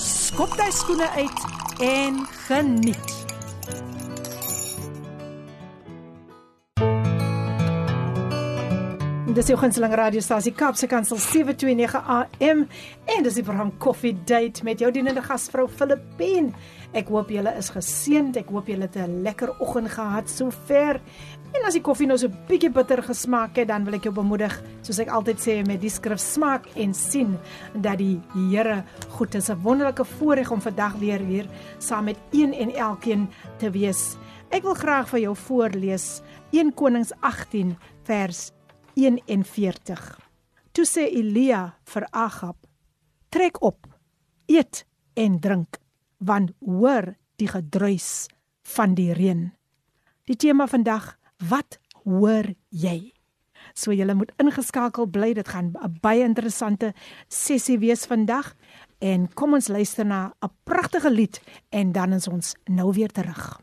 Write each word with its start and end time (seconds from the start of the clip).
skop 0.00 0.54
jy 0.56 0.70
skoene 0.72 1.08
uit 1.16 1.40
en 1.84 2.22
geniet. 2.46 3.16
Dis 9.30 9.46
jou 9.46 9.54
gunsteling 9.60 9.92
radiostasie 9.94 10.50
Kapse 10.58 10.88
Kansel 10.90 11.20
729 11.22 12.00
AM 12.16 12.64
en 13.14 13.26
dis 13.26 13.36
die 13.38 13.44
program 13.46 13.70
Coffee 13.78 14.16
Date 14.26 14.64
met 14.66 14.80
jou 14.82 14.90
dienende 14.90 15.22
gasvrou 15.22 15.68
Filippine. 15.70 16.50
Ek 16.96 17.12
hoop 17.14 17.30
julle 17.30 17.52
is 17.60 17.70
geseënd. 17.70 18.40
Ek 18.40 18.50
hoop 18.50 18.66
julle 18.72 18.88
het 18.88 18.96
'n 18.96 19.22
lekker 19.22 19.52
oggend 19.60 19.92
gehad 19.92 20.28
sover. 20.28 21.00
En 21.50 21.64
as 21.66 21.74
die 21.74 21.82
koffie 21.82 22.06
nou 22.06 22.14
so 22.18 22.30
bietjie 22.46 22.70
bitter 22.70 23.00
gesmaak 23.02 23.56
het, 23.58 23.66
dan 23.70 23.82
wil 23.86 23.96
ek 23.96 24.04
jou 24.06 24.12
bemoedig, 24.14 24.52
soos 24.86 25.00
ek 25.02 25.10
altyd 25.10 25.40
sê 25.42 25.56
met 25.66 25.80
die 25.82 25.90
skrif 25.90 26.20
smaak 26.22 26.68
en 26.78 26.94
sien 26.94 27.34
dat 27.74 27.98
die 27.98 28.20
Here 28.36 28.84
goed 29.16 29.34
is. 29.34 29.50
'n 29.50 29.58
Wonderlike 29.64 30.04
voorreg 30.04 30.50
om 30.50 30.60
vandag 30.60 30.94
weer 31.02 31.18
hier 31.18 31.46
saam 31.78 32.04
met 32.04 32.18
een 32.30 32.54
en 32.54 32.70
elkeen 32.70 33.28
te 33.58 33.70
wees. 33.70 34.16
Ek 34.50 34.62
wil 34.62 34.74
graag 34.74 35.08
vir 35.08 35.20
jou 35.20 35.34
voorlees 35.36 36.22
1 36.52 36.74
Konings 36.74 37.12
18 37.20 37.76
vers 38.04 38.52
41. 38.94 40.18
Toe 40.72 40.84
sê 40.84 41.10
Elia 41.10 41.74
vir 41.84 42.06
Agab: 42.10 42.56
"Trek 43.28 43.62
op, 43.62 43.86
eet 44.46 44.86
en 45.14 45.40
drink, 45.40 45.78
want 46.18 46.52
hoor 46.60 47.16
die 47.36 47.48
gedruis 47.48 48.28
van 48.62 48.94
die 48.94 49.12
reën." 49.12 49.52
Die 50.24 50.36
tema 50.36 50.66
vandag: 50.66 51.19
Wat 51.48 51.78
hoor 52.04 52.52
jy? 52.68 53.12
So 53.72 53.94
jy 53.94 54.04
moet 54.12 54.32
ingeskakel 54.40 55.08
bly. 55.08 55.32
Dit 55.34 55.48
gaan 55.48 55.72
'n 55.72 55.98
baie 56.00 56.22
interessante 56.22 56.92
sessie 57.28 57.78
wees 57.78 58.04
vandag. 58.04 58.54
En 58.98 59.28
kom 59.34 59.54
ons 59.54 59.68
luister 59.68 60.06
na 60.06 60.32
'n 60.42 60.50
pragtige 60.64 61.10
lied 61.10 61.40
en 61.70 61.92
dan 61.92 62.12
is 62.12 62.28
ons 62.28 62.54
nou 62.64 62.92
weer 62.92 63.10
terug. 63.10 63.60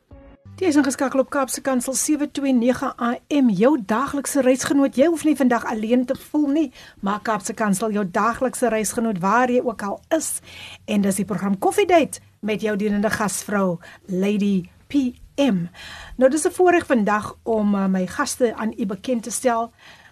Jy 0.58 0.68
is 0.68 0.76
ingeskakel 0.76 1.20
op 1.20 1.30
Kaapse 1.30 1.62
Kansel 1.62 1.94
729 1.94 2.94
AM, 2.98 3.50
jou 3.50 3.78
daaglikse 3.86 4.42
reisgenoot. 4.42 4.96
Jy 4.96 5.06
hoef 5.06 5.24
nie 5.24 5.36
vandag 5.36 5.66
alleen 5.66 6.06
te 6.06 6.16
voel 6.16 6.48
nie, 6.48 6.72
maar 7.00 7.22
Kaapse 7.22 7.54
Kansel 7.54 7.92
jou 7.92 8.06
daaglikse 8.12 8.68
reisgenoot 8.68 9.20
waar 9.20 9.52
jy 9.52 9.62
ook 9.62 9.82
al 9.82 10.02
is. 10.10 10.40
En 10.86 11.02
dis 11.02 11.16
die 11.16 11.26
program 11.26 11.60
Coffee 11.60 11.86
Date 11.86 12.20
met 12.40 12.62
jou 12.62 12.76
dienende 12.76 13.10
gasvrou 13.10 13.78
Lady 14.06 14.66
PM. 15.38 15.70
Nou 16.18 16.30
dis 16.30 16.46
'n 16.46 16.52
voorreg 16.52 16.86
vandag 16.86 17.36
om 17.44 17.76
uh, 17.76 17.86
my 17.86 18.08
gaste 18.08 18.56
aan 18.56 18.74
u 18.78 18.86
bekend 18.86 19.24
te 19.24 19.32
stel. 19.32 19.72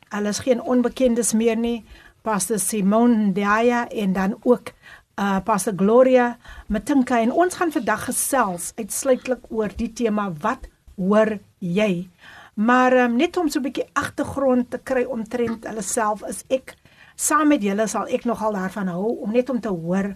Hulle 0.09 0.29
is 0.29 0.39
geen 0.39 0.61
onbekendes 0.61 1.33
meer 1.33 1.57
nie. 1.57 1.85
Pastor 2.21 2.59
Simon 2.59 3.33
Daya 3.33 3.87
en 3.87 4.13
dan 4.13 4.37
ook 4.43 4.73
uh 5.19 5.39
Pastor 5.43 5.73
Gloria 5.75 6.37
Matinka 6.67 7.19
en 7.19 7.31
ons 7.31 7.55
gaan 7.55 7.71
vandag 7.71 8.05
gesels 8.05 8.71
uitsluitlik 8.75 9.39
oor 9.49 9.69
die 9.75 9.93
tema 9.93 10.31
wat 10.41 10.67
hoor 10.95 11.39
jy? 11.59 12.09
Maar 12.53 12.93
um, 12.93 13.15
net 13.15 13.37
om 13.37 13.49
so 13.49 13.59
'n 13.59 13.63
bietjie 13.63 13.89
agtergrond 13.93 14.69
te 14.69 14.77
kry 14.77 15.03
omtrent 15.03 15.65
hulle 15.65 15.81
self 15.81 16.21
is 16.23 16.43
ek 16.49 16.75
saam 17.15 17.47
met 17.47 17.63
julle 17.63 17.87
sal 17.87 18.07
ek 18.07 18.25
nogal 18.25 18.53
daarvan 18.53 18.87
hou 18.87 19.17
om 19.21 19.31
net 19.31 19.49
om 19.49 19.59
te 19.59 19.69
hoor 19.69 20.15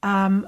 um 0.00 0.46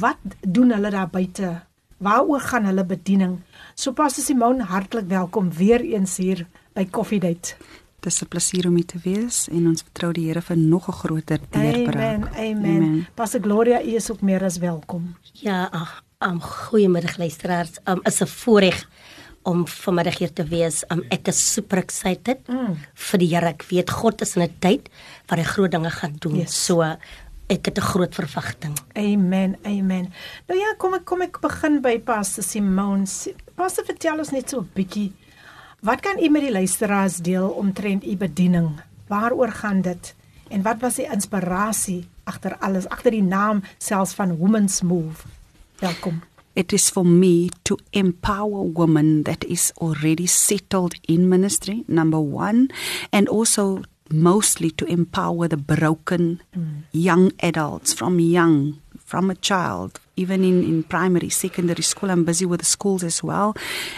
wat 0.00 0.18
doen 0.40 0.70
hulle 0.70 0.90
daar 0.90 1.10
buite? 1.10 1.60
Waaroor 1.96 2.40
gaan 2.40 2.66
hulle 2.68 2.84
bediening? 2.84 3.38
So 3.74 3.92
Pastor 3.96 4.24
Simon, 4.24 4.60
hartlik 4.60 5.08
welkom 5.08 5.48
weer 5.52 5.80
eens 5.80 6.16
hier 6.20 6.44
by 6.76 6.84
Coffee 6.92 7.20
Date. 7.20 7.56
Dis 8.04 8.20
'n 8.22 8.28
plesier 8.28 8.66
om 8.68 8.74
hier 8.74 8.86
te 8.86 8.98
wees 9.02 9.48
en 9.48 9.66
ons 9.66 9.82
vertrou 9.82 10.12
die 10.12 10.26
Here 10.28 10.42
vir 10.42 10.56
nog 10.56 10.88
'n 10.88 10.92
groter 10.92 11.38
deurbraak. 11.50 11.94
Amen. 11.94 12.28
Amen. 12.36 12.76
amen. 12.76 13.06
Pastor 13.14 13.40
Gloria, 13.40 13.82
u 13.82 13.94
is 13.94 14.10
ook 14.10 14.20
meer 14.20 14.44
as 14.44 14.58
welkom. 14.58 15.16
Ja, 15.32 15.68
ag, 15.72 16.02
um, 16.18 16.40
goeiemiddag 16.40 17.16
luisteraars. 17.16 17.78
Um, 17.84 18.00
is 18.02 18.20
'n 18.20 18.26
voorreg 18.26 18.88
om 19.42 19.66
vanmiddag 19.66 20.18
hier 20.18 20.32
te 20.32 20.44
wees. 20.44 20.84
Um, 20.88 21.04
ek 21.08 21.28
is 21.28 21.52
super 21.52 21.78
excited 21.78 22.38
mm. 22.50 22.76
vir 22.94 23.18
die 23.18 23.28
Here. 23.28 23.46
Ek 23.46 23.62
weet 23.70 23.90
God 23.90 24.20
is 24.20 24.36
in 24.36 24.42
'n 24.42 24.56
tyd 24.58 24.88
waar 25.26 25.38
hy 25.38 25.44
groot 25.44 25.70
dinge 25.70 25.90
gaan 25.90 26.16
doen. 26.18 26.36
Yes. 26.36 26.64
So 26.64 26.82
ek 27.46 27.64
het 27.64 27.78
'n 27.78 27.80
groot 27.80 28.14
verwagting. 28.14 28.74
Amen. 28.94 29.56
Amen. 29.62 30.12
Nou 30.46 30.60
ja, 30.60 30.74
kom 30.78 30.94
ek 30.94 31.04
kom 31.04 31.20
ek 31.22 31.40
begin 31.40 31.80
by 31.80 31.98
Pastor 31.98 32.44
Simon. 32.44 33.06
Pastor, 33.54 33.84
vertel 33.84 34.18
ons 34.18 34.30
net 34.30 34.50
so 34.50 34.60
'n 34.60 34.70
bietjie 34.74 35.12
Wat 35.80 36.00
kan 36.00 36.18
u 36.18 36.28
met 36.28 36.42
die 36.42 36.50
luisteraars 36.50 37.16
deel 37.16 37.48
omtrent 37.48 38.06
u 38.06 38.16
bediening? 38.16 38.80
Waaroor 39.06 39.48
gaan 39.48 39.80
dit? 39.80 40.14
En 40.48 40.62
wat 40.62 40.80
was 40.80 40.94
die 40.94 41.06
inspirasie 41.12 42.08
agter 42.24 42.56
alles, 42.58 42.88
agter 42.88 43.10
die 43.10 43.22
naam 43.22 43.62
selfs 43.78 44.14
van 44.14 44.36
Women's 44.38 44.80
Move? 44.82 45.22
Welkom. 45.78 46.22
It 46.52 46.72
is 46.72 46.88
for 46.88 47.06
me 47.06 47.48
to 47.62 47.76
empower 47.90 48.72
women 48.72 49.22
that 49.22 49.44
is 49.44 49.72
already 49.76 50.26
settled 50.26 50.98
in 51.00 51.28
ministry, 51.28 51.82
number 51.86 52.20
1, 52.20 52.70
and 53.10 53.28
also 53.28 53.80
mostly 54.10 54.70
to 54.70 54.84
empower 54.86 55.48
the 55.48 55.56
broken 55.56 56.42
mm. 56.56 56.82
young 56.92 57.32
adults 57.40 57.92
from 57.92 58.20
young 58.20 58.80
from 59.04 59.30
a 59.30 59.34
child 59.36 60.00
even 60.16 60.42
in, 60.42 60.64
in 60.64 60.82
primary, 60.82 61.28
secondary 61.28 61.82
school. 61.82 62.10
I'm 62.10 62.24
busy 62.24 62.46
with 62.46 62.60
the 62.60 62.66
schools 62.66 63.04
as 63.04 63.22
well. 63.22 63.54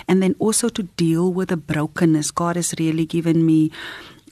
And 0.06 0.22
then 0.22 0.34
also 0.38 0.68
to 0.68 0.82
deal 0.82 1.32
with 1.32 1.48
the 1.48 1.56
brokenness. 1.56 2.30
God 2.32 2.56
has 2.56 2.74
really 2.78 3.06
given 3.06 3.46
me 3.46 3.70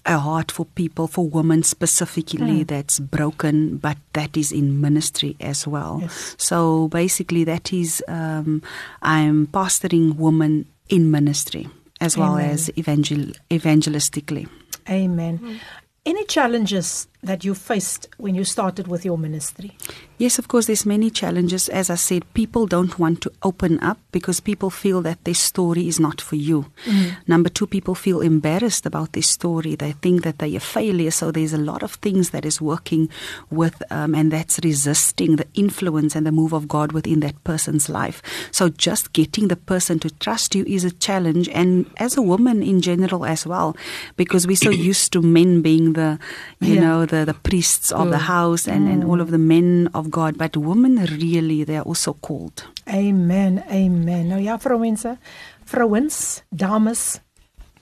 a 0.04 0.19
heart 0.19 0.53
for 0.53 0.66
people, 0.66 1.09
for 1.09 1.28
women 1.28 1.62
specifically, 1.62 2.65
mm. 2.65 2.66
that's 2.66 3.00
broken, 3.00 3.78
but 3.78 3.98
that 4.12 4.36
is 4.36 4.53
in 4.53 4.81
ministry 4.81 5.36
as 5.41 5.66
well. 5.66 5.98
Yes. 6.03 6.36
So 6.38 6.88
basically, 6.88 7.44
that 7.44 7.72
is, 7.72 8.03
um, 8.06 8.62
I'm 9.03 9.48
pastoring 9.48 10.16
women 10.16 10.66
in 10.88 11.10
ministry 11.10 11.69
as 12.00 12.16
Amen. 12.16 12.28
well 12.28 12.38
as 12.38 12.70
evangel- 12.76 13.32
evangelistically. 13.50 14.48
Amen. 14.88 15.38
Mm. 15.38 15.58
Any 16.04 16.24
challenges 16.24 17.08
that 17.26 17.44
you 17.44 17.54
faced 17.54 18.09
when 18.16 18.34
you 18.34 18.44
started 18.44 18.88
with 18.88 19.04
your 19.04 19.19
ministry? 19.19 19.76
Yes, 20.19 20.38
of 20.38 20.48
course, 20.48 20.66
there's 20.66 20.87
many 20.87 21.10
challenges. 21.10 21.69
As 21.69 21.91
I 21.91 21.97
said, 21.97 22.22
people 22.32 22.66
don't 22.66 22.98
want 22.98 23.20
to 23.20 23.32
open 23.42 23.78
up 23.81 23.98
because 24.12 24.41
people 24.41 24.70
feel 24.70 25.03
that 25.03 25.22
their 25.25 25.34
story 25.34 25.88
is 25.88 26.00
not 26.00 26.22
for 26.22 26.36
you. 26.36 26.66
Mm. 26.86 27.16
Number 27.26 27.50
two, 27.50 27.66
people 27.66 27.94
feel 27.94 28.22
embarrassed 28.22 28.86
about 28.86 29.12
their 29.12 29.22
story. 29.22 29.75
They 29.75 29.92
think 29.92 30.22
that 30.22 30.38
they're 30.38 30.56
a 30.56 30.60
failure. 30.60 31.10
So 31.10 31.31
there's 31.31 31.53
a 31.53 31.59
lot 31.59 31.82
of 31.82 31.94
things 31.94 32.31
that 32.31 32.47
is 32.47 32.62
working 32.62 33.10
with, 33.50 33.82
um, 33.91 34.15
and 34.15 34.32
that's 34.32 34.59
resisting 34.65 35.36
the 35.36 35.47
influence 35.53 36.16
and 36.16 36.26
the 36.26 36.32
move 36.32 36.54
of 36.54 36.66
God 36.66 36.92
within 36.92 37.20
that 37.20 37.42
person's 37.44 37.91
life. 37.91 38.22
So 38.50 38.70
just 38.70 39.12
getting 39.12 39.48
the 39.48 39.56
person 39.56 39.98
to 39.98 40.10
trust 40.10 40.54
you 40.54 40.65
is 40.65 40.84
a 40.84 40.91
challenge, 40.91 41.48
and 41.50 41.91
as 41.98 42.16
a 42.16 42.22
woman 42.22 42.62
in 42.62 42.81
general 42.81 43.26
as 43.26 43.47
well, 43.47 43.76
because 44.16 44.47
we're 44.47 44.56
so 44.56 44.70
used 44.92 45.12
to 45.12 45.20
men 45.20 45.60
being 45.60 45.92
the, 45.92 46.19
you 46.60 46.75
yeah. 46.75 46.81
know, 46.81 47.06
the, 47.06 47.16
the 47.25 47.34
priests 47.34 47.93
of 47.93 48.06
mm. 48.06 48.10
the 48.10 48.19
house 48.19 48.69
and, 48.69 48.87
mm. 48.87 48.93
and 48.93 49.04
all 49.04 49.21
of 49.21 49.31
the 49.31 49.38
men 49.38 49.88
of 49.94 50.10
God, 50.10 50.37
but 50.37 50.56
women 50.56 50.97
really, 51.18 51.65
they 51.65 51.77
are 51.77 51.86
also 51.86 52.13
called. 52.13 52.66
Amen, 52.89 53.63
amen. 53.71 54.27
Nou 54.27 54.41
ja, 54.41 54.59
vrouwense, 54.59 55.16
vrouens, 55.65 56.42
dames, 56.51 57.21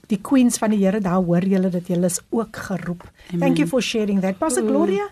die 0.07 0.19
queens 0.21 0.57
van 0.57 0.73
die 0.73 0.81
Here, 0.85 1.01
daar 1.01 1.21
hoor 1.23 1.45
julle 1.45 1.69
dat 1.69 1.87
julle 1.87 2.05
is 2.05 2.19
ook 2.29 2.55
geroep. 2.55 3.03
Amen. 3.29 3.39
Thank 3.39 3.57
you 3.57 3.67
for 3.67 3.81
sharing 3.81 4.21
that. 4.21 4.37
Pastor 4.37 4.63
mm. 4.63 4.69
Gloria, 4.69 5.07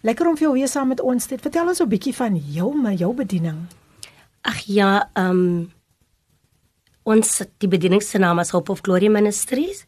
lekker 0.00 0.28
om 0.28 0.36
vir 0.36 0.48
jou 0.48 0.52
weer 0.58 0.70
saam 0.70 0.88
met 0.94 1.00
ons 1.00 1.26
te 1.26 1.38
vertel 1.38 1.68
ons 1.68 1.80
'n 1.80 1.88
bietjie 1.88 2.14
van 2.14 2.36
jou, 2.36 2.74
my 2.74 2.94
jou 2.94 3.14
bediening. 3.14 3.66
Ag 4.42 4.60
ja, 4.66 5.10
ehm 5.14 5.30
um, 5.30 5.72
ons 7.04 7.42
die 7.58 7.68
bedieningsnaam 7.68 8.38
is 8.38 8.50
Hope 8.50 8.72
of 8.72 8.80
Glory 8.80 9.08
Ministries. 9.08 9.86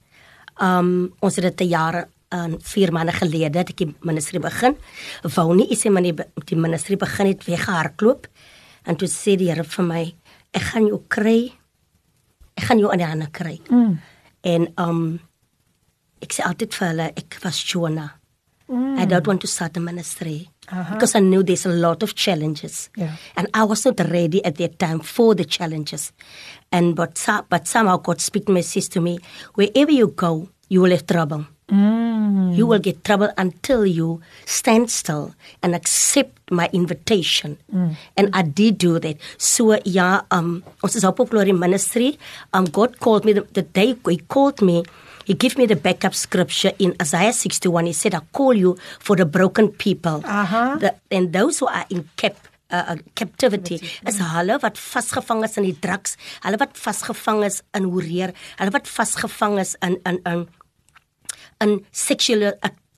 Ehm 0.56 0.78
um, 0.78 1.12
ons 1.20 1.36
het 1.36 1.44
dit 1.44 1.66
'n 1.66 1.70
aan 2.28 2.56
4 2.60 2.92
maande 2.92 3.12
gelede 3.12 3.50
dat 3.50 3.70
ek 3.70 3.76
die 3.82 3.94
ministerie 4.02 4.40
begin. 4.42 4.76
Wou 5.36 5.54
nie 5.54 5.68
in 5.70 5.92
my 5.92 6.02
die 6.44 6.56
ministerie 6.56 6.98
begin 6.98 7.26
het 7.26 7.44
weggehardloop. 7.46 8.26
En 8.86 8.96
toe 8.96 9.08
sê 9.08 9.36
die 9.36 9.50
Here 9.50 9.64
vir 9.64 9.84
my, 9.84 10.02
ek 10.54 10.62
gaan 10.72 10.86
jou 10.86 11.02
kry. 11.08 11.52
Ek 12.56 12.64
gaan 12.68 12.78
jou 12.78 12.90
aan 12.92 12.98
die 13.02 13.06
hande 13.06 13.30
kry. 13.30 13.60
Mm. 13.70 13.98
En 14.42 14.68
um 14.78 15.18
ek 16.22 16.32
sê 16.32 16.42
altyd 16.46 16.74
vir 16.74 16.88
hulle 16.88 17.10
ek 17.16 17.38
was 17.44 17.62
Jonah. 17.62 18.12
I 18.68 19.06
don't 19.06 19.26
want 19.26 19.40
to 19.42 19.46
start 19.46 19.74
the 19.74 19.80
ministry 19.80 20.48
Uh-huh. 20.68 20.94
because 20.94 21.14
I 21.14 21.20
knew 21.20 21.44
there's 21.44 21.64
a 21.64 21.70
lot 21.70 22.02
of 22.02 22.16
challenges. 22.16 22.90
Yeah. 22.96 23.14
And 23.36 23.46
I 23.54 23.62
was 23.62 23.84
not 23.84 24.00
ready 24.00 24.44
at 24.44 24.56
that 24.56 24.80
time 24.80 24.98
for 24.98 25.32
the 25.36 25.44
challenges. 25.44 26.12
And 26.72 26.96
but, 26.96 27.24
but 27.48 27.68
somehow 27.68 27.98
God 27.98 28.20
speak 28.20 28.48
message 28.48 28.88
to 28.88 29.00
me, 29.00 29.20
wherever 29.54 29.92
you 29.92 30.08
go, 30.08 30.48
you 30.68 30.80
will 30.80 30.90
have 30.90 31.06
trouble. 31.06 31.46
Mm. 31.70 32.54
You 32.54 32.66
will 32.66 32.78
get 32.78 33.02
trouble 33.02 33.30
until 33.36 33.84
you 33.84 34.20
stand 34.44 34.90
still 34.90 35.34
and 35.62 35.74
accept 35.74 36.38
my 36.50 36.70
invitation. 36.72 37.58
And 38.16 38.30
I 38.32 38.42
did 38.42 38.78
do 38.78 39.00
that. 39.00 39.18
So 39.36 39.78
yeah, 39.84 40.22
um, 40.30 40.62
ons 40.82 40.94
is 40.94 41.02
Hope 41.02 41.18
of 41.18 41.30
Glory 41.30 41.50
Ministry. 41.50 42.18
Um, 42.52 42.66
God 42.66 43.00
called 43.00 43.24
me 43.24 43.32
the, 43.32 43.42
the 43.52 43.62
day 43.62 43.96
He 44.06 44.18
called 44.18 44.62
me. 44.62 44.84
He 45.26 45.34
gave 45.34 45.58
me 45.58 45.66
the 45.66 45.74
backup 45.74 46.14
scripture 46.14 46.70
in 46.78 46.94
Isaiah 47.02 47.32
61. 47.32 47.86
He 47.86 47.92
said, 47.92 48.14
"I 48.14 48.20
call 48.32 48.54
you 48.54 48.78
for 49.00 49.16
the 49.16 49.26
broken 49.26 49.70
people, 49.70 50.22
Aha. 50.24 50.78
the, 50.78 50.94
and 51.10 51.32
those 51.32 51.58
who 51.58 51.66
are 51.66 51.86
in 51.90 52.08
cap." 52.16 52.36
Uh, 52.68 52.82
uh, 52.88 52.96
captivity 53.14 53.78
is 54.10 54.18
hulle 54.18 54.58
wat 54.58 54.74
vasgevang 54.74 55.44
is 55.46 55.54
in 55.54 55.62
die 55.68 55.76
drugs, 55.78 56.16
hulle 56.42 56.58
wat 56.58 56.74
vasgevang 56.74 57.44
is 57.46 57.62
in 57.78 57.86
hoereer, 57.86 58.32
hulle 58.58 58.72
wat 58.74 58.90
vasgevang 58.90 59.60
is 59.62 59.76
in 59.86 59.94
in 60.02 60.18
in 60.26 60.48
in 61.64 61.78
seksuele 61.92 62.56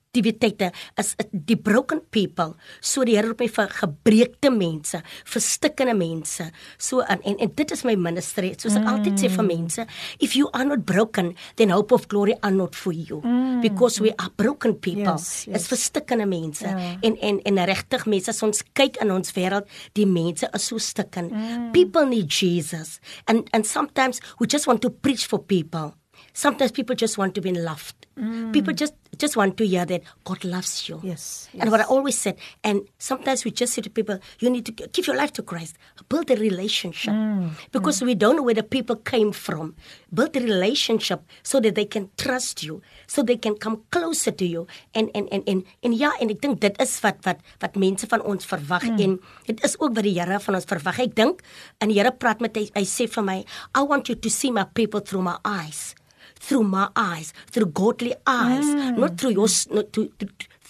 aktiwiteite 0.08 0.72
is 0.98 1.14
die 1.32 1.56
broken 1.56 2.00
people. 2.10 2.54
So 2.80 3.04
die 3.04 3.16
Here 3.18 3.28
roep 3.28 3.42
my 3.42 3.48
vir 3.52 3.68
gebreekte 3.76 4.50
mense 4.50 5.02
verstikkende 5.28 5.94
mense. 5.94 6.48
So 6.78 7.00
en 7.00 7.20
en, 7.24 7.36
en 7.38 7.52
dit 7.54 7.70
is 7.74 7.84
my 7.84 7.94
ministry. 7.96 8.54
Soos 8.58 8.76
ek 8.78 8.88
altyd 8.88 9.20
sê 9.20 9.30
vir 9.32 9.46
mense 9.46 9.86
if 10.20 10.34
you 10.36 10.48
are 10.54 10.64
not 10.64 10.84
broken 10.86 11.34
then 11.56 11.70
hope 11.70 11.92
of 11.92 12.08
glory 12.08 12.34
are 12.42 12.54
not 12.54 12.74
for 12.74 12.92
you. 12.92 13.20
Because 13.62 14.00
we 14.00 14.12
are 14.18 14.30
broken 14.36 14.74
people. 14.74 15.18
Yes, 15.18 15.46
yes. 15.46 15.62
is 15.62 15.68
verstikkende 15.68 16.26
mense. 16.26 16.66
Ja. 16.66 16.96
en 17.02 17.16
en 17.22 17.40
en 17.44 17.64
regtig 17.66 18.06
mense 18.06 18.30
as 18.30 18.42
ons 18.42 18.62
kyk 18.74 18.98
in 19.02 19.12
ons 19.12 19.32
wêreld 19.36 19.68
die 19.94 20.06
mense 20.06 20.48
is 20.54 20.64
so 20.64 20.78
stikken 20.78 21.30
people 21.72 22.06
need 22.06 22.30
Jesus. 22.32 22.98
And 23.26 23.48
and 23.52 23.66
sometimes 23.66 24.20
we 24.40 24.46
just 24.46 24.66
want 24.66 24.82
to 24.82 24.90
preach 24.90 25.26
for 25.26 25.38
people 25.38 25.94
sometimes 26.38 26.70
people 26.70 26.94
just 26.94 27.18
want 27.18 27.34
to 27.34 27.40
be 27.40 27.52
loved. 27.52 28.06
People 28.52 28.72
just 28.72 28.94
just 29.16 29.36
want 29.36 29.56
to 29.58 29.66
hear 29.66 29.84
that 29.86 30.02
God 30.24 30.44
loves 30.44 30.88
you. 30.88 31.00
Yes, 31.02 31.48
and 31.58 31.70
what 31.70 31.80
I 31.80 31.84
always 31.84 32.18
said 32.18 32.38
and 32.62 32.82
sometimes 32.98 33.44
we 33.44 33.50
just 33.50 33.74
say 33.74 33.82
to 33.82 33.90
people 33.90 34.18
you 34.38 34.50
need 34.50 34.66
to 34.66 34.72
give 34.72 35.06
your 35.06 35.16
life 35.16 35.32
to 35.34 35.42
Christ. 35.42 35.78
Build 36.08 36.30
a 36.30 36.36
relationship. 36.36 37.14
Mm, 37.14 37.50
because 37.70 38.00
mm. 38.00 38.06
we 38.06 38.14
don't 38.14 38.36
know 38.36 38.42
where 38.42 38.58
the 38.58 38.62
people 38.62 38.96
came 38.96 39.30
from. 39.30 39.74
Build 40.14 40.36
a 40.36 40.40
relationship 40.40 41.22
so 41.42 41.60
that 41.60 41.74
they 41.74 41.84
can 41.84 42.10
trust 42.16 42.62
you 42.62 42.82
so 43.06 43.22
they 43.22 43.36
can 43.36 43.54
come 43.54 43.82
closer 43.90 44.30
to 44.30 44.46
you. 44.46 44.66
En 44.94 45.10
en 45.14 45.28
en 45.28 45.42
en 45.46 45.64
en 45.82 45.92
ja 45.94 46.12
en 46.20 46.30
ek 46.34 46.42
dink 46.42 46.60
dit 46.62 46.82
is 46.82 46.98
wat 47.06 47.22
wat 47.26 47.38
wat 47.62 47.78
mense 47.78 48.06
van 48.06 48.22
ons 48.22 48.46
verwag 48.46 48.86
mm. 48.86 48.98
en 49.06 49.18
dit 49.46 49.64
is 49.64 49.78
ook 49.78 49.94
wat 49.94 50.06
die 50.06 50.16
Here 50.18 50.40
van 50.42 50.58
ons 50.58 50.66
verwag. 50.66 50.98
Ek 51.06 51.14
dink 51.14 51.42
en 51.78 51.90
die 51.90 51.98
Here 51.98 52.14
praat 52.14 52.42
met 52.42 52.58
hy, 52.58 52.66
hy 52.74 52.86
sê 52.86 53.06
vir 53.10 53.26
my 53.26 53.38
I 53.74 53.86
want 53.86 54.10
you 54.10 54.18
to 54.18 54.30
see 54.30 54.50
my 54.50 54.66
people 54.74 55.02
through 55.02 55.26
my 55.26 55.38
eyes 55.46 55.97
through 56.40 56.64
my 56.64 56.88
eyes 56.96 57.32
through 57.50 57.66
godly 57.66 58.14
eyes 58.26 58.66
not 58.96 59.18
through 59.18 59.30
your 59.30 59.48
not 59.70 59.92
to, 59.92 60.08
to, 60.18 60.26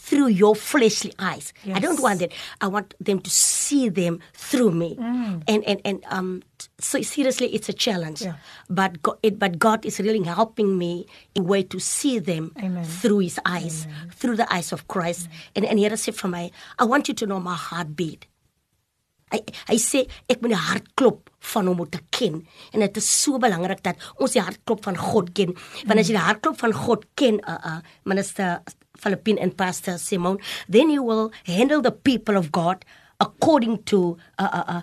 through 0.09 0.29
your 0.29 0.57
fleshly 0.57 1.13
eyes. 1.19 1.53
I 1.69 1.81
don't 1.81 2.01
want 2.01 2.21
that 2.21 2.33
I 2.63 2.67
want 2.67 2.95
them 2.99 3.21
to 3.21 3.29
see 3.29 3.91
them 3.91 4.21
through 4.33 4.73
me. 4.73 4.97
And 5.47 5.61
and 5.69 5.81
and 5.85 5.99
um 6.09 6.43
so 6.81 7.03
seriously 7.03 7.53
it's 7.53 7.69
a 7.69 7.77
challenge. 7.77 8.23
Yeah. 8.23 8.41
but 8.71 9.03
God, 9.03 9.19
it, 9.23 9.39
but 9.39 9.59
God 9.59 9.85
is 9.85 10.01
really 10.01 10.23
helping 10.25 10.79
me 10.79 11.07
in 11.35 11.43
a 11.43 11.45
way 11.45 11.63
to 11.63 11.79
see 11.79 12.19
them 12.19 12.53
Amen. 12.57 12.85
through 12.85 13.19
his 13.19 13.39
eyes 13.45 13.87
through 14.17 14.37
the 14.37 14.49
eyes 14.53 14.73
of 14.73 14.89
Christ. 14.89 15.29
And 15.55 15.69
and 15.69 15.79
Here 15.79 15.93
sê 16.01 16.13
vir 16.13 16.29
my 16.29 16.51
I 16.79 16.85
want 16.85 17.09
you 17.09 17.15
to 17.15 17.27
know 17.27 17.41
my 17.41 17.55
heartbeat 17.55 18.25
Hy 19.33 19.41
hy 19.71 19.79
sê 19.83 20.05
ek 20.29 20.43
moet 20.43 20.55
die 20.55 20.65
hartklop 20.69 21.31
van 21.53 21.71
hom 21.71 21.81
moet 21.83 22.01
ken. 22.15 22.43
En 22.73 22.85
dit 22.85 23.01
is 23.01 23.09
so 23.23 23.39
belangrik 23.43 23.83
dat 23.87 24.11
ons 24.19 24.35
die 24.35 24.43
hartklop 24.43 24.85
van 24.85 24.99
God 24.99 25.33
ken. 25.37 25.55
Want 25.87 26.03
as 26.03 26.11
jy 26.11 26.19
die 26.19 26.27
hartklop 26.27 26.59
van 26.61 26.77
God 26.77 27.07
ken 27.19 27.41
uh, 27.45 27.59
uh 27.75 27.81
minister 28.09 28.61
Philippine 28.99 29.39
and 29.41 29.57
pastor 29.57 29.99
Simon 29.99 30.39
then 30.69 30.91
you 30.91 31.03
will 31.03 31.31
handle 31.47 31.81
the 31.81 31.93
people 31.93 32.37
of 32.37 32.51
God 32.53 32.85
according 33.21 33.83
to 33.85 34.19
uh, 34.39 34.51
uh, 34.53 34.65
uh 34.67 34.83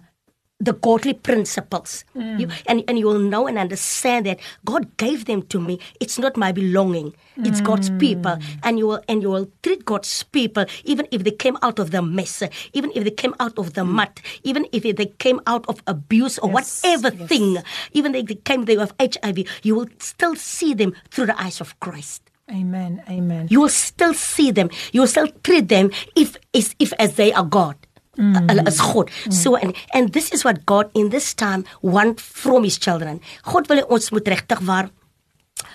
the 0.65 0.73
godly 0.73 1.13
principles. 1.13 2.03
You, 2.15 2.49
and 2.65 2.83
and 2.87 2.97
you 2.97 3.05
will 3.05 3.19
know 3.19 3.47
and 3.47 3.57
understand 3.57 4.25
that 4.25 4.39
God 4.65 4.97
gave 4.97 5.25
them 5.25 5.43
to 5.53 5.59
me. 5.59 5.79
It's 5.99 6.17
not 6.17 6.35
my 6.35 6.51
belonging. 6.51 7.13
It's 7.37 7.61
God's 7.61 7.89
mm. 7.89 7.99
people. 7.99 8.37
And 8.63 8.79
you 8.79 8.87
will 8.87 9.01
and 9.07 9.21
you 9.21 9.29
will 9.29 9.47
treat 9.61 9.85
God's 9.85 10.23
people 10.23 10.65
even 10.83 11.07
if 11.11 11.23
they 11.23 11.31
came 11.31 11.57
out 11.61 11.79
of 11.79 11.91
the 11.91 12.01
mess 12.01 12.41
even 12.73 12.91
if 12.95 13.03
they 13.03 13.11
came 13.11 13.35
out 13.39 13.57
of 13.57 13.73
the 13.73 13.81
mm. 13.81 14.01
mud 14.01 14.11
even 14.43 14.67
if 14.71 14.83
they 14.83 15.05
came 15.19 15.39
out 15.45 15.65
of 15.67 15.81
abuse 15.87 16.39
or 16.39 16.49
Yes, 16.49 16.81
whatever 16.83 17.15
yes. 17.15 17.29
thing 17.29 17.57
even 17.91 18.15
if 18.15 18.25
they 18.27 18.35
came 18.35 18.65
they 18.65 18.77
have 18.77 18.93
HIV 18.99 19.45
you 19.63 19.75
will 19.75 19.89
still 19.99 20.35
see 20.35 20.73
them 20.73 20.95
through 21.11 21.27
the 21.27 21.39
eyes 21.41 21.61
of 21.61 21.79
Christ. 21.79 22.23
Amen. 22.49 23.01
Amen. 23.09 23.47
you 23.49 23.61
will 23.61 23.69
still 23.73 24.13
see 24.13 24.51
them. 24.51 24.69
You 24.91 25.01
will 25.01 25.07
still 25.07 25.27
treat 25.43 25.67
them 25.67 25.91
if 26.15 26.37
as 26.53 26.75
if 26.79 26.93
as 26.99 27.15
they 27.15 27.33
are 27.33 27.43
God 27.45 27.75
Hulle 28.17 28.63
is 28.67 28.79
God. 28.81 29.09
So 29.29 29.55
and 29.55 29.75
and 29.93 30.13
this 30.13 30.31
is 30.31 30.43
what 30.43 30.65
God 30.65 30.89
in 30.93 31.09
this 31.09 31.33
time 31.33 31.65
want 31.81 32.19
from 32.21 32.63
his 32.63 32.77
children. 32.77 33.21
God 33.43 33.67
wil 33.67 33.83
ons 33.89 34.09
moet 34.11 34.27
regtig 34.27 34.59
waar 34.63 34.89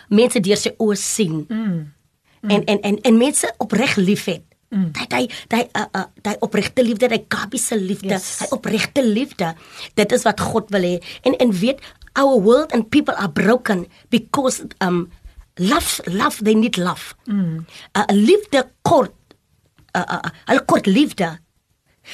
mense 0.08 0.40
deur 0.40 0.56
sy 0.56 0.72
oë 0.78 0.96
sien. 0.96 1.46
En 2.42 2.64
en 2.64 2.80
en 2.82 2.96
en 3.04 3.16
mense 3.18 3.52
opreg 3.58 3.96
liefhet. 3.96 4.42
Dat 4.70 5.12
hy 5.12 5.24
hy 5.50 5.62
uh, 5.74 5.86
uh, 5.98 6.04
hy 6.22 6.36
opregte 6.46 6.82
liefde, 6.86 7.08
hy 7.10 7.24
kapiese 7.28 7.74
liefde, 7.76 8.14
Yes. 8.14 8.38
hy 8.38 8.46
opregte 8.54 9.02
liefde. 9.02 9.54
Dit 9.98 10.12
is 10.12 10.22
wat 10.24 10.40
God 10.40 10.70
wil 10.70 10.82
hê. 10.86 11.00
En 11.26 11.34
en 11.42 11.50
weet 11.52 11.80
our 12.14 12.38
world 12.40 12.72
and 12.72 12.88
people 12.90 13.14
are 13.14 13.28
broken 13.30 13.86
because 14.10 14.62
um 14.80 15.10
love 15.58 16.00
love 16.06 16.38
they 16.44 16.54
need 16.54 16.76
love. 16.78 17.14
Mm. 17.26 17.66
Uh, 17.92 18.04
liefde 18.14 18.62
kort 18.82 19.12
uh, 19.94 20.04
uh, 20.06 20.20
uh, 20.24 20.30
hulle 20.46 20.64
kort 20.64 20.86
liefde. 20.86 21.38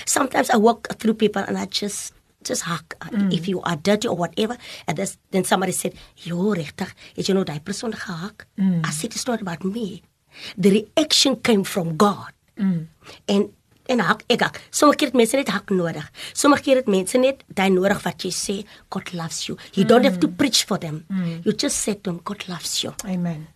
Sometimes 0.05 0.51
I 0.51 0.57
walk 0.57 0.89
through 0.99 1.15
people 1.15 1.43
and 1.43 1.59
I 1.59 1.67
just 1.67 2.13
just 2.47 2.63
hug 2.63 2.95
mm. 3.01 3.33
if 3.33 3.49
you 3.49 3.61
are 3.63 3.77
dirty 3.77 4.09
or 4.09 4.17
whatever 4.17 4.57
and 4.87 4.97
this, 4.97 5.19
then 5.31 5.45
somebody 5.45 5.73
said 5.73 5.95
yo 6.23 6.55
regtig 6.55 6.93
het 7.17 7.27
jy 7.27 7.35
nou 7.35 7.45
daai 7.49 7.59
persoon 7.65 7.97
gehak 7.97 8.47
mm. 8.55 8.87
I 8.87 8.93
said 8.95 9.17
it's 9.19 9.27
not 9.27 9.43
about 9.43 9.67
me 9.67 10.03
the 10.57 10.71
reaction 10.79 11.37
came 11.43 11.65
from 11.65 11.97
God 11.99 12.31
mm. 12.55 12.87
en 13.27 13.49
en 13.91 14.03
hak 14.03 14.23
ek 14.31 14.47
hak 14.47 14.63
sommige 14.71 15.03
keer 15.03 15.13
het 15.13 15.19
mense 15.23 15.41
net 15.41 15.51
hak 15.55 15.75
nodig 15.75 16.07
sommige 16.33 16.69
keer 16.69 16.83
het 16.83 16.93
mense 16.93 17.19
net 17.19 17.43
daai 17.51 17.69
nodig 17.75 18.05
wat 18.07 18.29
jy 18.29 18.33
sê 18.39 18.57
God 18.95 19.13
loves 19.19 19.43
you 19.49 19.59
you 19.75 19.85
mm. 19.85 19.91
don't 19.91 20.07
have 20.07 20.23
to 20.23 20.31
preach 20.31 20.63
for 20.71 20.79
them 20.79 21.03
mm. 21.11 21.43
you 21.43 21.53
just 21.53 21.83
say 21.83 21.99
to 21.99 22.11
them 22.11 22.23
God 22.25 22.47
loves 22.53 22.79
you 22.85 22.95
Amen. 23.05 23.47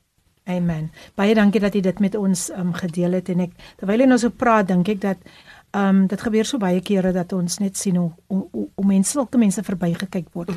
Amen. 0.51 0.89
Baie 1.15 1.35
dankie 1.37 1.61
dat 1.63 1.77
jy 1.77 1.83
dit 1.85 1.99
met 2.03 2.17
ons 2.19 2.49
um, 2.57 2.73
gedeel 2.75 3.19
het 3.19 3.29
en 3.31 3.45
ek 3.45 3.53
terwyl 3.79 4.03
jy 4.03 4.09
nou 4.11 4.19
so 4.19 4.35
praat 4.35 4.71
dink 4.71 4.89
ek 4.91 5.03
dat 5.05 5.31
ehm 5.71 5.89
um, 5.97 6.07
dit 6.07 6.21
gebeur 6.21 6.45
so 6.45 6.59
baie 6.59 6.81
kere 6.81 7.13
dat 7.13 7.33
ons 7.33 7.59
net 7.59 7.77
sien 7.77 7.97
hoe 7.97 8.11
hoe, 8.27 8.49
hoe, 8.53 8.87
mense 8.87 9.11
sulke 9.11 9.39
mense 9.39 9.63
verbygekyk 9.63 10.29
word. 10.33 10.51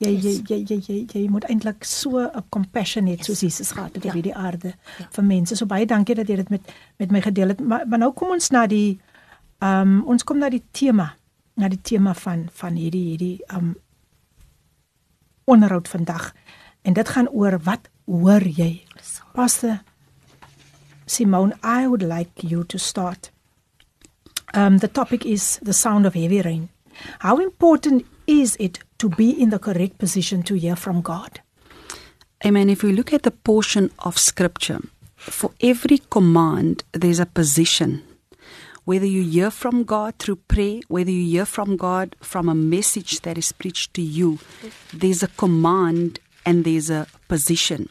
Jy 0.00 0.10
jy 0.16 0.32
jy 0.48 0.64
jy 0.68 0.78
jy, 0.86 1.06
jy 1.12 1.28
moet 1.28 1.44
eintlik 1.44 1.84
so 1.84 2.18
'n 2.18 2.44
compassion 2.48 3.06
hê 3.06 3.18
soos 3.22 3.40
Jesus 3.40 3.72
gehad 3.72 3.94
het 3.94 4.04
op 4.04 4.04
Ja. 4.04 4.12
hierdie 4.12 4.34
aarde 4.34 4.74
vir 5.10 5.24
mense. 5.24 5.56
So 5.56 5.66
baie 5.66 5.86
dankie 5.86 6.14
dat 6.14 6.28
jy 6.28 6.36
dit 6.36 6.48
met 6.50 6.62
met 6.98 7.10
my 7.10 7.20
gedeel 7.20 7.48
het. 7.48 7.60
Maar, 7.60 7.86
maar 7.88 7.98
nou 7.98 8.12
kom 8.12 8.30
ons 8.30 8.50
na 8.50 8.66
die 8.66 8.98
ehm 9.60 9.80
um, 9.98 10.04
ons 10.06 10.24
kom 10.24 10.38
na 10.38 10.48
die 10.48 10.62
tema, 10.72 11.14
na 11.56 11.68
die 11.68 11.80
tema 11.82 12.14
van 12.14 12.48
van 12.52 12.74
hierdie 12.74 13.04
hierdie 13.10 13.38
ehm 13.48 13.56
um, 13.58 13.76
onderhoud 15.44 15.88
vandag. 15.88 16.32
En 16.82 16.92
dit 16.92 17.08
gaan 17.08 17.28
oor 17.28 17.58
wat 17.62 17.88
hoor 18.06 18.42
jy? 18.42 18.84
Pastor 19.34 19.82
Simone, 21.06 21.52
I 21.64 21.86
would 21.88 22.02
like 22.02 22.46
you 22.46 22.64
to 22.66 22.78
start. 22.78 23.32
Um, 24.54 24.78
the 24.78 24.88
topic 24.88 25.24
is 25.24 25.58
the 25.62 25.72
sound 25.72 26.06
of 26.06 26.14
heavy 26.14 26.42
rain. 26.42 26.68
How 27.20 27.38
important 27.38 28.06
is 28.26 28.56
it 28.60 28.80
to 28.98 29.08
be 29.08 29.30
in 29.30 29.50
the 29.50 29.58
correct 29.58 29.98
position 29.98 30.42
to 30.44 30.54
hear 30.54 30.76
from 30.76 31.00
God? 31.00 31.40
Amen. 32.44 32.70
If 32.70 32.82
we 32.82 32.92
look 32.92 33.12
at 33.12 33.22
the 33.22 33.30
portion 33.30 33.90
of 34.00 34.18
scripture, 34.18 34.80
for 35.16 35.50
every 35.60 35.98
command, 35.98 36.84
there's 36.92 37.20
a 37.20 37.26
position. 37.26 38.02
Whether 38.84 39.06
you 39.06 39.22
hear 39.22 39.50
from 39.50 39.84
God 39.84 40.14
through 40.18 40.36
prayer, 40.36 40.80
whether 40.88 41.10
you 41.10 41.24
hear 41.24 41.44
from 41.44 41.76
God 41.76 42.16
from 42.20 42.48
a 42.48 42.54
message 42.54 43.20
that 43.20 43.36
is 43.36 43.52
preached 43.52 43.92
to 43.94 44.02
you, 44.02 44.38
there's 44.92 45.22
a 45.22 45.28
command 45.28 46.18
and 46.46 46.64
there's 46.64 46.88
a 46.88 47.06
position. 47.28 47.90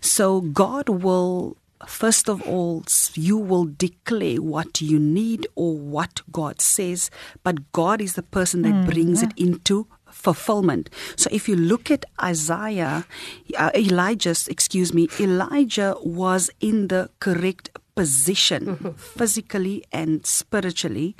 So 0.00 0.42
God 0.42 0.88
will, 0.88 1.56
first 1.86 2.28
of 2.28 2.42
all, 2.42 2.84
you 3.14 3.36
will 3.36 3.64
declare 3.64 4.36
what 4.42 4.80
you 4.80 4.98
need 4.98 5.46
or 5.54 5.76
what 5.76 6.20
God 6.30 6.60
says, 6.60 7.10
but 7.42 7.72
God 7.72 8.00
is 8.00 8.14
the 8.14 8.22
person 8.22 8.62
that 8.62 8.86
brings 8.86 9.22
it 9.22 9.32
into 9.36 9.86
fulfillment. 10.10 10.90
So 11.16 11.28
if 11.32 11.48
you 11.48 11.56
look 11.56 11.90
at 11.90 12.04
Isaiah, 12.22 13.06
uh, 13.56 13.70
Elijah, 13.74 14.34
excuse 14.48 14.92
me, 14.92 15.08
Elijah 15.18 15.94
was 16.02 16.50
in 16.60 16.88
the 16.88 17.10
correct 17.20 17.70
position 17.94 18.94
physically 18.96 19.84
and 19.92 20.24
spiritually 20.24 21.16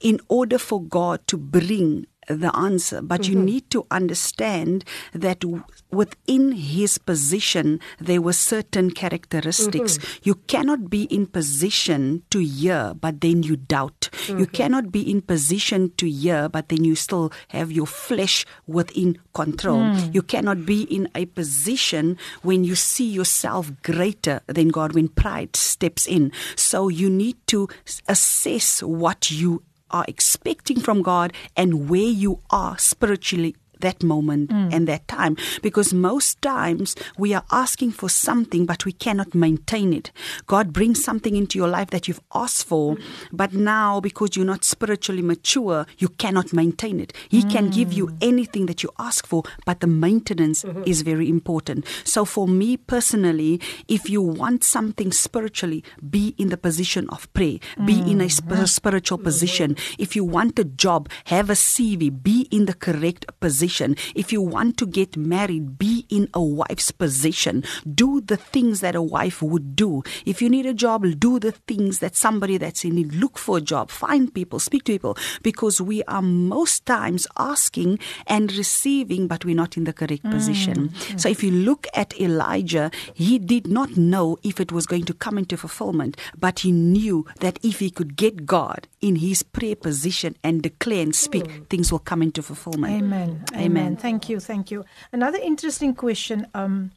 in 0.00 0.20
order 0.28 0.58
for 0.58 0.82
God 0.82 1.26
to 1.28 1.36
bring 1.36 2.06
the 2.28 2.54
answer 2.56 3.02
but 3.02 3.22
mm-hmm. 3.22 3.32
you 3.32 3.44
need 3.44 3.70
to 3.70 3.86
understand 3.90 4.84
that 5.12 5.40
w- 5.40 5.62
within 5.90 6.52
his 6.52 6.98
position 6.98 7.80
there 7.98 8.20
were 8.20 8.32
certain 8.32 8.90
characteristics 8.90 9.98
mm-hmm. 9.98 10.20
you 10.24 10.34
cannot 10.46 10.90
be 10.90 11.04
in 11.04 11.26
position 11.26 12.22
to 12.30 12.38
hear 12.38 12.94
but 13.00 13.20
then 13.20 13.42
you 13.42 13.56
doubt 13.56 14.08
mm-hmm. 14.12 14.38
you 14.38 14.46
cannot 14.46 14.90
be 14.90 15.08
in 15.08 15.20
position 15.20 15.92
to 15.96 16.08
hear 16.08 16.48
but 16.48 16.68
then 16.68 16.84
you 16.84 16.94
still 16.94 17.32
have 17.48 17.70
your 17.70 17.86
flesh 17.86 18.44
within 18.66 19.18
control 19.34 19.80
mm. 19.80 20.14
you 20.14 20.22
cannot 20.22 20.64
be 20.64 20.82
in 20.82 21.08
a 21.14 21.26
position 21.26 22.16
when 22.42 22.64
you 22.64 22.74
see 22.74 23.08
yourself 23.08 23.70
greater 23.82 24.40
than 24.46 24.68
God 24.68 24.94
when 24.94 25.08
pride 25.08 25.56
steps 25.56 26.06
in 26.06 26.32
so 26.56 26.88
you 26.88 27.10
need 27.10 27.36
to 27.48 27.68
assess 28.08 28.82
what 28.82 29.30
you 29.30 29.62
are 29.94 30.04
expecting 30.08 30.80
from 30.80 31.02
God 31.02 31.32
and 31.56 31.88
where 31.88 32.00
you 32.24 32.40
are 32.50 32.76
spiritually 32.78 33.54
that 33.84 34.02
moment 34.02 34.50
mm. 34.50 34.72
and 34.74 34.88
that 34.88 35.06
time. 35.08 35.36
Because 35.62 35.94
most 35.94 36.40
times 36.42 36.96
we 37.16 37.32
are 37.32 37.44
asking 37.52 37.92
for 37.92 38.08
something 38.08 38.66
but 38.66 38.84
we 38.84 38.92
cannot 38.92 39.34
maintain 39.34 39.92
it. 39.92 40.10
God 40.46 40.72
brings 40.72 41.04
something 41.04 41.36
into 41.36 41.58
your 41.58 41.68
life 41.68 41.90
that 41.90 42.08
you've 42.08 42.20
asked 42.34 42.66
for 42.66 42.96
but 43.32 43.52
now 43.52 44.00
because 44.00 44.36
you're 44.36 44.44
not 44.54 44.64
spiritually 44.64 45.22
mature 45.22 45.86
you 45.98 46.08
cannot 46.08 46.52
maintain 46.52 46.98
it. 47.00 47.12
He 47.28 47.42
mm. 47.42 47.50
can 47.50 47.70
give 47.70 47.92
you 47.92 48.16
anything 48.20 48.66
that 48.66 48.82
you 48.82 48.90
ask 48.98 49.26
for 49.26 49.42
but 49.64 49.80
the 49.80 49.86
maintenance 49.86 50.64
mm-hmm. 50.64 50.82
is 50.86 51.02
very 51.02 51.28
important. 51.28 51.86
So 52.04 52.24
for 52.24 52.48
me 52.48 52.76
personally 52.76 53.60
if 53.88 54.10
you 54.10 54.22
want 54.22 54.64
something 54.64 55.12
spiritually 55.12 55.84
be 56.10 56.34
in 56.38 56.48
the 56.48 56.56
position 56.56 57.08
of 57.10 57.32
prayer. 57.32 57.58
Mm. 57.78 57.86
be 57.86 57.96
in 58.10 58.20
a 58.20 58.28
sp- 58.32 58.66
spiritual 58.66 59.18
position. 59.18 59.76
If 59.98 60.16
you 60.16 60.24
want 60.24 60.58
a 60.58 60.64
job 60.64 61.08
have 61.26 61.50
a 61.50 61.54
cv 61.54 62.22
be 62.22 62.48
in 62.50 62.66
the 62.66 62.74
correct 62.74 63.26
position 63.40 63.73
If 64.14 64.32
you 64.32 64.40
want 64.40 64.76
to 64.78 64.86
get 64.86 65.16
married, 65.16 65.78
be 65.78 66.06
in 66.08 66.28
a 66.34 66.42
wife's 66.42 66.90
position. 66.90 67.64
Do 67.92 68.20
the 68.20 68.36
things 68.36 68.80
that 68.80 68.94
a 68.94 69.02
wife 69.02 69.42
would 69.42 69.74
do. 69.76 70.02
If 70.24 70.40
you 70.40 70.48
need 70.48 70.66
a 70.66 70.74
job, 70.74 71.04
do 71.18 71.38
the 71.38 71.52
things 71.52 71.98
that 71.98 72.16
somebody 72.16 72.58
that's 72.58 72.84
in 72.84 72.94
need. 72.94 73.14
Look 73.14 73.38
for 73.38 73.58
a 73.58 73.60
job, 73.60 73.90
find 73.90 74.32
people, 74.32 74.58
speak 74.58 74.84
to 74.84 74.92
people, 74.92 75.16
because 75.42 75.80
we 75.80 76.02
are 76.04 76.22
most 76.22 76.86
times 76.86 77.26
asking 77.36 77.98
and 78.26 78.52
receiving, 78.52 79.26
but 79.26 79.44
we're 79.44 79.54
not 79.54 79.76
in 79.76 79.84
the 79.84 79.92
correct 79.92 80.24
mm. 80.24 80.30
position. 80.30 80.88
Mm. 80.88 81.20
So 81.20 81.28
if 81.28 81.42
you 81.42 81.50
look 81.50 81.86
at 81.94 82.18
Elijah, 82.20 82.90
he 83.12 83.38
did 83.38 83.66
not 83.66 83.96
know 83.96 84.38
if 84.42 84.60
it 84.60 84.72
was 84.72 84.86
going 84.86 85.04
to 85.04 85.14
come 85.14 85.38
into 85.38 85.56
fulfillment, 85.56 86.16
but 86.38 86.60
he 86.60 86.72
knew 86.72 87.26
that 87.40 87.58
if 87.62 87.80
he 87.80 87.90
could 87.90 88.16
get 88.16 88.46
God 88.46 88.88
in 89.00 89.16
his 89.16 89.42
prayer 89.42 89.76
position 89.76 90.36
and 90.42 90.62
declare 90.62 91.02
and 91.02 91.14
speak, 91.14 91.44
mm. 91.44 91.68
things 91.68 91.90
will 91.90 91.98
come 91.98 92.22
into 92.22 92.42
fulfillment. 92.42 92.94
Amen. 92.94 93.44
Amen. 93.52 93.63
Amen. 93.64 93.96
Thank 93.96 94.28
you. 94.28 94.40
Thank 94.40 94.70
you. 94.70 94.84
Another 95.12 95.38
interesting 95.38 95.94
question. 95.94 96.46
Um, 96.54 96.92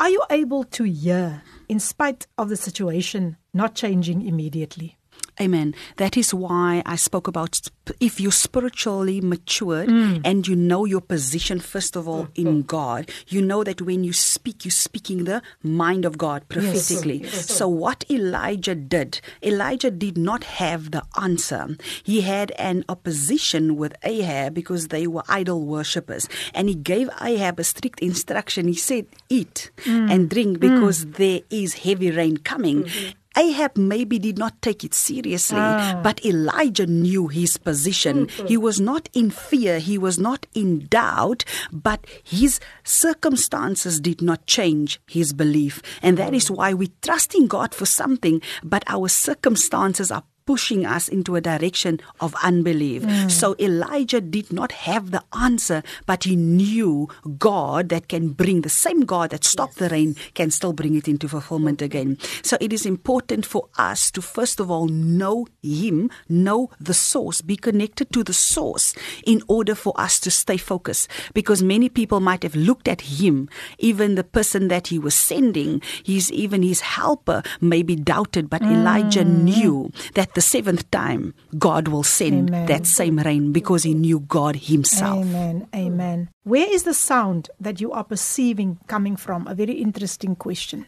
are 0.00 0.10
you 0.10 0.22
able 0.30 0.64
to 0.64 0.84
hear 0.84 1.42
in 1.68 1.80
spite 1.80 2.26
of 2.36 2.48
the 2.48 2.56
situation 2.56 3.36
not 3.52 3.74
changing 3.74 4.26
immediately? 4.26 4.97
Amen. 5.40 5.74
That 5.96 6.16
is 6.16 6.34
why 6.34 6.82
I 6.84 6.96
spoke 6.96 7.28
about 7.28 7.60
if 8.00 8.20
you're 8.20 8.32
spiritually 8.32 9.20
matured 9.20 9.88
mm. 9.88 10.20
and 10.24 10.46
you 10.46 10.56
know 10.56 10.84
your 10.84 11.00
position, 11.00 11.60
first 11.60 11.96
of 11.96 12.08
all, 12.08 12.28
in 12.34 12.62
God, 12.62 13.10
you 13.28 13.40
know 13.40 13.64
that 13.64 13.80
when 13.80 14.04
you 14.04 14.12
speak, 14.12 14.64
you're 14.64 14.72
speaking 14.72 15.24
the 15.24 15.42
mind 15.62 16.04
of 16.04 16.18
God 16.18 16.48
prophetically. 16.48 17.22
Yes. 17.22 17.34
Yes. 17.34 17.56
So, 17.56 17.68
what 17.68 18.04
Elijah 18.10 18.74
did, 18.74 19.20
Elijah 19.42 19.90
did 19.90 20.18
not 20.18 20.44
have 20.44 20.90
the 20.90 21.04
answer. 21.20 21.76
He 22.02 22.22
had 22.22 22.50
an 22.52 22.84
opposition 22.88 23.76
with 23.76 23.94
Ahab 24.02 24.54
because 24.54 24.88
they 24.88 25.06
were 25.06 25.22
idol 25.28 25.64
worshippers. 25.64 26.28
And 26.54 26.68
he 26.68 26.74
gave 26.74 27.08
Ahab 27.20 27.60
a 27.60 27.64
strict 27.64 28.00
instruction. 28.00 28.66
He 28.68 28.74
said, 28.74 29.06
Eat 29.28 29.70
mm. 29.78 30.10
and 30.10 30.28
drink 30.28 30.60
because 30.60 31.04
mm. 31.04 31.14
there 31.16 31.40
is 31.50 31.74
heavy 31.74 32.10
rain 32.10 32.38
coming. 32.38 32.84
Mm-hmm. 32.84 33.10
Ahab 33.38 33.76
maybe 33.76 34.18
did 34.18 34.36
not 34.36 34.60
take 34.62 34.82
it 34.82 34.94
seriously, 34.94 35.60
ah. 35.60 36.00
but 36.02 36.24
Elijah 36.24 36.86
knew 36.86 37.28
his 37.28 37.56
position. 37.56 38.26
Mm-hmm. 38.26 38.46
He 38.46 38.56
was 38.56 38.80
not 38.80 39.08
in 39.14 39.30
fear, 39.30 39.78
he 39.78 39.96
was 39.96 40.18
not 40.18 40.46
in 40.54 40.86
doubt, 40.86 41.44
but 41.70 42.04
his 42.24 42.58
circumstances 42.82 44.00
did 44.00 44.20
not 44.20 44.46
change 44.46 45.00
his 45.06 45.32
belief. 45.32 45.80
And 46.02 46.18
that 46.18 46.34
is 46.34 46.50
why 46.50 46.74
we 46.74 46.90
trust 47.02 47.34
in 47.34 47.46
God 47.46 47.74
for 47.74 47.86
something, 47.86 48.42
but 48.64 48.82
our 48.88 49.08
circumstances 49.08 50.10
are 50.10 50.24
pushing 50.48 50.86
us 50.86 51.08
into 51.08 51.36
a 51.36 51.42
direction 51.42 52.00
of 52.20 52.34
unbelief. 52.42 53.02
Mm. 53.02 53.30
So 53.30 53.54
Elijah 53.60 54.22
did 54.22 54.50
not 54.50 54.72
have 54.88 55.10
the 55.10 55.22
answer, 55.38 55.82
but 56.06 56.24
he 56.24 56.36
knew 56.36 57.06
God 57.36 57.90
that 57.90 58.08
can 58.08 58.30
bring 58.30 58.62
the 58.62 58.72
same 58.72 59.02
God 59.02 59.28
that 59.36 59.44
stopped 59.44 59.76
yes. 59.76 59.90
the 59.90 59.94
rain 59.94 60.16
can 60.32 60.50
still 60.50 60.72
bring 60.72 60.94
it 60.94 61.06
into 61.06 61.28
fulfillment 61.28 61.82
again. 61.82 62.16
So 62.40 62.56
it 62.62 62.72
is 62.72 62.86
important 62.86 63.44
for 63.44 63.68
us 63.76 64.10
to 64.12 64.22
first 64.22 64.58
of 64.58 64.70
all 64.70 64.88
know 64.88 65.46
him, 65.62 66.08
know 66.30 66.70
the 66.80 66.94
source, 66.94 67.42
be 67.42 67.56
connected 67.56 68.10
to 68.14 68.24
the 68.24 68.32
source 68.32 68.94
in 69.26 69.42
order 69.48 69.74
for 69.74 69.92
us 70.00 70.18
to 70.20 70.30
stay 70.30 70.56
focused 70.56 71.10
because 71.34 71.62
many 71.62 71.90
people 71.90 72.20
might 72.20 72.42
have 72.42 72.56
looked 72.56 72.88
at 72.88 73.02
him, 73.02 73.50
even 73.78 74.14
the 74.14 74.24
person 74.24 74.68
that 74.68 74.86
he 74.86 74.98
was 74.98 75.14
sending, 75.14 75.82
he's 76.02 76.32
even 76.32 76.62
his 76.62 76.80
helper 76.80 77.42
maybe 77.60 77.94
doubted, 77.94 78.48
but 78.48 78.62
mm. 78.62 78.72
Elijah 78.72 79.24
knew 79.24 79.92
that 80.14 80.37
the 80.38 80.42
seventh 80.42 80.88
time, 80.92 81.34
God 81.58 81.88
will 81.88 82.04
send 82.04 82.50
Amen. 82.50 82.66
that 82.66 82.86
same 82.86 83.18
rain 83.18 83.50
because 83.50 83.82
he 83.82 83.92
knew 83.92 84.20
God 84.20 84.54
himself. 84.54 85.18
Amen. 85.26 85.66
Amen. 85.74 86.30
Where 86.44 86.72
is 86.72 86.84
the 86.84 86.94
sound 86.94 87.50
that 87.58 87.80
you 87.80 87.90
are 87.90 88.04
perceiving 88.04 88.78
coming 88.86 89.16
from? 89.16 89.48
A 89.48 89.54
very 89.56 89.72
interesting 89.72 90.36
question. 90.36 90.86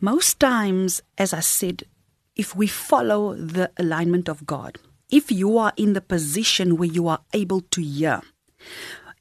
Most 0.00 0.40
times, 0.40 1.02
as 1.18 1.34
I 1.34 1.40
said, 1.40 1.82
if 2.36 2.56
we 2.56 2.66
follow 2.66 3.34
the 3.34 3.70
alignment 3.76 4.30
of 4.30 4.46
God, 4.46 4.78
if 5.10 5.30
you 5.30 5.58
are 5.58 5.74
in 5.76 5.92
the 5.92 6.00
position 6.00 6.78
where 6.78 6.88
you 6.88 7.08
are 7.08 7.20
able 7.34 7.60
to 7.60 7.82
hear, 7.82 8.22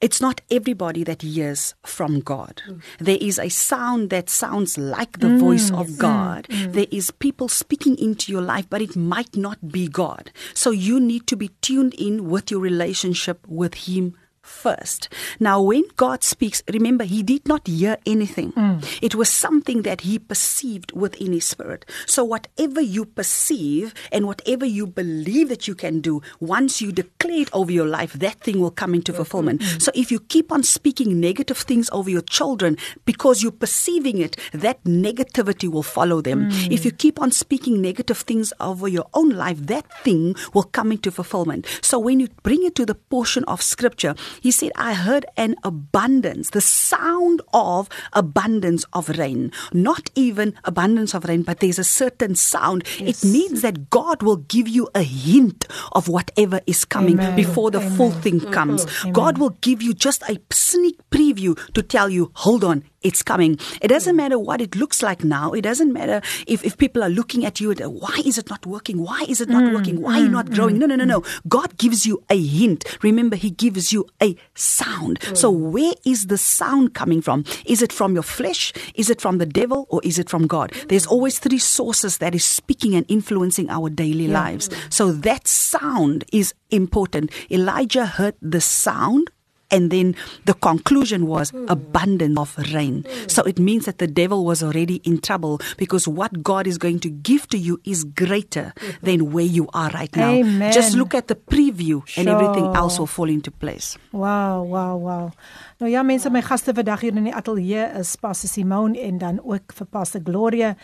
it's 0.01 0.19
not 0.19 0.41
everybody 0.51 1.03
that 1.03 1.21
hears 1.21 1.73
from 1.85 2.19
God. 2.19 2.61
Mm. 2.67 2.81
There 2.99 3.17
is 3.19 3.39
a 3.39 3.49
sound 3.49 4.09
that 4.09 4.29
sounds 4.29 4.77
like 4.77 5.19
the 5.19 5.27
mm, 5.27 5.39
voice 5.39 5.71
of 5.71 5.87
mm, 5.87 5.97
God. 5.97 6.47
Mm, 6.49 6.73
there 6.73 6.87
is 6.91 7.11
people 7.11 7.47
speaking 7.47 7.97
into 7.97 8.31
your 8.31 8.41
life, 8.41 8.69
but 8.69 8.81
it 8.81 8.95
might 8.95 9.35
not 9.35 9.71
be 9.71 9.87
God. 9.87 10.31
So 10.53 10.71
you 10.71 10.99
need 10.99 11.27
to 11.27 11.35
be 11.35 11.49
tuned 11.61 11.93
in 11.93 12.29
with 12.29 12.51
your 12.51 12.59
relationship 12.59 13.47
with 13.47 13.73
Him 13.87 14.15
first. 14.45 15.09
Now, 15.39 15.61
when 15.61 15.83
God 15.95 16.23
speaks, 16.23 16.63
remember, 16.71 17.03
He 17.03 17.23
did 17.23 17.47
not 17.47 17.67
hear 17.67 17.97
anything. 18.05 18.53
Mm. 18.53 18.85
It 19.01 19.15
was 19.15 19.29
something 19.29 19.81
that 19.81 20.01
He 20.01 20.19
perceived 20.19 20.91
within 20.93 21.33
His 21.33 21.45
Spirit. 21.45 21.85
So, 22.05 22.23
whatever 22.23 22.79
you 22.79 23.05
perceive 23.05 23.93
and 24.11 24.27
whatever 24.27 24.65
you 24.65 24.87
believe 24.87 25.49
that 25.49 25.67
you 25.67 25.75
can 25.75 25.99
do, 25.99 26.21
once 26.39 26.81
you 26.81 26.91
declare 26.91 27.41
it 27.41 27.49
over 27.53 27.71
your 27.71 27.87
life, 27.87 28.13
that 28.13 28.39
thing 28.39 28.59
will 28.59 28.71
come 28.71 28.93
into 28.93 29.13
fulfillment. 29.13 29.61
Mm. 29.61 29.81
So, 29.81 29.91
if 29.95 30.11
you 30.11 30.19
keep 30.19 30.51
on 30.51 30.63
speaking 30.63 31.19
negative 31.19 31.57
things 31.57 31.89
over 31.91 32.09
your 32.09 32.21
children 32.21 32.77
because 33.05 33.41
you're 33.41 33.51
perceiving 33.51 34.19
it, 34.19 34.37
that 34.53 34.83
negativity 34.83 35.69
will 35.69 35.83
follow 35.83 36.21
them. 36.21 36.51
Mm. 36.51 36.71
If 36.71 36.85
you 36.85 36.91
keep 36.91 37.21
on 37.21 37.31
speaking 37.31 37.81
negative 37.81 38.19
things 38.19 38.53
over 38.59 38.87
your 38.87 39.07
own 39.13 39.31
life, 39.31 39.57
that 39.67 39.85
thing 40.03 40.35
will 40.53 40.63
come 40.63 40.91
into 40.91 41.11
fulfillment. 41.11 41.65
So, 41.81 41.99
when 41.99 42.19
you 42.19 42.29
bring 42.43 42.63
it 42.63 42.75
to 42.75 42.85
the 42.85 42.95
portion 42.95 43.43
of 43.45 43.61
Scripture, 43.61 44.15
he 44.41 44.51
said, 44.51 44.71
I 44.75 44.93
heard 44.93 45.25
an 45.37 45.55
abundance, 45.63 46.51
the 46.51 46.61
sound 46.61 47.41
of 47.53 47.89
abundance 48.13 48.85
of 48.93 49.09
rain. 49.09 49.51
Not 49.73 50.09
even 50.15 50.55
abundance 50.63 51.13
of 51.13 51.25
rain, 51.25 51.43
but 51.43 51.59
there's 51.59 51.79
a 51.79 51.83
certain 51.83 52.35
sound. 52.35 52.83
Yes. 52.99 53.23
It 53.23 53.27
means 53.27 53.61
that 53.61 53.89
God 53.89 54.23
will 54.23 54.37
give 54.37 54.67
you 54.67 54.89
a 54.95 55.03
hint 55.03 55.65
of 55.93 56.07
whatever 56.07 56.61
is 56.67 56.85
coming 56.85 57.19
Amen. 57.19 57.35
before 57.35 57.71
the 57.71 57.79
Amen. 57.79 57.97
full 57.97 58.11
thing 58.11 58.39
comes. 58.51 58.85
Mm-hmm. 58.85 59.11
God 59.11 59.37
will 59.37 59.57
give 59.61 59.81
you 59.81 59.93
just 59.93 60.21
a 60.23 60.39
sneak 60.51 60.97
preview 61.09 61.57
to 61.73 61.81
tell 61.83 62.09
you, 62.09 62.31
hold 62.35 62.63
on, 62.63 62.83
it's 63.05 63.21
coming. 63.21 63.59
It 63.81 63.89
doesn't 63.89 64.15
matter 64.15 64.39
what 64.39 64.59
it 64.61 64.75
looks 64.75 65.03
like 65.03 65.23
now. 65.23 65.51
It 65.51 65.61
doesn't 65.61 65.93
matter 65.93 66.21
if, 66.47 66.65
if 66.65 66.77
people 66.77 67.03
are 67.03 67.09
looking 67.09 67.45
at 67.45 67.61
you 67.61 67.69
and 67.71 67.79
why 68.01 68.19
is 68.25 68.37
it 68.39 68.49
not 68.49 68.65
working? 68.65 68.97
Why 68.97 69.23
is 69.27 69.39
it 69.39 69.47
not 69.47 69.63
mm, 69.63 69.75
working? 69.75 70.01
Why 70.01 70.13
mm, 70.13 70.17
are 70.17 70.23
you 70.23 70.29
not 70.29 70.49
growing? 70.49 70.77
Mm, 70.77 70.79
no, 70.79 70.85
no, 70.87 70.95
no, 70.95 71.05
no. 71.05 71.23
God 71.47 71.77
gives 71.77 72.05
you 72.05 72.23
a 72.31 72.41
hint. 72.41 72.97
Remember, 73.03 73.35
He 73.35 73.51
gives 73.51 73.93
you 73.93 74.07
a 74.21 74.35
sound. 74.55 75.19
Mm. 75.19 75.37
So 75.37 75.51
where 75.51 75.93
is 76.03 76.27
the 76.27 76.37
sound 76.37 76.95
coming 76.95 77.21
from? 77.21 77.45
Is 77.65 77.83
it 77.83 77.93
from 77.93 78.15
your 78.15 78.23
flesh? 78.23 78.73
Is 78.95 79.11
it 79.11 79.21
from 79.21 79.37
the 79.37 79.45
devil? 79.45 79.85
Or 79.89 80.01
is 80.03 80.17
it 80.17 80.29
from 80.29 80.47
God? 80.47 80.71
There's 80.89 81.05
always 81.05 81.37
three 81.37 81.59
sources 81.59 82.17
that 82.17 82.33
is 82.33 82.43
speaking 82.43 82.95
and 82.95 83.05
influencing 83.07 83.69
our 83.69 83.89
daily 83.89 84.27
lives. 84.27 84.69
So 84.89 85.11
that 85.11 85.47
sound 85.47 86.25
is 86.33 86.53
important. 86.71 87.31
Elijah 87.51 88.07
heard 88.07 88.35
the 88.41 88.61
sound 88.61 89.29
and 89.71 89.91
then 89.91 90.15
the 90.45 90.53
conclusion 90.53 91.27
was 91.27 91.51
abundance 91.67 92.37
of 92.39 92.57
rain. 92.73 93.05
So 93.27 93.43
it 93.43 93.59
means 93.59 93.85
that 93.85 93.97
the 93.97 94.07
devil 94.07 94.45
was 94.45 94.63
already 94.63 94.95
in 95.03 95.19
trouble 95.19 95.59
because 95.77 96.07
what 96.07 96.43
God 96.43 96.67
is 96.67 96.77
going 96.77 96.99
to 96.99 97.09
give 97.09 97.47
to 97.49 97.57
you 97.57 97.79
is 97.83 98.03
greater 98.03 98.73
than 99.01 99.31
where 99.31 99.45
you 99.45 99.67
are 99.73 99.89
right 99.91 100.13
now. 100.15 100.31
Amen. 100.31 100.71
Just 100.71 100.95
look 100.95 101.13
at 101.13 101.27
the 101.27 101.35
preview 101.35 102.01
and 102.17 102.27
everything 102.27 102.65
Sure. 102.65 102.77
else 102.77 102.99
will 102.99 103.07
fall 103.07 103.29
into 103.29 103.51
place. 103.51 103.97
Wow, 104.11 104.63
wow, 104.63 104.97
wow. 104.97 105.31
Nou 105.77 105.89
ja, 105.91 106.03
mense, 106.03 106.29
my 106.29 106.41
gaste 106.41 106.73
vandag 106.73 107.01
hier 107.03 107.15
in 107.15 107.23
die 107.27 107.35
ateljee 107.35 107.89
is 107.99 108.15
Pastor 108.15 108.49
Simone 108.49 108.99
en 109.01 109.17
dan 109.17 109.39
ook 109.43 109.73
vir 109.75 109.87
Pastor 109.91 110.21
Gloria. 110.23 110.75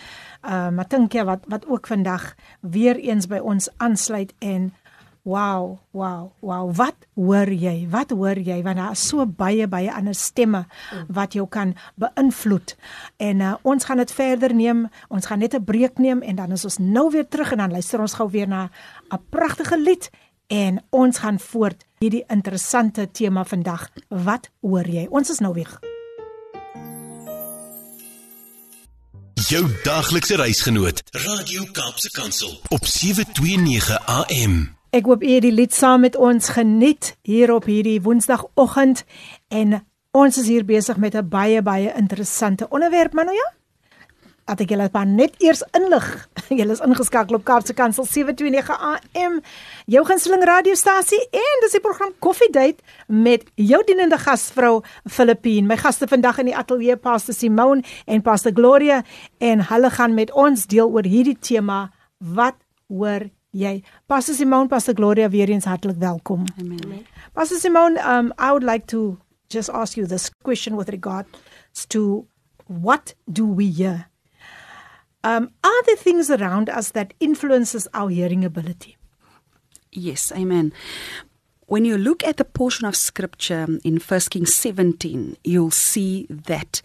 Uh 0.43 0.69
Matinkia 0.69 1.23
wat 1.25 1.45
wat 1.47 1.65
ook 1.67 1.87
vandag 1.87 2.33
weer 2.59 2.95
eens 2.99 3.27
by 3.27 3.39
ons 3.39 3.69
aansluit 3.77 4.33
en 4.39 4.73
wow, 5.23 5.79
wow, 5.91 6.31
wow. 6.39 6.75
Wat 6.75 6.95
hoor 7.15 7.51
jy? 7.53 7.87
Wat 7.89 8.11
hoor 8.11 8.39
jy? 8.39 8.61
Want 8.63 8.77
daar 8.77 8.95
is 8.95 9.03
so 9.07 9.25
baie 9.25 9.67
baie 9.67 9.91
ander 9.93 10.15
stemme 10.15 10.65
wat 11.07 11.33
jou 11.37 11.47
kan 11.49 11.75
beïnvloed. 12.01 12.75
En 13.17 13.39
uh 13.39 13.53
ons 13.61 13.85
gaan 13.85 14.01
dit 14.01 14.11
verder 14.11 14.55
neem. 14.55 14.87
Ons 15.09 15.25
gaan 15.25 15.39
net 15.39 15.53
'n 15.55 15.63
breek 15.63 15.97
neem 15.97 16.21
en 16.21 16.35
dan 16.35 16.51
is 16.51 16.65
ons 16.65 16.77
nou 16.77 17.09
weer 17.11 17.27
terug 17.27 17.51
en 17.51 17.57
dan 17.57 17.71
luister 17.71 17.99
ons 17.99 18.13
gou 18.13 18.29
weer 18.29 18.47
na 18.47 18.69
'n 19.11 19.19
pragtige 19.29 19.77
lied 19.77 20.09
en 20.47 20.83
ons 20.89 21.17
gaan 21.17 21.39
voort 21.39 21.85
hierdie 21.99 22.23
interessante 22.27 23.11
tema 23.11 23.43
vandag. 23.43 23.89
Wat 24.09 24.49
hoor 24.61 24.87
jy? 24.87 25.07
Ons 25.09 25.29
is 25.29 25.39
nou 25.39 25.53
weer. 25.53 25.79
Jou 29.51 29.65
daglikse 29.83 30.35
reisgenoot, 30.35 31.01
Radio 31.11 31.65
Kaapse 31.71 32.11
Kansel 32.11 32.59
op 32.69 32.85
729 32.85 33.99
AM. 34.05 34.80
Ek 34.91 35.05
hoop 35.07 35.21
u 35.23 35.27
het 35.31 35.45
die 35.45 35.53
lied 35.55 35.71
saam 35.71 36.01
met 36.03 36.17
ons 36.19 36.49
geniet 36.51 37.13
hier 37.23 37.53
op 37.53 37.63
hierdie 37.63 38.01
Woensdagoggend 38.03 39.05
en 39.47 39.77
ons 40.11 40.39
is 40.41 40.49
hier 40.51 40.65
besig 40.67 40.97
met 40.99 41.15
'n 41.15 41.29
baie 41.29 41.61
baie 41.61 41.93
interessante 41.95 42.67
onderwerp, 42.69 43.13
maar 43.13 43.25
nou 43.25 43.35
ja. 43.35 43.53
Dat 44.45 44.59
ek 44.59 44.69
julle 44.69 44.89
maar 44.91 45.05
net 45.07 45.33
eers 45.37 45.63
inlig. 45.71 46.27
Julle 46.59 46.71
is 46.71 46.83
ingeskakel 46.83 47.35
op 47.35 47.43
Kaapse 47.43 47.73
Kansel 47.73 48.05
729 48.05 48.79
AM, 48.79 49.41
jou 49.85 50.05
gunsteling 50.05 50.43
radiostasie 50.43 51.27
en 51.31 51.61
dis 51.61 51.71
die 51.71 51.79
program 51.79 52.11
Coffee 52.19 52.51
Date 52.51 52.83
met 53.07 53.43
jou 53.55 53.83
dienende 53.85 54.17
gasvrou 54.17 54.83
Filippine. 55.05 55.67
My 55.67 55.77
gaste 55.77 56.07
vandag 56.07 56.37
in 56.37 56.45
die 56.45 56.57
ateljee 56.57 56.97
Pastor 56.97 57.33
Simone 57.33 57.83
en 58.05 58.21
Pastor 58.21 58.51
Gloria 58.51 59.03
en 59.37 59.67
hulle 59.67 59.89
gaan 59.89 60.13
met 60.13 60.31
ons 60.31 60.67
deel 60.67 60.89
oor 60.89 61.03
hierdie 61.03 61.39
tema 61.39 61.91
wat 62.17 62.55
hoor 62.87 63.31
jy? 63.51 63.81
Pastor 64.07 64.33
Simone, 64.33 64.67
Pastor 64.67 64.93
Gloria, 64.93 65.29
weer 65.29 65.49
eens 65.49 65.65
hartlik 65.65 65.99
welkom. 65.99 66.45
Amen. 66.59 67.05
Pastor 67.33 67.57
Simone, 67.57 67.99
um, 67.99 68.33
I 68.37 68.51
would 68.51 68.63
like 68.63 68.87
to 68.87 69.17
just 69.49 69.69
ask 69.69 69.97
you 69.97 70.07
this 70.07 70.29
question 70.43 70.75
with 70.75 70.89
regards 70.89 71.29
to 71.89 72.25
what 72.67 73.15
do 73.31 73.45
we 73.45 73.69
hear? 73.69 74.07
Um, 75.23 75.51
are 75.63 75.83
there 75.85 75.97
things 75.97 76.29
around 76.29 76.69
us 76.69 76.91
that 76.91 77.13
influences 77.19 77.87
our 77.93 78.09
hearing 78.09 78.43
ability? 78.43 78.97
Yes, 79.91 80.31
amen. 80.31 80.73
When 81.67 81.85
you 81.85 81.97
look 81.97 82.23
at 82.23 82.37
the 82.37 82.45
portion 82.45 82.87
of 82.87 82.95
scripture 82.95 83.67
in 83.83 83.97
1 83.97 84.19
Kings 84.29 84.53
17, 84.55 85.37
you'll 85.43 85.71
see 85.71 86.27
that 86.29 86.81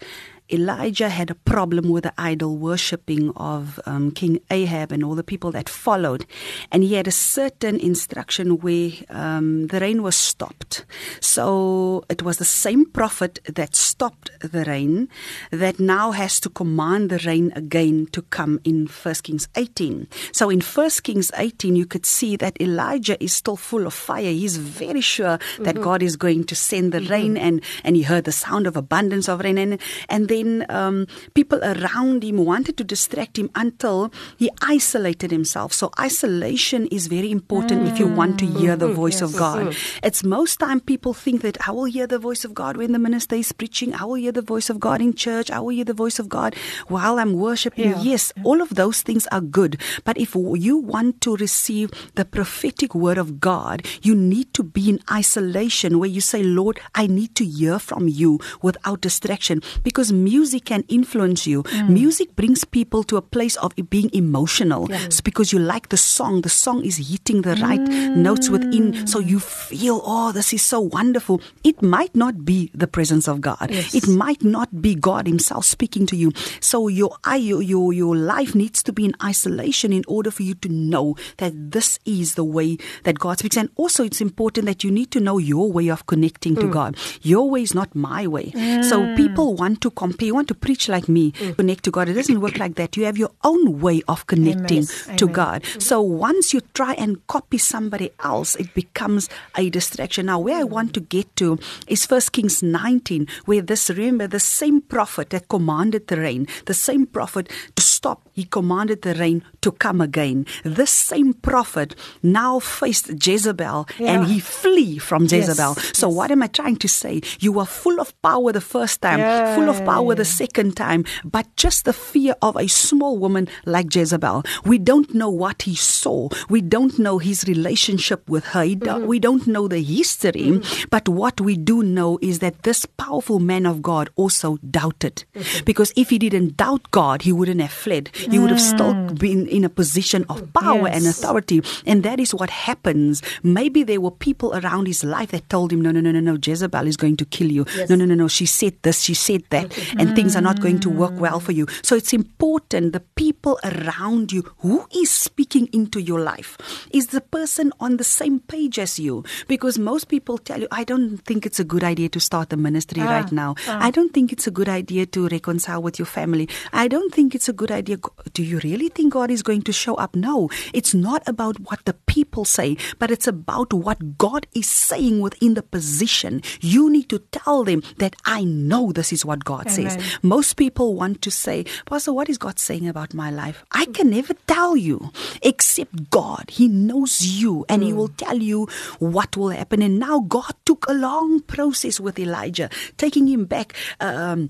Elijah 0.49 1.09
had 1.09 1.29
a 1.29 1.35
problem 1.35 1.89
with 1.89 2.03
the 2.03 2.13
idol 2.17 2.55
worshipping 2.55 3.31
of 3.35 3.79
um, 3.85 4.11
King 4.11 4.39
Ahab 4.49 4.93
and 4.93 5.03
all 5.03 5.15
the 5.15 5.23
people 5.23 5.51
that 5.51 5.67
followed. 5.67 6.25
And 6.71 6.83
he 6.83 6.93
had 6.93 7.07
a 7.07 7.11
certain 7.11 7.77
instruction 7.79 8.59
where 8.59 8.91
um, 9.09 9.67
the 9.67 9.79
rain 9.79 10.03
was 10.03 10.15
stopped. 10.15 10.85
So 11.19 12.05
it 12.09 12.21
was 12.21 12.37
the 12.37 12.45
same 12.45 12.85
prophet 12.85 13.39
that 13.45 13.75
stopped 13.75 14.29
the 14.39 14.63
rain 14.63 15.09
that 15.51 15.79
now 15.79 16.11
has 16.11 16.39
to 16.41 16.49
command 16.49 17.09
the 17.09 17.21
rain 17.25 17.51
again 17.55 18.07
to 18.13 18.21
come 18.21 18.61
in 18.63 18.87
1 18.87 19.15
Kings 19.23 19.49
18. 19.55 20.07
So 20.31 20.49
in 20.49 20.61
1 20.61 20.89
Kings 21.03 21.29
18, 21.35 21.75
you 21.75 21.85
could 21.85 22.05
see 22.05 22.37
that 22.37 22.59
Elijah 22.61 23.21
is 23.21 23.33
still 23.33 23.57
full 23.57 23.85
of 23.85 23.93
fire. 23.93 24.31
He's 24.31 24.55
very 24.55 25.01
sure 25.01 25.39
that 25.59 25.81
God 25.81 26.01
is 26.01 26.15
going 26.15 26.45
to 26.45 26.55
send 26.55 26.93
the 26.93 27.01
rain, 27.01 27.35
and, 27.35 27.61
and 27.83 27.95
he 27.95 28.03
heard 28.03 28.23
the 28.23 28.31
sound 28.31 28.65
of 28.65 28.77
abundance 28.77 29.27
of 29.27 29.41
rain. 29.41 29.57
And, 29.57 29.81
and 30.07 30.29
then 30.29 30.36
um, 30.69 31.07
people 31.33 31.59
around 31.63 32.23
him 32.23 32.37
wanted 32.37 32.77
to 32.77 32.83
distract 32.83 33.37
him 33.37 33.49
until 33.55 34.11
he 34.37 34.49
isolated 34.61 35.31
himself. 35.31 35.73
So 35.73 35.91
isolation 35.99 36.87
is 36.87 37.07
very 37.07 37.31
important 37.31 37.87
if 37.87 37.99
you 37.99 38.07
want 38.07 38.39
to 38.39 38.45
hear 38.45 38.75
the 38.75 38.91
voice 38.93 39.21
of 39.21 39.35
God. 39.35 39.75
It's 40.03 40.23
most 40.23 40.59
time 40.59 40.79
people 40.79 41.13
think 41.13 41.41
that 41.41 41.57
I 41.67 41.71
will 41.71 41.85
hear 41.85 42.07
the 42.07 42.19
voice 42.19 42.43
of 42.45 42.53
God 42.53 42.77
when 42.77 42.91
the 42.91 42.99
minister 42.99 43.35
is 43.35 43.51
preaching. 43.51 43.93
I 43.93 44.05
will 44.05 44.15
hear 44.15 44.31
the 44.31 44.41
voice 44.41 44.69
of 44.69 44.79
God 44.79 45.01
in 45.01 45.13
church. 45.13 45.51
I 45.51 45.59
will 45.59 45.69
hear 45.75 45.85
the 45.85 45.93
voice 45.93 46.19
of 46.19 46.29
God 46.29 46.55
while 46.87 47.19
I'm 47.19 47.33
worshiping. 47.33 47.91
Yeah. 47.91 48.01
Yes, 48.01 48.33
all 48.43 48.61
of 48.61 48.75
those 48.75 49.01
things 49.01 49.27
are 49.31 49.41
good. 49.41 49.79
But 50.03 50.17
if 50.17 50.35
you 50.35 50.77
want 50.77 51.21
to 51.21 51.35
receive 51.37 51.91
the 52.15 52.25
prophetic 52.25 52.93
word 52.95 53.17
of 53.17 53.39
God, 53.39 53.85
you 54.01 54.15
need 54.15 54.53
to 54.53 54.63
be 54.63 54.89
in 54.89 54.99
isolation 55.11 55.99
where 55.99 56.09
you 56.09 56.21
say, 56.21 56.43
Lord, 56.43 56.79
I 56.95 57.07
need 57.07 57.35
to 57.35 57.45
hear 57.45 57.79
from 57.79 58.07
you 58.07 58.39
without 58.61 59.01
distraction 59.01 59.61
because 59.83 60.11
music 60.27 60.65
can 60.65 60.83
influence 60.89 61.47
you. 61.47 61.63
Mm. 61.63 61.89
Music 61.89 62.35
brings 62.35 62.65
people 62.65 63.03
to 63.03 63.15
a 63.17 63.21
place 63.21 63.55
of 63.63 63.71
being 63.89 64.09
emotional 64.13 64.87
It's 64.91 65.21
because 65.21 65.53
you 65.53 65.59
like 65.59 65.89
the 65.89 65.97
song. 65.97 66.41
The 66.41 66.49
song 66.49 66.83
is 66.83 66.97
hitting 66.97 67.41
the 67.43 67.55
right 67.55 67.79
mm. 67.79 68.15
notes 68.15 68.49
within. 68.49 69.07
So 69.07 69.19
you 69.19 69.39
feel, 69.39 70.01
oh, 70.03 70.31
this 70.31 70.51
is 70.53 70.61
so 70.61 70.81
wonderful. 70.81 71.41
It 71.63 71.81
might 71.81 72.15
not 72.15 72.43
be 72.43 72.69
the 72.73 72.87
presence 72.87 73.27
of 73.27 73.39
God. 73.41 73.69
Yes. 73.71 73.95
It 73.95 74.07
might 74.07 74.43
not 74.43 74.81
be 74.81 74.95
God 74.95 75.27
Himself 75.27 75.65
speaking 75.65 76.05
to 76.07 76.15
you. 76.15 76.31
So 76.59 76.87
your 76.87 77.15
eye, 77.23 77.37
your, 77.37 77.61
your 77.61 77.93
your 77.93 78.15
life 78.15 78.53
needs 78.55 78.83
to 78.83 78.91
be 78.91 79.05
in 79.05 79.13
isolation 79.23 79.93
in 79.93 80.03
order 80.07 80.31
for 80.31 80.43
you 80.43 80.55
to 80.55 80.69
know 80.69 81.15
that 81.37 81.53
this 81.71 81.99
is 82.05 82.35
the 82.35 82.43
way 82.43 82.77
that 83.03 83.19
God 83.19 83.39
speaks. 83.39 83.57
And 83.57 83.69
also, 83.75 84.03
it's 84.03 84.21
important 84.21 84.65
that 84.67 84.83
you 84.83 84.91
need 84.91 85.11
to 85.11 85.19
know 85.19 85.37
your 85.37 85.71
way 85.71 85.87
of 85.89 86.05
connecting 86.05 86.55
to 86.55 86.67
mm. 86.67 86.71
God. 86.71 86.97
Your 87.21 87.49
way 87.49 87.61
is 87.61 87.73
not 87.73 87.95
my 87.95 88.27
way. 88.27 88.51
So 88.83 89.15
people 89.15 89.55
want 89.55 89.81
to 89.81 89.91
compare. 89.91 90.16
You 90.25 90.33
want 90.33 90.47
to 90.49 90.55
preach 90.55 90.89
like 90.89 91.07
me, 91.07 91.31
mm. 91.33 91.55
connect 91.55 91.83
to 91.85 91.91
God. 91.91 92.09
It 92.09 92.13
doesn't 92.13 92.41
work 92.41 92.57
like 92.57 92.75
that. 92.75 92.97
You 92.97 93.05
have 93.05 93.17
your 93.17 93.31
own 93.43 93.79
way 93.79 94.01
of 94.07 94.27
connecting 94.27 94.83
Amen. 94.83 95.17
to 95.17 95.25
Amen. 95.25 95.33
God. 95.33 95.65
So 95.79 96.01
once 96.01 96.53
you 96.53 96.61
try 96.73 96.93
and 96.93 97.25
copy 97.27 97.57
somebody 97.57 98.11
else, 98.23 98.55
it 98.55 98.73
becomes 98.73 99.29
a 99.55 99.69
distraction. 99.69 100.27
Now, 100.27 100.39
where 100.39 100.57
I 100.57 100.63
mm. 100.63 100.69
want 100.69 100.93
to 100.95 100.99
get 100.99 101.33
to 101.37 101.59
is 101.87 102.05
First 102.05 102.31
Kings 102.31 102.63
19, 102.63 103.27
where 103.45 103.61
this 103.61 103.89
remember 103.89 104.27
the 104.27 104.39
same 104.39 104.81
prophet 104.81 105.29
that 105.31 105.49
commanded 105.49 106.07
the 106.07 106.17
rain, 106.17 106.47
the 106.65 106.73
same 106.73 107.05
prophet 107.05 107.51
to 107.75 107.81
stop, 107.81 108.26
he 108.37 108.43
commanded 108.45 109.01
the 109.01 109.15
rain 109.15 109.43
to 109.61 109.71
come 109.71 109.99
again. 109.99 110.45
This 110.63 110.91
same 110.91 111.33
prophet 111.33 111.95
now 112.21 112.59
faced 112.59 113.09
Jezebel 113.25 113.87
Yeah. 113.97 114.11
and 114.13 114.27
he 114.27 114.39
flee 114.39 114.99
from 114.99 115.23
Yes, 115.23 115.31
Jezebel. 115.49 115.73
So 115.91 116.07
what 116.07 116.29
am 116.29 116.43
I 116.43 116.47
trying 116.47 116.77
to 116.77 116.87
say? 116.87 117.21
You 117.39 117.51
were 117.51 117.65
full 117.65 117.99
of 117.99 118.13
power 118.21 118.51
the 118.53 118.61
first 118.61 119.01
time, 119.01 119.19
full 119.55 119.69
of 119.69 119.83
power 119.83 120.13
the 120.13 120.23
second 120.43 120.77
time, 120.77 121.03
but 121.25 121.47
just 121.57 121.85
the 121.85 121.93
fear 121.93 122.35
of 122.43 122.55
a 122.55 122.67
small 122.67 123.17
woman 123.17 123.49
like 123.65 123.93
Jezebel. 123.93 124.43
We 124.65 124.77
don't 124.77 125.13
know 125.15 125.29
what 125.43 125.63
he 125.63 125.73
saw. 125.75 126.29
We 126.47 126.61
don't 126.61 126.99
know 126.99 127.17
his 127.17 127.43
relationship 127.47 128.29
with 128.29 128.45
her. 128.53 128.63
He 128.63 128.75
do- 128.75 128.85
mm-hmm. 129.01 129.07
We 129.07 129.17
don't 129.19 129.47
know 129.47 129.67
the 129.67 129.81
history, 129.81 130.47
mm-hmm. 130.61 130.85
but 130.91 131.09
what 131.09 131.41
we 131.41 131.57
do 131.57 131.81
know 131.81 132.19
is 132.21 132.37
that 132.39 132.61
this 132.63 132.85
powerful 132.85 133.39
man 133.39 133.65
of 133.65 133.81
God 133.81 134.09
also 134.15 134.57
doubted. 134.69 135.25
Mm-hmm. 135.33 135.65
Because 135.65 135.91
if 135.95 136.11
he 136.11 136.19
didn't 136.19 136.57
doubt 136.57 136.91
God, 136.91 137.23
he 137.23 137.33
wouldn't 137.33 137.61
have 137.61 137.71
fled. 137.71 138.11
He 138.29 138.39
would 138.39 138.49
have 138.51 138.59
hmm. 138.59 138.65
still 138.65 138.93
been 139.15 139.47
in 139.47 139.63
a 139.63 139.69
position 139.69 140.25
of 140.29 140.51
power 140.53 140.87
and 140.87 141.05
authority. 141.05 141.61
And 141.85 142.03
that 142.03 142.19
is 142.19 142.33
what 142.33 142.49
happens. 142.49 143.21
Maybe 143.43 143.83
there 143.83 144.01
were 144.01 144.11
people 144.11 144.55
around 144.55 144.87
his 144.87 145.03
life 145.03 145.31
that 145.31 145.49
told 145.49 145.71
him, 145.71 145.81
no, 145.81 145.91
no, 145.91 145.99
no, 145.99 146.11
no, 146.11 146.19
no, 146.19 146.37
Jezebel 146.41 146.87
is 146.87 146.97
going 146.97 147.17
to 147.17 147.25
kill 147.25 147.51
you. 147.51 147.65
No, 147.89 147.95
no, 147.95 148.05
no, 148.05 148.15
no, 148.15 148.27
she 148.27 148.45
said 148.45 148.73
this, 148.81 149.01
she 149.01 149.13
said 149.13 149.43
that, 149.49 149.77
and 149.97 150.15
things 150.15 150.35
are 150.35 150.41
not 150.41 150.61
going 150.61 150.79
to 150.79 150.89
work 150.89 151.11
hmm. 151.13 151.19
well 151.19 151.39
for 151.39 151.51
you. 151.51 151.67
So 151.81 151.95
it's 151.95 152.13
important 152.13 152.93
the 152.93 152.99
people 153.15 153.59
around 153.63 154.31
you 154.31 154.43
who 154.59 154.85
is 154.95 155.09
speaking 155.11 155.67
into 155.73 156.01
your 156.01 156.19
life 156.19 156.57
is 156.91 157.07
the 157.07 157.21
person 157.21 157.71
on 157.79 157.97
the 157.97 158.03
same 158.03 158.39
page 158.39 158.79
as 158.79 158.99
you. 158.99 159.23
Because 159.47 159.77
most 159.79 160.07
people 160.07 160.37
tell 160.37 160.59
you, 160.61 160.67
I 160.71 160.83
don't 160.83 161.17
think 161.19 161.45
it's 161.45 161.59
a 161.59 161.63
good 161.63 161.83
idea 161.83 162.09
to 162.09 162.19
start 162.19 162.53
a 162.53 162.57
ministry 162.57 163.01
ah, 163.01 163.09
right 163.09 163.31
now. 163.31 163.55
Ah. 163.67 163.79
I 163.81 163.91
don't 163.91 164.13
think 164.13 164.31
it's 164.31 164.47
a 164.47 164.51
good 164.51 164.69
idea 164.69 165.05
to 165.07 165.27
reconcile 165.27 165.81
with 165.81 165.99
your 165.99 166.05
family. 166.05 166.49
I 166.73 166.87
don't 166.87 167.13
think 167.13 167.35
it's 167.35 167.49
a 167.49 167.53
good 167.53 167.71
idea. 167.71 167.97
Do 168.33 168.43
you 168.43 168.59
really 168.59 168.89
think 168.89 169.13
God 169.13 169.31
is 169.31 169.43
going 169.43 169.61
to 169.63 169.73
show 169.73 169.95
up? 169.95 170.15
No. 170.15 170.49
It's 170.73 170.93
not 170.93 171.27
about 171.27 171.59
what 171.59 171.85
the 171.85 171.93
people 171.93 172.45
say, 172.45 172.77
but 172.99 173.11
it's 173.11 173.27
about 173.27 173.73
what 173.73 174.17
God 174.17 174.47
is 174.53 174.69
saying 174.69 175.21
within 175.21 175.53
the 175.53 175.61
position. 175.63 176.41
You 176.61 176.89
need 176.89 177.09
to 177.09 177.19
tell 177.31 177.63
them 177.63 177.83
that 177.97 178.15
I 178.25 178.43
know 178.43 178.91
this 178.91 179.13
is 179.13 179.25
what 179.25 179.45
God 179.45 179.67
Amen. 179.67 179.91
says. 179.91 180.19
Most 180.23 180.53
people 180.53 180.95
want 180.95 181.21
to 181.23 181.31
say, 181.31 181.65
Pastor, 181.85 182.13
what 182.13 182.29
is 182.29 182.37
God 182.37 182.59
saying 182.59 182.87
about 182.87 183.13
my 183.13 183.29
life? 183.29 183.63
I 183.71 183.85
can 183.85 184.09
never 184.09 184.33
tell 184.47 184.75
you 184.75 185.11
except 185.41 186.09
God. 186.09 186.49
He 186.49 186.67
knows 186.67 187.25
you 187.25 187.65
and 187.69 187.83
He 187.83 187.93
will 187.93 188.09
tell 188.09 188.37
you 188.37 188.67
what 188.99 189.37
will 189.37 189.49
happen. 189.49 189.81
And 189.81 189.99
now 189.99 190.19
God 190.19 190.53
took 190.65 190.85
a 190.87 190.93
long 190.93 191.41
process 191.41 191.99
with 191.99 192.19
Elijah, 192.19 192.69
taking 192.97 193.27
him 193.27 193.45
back. 193.45 193.73
Um, 193.99 194.49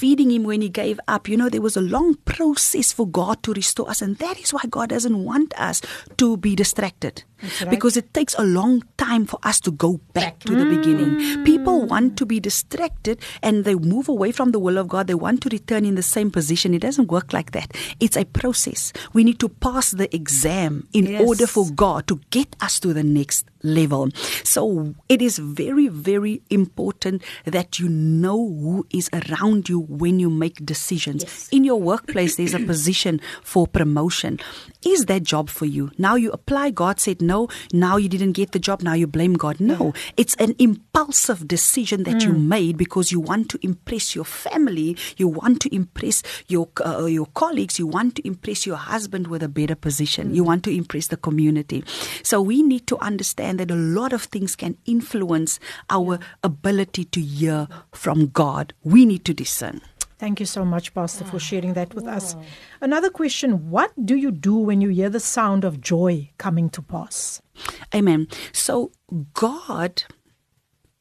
feeding 0.00 0.30
him 0.30 0.44
when 0.44 0.62
he 0.62 0.70
gave 0.70 0.98
up. 1.08 1.28
You 1.28 1.36
know, 1.36 1.50
there 1.50 1.60
was 1.60 1.76
a 1.76 1.82
long 1.82 2.14
process 2.24 2.90
for 2.90 3.06
God 3.06 3.42
to 3.42 3.52
restore 3.52 3.90
us, 3.90 4.00
and 4.00 4.16
that 4.16 4.40
is 4.40 4.54
why 4.54 4.62
God 4.70 4.88
doesn't 4.88 5.24
want 5.24 5.52
us 5.60 5.82
to 6.16 6.38
be 6.38 6.56
distracted. 6.56 7.24
Right. 7.42 7.70
Because 7.70 7.96
it 7.96 8.12
takes 8.14 8.34
a 8.38 8.44
long 8.44 8.82
time 8.96 9.26
for 9.26 9.38
us 9.42 9.60
to 9.60 9.70
go 9.70 9.98
back 10.12 10.38
to 10.40 10.54
the 10.54 10.64
beginning. 10.64 11.16
Mm. 11.16 11.44
People 11.44 11.86
want 11.86 12.16
to 12.18 12.26
be 12.26 12.40
distracted 12.40 13.20
and 13.42 13.64
they 13.64 13.74
move 13.74 14.08
away 14.08 14.32
from 14.32 14.52
the 14.52 14.58
will 14.58 14.78
of 14.78 14.88
God. 14.88 15.06
They 15.06 15.14
want 15.14 15.42
to 15.42 15.48
return 15.48 15.84
in 15.84 15.94
the 15.94 16.02
same 16.02 16.30
position. 16.30 16.74
It 16.74 16.80
doesn't 16.82 17.10
work 17.10 17.32
like 17.32 17.52
that. 17.52 17.76
It's 18.00 18.16
a 18.16 18.24
process. 18.24 18.92
We 19.12 19.24
need 19.24 19.38
to 19.40 19.48
pass 19.48 19.90
the 19.92 20.14
exam 20.14 20.86
in 20.92 21.06
Yes. 21.06 21.26
order 21.26 21.46
for 21.46 21.66
God 21.70 22.06
to 22.08 22.20
get 22.30 22.54
us 22.60 22.78
to 22.80 22.92
the 22.94 23.02
next 23.02 23.46
level. 23.62 24.08
So 24.44 24.94
it 25.08 25.20
is 25.20 25.38
very, 25.38 25.88
very 25.88 26.40
important 26.50 27.22
that 27.44 27.78
you 27.78 27.88
know 27.88 28.36
who 28.36 28.86
is 28.90 29.10
around 29.12 29.68
you 29.68 29.80
when 29.80 30.18
you 30.18 30.30
make 30.30 30.64
decisions. 30.64 31.22
Yes. 31.24 31.48
In 31.52 31.64
your 31.64 31.80
workplace, 31.80 32.36
there's 32.36 32.54
a 32.54 32.58
position 32.60 33.20
for 33.42 33.66
promotion. 33.66 34.38
Is 34.82 35.04
that 35.06 35.24
job 35.24 35.50
for 35.50 35.66
you? 35.66 35.90
Now 35.98 36.14
you 36.14 36.30
apply, 36.32 36.70
God 36.70 37.00
said 37.00 37.20
no, 37.20 37.29
now 37.72 37.96
you 37.96 38.08
didn't 38.08 38.32
get 38.32 38.52
the 38.52 38.58
job, 38.58 38.82
now 38.82 38.94
you 38.94 39.06
blame 39.06 39.34
God. 39.34 39.60
No, 39.60 39.92
it's 40.16 40.34
an 40.36 40.54
impulsive 40.58 41.46
decision 41.46 42.04
that 42.04 42.22
you 42.22 42.32
mm. 42.32 42.46
made 42.46 42.76
because 42.76 43.12
you 43.12 43.20
want 43.20 43.48
to 43.50 43.58
impress 43.62 44.14
your 44.14 44.24
family, 44.24 44.96
you 45.16 45.28
want 45.28 45.60
to 45.62 45.74
impress 45.74 46.22
your 46.48 46.68
uh, 46.84 47.02
uh 47.02 47.06
your 47.06 47.26
colleagues, 47.34 47.78
you 47.78 47.86
want 47.86 48.16
to 48.16 48.26
impress 48.26 48.66
your 48.66 48.76
husband 48.76 49.26
with 49.28 49.42
a 49.42 49.48
better 49.48 49.74
position, 49.74 50.34
you 50.34 50.42
mm. 50.42 50.46
want 50.46 50.64
to 50.64 50.74
impress 50.74 51.06
the 51.08 51.16
community. 51.16 51.84
So 52.22 52.40
we 52.40 52.62
need 52.62 52.86
to 52.88 52.98
understand 52.98 53.60
that 53.60 53.70
a 53.70 53.76
lot 53.76 54.12
of 54.12 54.24
things 54.24 54.56
can 54.56 54.76
influence 54.86 55.58
our 55.88 56.18
ability 56.42 57.04
to 57.04 57.20
hear 57.20 57.68
from 57.92 58.28
God. 58.28 58.72
We 58.82 59.06
need 59.06 59.24
to 59.26 59.34
discern. 59.34 59.80
Thank 60.20 60.38
you 60.38 60.44
so 60.44 60.66
much, 60.66 60.92
Pastor, 60.92 61.24
for 61.24 61.36
ah, 61.36 61.38
sharing 61.38 61.72
that 61.72 61.94
with 61.94 62.06
us. 62.06 62.36
Another 62.82 63.08
question 63.08 63.70
What 63.70 63.90
do 64.04 64.16
you 64.16 64.30
do 64.30 64.54
when 64.54 64.82
you 64.82 64.90
hear 64.90 65.08
the 65.08 65.18
sound 65.18 65.64
of 65.64 65.80
joy 65.80 66.28
coming 66.36 66.68
to 66.70 66.82
pass? 66.82 67.40
Amen. 67.94 68.28
So, 68.52 68.92
God, 69.32 70.04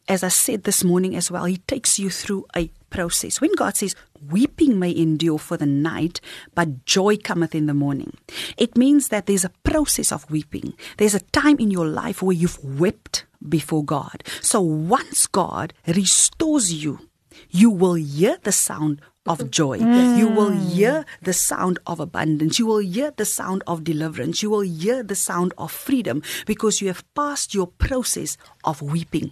as 0.08 0.24
I 0.24 0.30
said 0.30 0.64
this 0.64 0.86
morning 0.86 1.18
as 1.18 1.30
well, 1.30 1.44
He 1.44 1.58
takes 1.58 2.00
you 2.00 2.10
through 2.10 2.46
a 2.56 2.72
process. 2.92 3.42
When 3.42 3.54
God 3.56 3.76
says, 3.76 3.94
Weeping 4.30 4.80
may 4.80 4.96
endure 4.96 5.38
for 5.38 5.58
the 5.58 5.66
night, 5.66 6.22
but 6.56 6.86
joy 6.86 7.18
cometh 7.18 7.54
in 7.54 7.66
the 7.66 7.74
morning, 7.74 8.14
it 8.56 8.78
means 8.78 9.10
that 9.10 9.26
there's 9.26 9.44
a 9.44 9.52
process 9.64 10.14
of 10.14 10.32
weeping. 10.32 10.76
There's 10.96 11.16
a 11.16 11.20
time 11.20 11.58
in 11.60 11.72
your 11.72 11.88
life 11.88 12.22
where 12.22 12.36
you've 12.38 12.64
wept 12.64 13.26
before 13.50 13.84
God. 13.84 14.24
So, 14.40 14.62
once 14.62 15.28
God 15.28 15.74
restores 15.86 16.72
you, 16.72 17.09
you 17.50 17.70
will 17.70 17.96
hear 17.96 18.38
the 18.44 18.52
sound 18.52 19.02
of 19.26 19.40
mm. 19.40 19.52
joy. 19.52 19.78
You 19.78 20.28
will 20.28 20.52
hear 20.52 21.06
the 21.22 21.34
sound 21.34 21.80
of 21.86 22.00
abundance. 22.00 22.58
You 22.58 22.66
will 22.66 22.80
hear 22.80 23.12
the 23.16 23.26
sound 23.26 23.64
of 23.68 23.84
deliverance. 23.84 24.42
You 24.42 24.50
will 24.50 24.62
hear 24.62 25.04
the 25.04 25.16
sound 25.16 25.54
of 25.58 25.72
freedom 25.72 26.22
because 26.46 26.82
you 26.82 26.88
have 26.88 27.04
passed 27.14 27.54
your 27.54 27.68
process 27.68 28.38
of 28.64 28.82
weeping. 28.82 29.32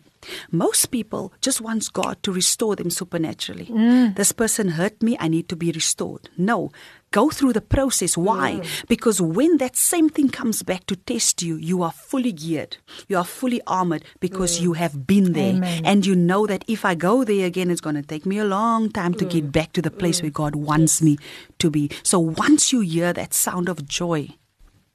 Most 0.51 0.87
people 0.87 1.33
just 1.41 1.61
wants 1.61 1.89
God 1.89 2.21
to 2.23 2.31
restore 2.31 2.75
them 2.75 2.89
supernaturally. 2.89 3.65
Mm. 3.65 4.15
This 4.15 4.31
person 4.31 4.69
hurt 4.69 5.01
me, 5.01 5.15
I 5.19 5.27
need 5.27 5.47
to 5.49 5.55
be 5.55 5.71
restored. 5.71 6.29
No, 6.37 6.71
go 7.11 7.29
through 7.29 7.53
the 7.53 7.61
process. 7.61 8.17
Why? 8.17 8.53
Mm. 8.53 8.87
Because 8.87 9.21
when 9.21 9.57
that 9.57 9.75
same 9.75 10.09
thing 10.09 10.29
comes 10.29 10.63
back 10.63 10.85
to 10.87 10.95
test 10.95 11.41
you, 11.41 11.55
you 11.55 11.83
are 11.83 11.91
fully 11.91 12.31
geared. 12.31 12.77
You 13.07 13.17
are 13.17 13.25
fully 13.25 13.61
armored 13.67 14.03
because 14.19 14.61
you 14.61 14.73
mm. 14.73 14.77
have 14.77 15.07
been 15.07 15.33
there. 15.33 15.55
Amen. 15.55 15.85
And 15.85 16.05
you 16.05 16.15
know 16.15 16.47
that 16.47 16.65
if 16.67 16.85
I 16.85 16.95
go 16.95 17.23
there 17.23 17.45
again, 17.45 17.69
it's 17.69 17.81
going 17.81 17.95
to 17.95 18.01
take 18.01 18.25
me 18.25 18.37
a 18.37 18.45
long 18.45 18.91
time 18.91 19.13
to 19.15 19.25
get 19.25 19.45
mm. 19.45 19.51
back 19.51 19.73
to 19.73 19.81
the 19.81 19.91
place 19.91 20.21
where 20.21 20.31
God 20.31 20.55
wants 20.55 21.01
me 21.01 21.17
to 21.59 21.69
be. 21.69 21.89
So 22.03 22.19
once 22.19 22.71
you 22.71 22.81
hear 22.81 23.13
that 23.13 23.33
sound 23.33 23.69
of 23.69 23.87
joy, 23.87 24.29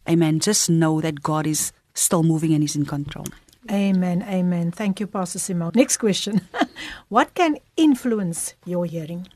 amen, 0.08 0.40
just 0.40 0.68
know 0.68 1.00
that 1.00 1.22
God 1.22 1.46
is 1.46 1.72
still 1.94 2.22
moving 2.22 2.52
and 2.54 2.64
is 2.64 2.76
in 2.76 2.86
control. 2.86 3.26
Amen. 3.70 4.22
Amen. 4.28 4.72
Thank 4.72 4.98
you, 4.98 5.06
Pastor 5.06 5.38
Simone. 5.38 5.72
Next 5.74 5.98
question 5.98 6.40
What 7.08 7.34
can 7.34 7.58
influence 7.76 8.54
your 8.66 8.86
hearing? 8.86 9.28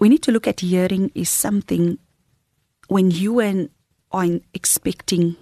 We 0.00 0.08
need 0.08 0.22
to 0.22 0.32
look 0.32 0.48
at 0.48 0.60
hearing 0.60 1.12
is 1.14 1.28
something 1.28 1.98
when 2.88 3.10
you 3.10 3.38
and 3.38 3.68
are 4.10 4.26
expecting 4.54 5.36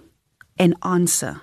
an 0.59 0.75
answer, 0.83 1.41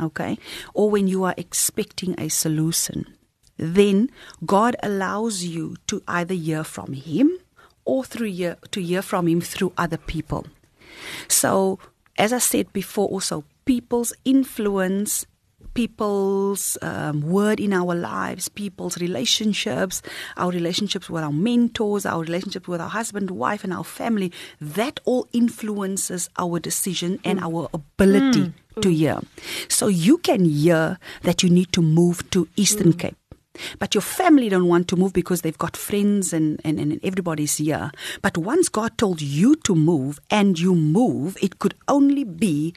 okay, 0.00 0.38
or 0.72 0.90
when 0.90 1.06
you 1.06 1.22
are 1.24 1.34
expecting 1.36 2.18
a 2.18 2.28
solution, 2.28 3.14
then 3.58 4.10
God 4.44 4.74
allows 4.82 5.44
you 5.44 5.76
to 5.86 6.02
either 6.08 6.34
hear 6.34 6.64
from 6.64 6.94
Him 6.94 7.38
or 7.84 8.02
through 8.02 8.30
hear, 8.30 8.56
to 8.70 8.82
hear 8.82 9.02
from 9.02 9.28
Him 9.28 9.42
through 9.42 9.72
other 9.76 9.98
people. 9.98 10.46
So, 11.28 11.78
as 12.16 12.32
I 12.32 12.38
said 12.38 12.72
before, 12.72 13.08
also 13.08 13.44
people's 13.66 14.14
influence 14.24 15.26
people's 15.74 16.78
um, 16.82 17.20
word 17.20 17.60
in 17.60 17.72
our 17.72 17.94
lives, 17.94 18.48
people's 18.48 18.98
relationships, 18.98 20.02
our 20.36 20.50
relationships 20.50 21.10
with 21.10 21.22
our 21.22 21.32
mentors, 21.32 22.06
our 22.06 22.20
relationships 22.20 22.66
with 22.66 22.80
our 22.80 22.88
husband, 22.88 23.30
wife, 23.30 23.64
and 23.64 23.72
our 23.72 23.84
family, 23.84 24.32
that 24.60 25.00
all 25.04 25.28
influences 25.32 26.30
our 26.38 26.58
decision 26.58 27.18
and 27.24 27.40
mm. 27.40 27.44
our 27.44 27.68
ability 27.74 28.40
mm. 28.40 28.52
Mm. 28.76 28.82
to 28.82 28.88
hear. 28.90 29.20
So 29.68 29.88
you 29.88 30.18
can 30.18 30.44
hear 30.44 30.98
that 31.22 31.42
you 31.42 31.50
need 31.50 31.72
to 31.72 31.82
move 31.82 32.28
to 32.30 32.48
Eastern 32.56 32.92
Cape. 32.92 33.16
But 33.78 33.94
your 33.94 34.02
family 34.02 34.48
don't 34.48 34.66
want 34.66 34.88
to 34.88 34.96
move 34.96 35.12
because 35.12 35.42
they've 35.42 35.56
got 35.56 35.76
friends 35.76 36.32
and, 36.32 36.60
and, 36.64 36.80
and 36.80 36.98
everybody's 37.04 37.58
here. 37.58 37.92
But 38.20 38.36
once 38.36 38.68
God 38.68 38.98
told 38.98 39.22
you 39.22 39.54
to 39.56 39.76
move 39.76 40.18
and 40.28 40.58
you 40.58 40.74
move, 40.74 41.36
it 41.40 41.60
could 41.60 41.74
only 41.86 42.24
be 42.24 42.74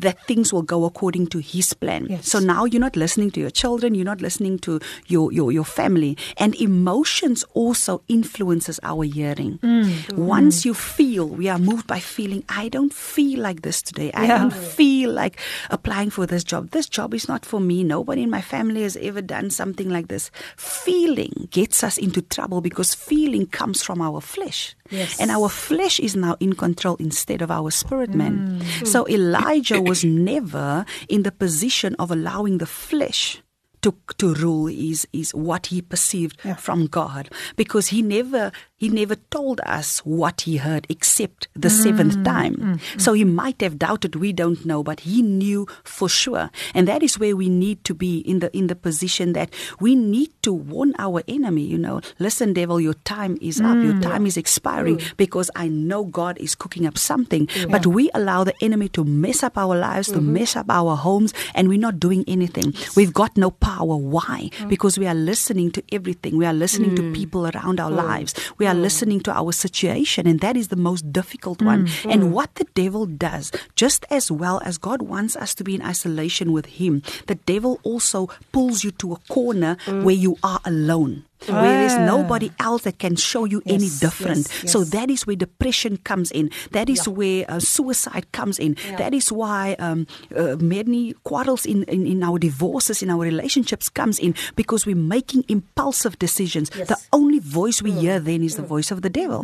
that 0.00 0.24
things 0.26 0.52
will 0.52 0.62
go 0.62 0.84
according 0.84 1.26
to 1.28 1.38
his 1.38 1.72
plan. 1.74 2.06
Yes. 2.08 2.28
So 2.30 2.38
now 2.38 2.64
you're 2.64 2.80
not 2.80 2.96
listening 2.96 3.30
to 3.32 3.40
your 3.40 3.50
children, 3.50 3.94
you're 3.94 4.04
not 4.04 4.20
listening 4.20 4.58
to 4.60 4.80
your, 5.06 5.32
your, 5.32 5.52
your 5.52 5.64
family. 5.64 6.16
And 6.36 6.54
emotions 6.56 7.44
also 7.54 8.02
influences 8.08 8.78
our 8.82 9.04
hearing. 9.04 9.58
Mm. 9.58 9.84
Mm. 9.84 10.12
Once 10.18 10.64
you 10.64 10.74
feel, 10.74 11.28
we 11.28 11.48
are 11.48 11.58
moved 11.58 11.86
by 11.86 12.00
feeling, 12.00 12.44
I 12.48 12.68
don't 12.68 12.92
feel 12.92 13.40
like 13.40 13.62
this 13.62 13.82
today. 13.82 14.10
I 14.12 14.26
Yeah. 14.26 14.38
don't 14.38 14.54
feel 14.54 15.10
like 15.10 15.38
applying 15.70 16.10
for 16.10 16.26
this 16.26 16.44
job. 16.44 16.70
This 16.70 16.88
job 16.88 17.14
is 17.14 17.28
not 17.28 17.44
for 17.44 17.60
me. 17.60 17.84
Nobody 17.84 18.22
in 18.22 18.30
my 18.30 18.40
family 18.42 18.82
has 18.82 18.96
ever 18.96 19.22
done 19.22 19.50
something 19.50 19.88
like 19.88 20.08
this. 20.08 20.30
Feeling 20.56 21.48
gets 21.50 21.82
us 21.82 21.98
into 21.98 22.22
trouble 22.22 22.60
because 22.60 22.94
feeling 22.94 23.46
comes 23.46 23.82
from 23.82 24.00
our 24.00 24.20
flesh. 24.20 24.74
Yes. 24.90 25.20
And 25.20 25.30
our 25.30 25.48
flesh 25.48 26.00
is 26.00 26.16
now 26.16 26.36
in 26.40 26.54
control 26.54 26.96
instead 26.98 27.42
of 27.42 27.50
our 27.50 27.70
spirit 27.70 28.14
man. 28.14 28.60
Mm. 28.60 28.86
So 28.86 29.06
Elijah 29.08 29.80
was 29.80 30.04
never 30.04 30.84
in 31.08 31.22
the 31.22 31.32
position 31.32 31.94
of 31.98 32.10
allowing 32.10 32.58
the 32.58 32.66
flesh 32.66 33.42
to, 33.82 33.94
to 34.18 34.34
rule 34.34 34.68
is 34.68 35.06
is 35.12 35.34
what 35.34 35.66
he 35.66 35.82
perceived 35.82 36.38
Yeah. 36.44 36.56
from 36.56 36.86
God. 36.86 37.30
Because 37.56 37.88
he 37.88 38.02
never 38.02 38.52
he 38.76 38.88
never 38.88 39.16
told 39.30 39.60
us 39.66 39.98
what 40.00 40.42
he 40.42 40.58
heard 40.58 40.86
except 40.88 41.48
the 41.54 41.68
mm, 41.68 41.82
seventh 41.82 42.24
time. 42.24 42.54
Mm, 42.54 42.74
mm. 42.78 43.00
so 43.00 43.12
he 43.12 43.24
might 43.24 43.60
have 43.60 43.78
doubted 43.78 44.16
we 44.16 44.32
don't 44.32 44.64
know 44.64 44.82
but 44.82 45.00
he 45.00 45.22
knew 45.22 45.66
for 45.84 46.08
sure. 46.08 46.50
And 46.74 46.86
that 46.88 47.02
is 47.02 47.18
where 47.18 47.36
we 47.36 47.48
need 47.48 47.84
to 47.84 47.94
be 47.94 48.18
in 48.18 48.40
the 48.40 48.56
in 48.56 48.66
the 48.68 48.76
position 48.76 49.32
that 49.32 49.50
we 49.80 49.94
need 49.94 50.30
to 50.42 50.52
warn 50.52 50.94
our 50.98 51.22
enemy 51.28 51.62
you 51.62 51.78
know 51.78 52.00
listen 52.18 52.52
devil 52.52 52.80
your 52.80 52.94
time 53.04 53.38
is 53.40 53.60
up. 53.60 53.76
Your 53.78 54.00
time 54.00 54.26
is 54.26 54.36
expiring 54.36 55.00
because 55.16 55.50
I 55.54 55.68
know 55.68 56.04
God 56.04 56.38
is 56.38 56.54
cooking 56.54 56.86
up 56.86 56.98
something. 56.98 57.48
But 57.68 57.86
we 57.86 58.10
allow 58.14 58.44
the 58.44 58.54
enemy 58.62 58.88
to 58.90 59.04
mess 59.04 59.42
up 59.42 59.58
our 59.58 59.76
lives 59.76 60.08
to 60.08 60.14
mm-hmm. 60.18 60.32
mess 60.32 60.56
up 60.56 60.66
our 60.70 60.96
homes 60.96 61.34
and 61.54 61.68
we're 61.68 61.78
not 61.78 62.00
doing 62.00 62.24
anything. 62.26 62.74
We've 62.96 63.12
got 63.12 63.36
no 63.36 63.50
power 63.50 63.67
why? 63.76 64.50
Mm. 64.58 64.68
Because 64.68 64.98
we 64.98 65.06
are 65.06 65.14
listening 65.14 65.70
to 65.72 65.82
everything. 65.92 66.36
We 66.36 66.46
are 66.46 66.52
listening 66.52 66.94
to 66.96 67.02
mm. 67.02 67.14
people 67.14 67.46
around 67.46 67.80
our 67.80 67.90
mm. 67.90 67.96
lives. 67.96 68.34
We 68.58 68.66
are 68.66 68.74
listening 68.74 69.20
to 69.20 69.32
our 69.32 69.52
situation 69.52 70.26
and 70.26 70.40
that 70.40 70.56
is 70.56 70.68
the 70.68 70.76
most 70.76 71.12
difficult 71.12 71.62
one. 71.62 71.88
And 72.08 72.32
what 72.32 72.54
the 72.56 72.66
devil 72.74 73.06
does 73.06 73.52
just 73.76 74.04
as 74.10 74.30
well 74.30 74.60
as 74.64 74.78
God 74.78 75.02
wants 75.02 75.36
us 75.36 75.54
to 75.56 75.64
be 75.64 75.74
in 75.74 75.82
isolation 75.82 76.52
with 76.52 76.66
him 76.66 77.02
the 77.26 77.34
devil 77.34 77.80
also 77.82 78.28
pulls 78.52 78.84
you 78.84 78.90
to 78.92 79.12
a 79.12 79.16
corner 79.28 79.76
where 79.86 80.14
you 80.14 80.36
are 80.42 80.60
alone 80.64 81.24
where 81.46 81.62
there's 81.62 81.92
Ah. 81.92 82.04
nobody 82.04 82.50
else 82.58 82.82
that 82.82 82.98
can 82.98 83.14
show 83.16 83.44
you 83.44 83.62
any 83.66 83.88
different. 83.88 84.48
yes, 84.62 84.72
So 84.72 84.84
that 84.84 85.10
is 85.10 85.26
where 85.26 85.36
depression 85.36 85.96
comes 85.98 86.30
in. 86.30 86.50
That 86.72 86.88
is 86.90 87.06
where 87.08 87.44
uh, 87.48 87.60
suicide 87.60 88.30
comes 88.32 88.58
in. 88.58 88.76
That 88.98 89.14
is 89.14 89.30
why 89.32 89.76
um, 89.78 90.06
uh, 90.34 90.56
many 90.60 91.14
quarrels 91.24 91.64
in, 91.66 91.84
in, 91.84 92.06
in 92.06 92.22
our 92.22 92.38
divorces, 92.38 93.02
in 93.02 93.10
our 93.10 93.20
relationships 93.20 93.88
comes 93.88 94.18
in 94.18 94.34
because 94.56 94.84
we're 94.86 94.96
making 94.96 95.44
impulsive 95.48 96.18
decisions. 96.18 96.70
Yes. 96.76 96.88
The 96.88 96.98
only 97.12 97.38
voice 97.38 97.82
we 97.82 97.92
hear 97.92 98.18
then 98.20 98.42
is 98.42 98.56
the 98.56 98.62
voice 98.62 98.90
of 98.90 99.02
the 99.02 99.10
devil 99.10 99.42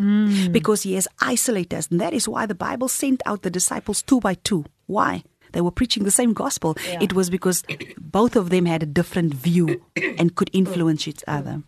because 0.50 0.82
he 0.82 0.94
has 0.94 1.06
isolated 1.20 1.74
us. 1.78 1.88
And 1.90 2.00
that 2.00 2.12
is 2.12 2.28
why 2.28 2.46
the 2.46 2.54
Bible 2.54 2.88
sent 2.88 3.22
out 3.26 3.42
the 3.42 3.50
disciples 3.50 4.02
two 4.02 4.20
by 4.20 4.34
two. 4.34 4.64
Why? 4.86 5.22
They 5.52 5.60
were 5.60 5.70
preaching 5.70 6.02
the 6.04 6.10
same 6.10 6.32
gospel. 6.32 6.76
It 7.00 7.12
was 7.14 7.30
because 7.30 7.62
both 8.00 8.34
of 8.34 8.50
them 8.50 8.66
had 8.66 8.82
a 8.82 8.86
different 8.86 9.32
view 9.34 9.80
and 10.18 10.34
could 10.34 10.50
influence 10.52 11.06
each 11.06 11.22
other. 11.28 11.62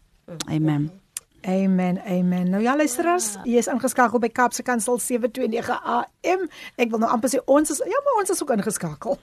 Amen. 0.47 0.91
Amen, 1.41 2.02
amen. 2.06 2.50
Nou 2.50 2.62
ja, 2.62 2.76
luisteraars, 2.78 3.32
jy 3.50 3.58
is 3.58 3.67
ingeskakel 3.71 4.21
by 4.21 4.30
Kaapse 4.30 4.62
Kansel 4.62 5.00
729 5.02 5.74
AM. 5.74 6.43
Ek 6.78 6.91
wil 6.93 7.02
nou 7.02 7.10
amper 7.10 7.32
sê 7.34 7.39
ons 7.50 7.71
is 7.74 7.80
ja, 7.82 8.02
maar 8.06 8.19
ons 8.21 8.30
is 8.30 8.41
ook 8.43 8.52
ingeskakel. 8.54 9.17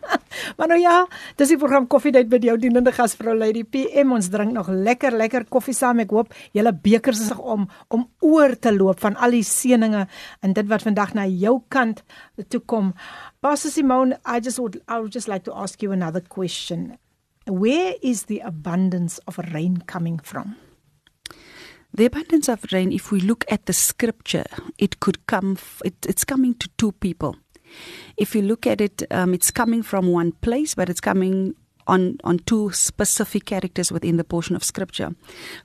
maar 0.57 0.67
nou 0.67 0.79
ja, 0.81 0.95
dis 1.39 1.53
die 1.53 1.57
program 1.61 1.87
Koffiedייט 1.87 2.27
met 2.33 2.43
jou 2.43 2.57
dienende 2.59 2.91
gasvrou 2.91 3.37
Lady 3.39 3.63
PM. 3.63 4.11
Ons 4.17 4.27
drink 4.33 4.51
nog 4.51 4.67
lekker 4.67 5.15
lekker 5.15 5.47
koffie 5.47 5.75
saam. 5.77 6.03
Ek 6.03 6.11
hoop 6.11 6.35
julle 6.51 6.73
bekers 6.75 7.23
is 7.23 7.31
om 7.39 7.69
om 7.87 8.03
oor 8.19 8.57
te 8.59 8.73
loop 8.75 8.99
van 8.99 9.15
al 9.15 9.37
die 9.37 9.45
seëninge 9.47 10.09
en 10.43 10.57
dit 10.57 10.67
wat 10.67 10.83
vandag 10.83 11.15
na 11.15 11.23
jou 11.29 11.61
kant 11.71 12.03
toe 12.51 12.59
kom. 12.67 12.91
Pastor 13.39 13.71
Simone, 13.71 14.19
I 14.27 14.43
just 14.43 14.59
would 14.59 14.81
I 14.89 14.99
would 14.99 15.15
just 15.15 15.31
like 15.31 15.47
to 15.47 15.55
ask 15.55 15.79
you 15.79 15.95
another 15.95 16.19
question. 16.19 16.97
Where 17.46 17.94
is 18.02 18.24
the 18.24 18.40
abundance 18.40 19.18
of 19.26 19.38
rain 19.52 19.78
coming 19.86 20.18
from? 20.18 20.56
The 21.94 22.06
abundance 22.06 22.48
of 22.48 22.64
rain, 22.72 22.92
if 22.92 23.12
we 23.12 23.20
look 23.20 23.44
at 23.48 23.66
the 23.66 23.72
scripture, 23.72 24.44
it 24.78 25.00
could 25.00 25.26
come, 25.26 25.56
it, 25.84 25.94
it's 26.06 26.24
coming 26.24 26.54
to 26.54 26.68
two 26.76 26.92
people. 26.92 27.36
If 28.16 28.34
you 28.34 28.42
look 28.42 28.66
at 28.66 28.80
it, 28.80 29.02
um, 29.10 29.32
it's 29.32 29.50
coming 29.50 29.82
from 29.82 30.08
one 30.08 30.32
place, 30.32 30.74
but 30.74 30.88
it's 30.88 31.00
coming 31.00 31.54
on, 31.86 32.18
on 32.24 32.38
two 32.40 32.70
specific 32.72 33.46
characters 33.46 33.92
within 33.92 34.16
the 34.16 34.24
portion 34.24 34.56
of 34.56 34.64
scripture. 34.64 35.14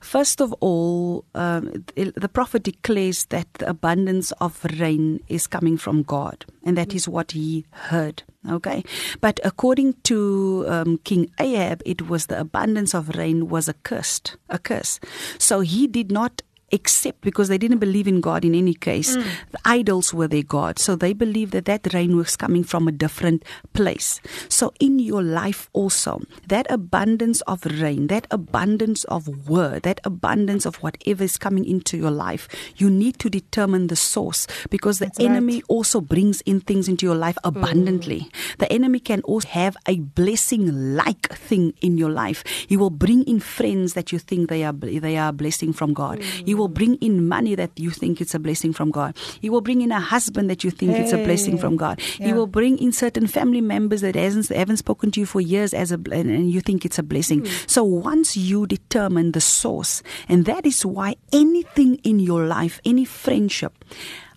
First 0.00 0.40
of 0.40 0.52
all, 0.60 1.24
um, 1.34 1.84
the, 1.94 2.12
the 2.16 2.28
prophet 2.28 2.62
declares 2.62 3.26
that 3.26 3.52
the 3.54 3.68
abundance 3.68 4.32
of 4.32 4.64
rain 4.78 5.20
is 5.28 5.46
coming 5.46 5.76
from 5.76 6.02
God, 6.02 6.44
and 6.64 6.76
that 6.76 6.94
is 6.94 7.08
what 7.08 7.32
he 7.32 7.64
heard. 7.70 8.22
Okay, 8.50 8.82
but 9.20 9.38
according 9.44 9.94
to 10.02 10.64
um, 10.66 10.98
King 11.04 11.30
Ahab, 11.38 11.80
it 11.86 12.08
was 12.08 12.26
the 12.26 12.40
abundance 12.40 12.92
of 12.92 13.10
rain 13.10 13.48
was 13.48 13.68
a 13.68 13.74
cursed, 13.74 14.36
a 14.48 14.58
curse. 14.58 14.98
So 15.38 15.60
he 15.60 15.86
did 15.86 16.10
not 16.10 16.42
accept 16.72 17.20
because 17.20 17.48
they 17.48 17.58
didn't 17.58 17.78
believe 17.78 18.08
in 18.08 18.20
God 18.20 18.44
in 18.44 18.54
any 18.54 18.74
case. 18.74 19.16
Mm. 19.16 19.24
The 19.50 19.58
idols 19.64 20.14
were 20.14 20.28
their 20.28 20.42
God. 20.42 20.78
So 20.78 20.96
they 20.96 21.12
believed 21.12 21.52
that 21.52 21.66
that 21.66 21.92
rain 21.92 22.16
was 22.16 22.36
coming 22.36 22.64
from 22.64 22.88
a 22.88 22.92
different 22.92 23.44
place. 23.72 24.20
So 24.48 24.72
in 24.80 24.98
your 24.98 25.22
life 25.22 25.68
also, 25.72 26.22
that 26.48 26.66
abundance 26.70 27.40
of 27.42 27.64
rain, 27.66 28.06
that 28.08 28.26
abundance 28.30 29.04
of 29.04 29.48
word, 29.48 29.82
that 29.82 30.00
abundance 30.04 30.66
of 30.66 30.76
whatever 30.76 31.24
is 31.24 31.38
coming 31.38 31.64
into 31.64 31.96
your 31.96 32.10
life, 32.10 32.48
you 32.76 32.90
need 32.90 33.18
to 33.20 33.30
determine 33.30 33.88
the 33.88 33.96
source 33.96 34.46
because 34.70 34.98
the 34.98 35.06
That's 35.06 35.18
right. 35.18 35.30
enemy 35.30 35.62
also 35.68 36.00
brings 36.00 36.40
in 36.42 36.60
things 36.60 36.88
into 36.88 37.06
your 37.06 37.16
life 37.16 37.38
abundantly. 37.44 38.20
Mm. 38.20 38.56
The 38.58 38.72
enemy 38.72 39.00
can 39.00 39.20
also 39.22 39.48
have 39.48 39.76
a 39.86 39.98
blessing 39.98 40.94
like 40.96 41.32
thing 41.34 41.74
in 41.80 41.98
your 41.98 42.10
life. 42.10 42.44
He 42.66 42.76
will 42.76 42.90
bring 42.90 43.24
in 43.24 43.40
friends 43.40 43.94
that 43.94 44.12
you 44.12 44.18
think 44.18 44.48
they 44.48 44.64
are 44.64 44.72
they 44.72 45.16
are 45.16 45.28
a 45.28 45.32
blessing 45.32 45.72
from 45.72 45.92
God. 45.92 46.22
He 46.22 46.54
mm. 46.54 46.58
will 46.58 46.61
bring 46.68 46.96
in 46.96 47.28
money 47.28 47.54
that 47.54 47.70
you 47.76 47.90
think 47.90 48.20
it's 48.20 48.34
a 48.34 48.38
blessing 48.38 48.72
from 48.72 48.90
God. 48.90 49.16
He 49.40 49.50
will 49.50 49.60
bring 49.60 49.82
in 49.82 49.92
a 49.92 50.00
husband 50.00 50.50
that 50.50 50.64
you 50.64 50.70
think 50.70 50.96
it's 50.96 51.12
a 51.12 51.18
blessing 51.18 51.58
from 51.58 51.76
God. 51.76 52.00
He 52.00 52.32
will 52.32 52.46
bring 52.46 52.78
in 52.78 52.92
certain 52.92 53.26
family 53.26 53.60
members 53.60 54.00
that 54.00 54.14
hasn't 54.14 54.48
haven't 54.48 54.78
spoken 54.78 55.10
to 55.12 55.20
you 55.20 55.26
for 55.26 55.40
years 55.40 55.74
as 55.74 55.92
a 55.92 55.96
and, 56.12 56.30
and 56.30 56.50
you 56.50 56.60
think 56.60 56.84
it's 56.84 56.98
a 56.98 57.02
blessing. 57.02 57.40
Hmm. 57.40 57.52
So 57.66 57.84
once 57.84 58.36
you 58.36 58.66
determine 58.66 59.32
the 59.32 59.40
source, 59.40 60.02
and 60.28 60.44
that 60.46 60.66
is 60.66 60.84
why 60.84 61.16
anything 61.32 61.96
in 62.04 62.18
your 62.18 62.46
life, 62.46 62.80
any 62.84 63.04
friendship, 63.04 63.84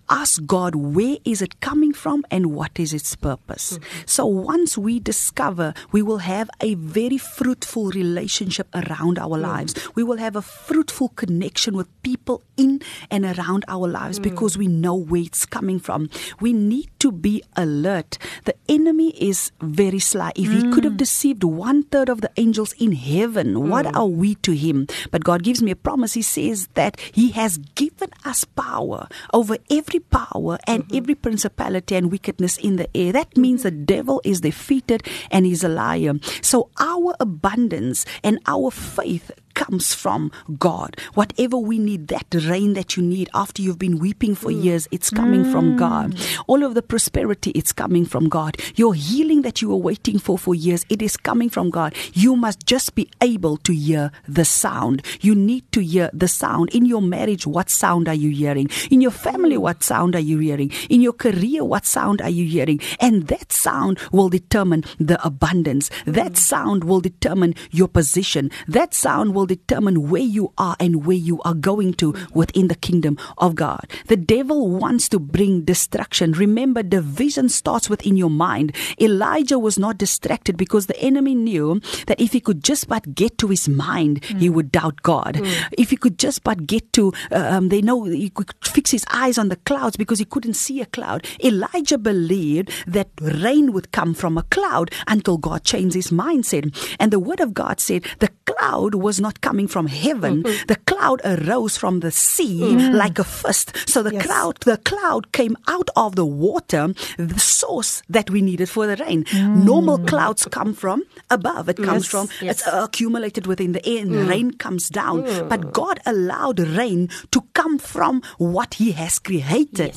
ask 0.08 0.44
God 0.46 0.74
where 0.74 1.16
is 1.24 1.42
it 1.42 1.60
coming 1.60 1.92
from 1.92 2.24
and 2.30 2.54
what 2.54 2.78
is 2.78 2.92
its 2.92 3.16
purpose. 3.16 3.78
Mm-hmm. 3.78 4.02
So 4.06 4.26
once 4.26 4.78
we 4.78 5.00
discover, 5.00 5.74
we 5.92 6.02
will 6.02 6.18
have 6.18 6.50
a 6.60 6.74
very 6.74 7.18
fruitful 7.18 7.90
relationship 7.90 8.68
around 8.74 9.18
our 9.18 9.36
mm-hmm. 9.36 9.42
lives. 9.42 9.74
We 9.94 10.02
will 10.02 10.18
have 10.18 10.36
a 10.36 10.42
fruitful 10.42 11.10
connection 11.10 11.76
with 11.76 11.88
people 12.02 12.42
in 12.56 12.80
and 13.10 13.24
around 13.24 13.64
our 13.68 13.88
lives 13.88 14.18
mm. 14.18 14.22
because 14.22 14.56
we 14.56 14.66
know 14.66 14.94
where 14.94 15.22
it's 15.22 15.46
coming 15.46 15.78
from. 15.78 16.08
We 16.40 16.52
need 16.52 16.90
to 17.00 17.12
be 17.12 17.42
alert. 17.56 18.18
The 18.44 18.54
enemy 18.68 19.10
is 19.10 19.52
very 19.60 19.98
sly. 19.98 20.32
If 20.36 20.50
he 20.50 20.70
could 20.72 20.84
have 20.84 20.94
mm. 20.94 20.98
deceived 20.98 21.44
one 21.44 21.84
third 21.84 22.08
of 22.08 22.20
the 22.20 22.30
angels 22.36 22.72
in 22.74 22.92
heaven, 22.92 23.68
what 23.68 23.86
mm. 23.86 23.96
are 23.96 24.06
we 24.06 24.34
to 24.36 24.52
him? 24.52 24.86
But 25.10 25.24
God 25.24 25.42
gives 25.42 25.62
me 25.62 25.70
a 25.70 25.76
promise. 25.76 26.14
He 26.14 26.22
says 26.22 26.68
that 26.74 26.98
he 27.12 27.30
has 27.32 27.58
given 27.58 28.10
us 28.24 28.44
power 28.44 29.08
over 29.32 29.58
every 29.70 29.95
power 30.00 30.58
and 30.66 30.84
mm-hmm. 30.84 30.96
every 30.96 31.14
principality 31.14 31.96
and 31.96 32.10
wickedness 32.10 32.56
in 32.58 32.76
the 32.76 32.88
air. 32.96 33.12
That 33.12 33.30
mm-hmm. 33.30 33.42
means 33.42 33.62
the 33.62 33.70
devil 33.70 34.20
is 34.24 34.40
defeated 34.40 35.06
and 35.30 35.46
he's 35.46 35.64
a 35.64 35.68
liar. 35.68 36.14
So 36.42 36.70
our 36.78 37.14
abundance 37.20 38.04
and 38.22 38.40
our 38.46 38.70
faith 38.70 39.30
comes 39.56 39.94
from 39.94 40.30
God. 40.58 40.96
Whatever 41.14 41.56
we 41.56 41.78
need, 41.78 42.06
that 42.08 42.26
rain 42.46 42.74
that 42.74 42.96
you 42.96 43.02
need 43.02 43.28
after 43.34 43.62
you've 43.62 43.78
been 43.78 43.98
weeping 43.98 44.36
for 44.36 44.50
mm. 44.52 44.62
years, 44.62 44.86
it's 44.92 45.10
coming 45.10 45.50
from 45.50 45.72
mm. 45.72 45.78
God. 45.78 46.14
All 46.46 46.62
of 46.62 46.74
the 46.74 46.82
prosperity, 46.82 47.50
it's 47.52 47.72
coming 47.72 48.04
from 48.04 48.28
God. 48.28 48.58
Your 48.76 48.94
healing 48.94 49.42
that 49.42 49.60
you 49.62 49.70
were 49.70 49.76
waiting 49.76 50.18
for 50.18 50.38
for 50.38 50.54
years, 50.54 50.84
it 50.90 51.00
is 51.02 51.16
coming 51.16 51.48
from 51.48 51.70
God. 51.70 51.94
You 52.12 52.36
must 52.36 52.66
just 52.66 52.94
be 52.94 53.08
able 53.22 53.56
to 53.58 53.74
hear 53.74 54.12
the 54.28 54.44
sound. 54.44 55.02
You 55.22 55.34
need 55.34 55.72
to 55.72 55.82
hear 55.82 56.10
the 56.12 56.28
sound. 56.28 56.74
In 56.74 56.84
your 56.84 57.02
marriage, 57.02 57.46
what 57.46 57.70
sound 57.70 58.08
are 58.08 58.14
you 58.14 58.30
hearing? 58.30 58.68
In 58.90 59.00
your 59.00 59.10
family, 59.10 59.56
mm. 59.56 59.60
what 59.60 59.82
sound 59.82 60.14
are 60.14 60.20
you 60.20 60.38
hearing? 60.38 60.70
In 60.90 61.00
your 61.00 61.14
career, 61.14 61.64
what 61.64 61.86
sound 61.86 62.20
are 62.20 62.30
you 62.30 62.44
hearing? 62.44 62.78
And 63.00 63.28
that 63.28 63.52
sound 63.52 63.98
will 64.12 64.28
determine 64.28 64.84
the 65.00 65.18
abundance. 65.26 65.90
That 66.04 66.36
sound 66.36 66.84
will 66.84 67.00
determine 67.00 67.54
your 67.70 67.88
position. 67.88 68.50
That 68.68 68.92
sound 68.92 69.34
will 69.34 69.45
determine 69.46 70.10
where 70.10 70.22
you 70.22 70.52
are 70.58 70.76
and 70.78 71.06
where 71.06 71.16
you 71.16 71.40
are 71.42 71.54
going 71.54 71.94
to 71.94 72.14
within 72.34 72.68
the 72.68 72.74
kingdom 72.74 73.18
of 73.38 73.54
God. 73.54 73.86
The 74.06 74.16
devil 74.16 74.68
wants 74.68 75.08
to 75.10 75.18
bring 75.18 75.62
destruction. 75.62 76.32
Remember, 76.32 76.82
division 76.82 77.48
starts 77.48 77.88
within 77.88 78.16
your 78.16 78.30
mind. 78.30 78.74
Elijah 79.00 79.58
was 79.58 79.78
not 79.78 79.98
distracted 79.98 80.56
because 80.56 80.86
the 80.86 80.98
enemy 81.00 81.34
knew 81.34 81.80
that 82.06 82.20
if 82.20 82.32
he 82.32 82.40
could 82.40 82.62
just 82.62 82.88
but 82.88 83.14
get 83.14 83.38
to 83.38 83.48
his 83.48 83.68
mind, 83.68 84.24
he 84.24 84.46
hmm. 84.46 84.54
would 84.54 84.72
doubt 84.72 85.02
God. 85.02 85.36
Hmm. 85.36 85.44
If 85.72 85.90
he 85.90 85.96
could 85.96 86.18
just 86.18 86.44
but 86.44 86.66
get 86.66 86.92
to, 86.94 87.12
uh, 87.30 87.36
um, 87.36 87.68
they 87.68 87.82
know 87.82 88.04
he 88.04 88.30
could 88.30 88.52
fix 88.64 88.90
his 88.90 89.04
eyes 89.12 89.38
on 89.38 89.48
the 89.48 89.56
clouds 89.56 89.96
because 89.96 90.18
he 90.18 90.24
couldn't 90.24 90.54
see 90.54 90.80
a 90.80 90.86
cloud. 90.86 91.26
Elijah 91.42 91.98
believed 91.98 92.70
that 92.86 93.08
rain 93.20 93.72
would 93.72 93.92
come 93.92 94.14
from 94.14 94.38
a 94.38 94.42
cloud 94.44 94.90
until 95.06 95.38
God 95.38 95.64
changed 95.64 95.94
his 95.94 96.10
mindset. 96.10 96.74
And 96.98 97.12
the 97.12 97.20
word 97.20 97.40
of 97.40 97.54
God 97.54 97.80
said 97.80 98.04
the 98.18 98.30
cloud 98.46 98.94
was 98.94 99.20
not 99.20 99.35
coming 99.40 99.68
from 99.68 99.86
heaven. 99.86 100.42
Mm-hmm. 100.42 100.66
The 100.66 100.76
cloud 100.76 101.20
arose 101.24 101.76
from 101.76 102.00
the 102.00 102.10
sea 102.10 102.60
mm-hmm. 102.60 102.94
like 102.94 103.18
a 103.18 103.24
fist. 103.24 103.72
So 103.88 104.02
the 104.02 104.12
Yes. 104.12 104.26
cloud, 104.26 104.58
the 104.64 104.78
cloud 104.78 105.32
came 105.32 105.56
out 105.68 105.90
of 105.96 106.16
the 106.16 106.24
water, 106.24 106.94
the 107.18 107.38
source 107.38 108.02
that 108.08 108.30
we 108.30 108.40
needed 108.40 108.68
for 108.68 108.86
the 108.86 108.96
rain. 109.04 109.24
Mm. 109.24 109.64
Normal 109.64 109.98
clouds 109.98 110.46
come 110.50 110.72
from 110.74 111.02
above. 111.30 111.68
It 111.68 111.76
comes 111.76 112.04
Yes, 112.04 112.10
from, 112.10 112.28
yes. 112.40 112.60
it's 112.60 112.64
accumulated 112.66 113.46
within 113.46 113.72
the 113.72 113.84
air 113.86 114.02
and 114.02 114.12
mm. 114.12 114.28
rain 114.28 114.50
comes 114.52 114.88
down. 114.88 115.22
But 115.48 115.60
mm. 115.60 115.72
God 115.72 116.00
allowed 116.06 116.60
rain 116.60 117.08
to 117.32 117.42
come 117.52 117.78
from 117.78 118.22
what 118.38 118.74
He 118.74 118.92
has 118.92 119.18
created. 119.18 119.94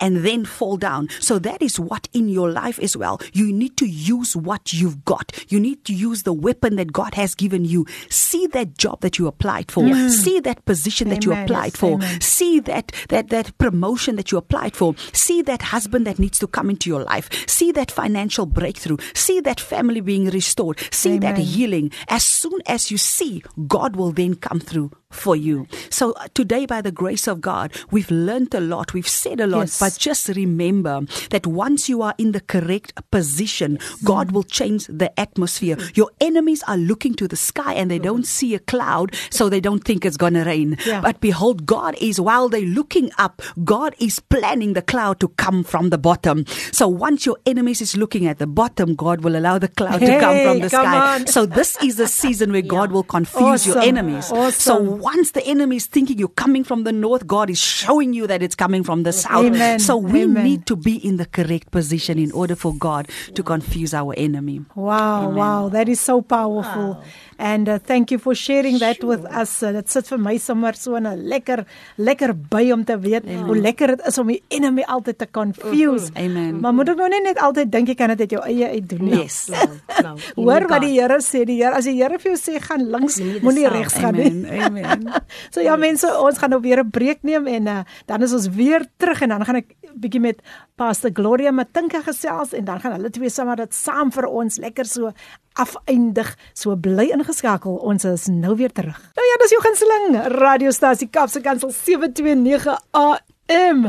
And 0.00 0.24
then 0.24 0.44
fall 0.44 0.76
down. 0.76 1.08
So 1.20 1.38
that 1.40 1.62
is 1.62 1.78
what 1.78 2.08
in 2.12 2.28
your 2.28 2.50
life 2.50 2.78
as 2.80 2.96
well. 2.96 3.20
You 3.32 3.52
need 3.52 3.76
to 3.78 3.86
use 3.86 4.36
what 4.36 4.72
you've 4.72 5.04
got. 5.04 5.32
You 5.48 5.60
need 5.60 5.84
to 5.86 5.92
use 5.94 6.22
the 6.22 6.32
weapon 6.32 6.76
that 6.76 6.92
God 6.92 7.14
has 7.14 7.34
given 7.34 7.64
you. 7.64 7.86
See 8.10 8.46
that 8.48 8.76
job 8.78 9.00
that 9.00 9.18
you 9.18 9.26
applied 9.26 9.70
for. 9.70 9.84
See 10.10 10.40
that 10.40 10.64
position 10.64 11.08
that 11.08 11.24
you 11.24 11.32
applied 11.32 11.76
for. 11.76 11.94
amen. 11.94 12.20
See 12.20 12.60
that 12.60 12.92
that 13.08 13.28
that 13.30 13.56
promotion 13.58 14.16
that 14.16 14.32
you 14.32 14.38
applied 14.38 14.76
for. 14.76 14.94
See 15.12 15.42
that 15.42 15.62
husband 15.62 16.06
that 16.06 16.18
needs 16.18 16.38
to 16.38 16.46
come 16.46 16.70
into 16.70 16.90
your 16.90 17.02
life. 17.04 17.28
See 17.48 17.72
that 17.72 17.90
financial 17.90 18.46
breakthrough. 18.46 18.96
See 19.14 19.40
that 19.40 19.60
family 19.60 20.00
being 20.00 20.30
restored. 20.30 20.78
See 20.92 21.18
that 21.18 21.38
healing. 21.38 21.90
As 22.08 22.22
soon 22.22 22.60
as 22.66 22.90
you 22.90 22.98
see, 22.98 23.42
God 23.66 23.96
will 23.96 24.12
then 24.12 24.34
come 24.34 24.60
through 24.60 24.90
for 25.14 25.36
you. 25.36 25.66
So 25.90 26.12
uh, 26.12 26.26
today, 26.34 26.66
by 26.66 26.80
the 26.82 26.92
grace 26.92 27.26
of 27.26 27.40
God, 27.40 27.72
we've 27.90 28.10
learned 28.10 28.54
a 28.54 28.60
lot, 28.60 28.92
we've 28.94 29.08
said 29.08 29.40
a 29.40 29.46
lot, 29.46 29.60
Yes. 29.60 29.78
but 29.80 29.96
just 29.98 30.28
remember 30.28 31.02
that 31.30 31.46
once 31.46 31.88
you 31.88 32.02
are 32.02 32.14
in 32.18 32.32
the 32.32 32.40
correct 32.40 32.92
position, 33.10 33.78
God 34.04 34.32
will 34.32 34.42
change 34.42 34.86
the 34.88 35.08
atmosphere. 35.18 35.76
Your 35.94 36.10
enemies 36.20 36.62
are 36.66 36.76
looking 36.76 37.14
to 37.14 37.28
the 37.28 37.36
sky 37.36 37.74
and 37.74 37.90
they 37.90 37.98
don't 37.98 38.26
see 38.26 38.54
a 38.54 38.58
cloud, 38.58 39.14
so 39.30 39.48
they 39.48 39.60
don't 39.60 39.84
think 39.84 40.04
it's 40.04 40.16
going 40.16 40.34
to 40.34 40.44
rain. 40.44 40.76
Yeah. 40.86 41.00
But 41.00 41.20
behold, 41.20 41.64
God 41.66 41.94
is, 42.00 42.20
while 42.20 42.48
they're 42.48 42.60
looking 42.62 43.10
up, 43.18 43.40
God 43.64 43.94
is 44.00 44.18
planning 44.20 44.72
the 44.74 44.82
cloud 44.82 45.20
to 45.20 45.28
come 45.28 45.62
from 45.64 45.90
the 45.90 45.98
bottom. 45.98 46.44
So 46.72 46.88
once 46.88 47.24
your 47.26 47.36
enemies 47.46 47.80
is 47.80 47.96
looking 47.96 48.26
at 48.26 48.38
the 48.38 48.46
bottom, 48.46 48.94
God 48.94 49.22
will 49.24 49.36
allow 49.36 49.58
the 49.58 49.68
cloud 49.68 50.00
to 50.00 50.18
come 50.20 50.38
from 50.44 50.58
the 50.60 50.70
come 50.70 50.84
sky. 50.86 51.14
on. 51.14 51.26
So 51.26 51.46
this 51.46 51.76
is 51.82 51.96
the 51.96 52.08
season 52.08 52.52
where 52.52 52.62
God 52.76 52.92
will 52.92 53.02
confuse 53.04 53.66
your 53.66 53.78
Awesome. 53.78 53.88
enemies. 53.88 54.26
So 54.26 54.36
Awesome. 54.36 54.98
Once 55.04 55.32
the 55.32 55.44
enemy 55.44 55.76
is 55.76 55.84
thinking 55.84 56.18
you're 56.18 56.28
coming 56.28 56.64
from 56.64 56.84
the 56.84 56.92
north, 56.92 57.26
God 57.26 57.50
is 57.50 57.58
showing 57.60 58.14
you 58.14 58.26
that 58.26 58.42
it's 58.42 58.54
coming 58.54 58.82
from 58.82 59.02
the 59.02 59.10
mm. 59.10 59.22
south. 59.22 59.44
Amen. 59.44 59.78
So 59.78 59.98
we 59.98 60.22
Amen. 60.22 60.42
need 60.42 60.66
to 60.66 60.76
be 60.76 60.96
in 60.96 61.18
the 61.18 61.26
correct 61.26 61.70
position 61.70 62.18
in 62.18 62.32
order 62.32 62.56
for 62.56 62.72
God 62.74 63.10
to 63.34 63.42
confuse 63.42 63.92
our 63.92 64.14
enemy. 64.16 64.64
Wow, 64.74 65.28
wow, 65.28 65.68
that 65.68 65.90
is 65.90 66.00
so 66.00 66.22
powerful. 66.22 67.04
And 67.38 67.68
uh, 67.68 67.78
thank 67.78 68.10
you 68.10 68.18
for 68.18 68.34
sharing 68.34 68.78
that 68.78 69.02
with 69.02 69.24
us. 69.26 69.62
Uh, 69.62 69.72
dit 69.72 69.90
sit 69.90 70.06
vir 70.06 70.18
my 70.18 70.36
sommer 70.38 70.74
so 70.74 70.96
'n 70.96 71.06
lekker 71.28 71.64
lekker 71.98 72.34
by 72.50 72.70
om 72.72 72.84
te 72.84 72.98
weet 72.98 73.24
hoe 73.24 73.56
lekker 73.56 73.96
dit 73.96 74.06
is 74.06 74.18
om 74.18 74.26
die 74.26 74.42
enemy 74.48 74.82
altyd 74.82 75.18
te 75.18 75.26
confuse. 75.30 76.10
Amen. 76.14 76.60
Maar 76.60 76.74
moet 76.74 76.88
ek 76.88 76.96
nou 76.96 77.08
nie 77.08 77.22
net 77.22 77.38
altyd 77.38 77.72
dink 77.72 77.88
jy 77.88 77.94
kan 77.94 78.08
dit 78.14 78.20
uit 78.20 78.30
jou 78.30 78.42
eie 78.42 78.68
uit 78.68 78.88
doen 78.88 79.04
nie. 79.04 79.22
Yes. 79.22 79.48
No, 79.48 79.58
no. 80.02 80.14
You 80.36 80.46
Hoor 80.46 80.68
wat 80.68 80.80
die 80.82 80.92
Here 80.94 81.18
sê, 81.20 81.44
die 81.44 81.58
Here 81.62 81.74
as 81.74 81.84
die 81.84 81.96
Here 81.98 82.18
vir 82.18 82.34
jou 82.34 82.38
sê 82.38 82.60
gaan 82.62 82.86
links, 82.90 83.18
moenie 83.42 83.68
regs 83.68 83.94
gaan 83.94 84.14
nie. 84.14 84.30
Amen. 84.60 84.84
Amen. 84.84 85.22
So 85.54 85.60
ja 85.60 85.76
mense, 85.76 86.08
ons 86.18 86.38
gaan 86.38 86.50
nou 86.50 86.60
weer 86.60 86.82
'n 86.82 86.90
breek 86.90 87.22
neem 87.22 87.46
en 87.46 87.66
uh, 87.66 87.82
dan 88.06 88.22
is 88.22 88.32
ons 88.32 88.48
weer 88.48 88.86
terug 88.98 89.22
en 89.22 89.28
dan 89.28 89.44
gaan 89.44 89.56
ek 89.56 89.74
bietjie 89.94 90.20
met 90.20 90.42
Pastor 90.76 91.10
Gloria 91.14 91.52
Matinka 91.52 92.02
gesels 92.02 92.52
en 92.52 92.64
dan 92.64 92.80
gaan 92.80 92.96
hulle 92.96 93.10
twee 93.10 93.30
sommer 93.30 93.56
dit 93.56 93.74
saam 93.74 94.10
vir 94.14 94.26
ons 94.26 94.58
lekker 94.58 94.86
so 94.86 95.12
afeindig. 95.54 96.34
So 96.52 96.76
bly 96.76 97.10
ingeskakel. 97.14 97.78
Ons 97.82 98.04
is 98.08 98.26
nou 98.32 98.56
weer 98.58 98.72
terug. 98.72 98.98
Nou 99.14 99.26
ja, 99.30 99.38
dis 99.42 99.54
jou 99.54 99.62
gunsteling 99.64 100.18
radiostasie 100.38 101.08
Kapse 101.10 101.42
Kansel 101.44 101.72
729 101.72 102.78
AM 102.92 103.86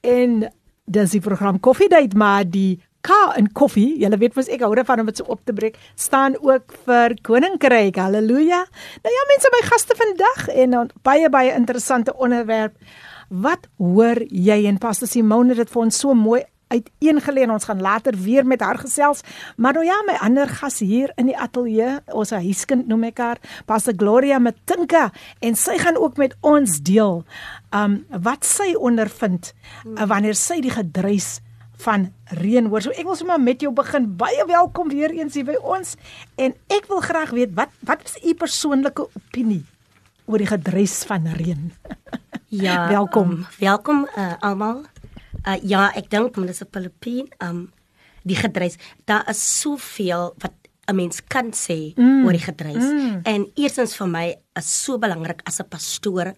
en 0.00 0.40
dis 0.92 1.12
die 1.14 1.20
program 1.22 1.60
Coffee 1.60 1.88
Date 1.88 2.16
maar 2.18 2.48
die 2.48 2.80
K 3.02 3.10
in 3.34 3.48
koffie, 3.50 3.96
julle 3.98 4.18
weet 4.20 4.36
mos 4.38 4.46
ek 4.52 4.60
hou 4.62 4.70
daarvan 4.78 5.02
om 5.02 5.08
dit 5.10 5.18
so 5.18 5.26
op 5.34 5.40
te 5.42 5.54
breek, 5.56 5.78
staan 5.98 6.36
ook 6.38 6.70
vir 6.86 7.16
koninkryk. 7.26 7.98
Halleluja. 7.98 8.60
Nou 9.02 9.14
ja, 9.16 9.24
mense, 9.32 9.50
my 9.50 9.62
gaste 9.66 9.96
vandag 9.98 10.44
en 10.54 10.76
baie 11.02 11.30
baie 11.34 11.56
interessante 11.56 12.14
onderwerp. 12.14 12.76
Wat 13.42 13.66
hoor 13.80 14.22
jy 14.28 14.60
en 14.70 14.78
Pastor 14.78 15.10
Simone 15.10 15.56
het 15.56 15.64
dit 15.64 15.72
vir 15.72 15.82
ons 15.82 15.98
so 16.04 16.14
mooi 16.14 16.44
uiteengelê 16.72 17.44
en 17.44 17.54
ons 17.56 17.68
gaan 17.68 17.82
later 17.82 18.16
weer 18.18 18.46
met 18.48 18.62
haar 18.64 18.80
gesels. 18.80 19.22
Maar 19.56 19.78
nou 19.78 19.84
ja, 19.86 19.98
my 20.08 20.16
ander 20.24 20.48
gas 20.48 20.80
hier 20.82 21.12
in 21.20 21.30
die 21.30 21.38
ateljee, 21.38 21.98
ons 22.12 22.34
huiskind 22.34 22.88
noem 22.90 23.08
ek 23.10 23.22
haar, 23.22 23.40
Pastor 23.68 23.96
Gloria 23.96 24.40
Matinka 24.42 25.10
en 25.40 25.58
sy 25.58 25.78
gaan 25.82 26.00
ook 26.00 26.20
met 26.20 26.36
ons 26.40 26.80
deel 26.84 27.22
um 27.72 28.02
wat 28.24 28.44
sy 28.44 28.72
ondervind 28.76 29.52
uh, 29.52 30.04
wanneer 30.08 30.36
sy 30.36 30.60
die 30.64 30.72
gedruis 30.72 31.40
van 31.82 32.10
reën 32.38 32.68
hoor. 32.70 32.84
So 32.84 32.94
ek 32.94 33.08
wil 33.08 33.18
sommer 33.18 33.40
met 33.42 33.62
jou 33.64 33.72
begin. 33.74 34.12
Baie 34.20 34.44
welkom 34.46 34.92
weer 34.92 35.14
eens 35.16 35.34
hier 35.38 35.48
by 35.48 35.58
ons 35.60 35.96
en 36.40 36.54
ek 36.72 36.88
wil 36.90 37.02
graag 37.04 37.34
weet 37.34 37.56
wat 37.58 37.72
wat 37.88 38.04
is 38.06 38.18
u 38.22 38.34
persoonlike 38.38 39.08
opinie 39.08 39.64
oor 40.30 40.42
die 40.42 40.50
gedruis 40.50 41.02
van 41.08 41.30
reën? 41.38 41.70
Ja, 42.52 42.88
Welkom. 42.88 43.30
Um, 43.30 43.46
welkom 43.58 44.08
uh, 44.12 44.34
almal. 44.44 44.82
Uh, 45.46 45.58
ja, 45.62 45.90
ek 45.98 46.10
dink 46.10 46.36
want 46.36 46.46
dit 46.46 46.54
is 46.54 46.62
'n 46.62 46.70
Filippien. 46.72 47.28
Um 47.40 47.72
die 48.22 48.36
gedreis, 48.38 48.76
daar 49.04 49.28
is 49.28 49.60
soveel 49.60 50.34
wat 50.38 50.54
'n 50.86 50.94
mens 50.94 51.20
kan 51.26 51.52
sê 51.52 51.94
mm. 51.94 52.24
oor 52.24 52.32
die 52.32 52.46
gedreis. 52.46 52.84
Mm. 52.84 53.20
En 53.24 53.50
eerstens 53.54 53.96
vir 53.96 54.08
my 54.08 54.36
is 54.58 54.82
so 54.84 54.98
belangrik 54.98 55.40
as 55.44 55.60
'n 55.60 55.68
pastoor, 55.68 56.34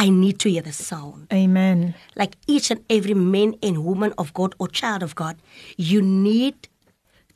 I 0.00 0.10
need 0.10 0.38
to 0.38 0.48
hear 0.48 0.62
the 0.62 0.72
sound. 0.72 1.32
Amen. 1.32 1.94
Like 2.14 2.36
each 2.46 2.70
and 2.70 2.80
every 2.88 3.14
man 3.14 3.54
and 3.62 3.78
woman 3.78 4.12
of 4.16 4.32
God 4.32 4.54
or 4.58 4.68
child 4.68 5.02
of 5.02 5.14
God, 5.14 5.36
you 5.76 6.02
need 6.02 6.68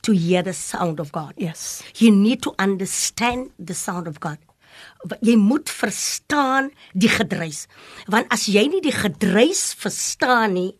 to 0.01 0.11
hear 0.11 0.43
the 0.43 0.53
sound 0.53 0.99
of 0.99 1.11
God. 1.11 1.33
Yes. 1.37 1.81
You 1.95 2.11
need 2.11 2.41
to 2.41 2.53
understand 2.59 3.51
the 3.57 3.73
sound 3.73 4.07
of 4.07 4.19
God. 4.19 4.37
Jy 5.21 5.35
moet 5.35 5.69
verstaan 5.69 6.69
die 6.93 7.09
gedruis. 7.09 7.67
Want 8.07 8.27
as 8.31 8.47
jy 8.51 8.67
nie 8.67 8.81
die 8.83 8.95
gedruis 8.95 9.73
verstaan 9.79 10.53
nie, 10.53 10.75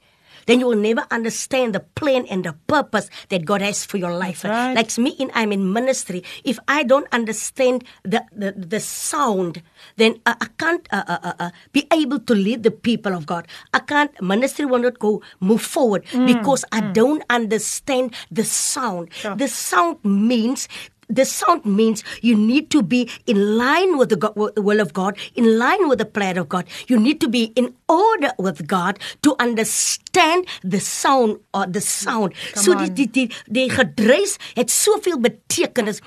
then 0.49 0.59
you 0.59 0.65
will 0.65 0.81
never 0.81 1.05
understand 1.11 1.75
the 1.77 1.79
plan 1.79 2.25
and 2.25 2.43
the 2.43 2.57
purpose 2.65 3.09
that 3.29 3.45
God 3.45 3.61
has 3.61 3.85
for 3.85 3.97
your 3.97 4.17
life. 4.17 4.43
Right. 4.43 4.73
Like 4.73 4.89
me 4.97 5.11
in 5.21 5.29
I'm 5.37 5.53
in 5.53 5.71
ministry, 5.71 6.23
if 6.43 6.57
I 6.67 6.81
don't 6.81 7.05
understand 7.13 7.85
the 8.01 8.25
the, 8.33 8.57
the 8.57 8.79
sound, 8.81 9.61
then 10.01 10.17
uh, 10.25 10.33
I 10.41 10.47
can't 10.57 10.87
uh, 10.89 11.05
uh, 11.05 11.19
uh, 11.21 11.33
uh, 11.37 11.49
be 11.71 11.85
able 11.93 12.17
to 12.25 12.33
lead 12.33 12.63
the 12.63 12.71
people 12.73 13.13
of 13.13 13.29
God. 13.29 13.45
I 13.77 13.79
can't 13.79 14.09
ministry 14.21 14.65
will 14.65 14.81
not 14.81 14.97
go 14.97 15.21
move 15.39 15.61
forward 15.61 16.03
because 16.25 16.65
I 16.71 16.81
don't 16.81 17.21
understand 17.29 18.17
the 18.31 18.43
sound. 18.43 19.13
Sure. 19.13 19.35
The 19.35 19.47
sound 19.47 20.01
means 20.03 20.67
the 21.09 21.25
sound 21.25 21.65
means 21.65 22.03
you 22.21 22.35
need 22.35 22.69
to 22.69 22.81
be 22.81 23.09
in 23.25 23.57
line 23.57 23.97
with 23.97 24.09
the, 24.09 24.15
God, 24.15 24.35
with 24.35 24.55
the 24.55 24.61
will 24.61 24.79
of 24.79 24.93
God, 24.93 25.17
in 25.35 25.57
line 25.57 25.89
with 25.89 25.97
the 25.97 26.05
plan 26.05 26.37
of 26.37 26.47
God. 26.47 26.65
You 26.87 26.99
need 26.99 27.19
to 27.21 27.27
be 27.27 27.51
in 27.55 27.75
order 27.87 28.31
with 28.37 28.67
God 28.67 28.99
to 29.23 29.35
understand 29.39 30.45
the 30.63 30.79
sound 30.79 31.39
or 31.53 31.65
the 31.65 31.81
sound. 31.81 32.33
Come 32.53 32.63
so 32.63 32.73
die 32.75 32.89
die 32.93 33.07
die 33.07 33.29
die 33.49 33.69
gedruis 33.69 34.37
het 34.55 34.69
soveel 34.69 35.17
betekenis. 35.19 36.01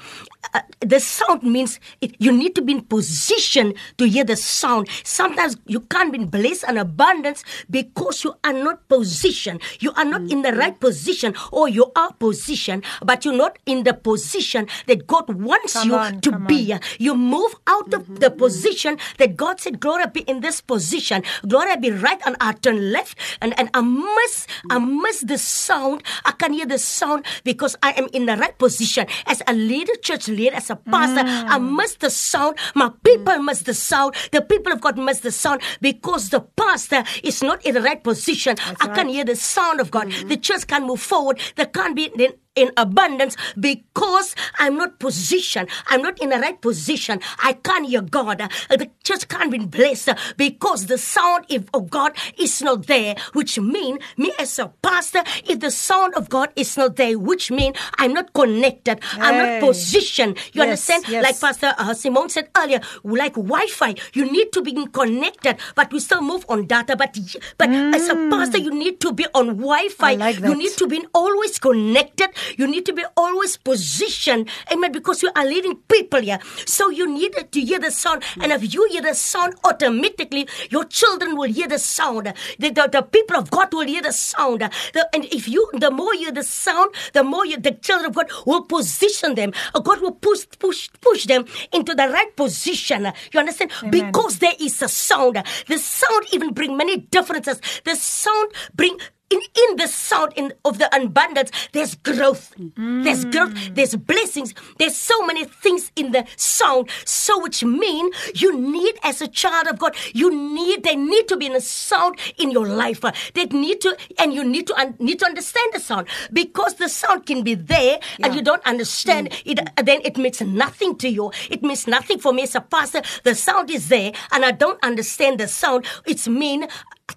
Uh, 0.55 0.61
the 0.81 1.01
sound 1.01 1.43
means 1.43 1.79
it, 2.01 2.15
you 2.19 2.33
need 2.33 2.55
to 2.55 2.63
be 2.63 2.73
in 2.73 2.83
position 2.83 3.73
to 3.97 4.05
hear 4.05 4.25
the 4.25 4.37
sound. 4.37 4.89
Sometimes 5.05 5.57
you 5.67 5.81
can't 5.81 6.13
be 6.13 6.19
blessed 6.25 6.65
and 6.69 6.79
abundance 6.79 7.45
because 7.71 8.25
you 8.25 8.35
are 8.45 8.53
not 8.53 8.87
positioned. 8.89 9.63
You 9.81 9.93
are 9.97 10.05
not 10.05 10.31
in 10.31 10.43
the 10.43 10.53
right 10.53 10.79
position, 10.79 11.35
or 11.51 11.69
you 11.69 11.91
are 11.97 12.13
positioned, 12.13 12.85
but 13.03 13.25
you're 13.25 13.35
not 13.35 13.59
in 13.67 13.85
the 13.85 13.95
position 13.95 14.67
that 14.93 15.07
God 15.07 15.33
wants 15.33 15.73
Come 15.73 15.89
you 15.89 15.95
on, 15.97 16.21
to 16.21 16.39
be. 16.39 16.77
You 16.99 17.17
move 17.17 17.55
out 17.67 17.95
of 17.95 18.21
the 18.21 18.29
mm-hmm. 18.29 18.39
position 18.39 18.99
that 19.17 19.37
God 19.37 19.59
said, 19.59 19.81
Glory 19.81 20.05
be 20.13 20.21
in 20.21 20.41
this 20.41 20.61
position. 20.61 21.23
Glory 21.49 21.77
be 21.79 21.91
right 21.91 22.21
and 22.27 22.37
I 22.41 22.53
turn 22.53 22.93
left. 22.93 23.17
And, 23.41 23.59
and 23.59 23.71
I 23.73 23.81
miss 23.81 24.47
I 24.69 24.79
miss 24.79 25.21
the 25.21 25.39
sound. 25.39 26.03
I 26.27 26.33
can 26.33 26.53
hear 26.53 26.67
the 26.67 26.79
sound 26.79 27.25
because 27.43 27.75
I 27.83 27.93
am 27.93 28.09
in 28.13 28.27
the 28.27 28.37
right 28.37 28.57
position. 28.59 29.07
As 29.25 29.43
a 29.47 29.55
leader, 29.55 29.97
church 30.03 30.29
leader, 30.29 30.57
as 30.57 30.69
a 30.69 30.77
pastor, 30.77 31.25
I 31.27 31.59
mm. 31.59 31.77
miss 31.77 31.95
the 31.95 32.11
sound. 32.11 32.59
My 32.75 32.93
people 33.03 33.39
miss 33.39 33.63
the 33.63 33.75
sound. 33.75 34.15
The 34.31 34.43
people 34.43 34.73
of 34.73 34.83
God 34.83 34.99
miss 34.99 35.21
the 35.21 35.33
sound 35.33 35.63
because 35.81 36.29
the 36.29 36.41
pastor 36.41 37.05
is 37.23 37.43
not 37.43 37.65
in 37.65 37.75
the 37.75 37.81
right 37.81 38.03
position. 38.03 38.57
I 38.81 38.89
can 38.89 39.09
hear 39.09 39.25
the 39.25 39.37
sound 39.37 39.81
of 39.81 39.91
God. 39.91 40.09
Mm-hmm. 40.09 40.29
The 40.29 40.37
church 40.37 40.67
can't 40.67 40.85
move 40.85 41.01
forward. 41.01 41.41
There 41.57 41.67
can't 41.67 41.97
be 41.97 42.11
in, 42.55 42.71
abundance 42.77 43.37
because 43.59 44.35
I'm 44.59 44.77
not 44.77 44.99
positioned. 44.99 45.69
I'm 45.89 46.03
not 46.03 46.21
in 46.21 46.31
the 46.31 46.39
right 46.39 46.61
position. 46.61 47.21
I 47.43 47.55
can't 47.55 47.87
hear 47.89 48.03
God. 48.03 48.41
Uh, 48.43 48.49
The 48.69 48.91
church 49.05 49.29
can't 49.29 49.51
be 49.51 49.59
blessed 49.59 50.11
uh, 50.11 50.15
because 50.37 50.87
the 50.87 50.99
sound 50.99 51.47
of 51.75 51.91
God 51.91 52.13
is 52.39 52.61
not 52.63 52.87
there, 52.87 53.15
which 53.33 53.59
mean 53.59 53.99
me 54.17 54.33
as 54.39 54.59
a 54.59 54.69
pastor, 54.83 55.23
if 55.49 55.61
the 55.61 55.71
sound 55.71 56.15
of 56.15 56.29
God 56.29 56.51
is 56.57 56.77
not 56.77 56.97
there, 56.97 57.19
which 57.19 57.51
mean 57.51 57.73
I'm 57.99 58.13
not 58.13 58.33
connected. 58.33 59.01
I'm 59.15 59.37
not 59.39 59.61
positioned. 59.61 60.37
You 60.53 60.63
Yes, 60.63 60.89
understand? 60.91 61.05
yes. 61.09 61.23
Like 61.25 61.41
Pastor 61.41 61.75
uh, 61.79 61.95
Simone 61.95 62.29
said 62.29 62.49
earlier, 62.57 62.81
like 63.05 63.35
Wi-Fi, 63.35 63.95
you 64.15 64.31
need 64.31 64.53
to 64.53 64.63
be 64.63 64.73
connected, 64.93 65.57
but 65.75 65.93
we 65.93 66.01
still 66.01 66.21
move 66.23 66.45
on 66.49 66.67
data. 66.67 66.97
But 66.97 67.17
but 67.59 67.69
as 67.71 68.09
a 68.09 68.15
pastor, 68.31 68.59
you 68.59 68.71
need 68.71 69.01
to 69.01 69.13
be 69.13 69.27
on 69.35 69.57
Wi-Fi. 69.59 70.15
Like 70.15 70.39
You 70.41 70.55
need 70.55 70.73
to 70.77 70.87
be 70.87 71.05
always 71.15 71.59
connected. 71.59 72.31
You 72.57 72.67
need 72.67 72.87
to 72.87 72.93
be 72.93 73.05
always 73.17 73.57
positioned. 73.57 74.49
Amen. 74.73 74.93
Because 74.93 75.23
you 75.23 75.31
are 75.37 75.45
leading 75.45 75.77
people 75.89 76.21
here. 76.21 76.39
So 76.67 76.91
you 76.91 77.07
need 77.13 77.35
to 77.51 77.61
hear 77.61 77.79
the 77.79 77.91
sound. 77.91 78.23
And 78.41 78.53
if 78.53 78.73
you 78.75 78.87
hear 78.91 79.03
the 79.03 79.15
sound, 79.15 79.55
automatically 79.65 80.49
your 80.71 80.85
children 80.85 81.37
will 81.37 81.51
hear 81.53 81.69
the 81.69 81.79
sound. 81.79 82.33
The, 82.59 82.71
the, 82.71 82.89
the 82.91 83.03
people 83.03 83.37
of 83.37 83.51
God 83.51 83.73
will 83.73 83.87
hear 83.87 84.03
the 84.03 84.13
sound. 84.13 84.61
The- 84.61 85.09
and 85.15 85.25
if 85.27 85.49
you, 85.49 85.69
the 85.75 85.91
more 85.91 86.15
you 86.15 86.23
hear 86.23 86.33
the 86.33 86.43
sound, 86.45 86.95
the 87.13 87.25
more 87.25 87.45
you, 87.47 87.57
the 87.59 87.73
children 87.73 88.07
of 88.11 88.15
God 88.15 88.31
will 88.47 88.63
position 88.63 89.35
them. 89.35 89.53
Uh, 89.75 89.81
God 89.81 90.01
will 90.01 90.13
push, 90.13 90.47
push, 90.59 90.89
push 91.01 91.27
them 91.27 91.45
into 91.73 91.95
the 91.95 92.09
right 92.09 92.35
position. 92.37 93.13
You 93.33 93.41
understand? 93.41 93.73
Because 93.91 94.39
there 94.39 94.55
is 94.61 94.81
a 94.83 94.89
sound. 94.89 95.43
The 95.67 95.79
sound 95.79 96.27
even 96.33 96.53
bring 96.53 96.77
many 96.77 96.99
differences. 96.99 97.61
The 97.85 97.95
sound 97.97 98.53
bring 98.75 98.99
in 99.33 99.41
in 99.63 99.77
the 99.77 99.89
sound 99.89 100.33
in 100.37 100.53
of 100.65 100.79
the 100.79 100.89
abundance 100.95 101.51
there's 101.73 101.95
growth. 101.95 102.55
There's 102.77 103.25
growth 103.25 103.53
there's 103.75 103.95
blessings. 103.97 104.55
There's 104.79 104.97
so 104.97 105.25
many 105.27 105.45
things 105.45 105.91
in 105.97 106.13
the 106.13 106.25
sound. 106.37 106.91
So 107.05 107.41
which 107.43 107.65
mean 107.65 108.11
you 108.35 108.51
need 108.59 108.95
as 109.03 109.21
a 109.21 109.29
child 109.29 109.67
of 109.69 109.79
god 109.79 109.97
you 110.13 110.29
need 110.31 110.85
they 110.85 110.97
need 110.97 111.29
to 111.29 111.37
be 111.37 111.47
in 111.47 111.57
a 111.57 111.61
sound 111.61 112.19
in 112.39 112.51
your 112.51 112.67
life. 112.67 113.01
They 113.35 113.47
need 113.47 113.81
to 113.83 113.97
and 114.19 114.33
you 114.33 114.45
need 114.45 114.67
to 114.69 114.75
un, 114.79 114.95
need 114.99 115.19
to 115.21 115.27
understand 115.27 115.73
the 115.73 115.81
sound. 115.81 116.09
Because 116.33 116.75
the 116.75 116.89
sound 116.89 117.27
can 117.27 117.43
be 117.43 117.55
there 117.55 117.99
and 118.23 118.35
you 118.35 118.43
don't 118.43 118.65
understand 118.67 119.33
it 119.45 119.59
uh, 119.59 119.83
then 119.83 120.01
it 120.05 120.17
means 120.17 120.41
nothing 120.41 120.97
to 120.99 121.09
you. 121.09 121.33
It 121.51 121.63
means 121.63 121.87
nothing 121.87 122.19
for 122.19 122.33
me 122.33 122.43
as 122.43 122.55
a 122.55 122.61
pastor. 122.61 123.03
The 123.25 123.35
sound 123.35 123.71
is 123.71 123.89
there 123.89 124.13
and 124.33 124.45
i 124.45 124.51
don't 124.51 124.83
understand 124.85 125.41
the 125.41 125.49
sound. 125.49 125.87
It's 126.07 126.29
mean 126.29 126.67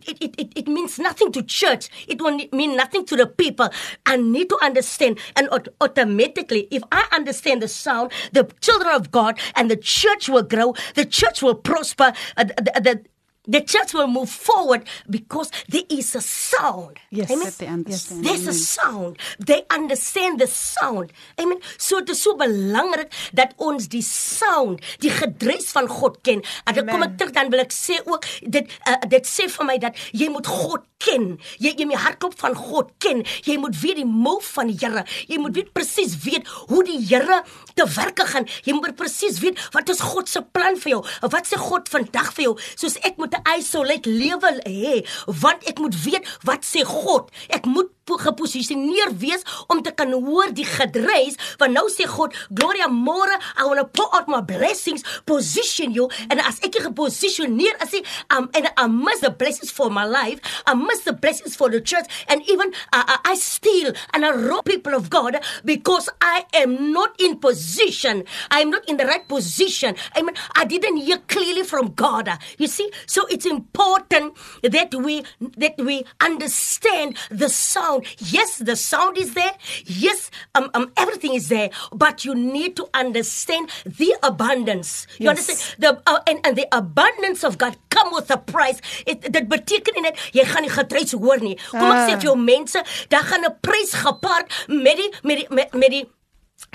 it, 0.07 0.17
it, 0.21 0.35
it, 0.37 0.53
it 0.55 0.67
means 0.67 0.99
nothing 0.99 1.31
to 1.31 1.43
church. 1.43 1.89
It 2.07 2.21
won't 2.21 2.51
mean 2.53 2.75
nothing 2.75 3.05
to 3.05 3.15
the 3.15 3.27
people. 3.27 3.69
I 4.05 4.17
need 4.17 4.49
to 4.49 4.57
understand. 4.61 5.19
And 5.35 5.49
automatically, 5.81 6.67
if 6.71 6.83
I 6.91 7.07
understand 7.11 7.61
the 7.61 7.67
sound, 7.67 8.11
the 8.31 8.49
children 8.61 8.93
of 8.93 9.11
God 9.11 9.39
and 9.55 9.69
the 9.69 9.77
church 9.77 10.29
will 10.29 10.43
grow, 10.43 10.75
the 10.95 11.05
church 11.05 11.41
will 11.41 11.55
prosper, 11.55 12.13
uh, 12.37 12.43
the, 12.43 12.53
the, 12.81 13.05
the 13.47 13.61
church 13.61 13.93
will 13.93 14.07
move 14.07 14.29
forward 14.29 14.83
because 15.09 15.51
there 15.69 15.83
is 15.89 16.15
a 16.15 16.21
sound. 16.21 16.97
Yes. 17.09 17.31
Amen. 17.31 17.45
That 17.45 17.57
they 17.57 17.67
understand. 17.67 18.25
There's 18.25 18.47
a 18.47 18.53
sound. 18.53 19.17
They 19.39 19.63
understand 19.69 20.39
the 20.39 20.47
sound. 20.47 21.11
Amen. 21.39 21.59
So 21.77 21.99
dit 21.99 22.09
is 22.09 22.21
so 22.21 22.35
belangrik 22.35 23.13
dat 23.33 23.53
ons 23.57 23.87
die 23.91 24.03
sound, 24.03 24.81
die 25.03 25.11
gedres 25.13 25.71
van 25.75 25.87
God 25.87 26.21
ken. 26.23 26.43
En 26.65 26.75
dan 26.75 26.87
kom 26.89 27.01
ek 27.01 27.07
Amen. 27.07 27.17
terug 27.17 27.33
dan 27.35 27.51
wil 27.53 27.63
ek 27.65 27.73
sê 27.75 27.99
ook 28.05 28.25
dit 28.41 28.75
uh, 28.89 28.99
dit 29.09 29.29
sê 29.29 29.47
vir 29.51 29.69
my 29.69 29.77
dat 29.81 29.99
jy 30.11 30.29
moet 30.33 30.47
God 30.49 30.85
ken. 31.03 31.35
Jy 31.61 31.75
jy 31.77 31.87
moet 31.89 32.01
hartklop 32.01 32.37
van 32.41 32.55
God 32.57 32.91
ken. 33.03 33.23
Jy 33.45 33.57
moet 33.61 33.77
weet 33.81 34.01
die 34.01 34.07
mou 34.09 34.37
van 34.53 34.71
die 34.71 34.77
Here. 34.85 35.05
Jy 35.29 35.39
moet 35.41 35.55
weet 35.55 35.71
presies 35.73 36.17
weet 36.25 36.49
hoe 36.69 36.83
die 36.85 36.99
Here 37.07 37.41
te 37.77 37.85
werke 37.95 38.25
gaan. 38.29 38.47
Jy 38.67 38.75
moet 38.77 38.95
presies 38.99 39.39
weet 39.43 39.59
wat 39.75 39.89
is 39.93 40.03
God 40.03 40.29
se 40.29 40.41
plan 40.55 40.77
vir 40.81 40.97
jou. 40.97 41.01
Wat 41.31 41.47
sê 41.47 41.59
God 41.59 41.89
vandag 41.91 42.31
vir 42.35 42.49
jou? 42.49 42.55
Soos 42.75 42.97
ek 43.07 43.19
moet 43.21 43.34
'n 43.35 43.59
isolate 43.59 44.09
lewe 44.09 44.51
hê, 44.65 45.05
want 45.41 45.63
ek 45.69 45.79
moet 45.79 45.95
weet 46.05 46.25
wat 46.47 46.63
sê 46.65 46.83
God. 46.83 47.31
Ek 47.49 47.65
moet 47.65 47.91
geposisioneer 48.13 49.09
wees 49.17 49.41
om 49.67 49.81
te 49.83 49.91
kan 49.97 50.11
hoor 50.13 50.51
die 50.53 50.65
gedreis 50.65 51.37
want 51.57 51.73
nou 51.73 51.87
sê 51.89 52.05
God 52.05 52.35
Gloria 52.53 52.87
môre 52.87 53.33
I 53.57 53.65
want 53.65 53.79
to 53.81 53.85
pour 53.85 54.13
out 54.13 54.27
my 54.27 54.41
blessings 54.41 55.03
position 55.25 55.91
you. 55.91 56.09
And 56.29 56.39
as 56.39 56.59
ek 56.63 56.77
geposisioneer 56.85 57.73
as 57.81 57.93
ek 57.97 58.05
um, 58.29 58.49
and 58.53 58.69
I 58.77 58.87
miss 58.87 59.21
the 59.21 59.31
blessings 59.31 59.71
for 59.71 59.89
my 59.89 60.05
life 60.05 60.39
I 60.67 60.75
miss 60.75 61.01
the 61.01 61.13
blessings 61.13 61.55
for 61.55 61.69
the 61.69 61.81
church 61.81 62.05
and 62.27 62.45
even 62.47 62.73
uh, 62.93 63.03
uh, 63.07 63.17
I 63.25 63.35
steal 63.35 63.93
and 64.13 64.25
I 64.25 64.31
rob 64.31 64.65
people 64.65 64.93
of 64.93 65.09
God 65.09 65.41
because 65.63 66.09
I 66.21 66.45
am 66.53 66.93
not 66.93 67.19
in 67.19 67.37
position. 67.39 68.23
I 68.51 68.61
am 68.61 68.69
not 68.69 68.87
in 68.87 68.97
the 68.97 69.05
right 69.05 69.27
position. 69.27 69.95
I 70.15 70.21
mean 70.21 70.35
I 70.55 70.65
didn't 70.65 70.97
hear 70.97 71.17
clearly 71.27 71.63
from 71.63 71.93
God. 71.93 72.29
You 72.57 72.67
see 72.67 72.91
so 73.07 73.25
it's 73.27 73.45
important 73.45 74.37
that 74.61 74.93
we 74.93 75.23
that 75.57 75.75
we 75.79 76.05
understand 76.21 77.17
the 77.31 77.49
sound 77.49 77.94
yes 78.17 78.57
the 78.57 78.75
sound 78.75 79.17
is 79.17 79.33
there. 79.33 79.53
Yes 79.85 80.29
um, 80.55 80.69
um 80.73 80.91
everything 80.97 81.33
is 81.35 81.47
there. 81.49 81.69
But 81.93 82.25
you 82.25 82.33
need 82.35 82.75
to 82.77 82.87
understand 82.93 83.69
the 83.85 84.15
abundance. 84.23 85.07
You 85.19 85.29
Yes. 85.29 85.37
understand? 85.37 85.59
The 85.79 85.89
uh, 86.11 86.19
and 86.27 86.39
and 86.45 86.55
the 86.57 86.67
abundance 86.71 87.43
of 87.43 87.57
God 87.57 87.77
come 87.89 88.09
with 88.11 88.29
a 88.31 88.37
price. 88.37 88.79
It 89.05 89.21
dit 89.31 89.47
beteken 89.49 89.93
nie 89.95 90.01
net 90.09 90.17
jy 90.33 90.43
gaan 90.45 90.61
nie 90.67 90.73
getrys 90.73 91.11
hoor 91.13 91.37
nie. 91.39 91.55
Kom 91.71 91.91
ek 91.91 92.09
sê 92.09 92.13
Ah. 92.13 92.19
vir 92.19 92.27
jou 92.31 92.35
mense 92.37 92.79
daar 93.09 93.23
gaan 93.23 93.45
'n 93.45 93.55
prys 93.61 93.93
gepaard 93.93 94.47
met 94.67 94.95
die 94.97 95.09
met 95.23 95.37
die 95.37 95.47
met, 95.49 95.73
met 95.73 95.89
die 95.91 96.05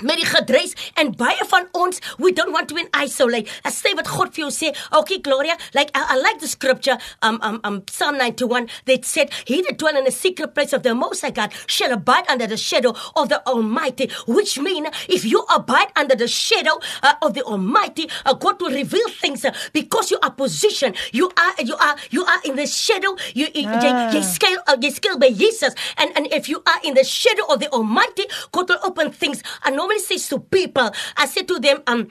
met 0.01 0.17
die 0.17 0.25
gedreis 0.25 0.73
en 0.97 1.11
baie 1.17 1.45
van 1.49 1.67
ons 1.77 1.99
we 2.17 2.31
don't 2.33 2.51
want 2.53 2.67
to 2.69 2.75
be 2.75 2.85
isolate. 3.03 3.49
As 3.63 3.75
sê 3.81 3.91
wat 3.97 4.07
God 4.09 4.31
vir 4.33 4.45
jou 4.45 4.51
sê, 4.53 4.71
okay 4.97 5.19
Gloria, 5.21 5.55
like 5.75 5.91
I, 5.93 6.15
I 6.15 6.17
like 6.17 6.39
the 6.39 6.47
scripture 6.47 6.97
um 7.21 7.37
um 7.41 7.59
um 7.63 7.81
Psalm 7.89 8.17
91 8.17 8.67
that 8.85 9.05
said 9.05 9.29
he 9.45 9.61
that 9.61 9.77
dwell 9.77 9.95
in 9.97 10.03
the 10.05 10.11
secret 10.11 10.55
place 10.55 10.73
of 10.73 10.81
the 10.83 10.95
most 10.95 11.21
high 11.21 11.29
God 11.29 11.53
shall 11.67 11.91
abide 11.93 12.25
under 12.29 12.47
the 12.47 12.57
shadow 12.57 12.95
of 13.15 13.29
the 13.29 13.45
almighty, 13.47 14.09
which 14.27 14.57
mean 14.59 14.87
if 15.07 15.23
you 15.25 15.45
abide 15.53 15.91
under 15.95 16.15
the 16.15 16.27
shadow 16.27 16.79
uh, 17.03 17.13
of 17.21 17.33
the 17.33 17.43
almighty, 17.43 18.09
uh, 18.25 18.33
God 18.33 18.59
will 18.61 18.71
reveal 18.71 19.09
things 19.09 19.45
uh, 19.45 19.53
because 19.73 20.09
you 20.09 20.17
are 20.23 20.31
positioned. 20.31 20.95
You 21.11 21.29
are 21.37 21.53
you 21.63 21.75
are 21.75 21.95
you 22.09 22.25
are 22.25 22.41
in 22.45 22.55
the 22.55 22.65
shadow. 22.65 23.15
You 23.35 23.47
you, 23.53 23.67
Ah. 23.71 24.09
jy 24.13 24.21
scale 24.23 24.59
uh, 24.67 24.77
jy 24.81 24.89
scale 24.91 25.17
by 25.17 25.29
Jesus 25.29 25.73
and 25.97 26.09
and 26.17 26.25
if 26.33 26.49
you 26.49 26.63
are 26.65 26.79
in 26.83 26.93
the 26.95 27.03
shadow 27.03 27.45
of 27.53 27.59
the 27.59 27.69
almighty, 27.71 28.25
God 28.51 28.69
will 28.69 28.79
open 28.83 29.11
things. 29.11 29.43
I 29.71 29.75
normally 29.75 29.99
say 29.99 30.17
to 30.17 30.39
people, 30.39 30.91
I 31.17 31.25
say 31.25 31.43
to 31.43 31.59
them, 31.59 31.81
um, 31.87 32.07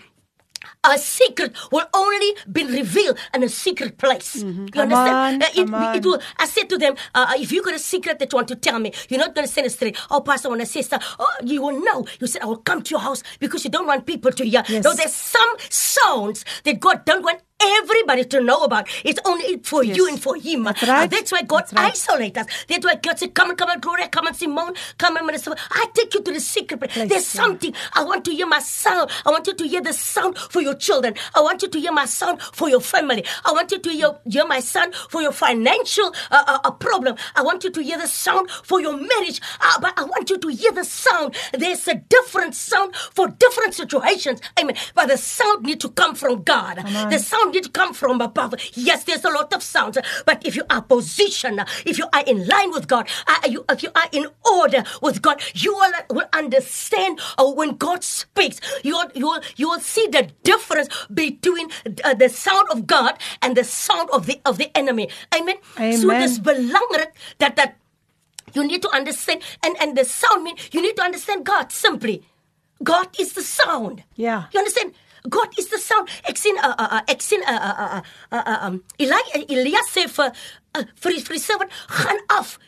a 0.84 0.98
secret 0.98 1.54
will 1.72 1.86
only 1.94 2.34
be 2.50 2.64
revealed 2.64 3.18
in 3.34 3.42
a 3.42 3.48
secret 3.48 3.98
place. 3.98 4.36
You 4.36 4.66
Come 4.72 4.92
understand? 4.92 5.42
on, 5.42 5.42
Uh, 5.42 5.94
it, 5.94 5.96
it 5.98 6.04
will. 6.04 6.20
I 6.38 6.46
said 6.46 6.68
to 6.70 6.78
them, 6.78 6.94
uh, 7.14 7.32
if 7.38 7.52
you 7.52 7.62
got 7.62 7.74
a 7.74 7.78
secret 7.78 8.18
that 8.18 8.32
you 8.32 8.36
want 8.36 8.48
to 8.48 8.56
tell 8.56 8.78
me, 8.78 8.92
you're 9.08 9.20
not 9.20 9.34
going 9.34 9.46
to 9.46 9.52
send 9.52 9.66
it 9.66 9.70
straight. 9.70 9.96
Oh, 10.10 10.20
Pastor, 10.20 10.48
I 10.48 10.50
want 10.50 10.60
to 10.62 10.66
sister. 10.66 10.98
Oh, 11.18 11.34
you 11.44 11.62
will 11.62 11.78
know. 11.82 12.06
You 12.20 12.26
said 12.26 12.42
I 12.42 12.46
will 12.46 12.56
come 12.58 12.82
to 12.82 12.90
your 12.90 13.00
house 13.00 13.22
because 13.40 13.64
you 13.64 13.70
don't 13.70 13.86
want 13.86 14.06
people 14.06 14.32
to 14.32 14.44
hear. 14.44 14.62
Yes. 14.68 14.84
No, 14.84 14.92
there's 14.94 15.14
some 15.14 15.48
sounds 15.68 16.44
that 16.64 16.80
God 16.80 17.04
don't 17.04 17.22
want 17.24 17.40
everybody 17.60 18.24
to 18.24 18.40
know 18.40 18.64
about. 18.64 18.88
It's 19.04 19.20
only 19.24 19.58
for 19.58 19.84
you 19.84 20.08
and 20.08 20.20
for 20.20 20.36
Him. 20.36 20.64
That's 20.64 20.82
right. 20.88 21.04
Uh, 21.04 21.06
that's 21.06 21.32
why 21.32 21.42
God 21.42 21.60
That's 21.62 21.72
right. 21.74 21.92
isolate 21.92 22.36
us. 22.38 22.46
That's 22.68 22.84
why 22.84 22.96
God 22.96 23.18
said, 23.18 23.34
"Come 23.34 23.50
and 23.50 23.58
come 23.58 23.70
and 23.70 23.82
Gloria, 23.82 24.08
come 24.08 24.26
and 24.26 24.36
Simone, 24.36 24.74
come 24.98 25.16
and 25.16 25.26
Minister." 25.26 25.54
I 25.70 25.86
take 25.94 26.14
you 26.14 26.22
to 26.22 26.32
the 26.32 26.40
secret 26.40 26.80
place. 26.80 26.92
Place, 26.92 27.08
There's 27.08 27.34
yeah. 27.34 27.42
something 27.42 27.74
I 27.94 28.04
want 28.04 28.24
to 28.26 28.32
hear 28.32 28.46
my 28.46 28.60
sound. 28.60 29.10
I 29.26 29.30
want 29.30 29.46
you 29.46 29.54
to 29.54 29.68
hear 29.68 29.80
the 29.82 29.92
sound 29.92 30.38
for 30.38 30.60
your 30.62 30.74
children. 30.74 31.14
I 31.34 31.40
want 31.40 31.62
you 31.62 31.68
to 31.68 31.80
hear 31.80 31.92
my 31.92 32.06
sound 32.06 32.40
for 32.42 32.68
your 32.68 32.80
family. 32.80 33.24
I 33.44 33.52
want 33.52 33.70
you 33.72 33.78
to 33.78 33.90
hear, 33.90 34.16
hear 34.28 34.46
my 34.46 34.60
sound 34.60 34.94
for 34.94 35.22
your 35.22 35.32
financial 35.32 36.12
uh, 36.30 36.44
uh, 36.46 36.58
uh, 36.64 36.70
problem. 36.72 37.16
I 37.36 37.42
want 37.42 37.64
you 37.64 37.70
to 37.70 37.82
hear 37.82 37.98
the 37.98 38.06
sound 38.08 38.50
for 38.50 38.80
your 38.80 38.96
marriage. 38.96 39.40
Uh, 39.60 39.80
but 39.80 39.94
I 39.98 40.04
want 40.04 40.30
you 40.30 40.38
to 40.38 40.48
hear 40.48 40.72
the 40.72 40.84
sound. 40.84 41.34
There's 41.52 41.86
a 41.88 41.94
different 41.96 42.54
sound 42.54 42.94
for 42.96 43.28
different 43.28 43.74
situations. 43.74 44.40
Amen. 44.58 44.76
But 44.94 45.08
the 45.08 45.16
sound 45.18 45.64
need 45.64 45.80
to 45.80 45.90
come 45.90 46.14
from 46.14 46.42
God. 46.42 46.78
The 47.10 47.18
sound 47.18 47.49
need 47.50 47.64
to 47.64 47.70
come 47.70 47.94
from 47.94 48.20
above. 48.20 48.54
Yes, 48.74 49.04
there's 49.04 49.24
a 49.24 49.30
lot 49.30 49.52
of 49.52 49.62
sounds, 49.62 49.98
but 50.26 50.44
if 50.46 50.56
you 50.56 50.64
are 50.70 50.82
positioned, 50.82 51.60
if 51.84 51.98
you 51.98 52.06
are 52.12 52.24
in 52.26 52.46
line 52.46 52.70
with 52.70 52.88
God, 52.88 53.08
uh, 53.26 53.48
you, 53.48 53.64
if 53.68 53.82
you 53.82 53.90
are 53.94 54.08
in 54.12 54.26
order 54.44 54.84
with 55.02 55.22
God, 55.22 55.42
you 55.54 55.74
will, 55.74 55.92
will 56.10 56.28
understand 56.32 57.20
uh, 57.38 57.50
when 57.50 57.76
God 57.76 58.04
speaks. 58.04 58.60
You 58.82 58.94
will, 58.94 59.10
you 59.14 59.26
will, 59.26 59.42
you 59.56 59.68
will 59.68 59.80
see 59.80 60.06
the 60.08 60.30
difference 60.42 60.88
between 61.12 61.68
uh, 62.04 62.14
the 62.14 62.28
sound 62.28 62.68
of 62.70 62.86
God 62.86 63.18
and 63.42 63.56
the 63.56 63.64
sound 63.64 64.10
of 64.10 64.26
the 64.26 64.40
of 64.44 64.58
the 64.58 64.70
enemy. 64.76 65.08
Amen. 65.34 65.56
So 65.76 66.10
Amen. 66.10 66.20
dis 66.22 66.38
belangrik 66.38 67.12
dat 67.38 67.56
dat 67.56 67.74
you 68.54 68.64
need 68.64 68.82
to 68.82 68.90
understand 68.90 69.42
and 69.62 69.76
and 69.80 69.96
the 69.96 70.04
sound 70.04 70.42
mean 70.44 70.56
you 70.72 70.82
need 70.82 70.96
to 70.96 71.02
understand 71.02 71.44
God 71.44 71.72
simply. 71.72 72.22
God 72.82 73.08
is 73.20 73.34
the 73.34 73.42
sound. 73.42 74.02
Yeah. 74.16 74.44
You 74.52 74.60
understand? 74.60 74.94
God 75.28 75.48
is 75.58 75.68
the 75.68 75.78
sound. 75.78 76.08
Ek 76.24 76.38
sien 76.38 76.56
uh, 76.58 76.74
uh, 76.78 76.88
uh, 76.96 77.02
ek 77.08 77.20
sien 77.22 77.42
uh, 77.44 77.52
uh, 77.52 77.76
uh, 77.98 78.02
uh, 78.32 78.42
uh, 78.46 78.58
um 78.68 78.80
Elia 78.98 79.20
Elia 79.48 79.82
sê 79.90 80.06
vir 80.08 80.32
uh, 80.32 80.84
vir 81.02 81.12
die 81.16 81.22
vir 81.28 81.36
die 81.36 81.44
servant 81.44 81.72
gaan 81.88 82.20
af. 82.28 82.58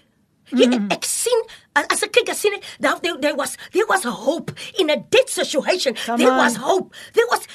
Jy, 0.52 0.66
Mm. 0.68 0.90
ek 0.92 1.04
sien 1.08 1.40
as 1.74 2.02
ek 2.02 2.12
kyk 2.12 2.28
ek 2.28 2.36
sien 2.36 2.54
there, 2.80 2.96
there, 3.02 3.16
there 3.18 3.34
was 3.34 3.56
there 3.72 3.86
was 3.88 4.04
hope 4.04 4.52
in 4.78 4.90
a 4.90 4.96
dead 4.96 5.28
situation. 5.28 5.94
Come 5.94 6.18
there 6.18 6.32
on. 6.32 6.38
was 6.38 6.56
hope. 6.56 6.94
There 7.14 7.26
was 7.30 7.46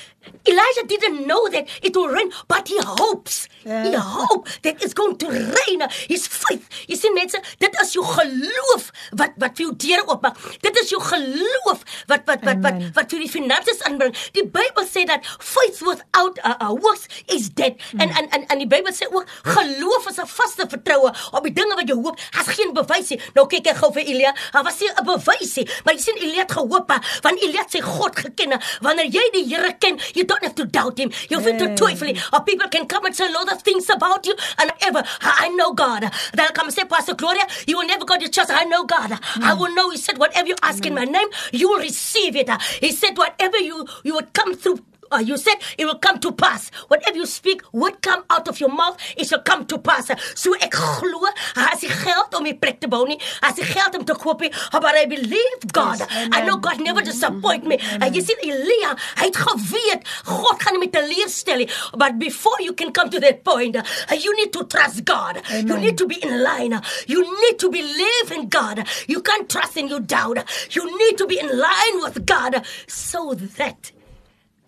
Elijah 0.45 0.83
didn't 0.87 1.25
know 1.25 1.47
that 1.49 1.67
it 1.81 1.95
will 1.95 2.09
rain, 2.09 2.31
but 2.49 2.67
he 2.67 2.77
hopes. 2.83 3.47
He 3.63 3.69
Yeah. 3.69 3.99
hope 3.99 4.47
that 4.63 4.81
it's 4.83 4.93
going 4.93 5.15
to 5.17 5.27
rain. 5.29 5.79
His 6.07 6.27
faith. 6.27 6.67
Jy 6.87 6.95
sien 6.95 7.13
mense, 7.15 7.39
dit 7.59 7.73
is 7.81 7.93
jou 7.95 8.03
geloof 8.03 8.91
wat 9.19 9.31
wat 9.39 9.55
vir 9.57 9.65
jou 9.67 9.73
deure 9.75 10.03
oopmaak. 10.07 10.35
Dit 10.63 10.75
is 10.81 10.89
jou 10.91 10.99
geloof 11.03 11.83
wat 12.11 12.23
wat 12.27 12.43
wat 12.47 12.59
wat 12.63 12.75
wat 12.95 13.11
vir 13.15 13.23
die 13.23 13.29
finansies 13.31 13.81
aanbring. 13.87 14.15
Die 14.35 14.43
Bybel 14.43 14.87
sê 14.87 15.05
dat 15.07 15.23
faith 15.39 15.79
without 15.87 16.39
a, 16.43 16.55
a 16.67 16.69
works 16.75 17.07
is 17.27 17.49
dead. 17.49 17.75
Hmm. 17.91 17.99
En 18.07 18.09
en 18.21 18.29
en 18.39 18.47
en 18.47 18.63
die 18.63 18.67
Bybel 18.67 18.91
sê 18.95 19.07
ook 19.11 19.27
geloof 19.43 20.09
is 20.11 20.19
'n 20.19 20.27
vaste 20.27 20.67
vertroue 20.75 21.11
op 21.31 21.43
die 21.43 21.53
dinge 21.53 21.75
wat 21.75 21.87
jy 21.87 21.95
hoop. 21.95 22.19
As 22.39 22.47
geen 22.55 22.73
bewys 22.73 23.09
nie. 23.15 23.21
Nou 23.35 23.47
kyk 23.47 23.67
ek 23.67 23.77
gou 23.83 23.91
vir 23.93 24.06
Elia. 24.07 24.33
Daar 24.51 24.63
was 24.63 24.79
nie 24.79 24.89
'n 24.89 25.05
bewys 25.05 25.55
nie, 25.55 25.67
maar 25.83 25.93
jy 25.93 26.01
sien 26.01 26.17
Elia 26.17 26.41
het 26.45 26.51
gehoop, 26.51 26.91
want 27.21 27.41
Elia 27.41 27.61
het 27.61 27.71
sy 27.71 27.81
God 27.81 28.15
geken. 28.15 28.59
Wanneer 28.81 29.05
jy 29.05 29.29
die 29.33 29.45
Here 29.47 29.73
ken, 29.79 29.99
you 30.13 30.25
don't 30.25 30.41
have 30.43 30.55
to 30.55 30.65
doubt 30.65 30.97
him. 30.97 31.11
You 31.29 31.39
have 31.39 31.57
to 31.57 31.67
twyfel. 31.75 32.07
nie. 32.07 32.21
Or 32.33 32.41
people 32.43 32.67
can 32.69 32.85
come 32.87 33.05
and 33.05 33.15
say 33.15 33.27
a 33.27 33.31
lot 33.31 33.51
of 33.51 33.61
things 33.63 33.89
about 33.89 34.25
you 34.25 34.35
and 34.57 34.71
ever 34.79 35.03
I 35.21 35.49
know 35.49 35.73
God. 35.73 36.01
They'll 36.33 36.51
come 36.53 36.67
and 36.67 36.73
say, 36.73 36.85
Pastor 36.85 37.15
Gloria, 37.15 37.45
you 37.67 37.77
will 37.77 37.87
never 37.87 38.05
go 38.05 38.15
to 38.17 38.27
church. 38.29 38.49
I 38.49 38.63
know 38.65 38.83
God. 38.85 39.11
I 39.41 39.53
will 39.53 39.73
know. 39.73 39.89
He 39.91 39.97
said, 39.97 40.17
whatever 40.17 40.47
you 40.47 40.55
ask 40.61 40.85
in 40.85 40.93
my 40.93 41.05
name, 41.05 41.27
you 41.51 41.69
will 41.69 41.79
receive 41.79 42.35
it. 42.35 42.49
He 42.81 42.91
said, 42.91 43.17
whatever 43.17 43.57
you 43.57 43.85
you 44.03 44.13
would 44.15 44.33
come 44.33 44.53
through 44.55 44.79
uh, 45.11 45.17
you 45.17 45.37
said 45.37 45.55
it 45.77 45.85
will 45.85 45.99
come 45.99 46.19
to 46.19 46.31
pass. 46.31 46.69
Whatever 46.87 47.17
you 47.17 47.25
speak 47.25 47.61
would 47.71 48.01
come 48.01 48.23
out 48.29 48.47
of 48.47 48.59
your 48.59 48.71
mouth, 48.71 48.97
it 49.17 49.27
shall 49.27 49.41
come 49.41 49.65
to 49.67 49.77
pass. 49.77 50.11
So 50.35 50.53
ek 50.55 50.71
glo, 50.71 51.27
as 51.55 51.81
die 51.81 51.89
geld 51.89 52.33
om 52.35 52.43
die 52.47 52.55
plek 52.55 52.79
te 52.81 52.87
bou 52.87 53.05
nie, 53.07 53.19
as 53.43 53.55
die 53.55 53.65
geld 53.65 53.95
om 53.95 54.05
te 54.05 54.13
koop 54.15 54.41
nie, 54.41 54.51
but 54.71 54.95
I 54.95 55.05
believe 55.05 55.71
God. 55.73 55.99
Yes, 55.99 56.29
I 56.31 56.41
know. 56.45 56.57
God 56.57 56.79
never 56.81 57.01
disappoint 57.01 57.65
me. 57.67 57.77
En 58.01 58.13
jy 58.13 58.21
sien 58.25 58.41
Elia, 58.43 58.95
hy 59.19 59.27
het 59.29 59.37
geweet 59.37 60.07
God 60.27 60.61
gaan 60.63 60.75
hom 60.77 60.83
nie 60.85 60.91
teleurstel 60.93 61.63
nie. 61.63 61.69
But 61.97 62.17
before 62.19 62.57
you 62.61 62.73
can 62.73 62.91
come 62.91 63.09
to 63.09 63.19
that 63.19 63.43
point, 63.43 63.75
uh, 63.77 63.83
you 64.15 64.35
need 64.37 64.51
to 64.53 64.65
trust 64.65 65.03
God. 65.05 65.41
You 65.51 65.77
need 65.77 65.97
to 65.97 66.07
be 66.07 66.17
in 66.23 66.41
line. 66.43 66.79
You 67.07 67.21
need 67.23 67.59
to 67.59 67.69
believe 67.69 68.31
in 68.35 68.47
God. 68.49 68.83
You 69.07 69.21
can't 69.21 69.49
trust 69.49 69.77
in 69.77 69.87
your 69.87 69.99
doubt. 70.01 70.43
You 70.71 70.85
need 70.97 71.17
to 71.17 71.27
be 71.27 71.39
in 71.39 71.47
line 71.57 72.01
with 72.03 72.25
God 72.25 72.65
so 72.87 73.33
that 73.33 73.91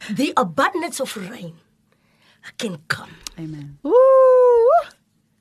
the 0.08 0.34
abundance 0.38 1.00
of 1.00 1.16
rain 1.18 1.60
can 2.58 2.80
come. 2.88 3.12
Amen. 3.40 3.78
Ooh. 3.86 4.72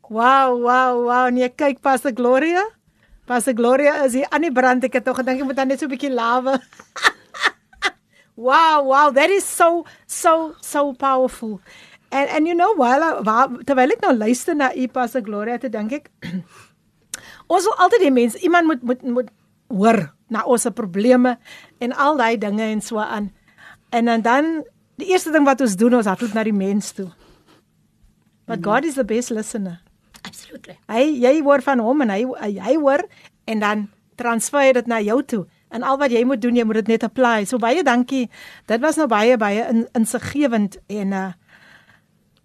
Wow, 0.08 0.56
wow, 0.56 0.92
wow. 1.04 1.26
Nee, 1.28 1.52
kyk 1.52 1.84
Pastor 1.84 2.12
Gloria. 2.16 2.64
Pastor 3.28 3.52
Gloria 3.52 4.08
is 4.08 4.16
hier 4.16 4.28
aan 4.32 4.46
die 4.46 4.52
brand. 4.52 4.84
Ek 4.84 4.96
het 4.96 5.04
tog 5.04 5.20
gedink 5.20 5.42
jy 5.42 5.46
moet 5.46 5.58
dan 5.58 5.68
net 5.68 5.80
so 5.80 5.86
'n 5.86 5.92
bietjie 5.92 6.12
lawe. 6.12 6.56
wow, 8.48 8.80
wow. 8.88 9.12
That 9.12 9.28
is 9.28 9.44
so 9.44 9.84
so 10.08 10.56
so 10.64 10.96
powerful. 10.96 11.60
And 12.08 12.24
and 12.32 12.48
you 12.48 12.56
know 12.56 12.72
while 12.72 13.20
terwyl 13.68 13.92
ek 13.92 14.00
nou 14.00 14.16
luister 14.16 14.56
na 14.56 14.72
u 14.72 14.88
Pastor 14.88 15.20
Gloria 15.20 15.60
te 15.60 15.68
dink 15.68 15.92
ek 15.92 16.08
ons 17.52 17.64
wil 17.68 17.76
altyd 17.76 18.08
die 18.08 18.16
mense 18.16 18.40
iemand 18.40 18.64
moet 18.64 18.80
moet 18.80 19.02
moet 19.04 19.28
hoor 19.68 20.16
na 20.32 20.48
ons 20.48 20.64
se 20.64 20.72
probleme 20.72 21.36
en 21.84 21.92
al 21.92 22.16
daai 22.16 22.40
dinge 22.40 22.64
en 22.64 22.80
so 22.80 22.96
aan. 22.96 23.28
En 23.90 24.04
dan 24.04 24.22
dan 24.22 24.50
die 24.98 25.12
eerste 25.12 25.30
ding 25.30 25.46
wat 25.46 25.60
ons 25.60 25.76
doen 25.76 25.94
ons 25.94 26.06
hardloop 26.10 26.34
na 26.34 26.44
die 26.44 26.56
mens 26.56 26.92
toe. 26.92 27.08
But 28.48 28.64
God 28.64 28.84
is 28.84 28.96
the 28.96 29.04
best 29.04 29.30
listener. 29.30 29.82
Absolutely. 30.24 30.78
Hy 30.88 31.04
jy 31.20 31.38
hoor 31.44 31.62
van 31.62 31.82
hom 31.84 32.02
en 32.04 32.12
hy 32.12 32.22
hy 32.56 32.74
hoor 32.80 33.04
en 33.48 33.62
dan 33.62 33.86
transfer 34.18 34.64
hy 34.64 34.72
dit 34.76 34.88
na 34.90 35.00
jou 35.04 35.20
toe. 35.22 35.42
En 35.68 35.84
al 35.84 35.98
wat 36.00 36.12
jy 36.12 36.22
moet 36.24 36.40
doen, 36.40 36.56
jy 36.56 36.64
moet 36.64 36.80
dit 36.80 36.94
net 36.94 37.04
apply. 37.04 37.44
So 37.48 37.60
baie 37.60 37.84
dankie. 37.84 38.26
Dit 38.70 38.80
was 38.82 38.96
nou 39.00 39.06
baie 39.10 39.36
baie 39.40 39.66
in 39.68 39.84
insiggewend 39.98 40.80
en 40.88 41.12
uh 41.12 41.28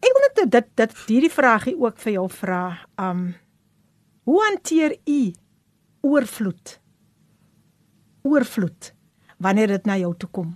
ek 0.03 0.11
wil 0.11 0.23
net 0.25 0.39
dit 0.51 0.71
dit 0.81 0.95
hierdie 1.07 1.31
vragie 1.31 1.77
ook 1.79 2.01
vir 2.03 2.17
jou 2.17 2.25
vra. 2.41 2.63
Um 2.99 3.31
hoe 4.27 4.41
hanteer 4.43 4.97
u 5.07 5.21
oorvloed? 6.03 6.77
Oorvloed 8.27 8.91
wanneer 9.43 9.71
dit 9.77 9.87
na 9.87 9.97
jou 9.99 10.11
toe 10.19 10.29
kom. 10.31 10.51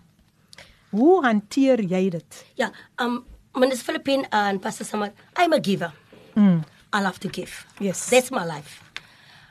Hoe 0.97 1.21
hanteer 1.25 1.81
jy 1.85 2.09
dit? 2.09 2.45
Yeah, 2.57 2.73
um, 2.97 3.25
Minister 3.55 3.85
Philippine 3.85 4.27
and 4.31 4.61
Pastor 4.61 4.85
Samar, 4.85 5.13
I'm 5.35 5.53
a 5.53 5.59
giver. 5.59 5.93
Mm. 6.35 6.65
I 6.93 7.01
love 7.01 7.19
to 7.19 7.27
give. 7.27 7.65
Yes. 7.79 8.09
That's 8.09 8.31
my 8.31 8.45
life. 8.45 8.81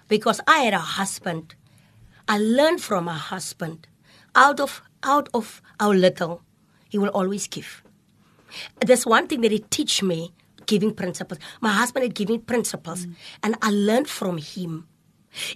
Because 0.09 0.41
I 0.47 0.59
had 0.67 0.75
a 0.75 0.79
husband. 0.79 1.55
I 2.29 2.39
learned 2.39 2.81
from 2.83 3.05
my 3.05 3.15
husband. 3.15 3.87
Out 4.35 4.61
of 4.61 4.83
out 5.03 5.29
of 5.35 5.63
our 5.79 5.95
little, 5.95 6.43
he 6.89 6.99
will 6.99 7.11
always 7.11 7.47
give. 7.47 7.83
There's 8.81 9.07
one 9.07 9.27
thing 9.27 9.41
that 9.43 9.53
he 9.53 9.61
teach 9.71 10.03
me, 10.03 10.33
giving 10.67 10.95
principles. 10.95 11.39
My 11.61 11.71
husband 11.71 12.05
had 12.05 12.15
giving 12.15 12.41
principles, 12.41 13.07
and 13.43 13.57
I 13.63 13.71
learned 13.71 14.09
from 14.09 14.39
him. 14.39 14.89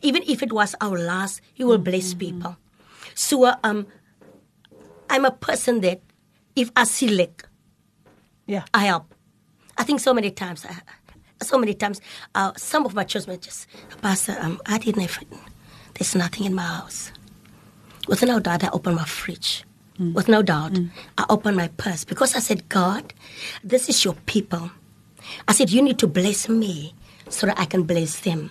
Even 0.03 0.23
if 0.27 0.43
it 0.43 0.53
was 0.53 0.75
our 0.81 0.99
last, 0.99 1.41
he 1.55 1.65
will 1.65 1.79
bless 1.79 2.15
people. 2.15 2.57
So 3.15 3.45
uh, 3.45 3.57
um, 3.65 3.87
I'm 5.11 5.25
a 5.25 5.31
person 5.31 5.81
that 5.81 6.01
if 6.57 6.71
I 6.77 6.85
see 6.85 7.09
lack, 7.09 7.47
Ja. 8.47 8.63
I 8.73 8.87
help. 8.87 9.15
I 9.77 9.85
think 9.85 10.01
so 10.01 10.15
many 10.15 10.31
times, 10.31 10.65
uh, 10.65 10.75
so 11.43 11.59
many 11.59 11.75
times, 11.75 12.01
uh, 12.35 12.53
some 12.57 12.87
of 12.87 12.95
my 12.95 13.05
children 13.05 13.41
just, 13.41 13.67
Pastor, 14.03 14.37
um, 14.41 14.61
I 14.67 14.79
didn't 14.79 15.03
have, 15.03 15.19
there's 15.95 16.15
nothing 16.15 16.47
in 16.47 16.55
my 16.55 16.63
house. 16.63 17.13
With 18.09 18.23
no 18.23 18.41
doubt, 18.41 18.65
I 18.65 18.69
open 18.73 18.95
my 18.95 19.05
fridge. 19.05 19.65
With 20.15 20.29
no 20.29 20.41
doubt, 20.41 20.79
I 21.19 21.27
open 21.29 21.55
my 21.55 21.69
purse 21.77 22.05
because 22.05 22.35
I 22.35 22.39
said, 22.39 22.67
God, 22.71 23.13
this 23.63 23.91
is 23.91 24.03
your 24.03 24.15
people. 24.25 24.71
I 25.47 25.53
said, 25.53 25.69
you 25.71 25.83
need 25.83 25.99
to 25.99 26.07
bless 26.07 26.49
me 26.49 26.95
so 27.31 27.47
that 27.47 27.59
I 27.59 27.65
can 27.65 27.85
bless 27.85 28.21
them. 28.21 28.51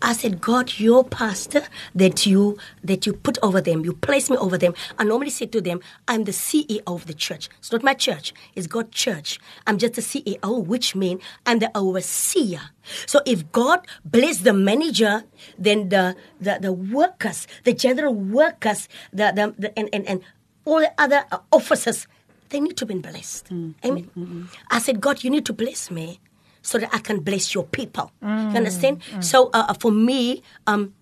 I 0.00 0.12
said, 0.12 0.40
God, 0.40 0.78
your 0.78 1.04
pastor 1.04 1.62
that 1.94 2.26
you 2.26 2.58
that 2.84 3.06
you 3.06 3.12
put 3.12 3.38
over 3.42 3.60
them, 3.60 3.84
you 3.84 3.92
place 3.94 4.30
me 4.30 4.36
over 4.36 4.56
them. 4.56 4.74
I 4.98 5.04
normally 5.04 5.30
say 5.30 5.46
to 5.46 5.60
them, 5.60 5.80
I'm 6.06 6.24
the 6.24 6.32
CEO 6.32 6.82
of 6.86 7.06
the 7.06 7.14
church. 7.14 7.48
It's 7.58 7.72
not 7.72 7.82
my 7.82 7.94
church, 7.94 8.32
it's 8.54 8.66
God's 8.66 8.96
church. 8.96 9.40
I'm 9.66 9.78
just 9.78 9.94
the 9.94 10.02
CEO, 10.02 10.64
which 10.64 10.94
means 10.94 11.22
I'm 11.46 11.58
the 11.58 11.70
overseer. 11.76 12.60
So 13.06 13.20
if 13.26 13.50
God 13.52 13.86
bless 14.04 14.38
the 14.38 14.52
manager, 14.52 15.24
then 15.58 15.88
the 15.88 16.16
the, 16.40 16.58
the 16.60 16.72
workers, 16.72 17.46
the 17.64 17.72
general 17.72 18.14
workers, 18.14 18.88
the, 19.12 19.32
the, 19.34 19.54
the 19.58 19.78
and, 19.78 19.88
and, 19.92 20.06
and 20.06 20.22
all 20.64 20.80
the 20.80 20.92
other 20.98 21.24
uh, 21.32 21.38
officers, 21.50 22.06
they 22.50 22.60
need 22.60 22.76
to 22.76 22.86
be 22.86 22.94
blessed. 22.94 23.48
Mm. 23.50 23.74
Amen. 23.84 24.10
Mm, 24.16 24.26
mm, 24.26 24.46
I 24.70 24.78
said, 24.78 25.00
God, 25.00 25.24
you 25.24 25.30
need 25.30 25.46
to 25.46 25.52
bless 25.52 25.90
me 25.90 26.20
so 26.68 26.76
that 26.78 26.90
I 26.92 27.00
can 27.00 27.20
bless 27.24 27.54
your 27.56 27.64
people. 27.64 28.12
You 28.52 28.56
understand? 28.60 29.00
So 29.20 29.48
uh, 29.56 29.72
uh, 29.72 29.74
for 29.80 29.90
me, 29.90 30.42
um, 30.68 30.92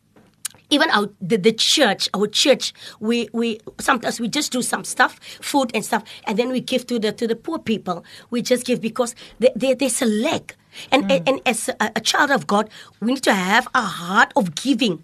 even 0.71 0.91
our 0.91 1.11
the, 1.21 1.37
the 1.39 1.53
church, 1.53 2.09
our 2.15 2.27
church, 2.31 2.73
we 3.03 3.29
we 3.33 3.59
sometimes 3.79 4.19
we 4.23 4.29
just 4.31 4.51
do 4.53 4.63
some 4.63 4.85
stuff, 4.87 5.19
food 5.43 5.71
and 5.75 5.83
stuff, 5.85 6.03
and 6.27 6.39
then 6.39 6.49
we 6.55 6.61
give 6.63 6.87
to 6.87 6.99
the 6.99 7.11
to 7.19 7.27
the 7.27 7.35
poor 7.35 7.59
people. 7.59 8.05
We 8.31 8.43
just 8.43 8.63
give 8.67 8.81
because 8.81 9.15
they, 9.43 9.51
they, 9.55 9.75
there's 9.75 10.03
a 10.03 10.07
lack, 10.07 10.55
and 10.91 11.11
and, 11.11 11.23
and 11.29 11.37
as 11.47 11.69
a, 11.69 11.91
a 11.95 12.01
child 12.01 12.31
of 12.31 12.47
God, 12.47 12.71
we 13.03 13.15
need 13.15 13.23
to 13.27 13.35
have 13.35 13.67
a 13.75 13.83
heart 13.83 14.31
of 14.39 14.55
giving. 14.55 15.03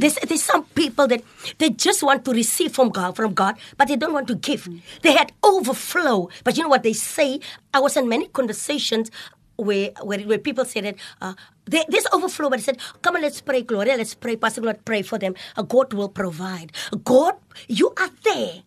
There's, 0.00 0.16
there's 0.24 0.42
some 0.42 0.64
people 0.72 1.06
that 1.12 1.20
they 1.60 1.68
just 1.68 2.02
want 2.02 2.24
to 2.24 2.32
receive 2.32 2.72
from 2.72 2.88
God, 2.88 3.14
from 3.14 3.34
God, 3.36 3.60
but 3.76 3.88
they 3.88 3.96
don't 4.00 4.14
want 4.16 4.26
to 4.28 4.34
give. 4.34 4.64
They 5.04 5.12
had 5.12 5.32
overflow, 5.44 6.30
but 6.42 6.56
you 6.56 6.62
know 6.64 6.72
what 6.72 6.82
they 6.88 6.94
say? 6.96 7.40
I 7.74 7.80
was 7.84 7.94
in 7.94 8.08
many 8.08 8.28
conversations 8.32 9.10
where 9.58 9.90
where, 10.06 10.22
where 10.22 10.38
people 10.38 10.64
said 10.64 10.84
that 10.86 10.96
uh, 11.20 11.34
there, 11.66 11.84
there's 11.88 12.06
overflow, 12.14 12.48
but 12.48 12.62
they 12.62 12.66
said, 12.70 12.78
"Come 13.02 13.16
on, 13.18 13.22
let's 13.22 13.42
pray, 13.42 13.62
Gloria, 13.62 13.98
let's 13.98 14.14
pray, 14.14 14.36
Pastor 14.38 14.62
Gloria, 14.62 14.78
pray 14.78 15.02
for 15.02 15.18
them. 15.18 15.34
Uh, 15.58 15.62
God 15.62 15.92
will 15.92 16.08
provide. 16.08 16.72
God, 17.04 17.34
you 17.66 17.92
are 17.98 18.10
there." 18.24 18.62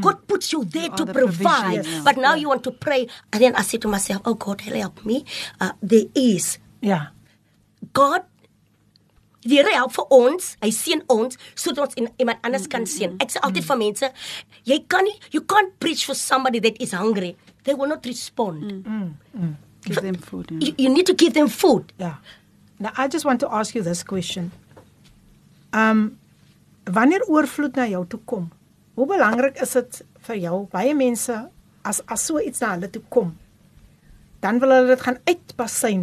God 0.00 0.24
puts 0.26 0.48
you 0.48 0.64
there 0.64 0.88
to 0.96 1.04
the 1.04 1.12
provide, 1.12 1.84
provision, 1.84 2.04
but 2.08 2.16
now 2.16 2.32
you 2.32 2.48
want 2.48 2.64
to 2.64 2.72
pray. 2.72 3.06
And 3.28 3.42
then 3.42 3.52
I 3.54 3.60
said 3.60 3.82
to 3.84 3.88
myself, 3.88 4.22
"Oh 4.24 4.32
God, 4.32 4.62
help 4.64 5.04
me." 5.04 5.24
Uh, 5.60 5.72
there 5.82 6.08
is 6.14 6.56
Ja. 6.80 7.12
God 7.92 8.24
die 9.44 9.60
Here 9.60 9.76
help 9.76 9.92
vir 9.92 10.06
ons. 10.08 10.56
Hy 10.64 10.70
seën 10.72 11.02
ons 11.12 11.36
sodat 11.52 11.84
ons 11.84 11.98
in, 12.00 12.08
iemand 12.16 12.40
anders 12.48 12.64
kan 12.72 12.86
seën. 12.88 13.12
Ek 13.20 13.28
sê 13.34 13.42
altyd 13.44 13.66
vir 13.68 13.76
mense, 13.76 14.08
jy 14.64 14.78
kan 14.88 15.04
nie 15.04 15.12
you 15.36 15.42
can't 15.44 15.76
preach 15.78 16.06
for 16.08 16.16
somebody 16.16 16.60
that 16.64 16.80
is 16.80 16.96
hungry. 16.96 17.36
They 17.64 17.74
will 17.76 17.88
not 17.92 18.04
respond. 18.08 18.88
Give 19.84 20.00
them 20.00 20.16
food. 20.16 20.50
Yeah. 20.50 20.60
You, 20.68 20.74
you 20.78 20.88
need 20.94 21.06
to 21.06 21.14
give 21.14 21.32
them 21.34 21.48
food. 21.48 21.92
Ja. 21.98 22.14
Now 22.78 22.90
I 22.98 23.08
just 23.08 23.24
want 23.24 23.40
to 23.40 23.48
ask 23.52 23.74
you 23.74 23.82
this 23.84 24.02
question. 24.02 24.50
Um 25.72 26.18
wanneer 26.84 27.22
oorvloed 27.32 27.76
na 27.76 27.86
jou 27.88 28.02
toe 28.06 28.20
kom, 28.28 28.50
hoe 28.94 29.06
belangrik 29.08 29.56
is 29.64 29.72
dit 29.72 30.02
vir 30.26 30.36
jou? 30.42 30.58
Baie 30.72 30.92
mense 30.94 31.32
as 31.84 32.00
as 32.12 32.26
so 32.28 32.38
iets 32.40 32.60
na 32.60 32.74
hulle 32.74 32.90
toe 32.92 33.02
kom, 33.08 33.30
dan 34.44 34.58
wil 34.60 34.68
hulle 34.74 34.90
dit 34.92 35.00
gaan 35.06 35.16
uitbasyn. 35.24 36.02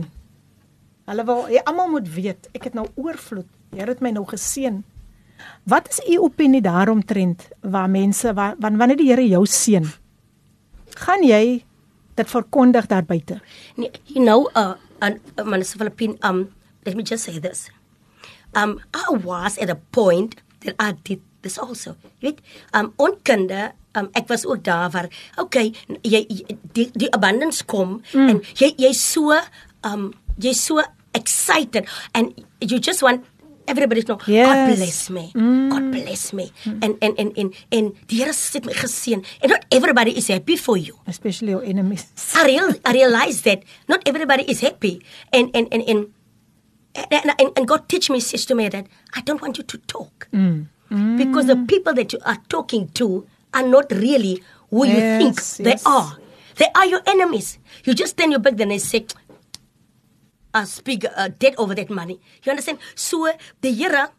Hulle 1.09 1.25
wil 1.27 1.43
jy 1.53 1.61
almal 1.69 1.89
moet 1.93 2.09
weet, 2.15 2.49
ek 2.57 2.63
het 2.69 2.73
nou 2.77 2.87
oorvloed. 2.95 3.45
Jy 3.77 3.85
het 3.87 4.01
my 4.01 4.09
nou 4.15 4.25
geseën. 4.27 4.81
Wat 5.69 5.87
is 5.89 6.01
u 6.09 6.17
opinie 6.25 6.61
daaromtrent 6.61 7.47
waar 7.61 7.89
mense 7.89 8.33
waar 8.33 8.55
wan- 8.59 8.77
wanneer 8.77 8.97
die 8.97 9.09
Here 9.13 9.27
jou 9.27 9.45
seën? 9.45 9.85
Gaan 10.97 11.23
jy 11.23 11.63
dit 12.21 12.31
verkondig 12.31 12.87
daar 12.91 13.05
buite? 13.07 13.41
Nee, 13.75 13.91
You 14.13 14.23
know, 14.23 14.49
uh, 14.55 14.77
and 15.01 15.19
uh, 15.37 15.45
Minister 15.45 15.81
Philippine, 15.81 16.17
um, 16.21 16.49
let 16.85 16.95
me 16.95 17.03
just 17.03 17.25
say 17.25 17.39
this. 17.39 17.69
Um, 18.53 18.79
I 18.93 19.15
was 19.23 19.57
at 19.57 19.69
a 19.69 19.79
point 19.91 20.41
that 20.61 20.75
I 20.79 20.93
did 21.03 21.21
this 21.41 21.57
also. 21.57 21.95
Jy 22.21 22.31
weet, 22.31 22.41
um, 22.77 22.91
onkunde, 23.01 23.71
um, 23.97 24.09
ek 24.17 24.29
was 24.29 24.45
ook 24.45 24.63
daar 24.63 24.91
waar, 24.93 25.09
okay, 25.41 25.73
jy, 26.01 26.23
jy 26.29 26.57
die, 26.75 26.89
die 26.93 27.11
abundance 27.15 27.65
kom 27.65 27.99
mm. 28.13 28.29
en 28.29 28.41
jy 28.59 28.71
jy 28.79 28.91
so 28.97 29.37
um 29.87 30.11
jy 30.41 30.53
so 30.55 30.83
excited 31.17 31.87
and 32.15 32.31
you 32.61 32.79
just 32.79 33.03
want 33.03 33.25
everybody 33.71 34.03
know 34.07 34.19
Yes. 34.27 34.47
God 34.47 34.75
bless 34.75 35.09
me. 35.09 35.31
God 35.33 35.83
mm. 35.83 35.91
bless 35.91 36.33
me. 36.33 36.51
And 36.65 36.93
and 37.01 37.13
and 37.17 37.31
and 37.37 37.49
and 37.71 37.85
die 38.07 38.21
Here 38.21 38.33
het 38.53 38.65
my 38.65 38.73
geseën. 38.73 39.25
And 39.41 39.49
not 39.51 39.65
everybody 39.71 40.11
is 40.17 40.27
happy 40.27 40.57
for 40.57 40.77
you. 40.77 40.93
Especially 41.07 41.51
your 41.51 41.63
enemies. 41.63 42.05
I, 42.35 42.45
real, 42.45 42.69
I 42.85 42.91
realized 42.93 43.45
that 43.45 43.63
not 43.87 44.01
everybody 44.05 44.43
is 44.43 44.61
happy. 44.61 45.01
And, 45.33 45.49
and, 45.55 45.67
and, 45.71 45.83
and, 45.89 46.07
and, 47.11 47.31
and, 47.39 47.49
and 47.57 47.67
God 47.67 47.89
teach 47.89 48.09
me, 48.09 48.19
says 48.19 48.45
to 48.45 48.55
me 48.55 48.69
that 48.69 48.85
I 49.15 49.21
don't 49.21 49.41
want 49.41 49.57
you 49.57 49.63
to 49.63 49.77
talk. 49.79 50.27
Mm. 50.33 50.67
Mm. 50.91 51.17
Because 51.17 51.47
the 51.47 51.55
people 51.55 51.93
that 51.93 52.13
you 52.13 52.19
are 52.25 52.37
talking 52.49 52.89
to 52.99 53.25
are 53.53 53.65
not 53.65 53.91
really 53.91 54.43
who 54.69 54.85
you 54.85 54.93
Yes, 54.95 55.57
think 55.57 55.65
they 55.65 55.75
are. 55.85 56.17
They 56.57 56.67
are 56.75 56.85
your 56.85 57.01
enemies. 57.07 57.57
You 57.85 57.93
just 57.93 58.17
turn 58.17 58.31
your 58.31 58.39
back 58.39 58.57
then 58.57 58.71
and 58.71 58.81
say, 58.81 59.05
uh, 60.53 60.65
speak 60.65 61.05
uh, 61.05 61.29
dead 61.39 61.55
over 61.57 61.75
that 61.75 61.89
money. 61.89 62.19
You 62.43 62.51
understand? 62.51 62.79
So 62.95 63.29
the 63.61 63.71
Here, 63.71 64.09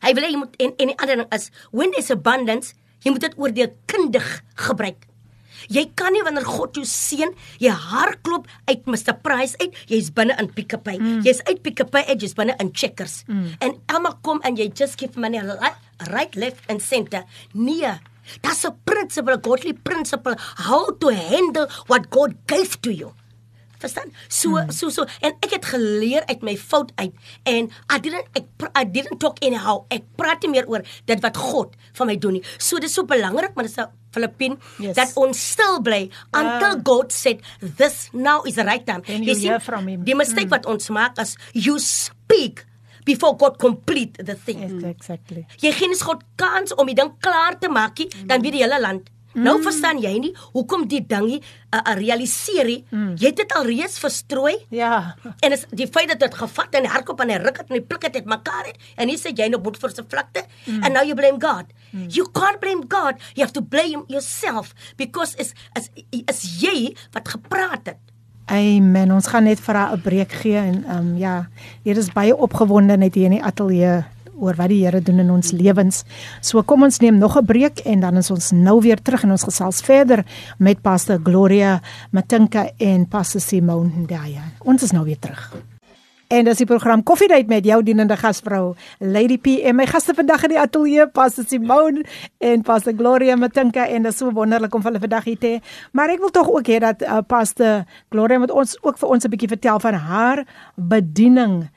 hy 0.00 0.12
wil 0.16 0.24
hê 0.24 0.32
jy 0.32 0.40
moet 0.40 0.56
en 0.60 0.74
en 0.78 0.90
die 0.92 0.98
ander 0.98 1.22
ding 1.22 1.30
is 1.36 1.50
when 1.70 1.92
there's 1.94 2.10
abundance, 2.12 2.74
jy 3.04 3.14
moet 3.14 3.24
dit 3.28 3.38
oordeelkundig 3.38 4.28
gebruik. 4.66 5.06
Jy 5.68 5.84
kan 5.98 6.14
nie 6.14 6.22
wanneer 6.24 6.46
God 6.48 6.78
jou 6.78 6.86
seën, 6.88 7.34
jy 7.60 7.72
hardloop 7.74 8.48
uit 8.70 8.86
Mr 8.88 9.12
Price 9.20 9.58
uit, 9.60 9.76
jy's 9.90 10.08
binne 10.16 10.36
in 10.40 10.48
Pick 10.56 10.72
n 10.76 10.80
Pay. 10.86 10.96
Mm. 10.96 11.20
Jy's 11.26 11.42
uit 11.48 11.60
Pick 11.64 11.82
n 11.84 11.90
Pay 11.92 12.06
uit, 12.08 12.22
jy's 12.24 12.36
binne 12.38 12.56
in 12.62 12.72
Checkers. 12.72 13.20
Mm. 13.28 13.50
En 13.60 13.76
almal 13.92 14.16
kom 14.24 14.40
en 14.46 14.56
jy 14.56 14.70
just 14.72 14.96
give 15.00 15.20
money 15.20 15.42
right, 15.44 15.76
right 16.08 16.36
left 16.36 16.64
and 16.72 16.80
center. 16.80 17.26
Nee. 17.52 17.98
That's 18.42 18.64
a 18.64 18.70
principle, 18.70 19.34
a 19.34 19.38
godly 19.42 19.72
principle 19.72 20.36
how 20.38 20.90
to 21.02 21.08
handle 21.08 21.66
what 21.88 22.10
God 22.10 22.36
gave 22.46 22.80
to 22.82 22.92
you. 22.94 23.12
Verstaan? 23.80 24.12
So 24.28 24.56
hmm. 24.56 24.70
so 24.74 24.90
so 24.92 25.06
en 25.24 25.36
ek 25.40 25.56
het 25.56 25.70
geleer 25.72 26.26
uit 26.28 26.42
my 26.46 26.56
fout 26.60 26.92
uit 27.00 27.14
en 27.48 27.70
I 27.88 28.00
didn't 28.02 28.28
ek 28.36 28.68
I 28.76 28.84
didn't 28.84 29.20
talk 29.22 29.40
anyhow. 29.44 29.86
Ek 29.88 30.04
praat 30.20 30.44
nie 30.44 30.52
meer 30.58 30.68
oor 30.68 30.84
dit 31.08 31.24
wat 31.24 31.36
God 31.36 31.76
van 31.98 32.12
my 32.12 32.18
doen 32.20 32.38
nie. 32.38 32.44
So 32.58 32.78
dis 32.82 32.94
so 32.94 33.08
belangrik 33.08 33.56
maar 33.56 33.68
dis 33.68 33.78
'n 33.78 33.88
Filippin 34.10 34.58
Yes. 34.78 34.94
dat 34.98 35.14
ons 35.14 35.38
stil 35.38 35.80
bly 35.82 36.10
until 36.34 36.76
Ah. 36.76 36.82
God 36.82 37.12
said 37.12 37.40
this 37.60 38.10
now 38.12 38.42
is 38.44 38.54
the 38.54 38.64
right 38.64 38.84
time. 38.86 39.02
You 39.06 39.60
from 39.60 39.86
him. 39.86 40.04
Die 40.04 40.14
mistake 40.14 40.48
wat 40.50 40.66
ons 40.66 40.88
maak 40.88 41.18
is 41.18 41.36
you 41.52 41.78
speak 41.78 42.66
before 43.04 43.36
God 43.36 43.58
complete 43.58 44.18
the 44.24 44.34
thing. 44.34 44.60
Yes, 44.60 44.82
exactly. 44.82 45.46
Jy 45.60 45.72
gee 45.72 45.88
nie 45.88 45.98
God 46.00 46.22
kans 46.36 46.74
om 46.74 46.86
die 46.90 46.94
ding 46.98 47.12
klaar 47.22 47.58
te 47.58 47.70
maak 47.72 47.98
nie, 47.98 48.08
dan 48.26 48.42
weet 48.44 48.58
die 48.58 48.62
hele 48.62 48.80
land. 48.80 49.10
Nou 49.34 49.60
verstaan 49.62 50.00
jy 50.02 50.12
nie 50.18 50.32
hoekom 50.52 50.88
die 50.90 51.02
dingie 51.06 51.38
uh, 51.38 51.78
uh, 51.78 51.94
realiseer 51.98 52.66
nie. 52.66 52.80
Jy 52.90 53.30
het 53.30 53.36
dit 53.36 53.52
al 53.54 53.68
reeds 53.68 53.98
verstrooi 54.02 54.56
Ja. 54.74 55.14
en 55.40 55.52
is 55.52 55.66
die 55.70 55.86
feit 55.86 56.08
dat 56.08 56.20
dit 56.20 56.34
gevat 56.34 56.74
en 56.74 56.86
hardkop 56.86 57.20
en 57.20 57.30
hy 57.30 57.38
ruk 57.42 57.62
het 57.62 57.70
en 57.70 57.78
hy 57.78 57.82
pluk 57.86 58.02
het 58.08 58.26
mekaar 58.26 58.66
het 58.66 58.76
en 58.96 59.06
nie 59.06 59.18
sê 59.18 59.30
jy 59.34 59.48
nou 59.48 59.60
moet 59.62 59.78
vir 59.78 59.94
se 59.94 60.02
vlakte 60.02 60.42
mm. 60.66 60.82
and 60.82 60.94
now 60.94 61.04
you 61.06 61.14
blame 61.14 61.38
God. 61.38 61.66
Mm. 61.92 62.08
You 62.10 62.26
can't 62.34 62.60
blame 62.60 62.86
God. 62.88 63.18
You 63.36 63.44
have 63.46 63.54
to 63.54 63.62
blame 63.62 64.04
yourself 64.08 64.74
because 64.96 65.36
is 65.38 65.54
is 65.78 65.90
is 66.10 66.44
jy 66.62 66.94
wat 67.12 67.28
gepraat 67.28 67.86
het. 67.86 68.00
Amen. 68.50 69.12
Ons 69.14 69.28
gaan 69.30 69.46
net 69.46 69.60
vir 69.62 69.74
haar 69.74 69.94
'n 69.94 70.02
breek 70.02 70.32
gee 70.32 70.58
en 70.58 70.84
ehm 70.84 70.98
um, 70.98 71.16
ja, 71.16 71.48
hier 71.82 71.96
is 71.96 72.10
baie 72.12 72.36
opgewonde 72.36 72.96
net 72.96 73.14
hier 73.14 73.30
in 73.30 73.38
die 73.38 73.44
ateljee 73.44 74.02
oor 74.39 74.55
wat 74.59 74.69
die 74.71 74.83
Here 74.83 75.01
doen 75.01 75.19
in 75.23 75.31
ons 75.31 75.51
lewens. 75.55 76.03
So 76.41 76.63
kom 76.63 76.83
ons 76.83 76.99
neem 76.99 77.17
nog 77.17 77.37
'n 77.37 77.45
breek 77.45 77.79
en 77.85 77.99
dan 77.99 78.17
is 78.17 78.31
ons 78.31 78.51
nou 78.51 78.81
weer 78.81 79.01
terug 79.01 79.23
en 79.23 79.31
ons 79.31 79.43
gesels 79.43 79.81
verder 79.81 80.25
met 80.57 80.81
Pastor 80.81 81.19
Gloria 81.23 81.81
Matinka 82.11 82.69
en 82.77 83.07
Pastor 83.07 83.41
Simone 83.41 83.91
Ndaya. 83.95 84.43
Ons 84.63 84.83
is 84.83 84.91
nou 84.91 85.05
weer 85.05 85.19
terug. 85.19 85.55
En 86.27 86.43
dis 86.43 86.57
die 86.57 86.65
program 86.65 87.03
Koffiedייט 87.03 87.47
met 87.47 87.65
jou 87.65 87.83
dienende 87.83 88.15
gasvrou 88.17 88.73
Lady 88.97 89.37
P 89.37 89.59
en 89.61 89.75
my 89.75 89.85
gaste 89.85 90.13
vandag 90.13 90.43
in 90.47 90.55
die 90.55 90.59
ateljee 90.59 91.05
Pastor 91.07 91.45
Simone 91.45 92.01
en 92.37 92.63
Pastor 92.65 92.93
Gloria 92.97 93.35
Matinka 93.35 93.85
en 93.85 94.07
dit 94.07 94.11
is 94.11 94.17
so 94.17 94.31
wonderlik 94.31 94.73
om 94.73 94.81
hulle 94.81 94.99
vandag 94.99 95.23
hier 95.23 95.37
te 95.37 95.47
hê. 95.47 95.59
Maar 95.93 96.09
ek 96.09 96.19
wil 96.19 96.33
tog 96.33 96.49
ook 96.49 96.65
hê 96.65 96.79
dat 96.81 97.05
uh, 97.05 97.21
Pastor 97.27 97.85
Gloria 98.09 98.41
moet 98.41 98.51
ons 98.51 98.73
ook 98.81 98.97
vir 98.97 99.09
ons 99.09 99.25
'n 99.25 99.29
bietjie 99.29 99.53
vertel 99.53 99.79
van 99.79 99.93
haar 99.93 100.45
bediening 100.75 101.69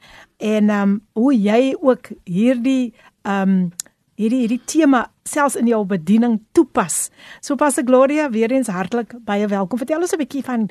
en 0.43 0.69
ehm 0.69 0.81
um, 0.81 0.99
hoe 1.15 1.31
jy 1.39 1.75
ook 1.79 2.11
hierdie 2.27 2.93
ehm 3.23 3.49
um, 3.49 3.71
hierdie 4.19 4.43
hierdie 4.43 4.61
tema 4.69 5.07
selfs 5.25 5.55
in 5.57 5.67
jou 5.67 5.79
bediening 5.89 6.37
toepas. 6.53 7.09
So 7.41 7.55
Pastor 7.57 7.85
Gloria, 7.87 8.27
weer 8.29 8.51
eens 8.51 8.69
hartlik 8.69 9.15
baie 9.25 9.47
welkom. 9.47 9.79
Vertel 9.81 10.03
ons 10.03 10.13
'n 10.13 10.21
bietjie 10.21 10.43
van 10.43 10.69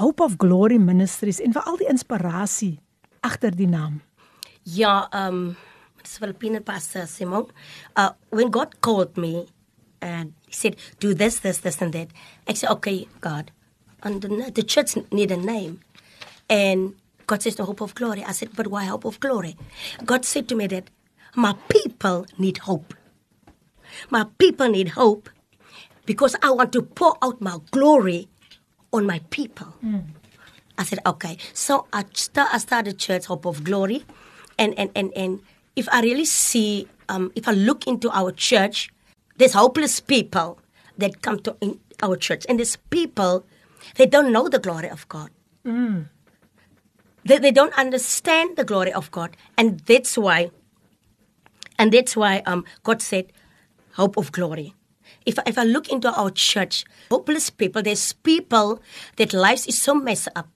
Hope 0.00 0.22
of 0.22 0.34
Glory 0.38 0.76
Ministries 0.76 1.40
en 1.40 1.52
veral 1.52 1.76
die 1.76 1.88
inspirasie 1.88 2.78
agter 3.20 3.56
die 3.56 3.68
naam. 3.68 4.02
Ja, 4.62 5.08
um 5.12 5.56
dis 6.02 6.18
Filipino 6.18 6.60
pastor 6.60 7.06
Simon. 7.06 7.46
Uh 7.96 8.10
when 8.30 8.50
God 8.50 8.80
called 8.80 9.16
me 9.16 9.46
and 10.00 10.32
he 10.46 10.52
said 10.52 10.76
do 11.00 11.14
this 11.14 11.40
this 11.40 11.60
this 11.60 11.80
and 11.80 11.92
that. 11.92 12.08
I 12.48 12.54
said 12.54 12.70
okay, 12.70 13.06
God. 13.20 13.50
And 14.02 14.20
the, 14.20 14.50
the 14.52 14.62
church 14.62 14.96
need 15.10 15.30
a 15.30 15.36
name. 15.36 15.80
And 16.48 16.94
God 17.26 17.42
says 17.42 17.56
the 17.56 17.64
hope 17.64 17.80
of 17.80 17.94
glory. 17.94 18.22
I 18.24 18.32
said 18.32 18.50
but 18.54 18.66
why 18.68 18.84
hope 18.84 19.04
of 19.04 19.20
glory? 19.20 19.56
God 20.04 20.24
said 20.24 20.48
to 20.48 20.54
me 20.54 20.66
that 20.68 20.90
my 21.34 21.54
people 21.68 22.26
need 22.38 22.58
hope. 22.58 22.94
My 24.10 24.26
people 24.38 24.68
need 24.68 24.90
hope 24.90 25.28
because 26.06 26.36
I 26.42 26.50
want 26.50 26.72
to 26.72 26.82
pour 26.82 27.16
out 27.22 27.40
my 27.40 27.58
glory 27.70 28.28
on 28.92 29.06
my 29.06 29.20
people. 29.30 29.74
I 30.76 30.84
said, 30.84 30.98
okay. 31.06 31.38
So 31.52 31.86
I, 31.92 32.04
st- 32.12 32.48
I 32.52 32.58
started 32.58 32.98
Church 32.98 33.26
Hope 33.26 33.46
of 33.46 33.62
Glory. 33.62 34.04
And, 34.58 34.76
and, 34.78 34.90
and, 34.94 35.12
and 35.16 35.40
if 35.76 35.88
I 35.92 36.00
really 36.02 36.24
see, 36.24 36.88
um, 37.08 37.30
if 37.36 37.46
I 37.48 37.52
look 37.52 37.86
into 37.86 38.10
our 38.10 38.32
church, 38.32 38.90
there's 39.36 39.52
hopeless 39.54 40.00
people 40.00 40.58
that 40.98 41.22
come 41.22 41.38
to 41.40 41.56
in 41.60 41.78
our 42.02 42.16
church. 42.16 42.44
And 42.48 42.58
there's 42.58 42.76
people, 42.90 43.44
they 43.96 44.06
don't 44.06 44.32
know 44.32 44.48
the 44.48 44.58
glory 44.58 44.88
of 44.88 45.08
God. 45.08 45.30
They, 47.24 47.38
they 47.38 47.50
don't 47.50 47.76
understand 47.78 48.56
the 48.56 48.64
glory 48.64 48.92
of 48.92 49.10
God. 49.10 49.36
And 49.56 49.80
that's 49.80 50.16
why, 50.18 50.50
and 51.78 51.92
that's 51.92 52.16
why 52.16 52.42
um, 52.46 52.64
God 52.82 53.02
said, 53.02 53.32
hope 53.94 54.16
of 54.16 54.32
glory. 54.32 54.74
If, 55.26 55.38
if 55.46 55.56
I 55.56 55.64
look 55.64 55.88
into 55.88 56.12
our 56.12 56.30
church, 56.30 56.84
hopeless 57.10 57.50
people, 57.50 57.82
there's 57.82 58.12
people 58.12 58.82
that 59.16 59.32
lives 59.32 59.66
is 59.66 59.80
so 59.80 59.94
messed 59.94 60.28
up. 60.36 60.48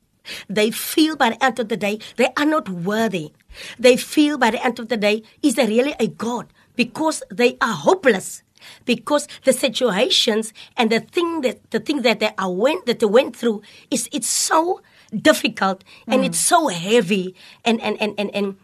They 0.49 0.71
feel 0.71 1.17
by 1.17 1.31
the 1.31 1.45
end 1.45 1.59
of 1.59 1.69
the 1.69 1.77
day 1.77 2.01
they 2.17 2.29
are 2.37 2.45
not 2.45 2.69
worthy. 2.69 3.33
They 3.79 3.97
feel 3.97 4.37
by 4.37 4.51
the 4.51 4.65
end 4.65 4.79
of 4.79 4.89
the 4.89 4.97
day, 4.97 5.23
is 5.43 5.55
there 5.55 5.67
really 5.67 5.95
a 5.99 6.07
God? 6.07 6.53
Because 6.77 7.23
they 7.31 7.57
are 7.63 7.73
hopeless. 7.73 8.43
Because 8.85 9.27
the 9.45 9.53
situations 9.53 10.53
and 10.77 10.91
the 10.91 11.01
thing 11.01 11.41
that 11.43 11.71
the 11.71 11.81
thing 11.81 12.03
that 12.03 12.21
they 12.21 12.33
are 12.37 12.53
went 12.53 12.87
that 12.87 12.99
they 12.99 13.07
went 13.07 13.37
through 13.37 13.63
is 13.91 14.09
it's 14.13 14.29
so 14.29 14.83
difficult 15.15 15.85
and 16.07 16.25
it's 16.25 16.39
so 16.39 16.69
mm. 16.69 16.73
heavy 16.73 17.35
and 17.65 17.81
and, 17.81 18.01
and, 18.01 18.15
and 18.19 18.35
and 18.35 18.57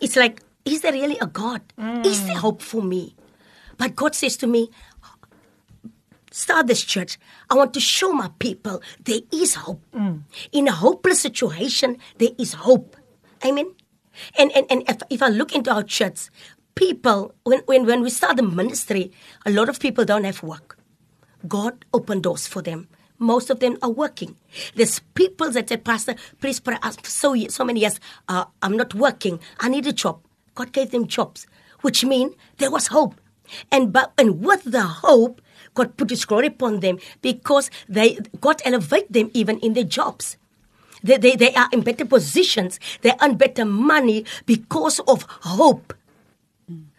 it's 0.00 0.16
like, 0.16 0.42
is 0.64 0.80
there 0.80 0.92
really 0.92 1.18
a 1.20 1.26
God? 1.26 1.62
Mm. 1.78 2.04
Is 2.04 2.26
there 2.26 2.36
hope 2.36 2.62
for 2.62 2.82
me? 2.82 3.14
But 3.78 3.94
God 3.94 4.14
says 4.14 4.36
to 4.38 4.46
me, 4.46 4.70
start 6.30 6.66
this 6.66 6.82
church. 6.82 7.18
I 7.50 7.54
want 7.54 7.72
to 7.74 7.80
show 7.80 8.12
my 8.12 8.30
people 8.38 8.82
there 9.04 9.20
is 9.32 9.54
hope. 9.54 9.82
Mm. 9.94 10.22
In 10.50 10.68
a 10.68 10.72
hopeless 10.72 11.20
situation, 11.20 11.98
there 12.18 12.30
is 12.38 12.54
hope. 12.54 12.96
Amen. 13.44 13.74
And 14.38 14.50
and, 14.52 14.66
and 14.70 14.82
if, 14.88 15.02
if 15.10 15.22
I 15.22 15.28
look 15.28 15.54
into 15.54 15.72
our 15.72 15.82
church, 15.82 16.30
people 16.74 17.34
when, 17.44 17.60
when 17.66 17.86
when 17.86 18.02
we 18.02 18.10
start 18.10 18.36
the 18.36 18.42
ministry, 18.42 19.12
a 19.46 19.50
lot 19.50 19.68
of 19.68 19.78
people 19.78 20.04
don't 20.04 20.24
have 20.24 20.42
work. 20.42 20.78
God 21.46 21.84
opened 21.92 22.22
doors 22.22 22.46
for 22.46 22.62
them. 22.62 22.88
Most 23.22 23.50
of 23.50 23.60
them 23.60 23.78
are 23.82 23.90
working. 23.90 24.36
There's 24.74 24.98
people 25.14 25.50
that 25.52 25.68
said, 25.68 25.84
Pastor, 25.84 26.16
please 26.40 26.60
pray 26.60 26.76
us 26.82 26.96
for 26.96 27.08
so, 27.08 27.36
so 27.48 27.64
many 27.64 27.80
years. 27.80 28.00
Uh, 28.28 28.46
I'm 28.60 28.76
not 28.76 28.94
working. 28.94 29.40
I 29.60 29.68
need 29.68 29.86
a 29.86 29.92
job. 29.92 30.20
God 30.54 30.72
gave 30.72 30.90
them 30.90 31.06
jobs, 31.06 31.46
which 31.80 32.04
mean 32.04 32.34
there 32.58 32.70
was 32.70 32.88
hope. 32.88 33.14
And 33.70 33.92
but 33.92 34.12
and 34.18 34.44
with 34.44 34.64
the 34.64 34.82
hope, 34.82 35.40
God 35.74 35.96
put 35.96 36.10
His 36.10 36.24
glory 36.24 36.48
upon 36.48 36.80
them 36.80 36.98
because 37.20 37.70
they 37.88 38.18
God 38.40 38.60
elevate 38.64 39.12
them 39.12 39.30
even 39.34 39.58
in 39.60 39.74
their 39.74 39.84
jobs. 39.84 40.36
They, 41.02 41.16
they, 41.16 41.34
they 41.34 41.52
are 41.54 41.68
in 41.72 41.80
better 41.82 42.04
positions. 42.04 42.78
They 43.02 43.12
earn 43.20 43.34
better 43.34 43.64
money 43.64 44.24
because 44.46 45.00
of 45.00 45.26
hope 45.42 45.94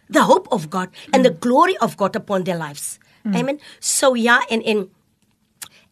the 0.08 0.22
hope 0.22 0.46
of 0.52 0.70
God 0.70 0.90
and 1.12 1.24
the 1.24 1.30
glory 1.30 1.76
of 1.78 1.96
God 1.96 2.14
upon 2.14 2.44
their 2.44 2.56
lives. 2.56 2.98
Amen. 3.34 3.58
So 3.80 4.12
yeah, 4.14 4.40
and 4.50 4.62
and 4.62 4.90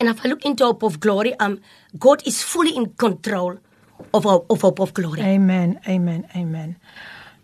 and 0.03 0.11
if 0.11 0.25
I 0.25 0.29
look 0.29 0.45
into 0.45 0.65
hope 0.65 0.83
of 0.87 0.99
glory, 1.01 1.33
um, 1.39 1.61
God 1.99 2.23
is 2.27 2.43
fully 2.43 2.75
in 2.75 2.93
control 2.97 3.59
of 4.13 4.27
our, 4.27 4.43
of 4.49 4.61
hope 4.63 4.81
of 4.83 4.93
glory. 4.93 5.21
Amen. 5.23 5.79
Amen. 5.87 6.25
Amen. 6.35 6.77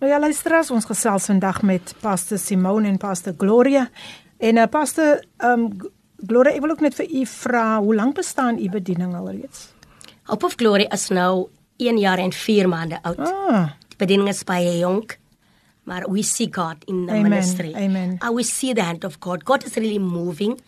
Nou 0.00 0.10
ja, 0.12 0.18
luisteraars, 0.18 0.70
ons 0.70 0.84
gesels 0.86 1.24
vandag 1.30 1.62
met 1.62 1.94
Pastor 2.00 2.38
Simone 2.38 2.88
en 2.88 2.96
Pastor 2.98 3.34
Gloria. 3.38 3.88
En 4.38 4.56
uh, 4.56 4.66
Pastor 4.70 5.22
um 5.42 5.68
Gloria, 6.26 6.52
ek 6.54 6.62
wil 6.64 6.70
ook 6.74 6.80
net 6.82 6.94
vir 6.98 7.06
u 7.14 7.24
vra, 7.30 7.64
hoe 7.78 7.94
lank 7.94 8.16
bestaan 8.18 8.58
u 8.58 8.66
bediening 8.70 9.14
alreeds? 9.14 9.68
Hope 10.26 10.46
of 10.46 10.56
glory 10.58 10.86
is 10.94 11.08
nou 11.14 11.46
1 11.78 11.98
jaar 12.02 12.18
en 12.18 12.32
4 12.34 12.66
maande 12.68 12.98
oud. 13.06 13.18
Ah, 13.22 13.68
Die 13.88 13.96
bediening 14.02 14.28
is 14.28 14.42
baie 14.44 14.78
jonk. 14.80 15.14
Maar 15.86 16.04
we 16.10 16.22
see 16.22 16.48
God 16.52 16.82
in 16.90 17.06
the 17.06 17.12
Amen, 17.14 17.30
ministry. 17.30 17.70
amen. 17.74 18.16
And 18.20 18.34
we 18.34 18.42
see 18.42 18.74
the 18.74 18.82
hand 18.82 19.04
of 19.04 19.16
God. 19.20 19.44
God 19.44 19.64
is 19.64 19.74
really 19.78 19.98
moving. 19.98 20.58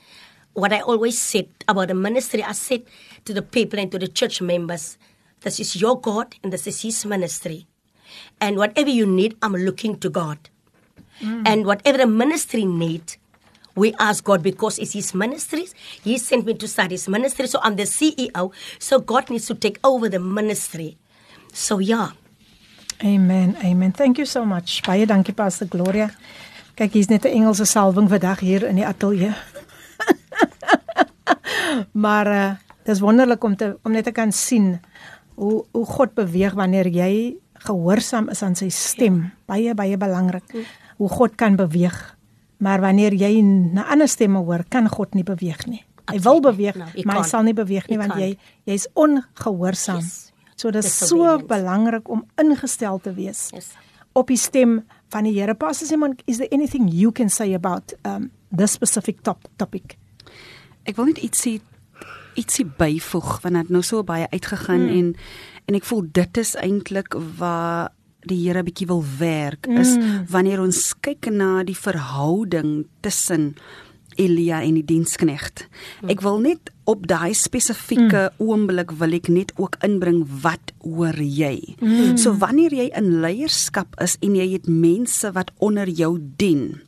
What 0.61 0.73
I 0.75 0.81
always 0.81 1.19
said 1.19 1.49
about 1.67 1.89
the 1.89 1.95
ministry, 1.95 2.45
I 2.45 2.53
said 2.53 2.83
to 3.25 3.33
the 3.33 3.41
people 3.41 3.81
and 3.81 3.91
to 3.93 3.99
the 3.99 4.09
church 4.09 4.43
members, 4.43 4.99
this 5.41 5.59
is 5.59 5.81
your 5.81 5.99
God 5.99 6.35
and 6.45 6.53
this 6.53 6.67
is 6.67 6.83
His 6.83 7.07
ministry. 7.07 7.67
And 8.41 8.59
whatever 8.59 8.91
you 8.91 9.07
need, 9.07 9.37
I'm 9.41 9.55
looking 9.55 9.97
to 10.01 10.11
God. 10.11 10.39
And 11.23 11.65
whatever 11.65 11.99
the 11.99 12.07
ministry 12.07 12.65
need, 12.65 13.17
we 13.75 13.95
ask 13.99 14.25
God 14.25 14.43
because 14.43 14.79
it's 14.79 14.93
His 14.93 15.15
ministries. 15.15 15.75
He 16.05 16.19
sent 16.19 16.45
me 16.45 16.53
to 16.55 16.69
start 16.69 16.91
His 16.91 17.09
ministry, 17.09 17.47
so 17.47 17.59
I'm 17.63 17.77
the 17.77 17.85
CEO. 17.85 18.53
So 18.79 19.01
God 19.01 19.31
needs 19.31 19.47
to 19.47 19.55
take 19.55 19.79
over 19.83 20.09
the 20.09 20.21
ministry. 20.21 20.99
So 21.53 21.79
yeah, 21.79 22.11
Amen. 23.03 23.57
Amen. 23.65 23.93
Thank 23.93 24.19
you 24.19 24.27
so 24.27 24.45
much. 24.45 24.83
Baie 24.83 25.07
dankie 25.07 25.33
Pastor 25.33 25.65
Gloria. 25.67 26.11
Kyk, 26.77 26.93
hier's 26.93 27.09
net 27.09 27.25
'n 27.25 27.33
Engelse 27.33 27.65
salwing 27.65 28.09
vandag 28.09 28.41
hier 28.41 28.69
in 28.69 28.77
die 28.77 28.85
ateljee. 28.87 29.33
Maar 31.93 32.27
uh 32.27 32.51
dis 32.85 33.01
wonderlik 33.01 33.45
om 33.45 33.57
te 33.57 33.75
om 33.85 33.93
net 33.93 34.05
te 34.09 34.12
kan 34.12 34.33
sien 34.33 34.81
hoe 35.37 35.64
hoe 35.73 35.87
God 35.87 36.14
beweeg 36.14 36.57
wanneer 36.57 36.89
jy 36.89 37.37
gehoorsaam 37.66 38.31
is 38.33 38.43
aan 38.43 38.57
sy 38.57 38.71
stem. 38.73 39.31
Baie 39.47 39.75
baie 39.75 39.99
belangrik 40.01 40.55
hoe 41.01 41.09
God 41.09 41.37
kan 41.41 41.57
beweeg. 41.57 41.97
Maar 42.61 42.81
wanneer 42.81 43.14
jy 43.16 43.41
na 43.43 43.87
ander 43.93 44.09
stemme 44.09 44.43
hoor, 44.45 44.64
kan 44.68 44.89
God 44.89 45.14
nie 45.16 45.25
beweeg 45.25 45.64
nie. 45.66 45.85
Hy 46.11 46.18
wil 46.21 46.41
beweeg, 46.45 46.77
No, 46.77 46.89
maar 47.07 47.23
hy 47.23 47.29
sal 47.29 47.47
nie 47.47 47.55
beweeg 47.57 47.87
nie 47.89 47.99
want 48.01 48.16
jy 48.18 48.35
jy's 48.68 48.89
ongehoorsaam. 48.99 50.03
Yes. 50.03 50.33
So 50.61 50.73
dis 50.75 50.91
so 51.07 51.39
belangrik 51.49 52.11
om 52.12 52.27
ingestel 52.41 52.99
te 53.01 53.14
wees 53.16 53.49
yes. 53.55 53.71
op 54.12 54.29
die 54.29 54.37
stem 54.37 54.83
van 55.09 55.25
die 55.25 55.33
Here. 55.39 55.55
Pastor 55.55 55.89
Simon, 55.89 56.18
is 56.27 56.43
there 56.43 56.51
anything 56.53 56.91
you 56.93 57.12
can 57.12 57.31
say 57.31 57.55
about 57.55 57.95
um 58.05 58.31
this 58.53 58.77
specific 58.77 59.23
top 59.23 59.49
topic? 59.57 59.97
Ek 60.89 60.97
wil 60.97 61.11
net 61.12 61.22
ietsie 61.22 61.61
ietsie 62.39 62.64
byvoeg 62.64 63.41
want 63.43 63.59
dit 63.59 63.72
nou 63.74 63.83
so 63.85 64.05
baie 64.07 64.28
uitgegaan 64.31 64.87
mm. 64.87 64.99
en 64.99 65.09
en 65.70 65.78
ek 65.78 65.87
voel 65.87 66.07
dit 66.14 66.39
is 66.41 66.55
eintlik 66.59 67.14
waar 67.39 67.91
die 68.28 68.39
Here 68.43 68.62
bietjie 68.64 68.89
wil 68.91 69.05
werk 69.18 69.68
mm. 69.68 69.81
is 69.81 69.95
wanneer 70.31 70.62
ons 70.62 70.91
kyk 71.05 71.31
na 71.33 71.62
die 71.66 71.78
verhouding 71.78 72.85
tussen 73.05 73.55
Elia 74.20 74.59
en 74.66 74.74
die 74.76 74.85
diensknegt. 74.85 75.64
Ek 76.11 76.20
wil 76.24 76.41
net 76.43 76.72
op 76.91 77.07
daai 77.09 77.33
spesifieke 77.39 78.26
mm. 78.26 78.43
oomblik 78.43 78.93
wil 79.01 79.14
ek 79.16 79.31
net 79.33 79.53
ook 79.61 79.78
inbring 79.87 80.24
wat 80.43 80.74
hoor 80.83 81.16
jy. 81.22 81.76
Mm. 81.78 82.18
So 82.20 82.35
wanneer 82.43 82.74
jy 82.74 82.89
in 82.99 83.20
leierskap 83.22 83.95
is 84.03 84.18
en 84.24 84.35
jy 84.37 84.51
het 84.57 84.66
mense 84.68 85.31
wat 85.37 85.55
onder 85.62 85.89
jou 85.89 86.16
dien, 86.41 86.81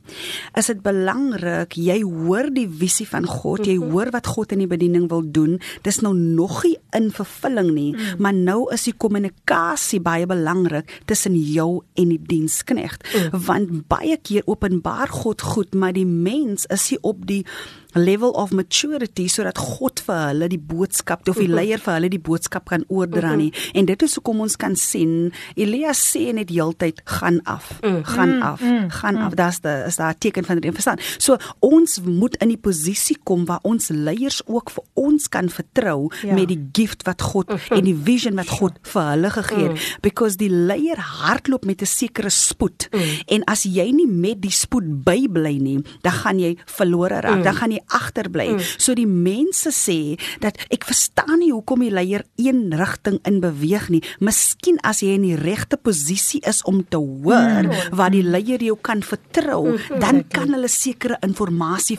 is 0.59 0.71
dit 0.71 0.83
belangrik 0.85 1.77
jy 1.79 1.99
hoor 2.03 2.51
die 2.55 2.69
visie 2.69 3.07
van 3.09 3.27
God, 3.29 3.67
jy 3.67 3.79
hoor 3.81 4.13
wat 4.15 4.31
God 4.35 4.53
in 4.55 4.65
die 4.65 4.71
bediening 4.71 5.09
wil 5.11 5.25
doen. 5.25 5.59
Dis 5.87 6.01
nou 6.05 6.15
nog 6.17 6.63
nie 6.67 6.77
in 6.97 7.11
vervulling 7.15 7.73
nie, 7.73 7.91
mm. 7.95 8.23
maar 8.23 8.37
nou 8.37 8.67
is 8.75 8.87
die 8.89 8.97
kommunikasie 8.97 10.01
baie 10.05 10.27
belangrik 10.29 11.01
tussen 11.11 11.37
jou 11.37 11.83
en 11.99 12.15
die 12.15 12.21
diensknegt. 12.21 13.07
Mm. 13.13 13.45
Want 13.47 13.77
baie 13.93 14.19
keer 14.23 14.47
openbaar 14.47 15.13
God 15.13 15.43
goed, 15.43 15.75
maar 15.75 15.95
die 15.97 16.07
mens 16.07 16.67
is 16.73 16.91
nie 16.93 17.01
op 17.03 17.27
die 17.27 17.43
level 17.95 18.31
of 18.31 18.53
maturity 18.53 19.29
sodat 19.29 19.59
God 19.59 20.01
vir 20.01 20.21
hulle 20.29 20.49
die 20.49 20.59
boodskap 20.59 21.29
of 21.29 21.37
die 21.37 21.49
leier 21.49 21.79
vir 21.79 21.95
hulle 21.95 22.09
die 22.11 22.19
boodskap 22.21 22.69
kan 22.69 22.85
oordra 22.89 23.35
nie. 23.37 23.53
En 23.75 23.85
dit 23.87 24.03
is 24.03 24.15
hoekom 24.15 24.41
ons 24.41 24.57
kan 24.57 24.77
sien 24.77 25.33
Elia 25.57 25.93
sê 25.93 26.33
net 26.35 26.51
heeltyd 26.51 27.03
gaan 27.05 27.41
af, 27.45 27.81
gaan 28.05 28.43
af, 28.43 28.61
gaan 28.89 29.17
af. 29.17 29.35
Dis 29.35 29.61
da 29.61 29.85
is 29.87 29.97
daar 29.97 30.15
'n 30.15 30.19
teken 30.19 30.45
van 30.45 30.61
dit 30.61 30.75
verstaan. 30.75 30.99
So 31.19 31.37
ons 31.61 32.01
moet 32.05 32.37
in 32.43 32.49
die 32.49 32.57
posisie 32.59 33.17
kom 33.25 33.45
waar 33.47 33.61
ons 33.63 33.89
leiers 33.89 34.43
ook 34.47 34.71
vir 34.71 34.85
ons 34.95 35.29
kan 35.29 35.49
vertrou 35.49 36.11
Ja. 36.23 36.35
met 36.35 36.49
die 36.49 36.61
gift 36.73 37.03
wat 37.07 37.21
God 37.23 37.51
en 37.71 37.85
die 37.85 37.95
vision 37.97 38.35
wat 38.37 38.49
God 38.49 38.73
vir 38.83 39.03
hulle 39.03 39.31
gegee 39.31 39.69
het 39.69 39.99
because 40.03 40.37
die 40.37 40.49
leier 40.51 40.97
hardloop 40.99 41.65
met 41.65 41.83
'n 41.83 41.87
sekere 41.87 42.31
spoed. 42.31 42.89
En 43.29 43.45
as 43.45 43.63
jy 43.65 43.91
nie 43.93 44.07
met 44.07 44.41
die 44.41 44.51
spoed 44.51 45.05
bybly 45.05 45.59
nie, 45.59 45.83
dan 46.03 46.13
gaan 46.13 46.39
jy 46.39 46.57
verlore 46.67 47.21
raak. 47.21 47.43
Dan 47.45 47.55
gaan 47.55 47.71
jy 47.71 47.81
agterbly. 47.89 48.59
So 48.79 48.95
die 48.95 49.07
mense 49.07 49.71
sê 49.71 50.19
dat 50.41 50.57
ek 50.71 50.85
verstaan 50.85 51.39
nie 51.41 51.53
hoekom 51.53 51.81
die 51.81 51.91
leier 51.91 52.25
een 52.37 52.73
rigting 52.79 53.19
in 53.29 53.41
beweeg 53.41 53.89
nie. 53.91 54.03
Miskien 54.21 54.79
as 54.83 55.03
jy 55.03 55.15
in 55.17 55.23
die 55.23 55.37
regte 55.37 55.77
posisie 55.77 56.41
is 56.47 56.63
om 56.69 56.83
te 56.85 56.97
hoor 56.97 57.69
waar 57.93 58.11
die 58.11 58.23
leier 58.23 58.63
jou 58.63 58.77
kan 58.81 59.03
vertrou, 59.03 59.79
dan 60.01 60.23
kan 60.29 60.53
hulle 60.55 60.69
sekere 60.69 61.19
inligting 61.23 61.41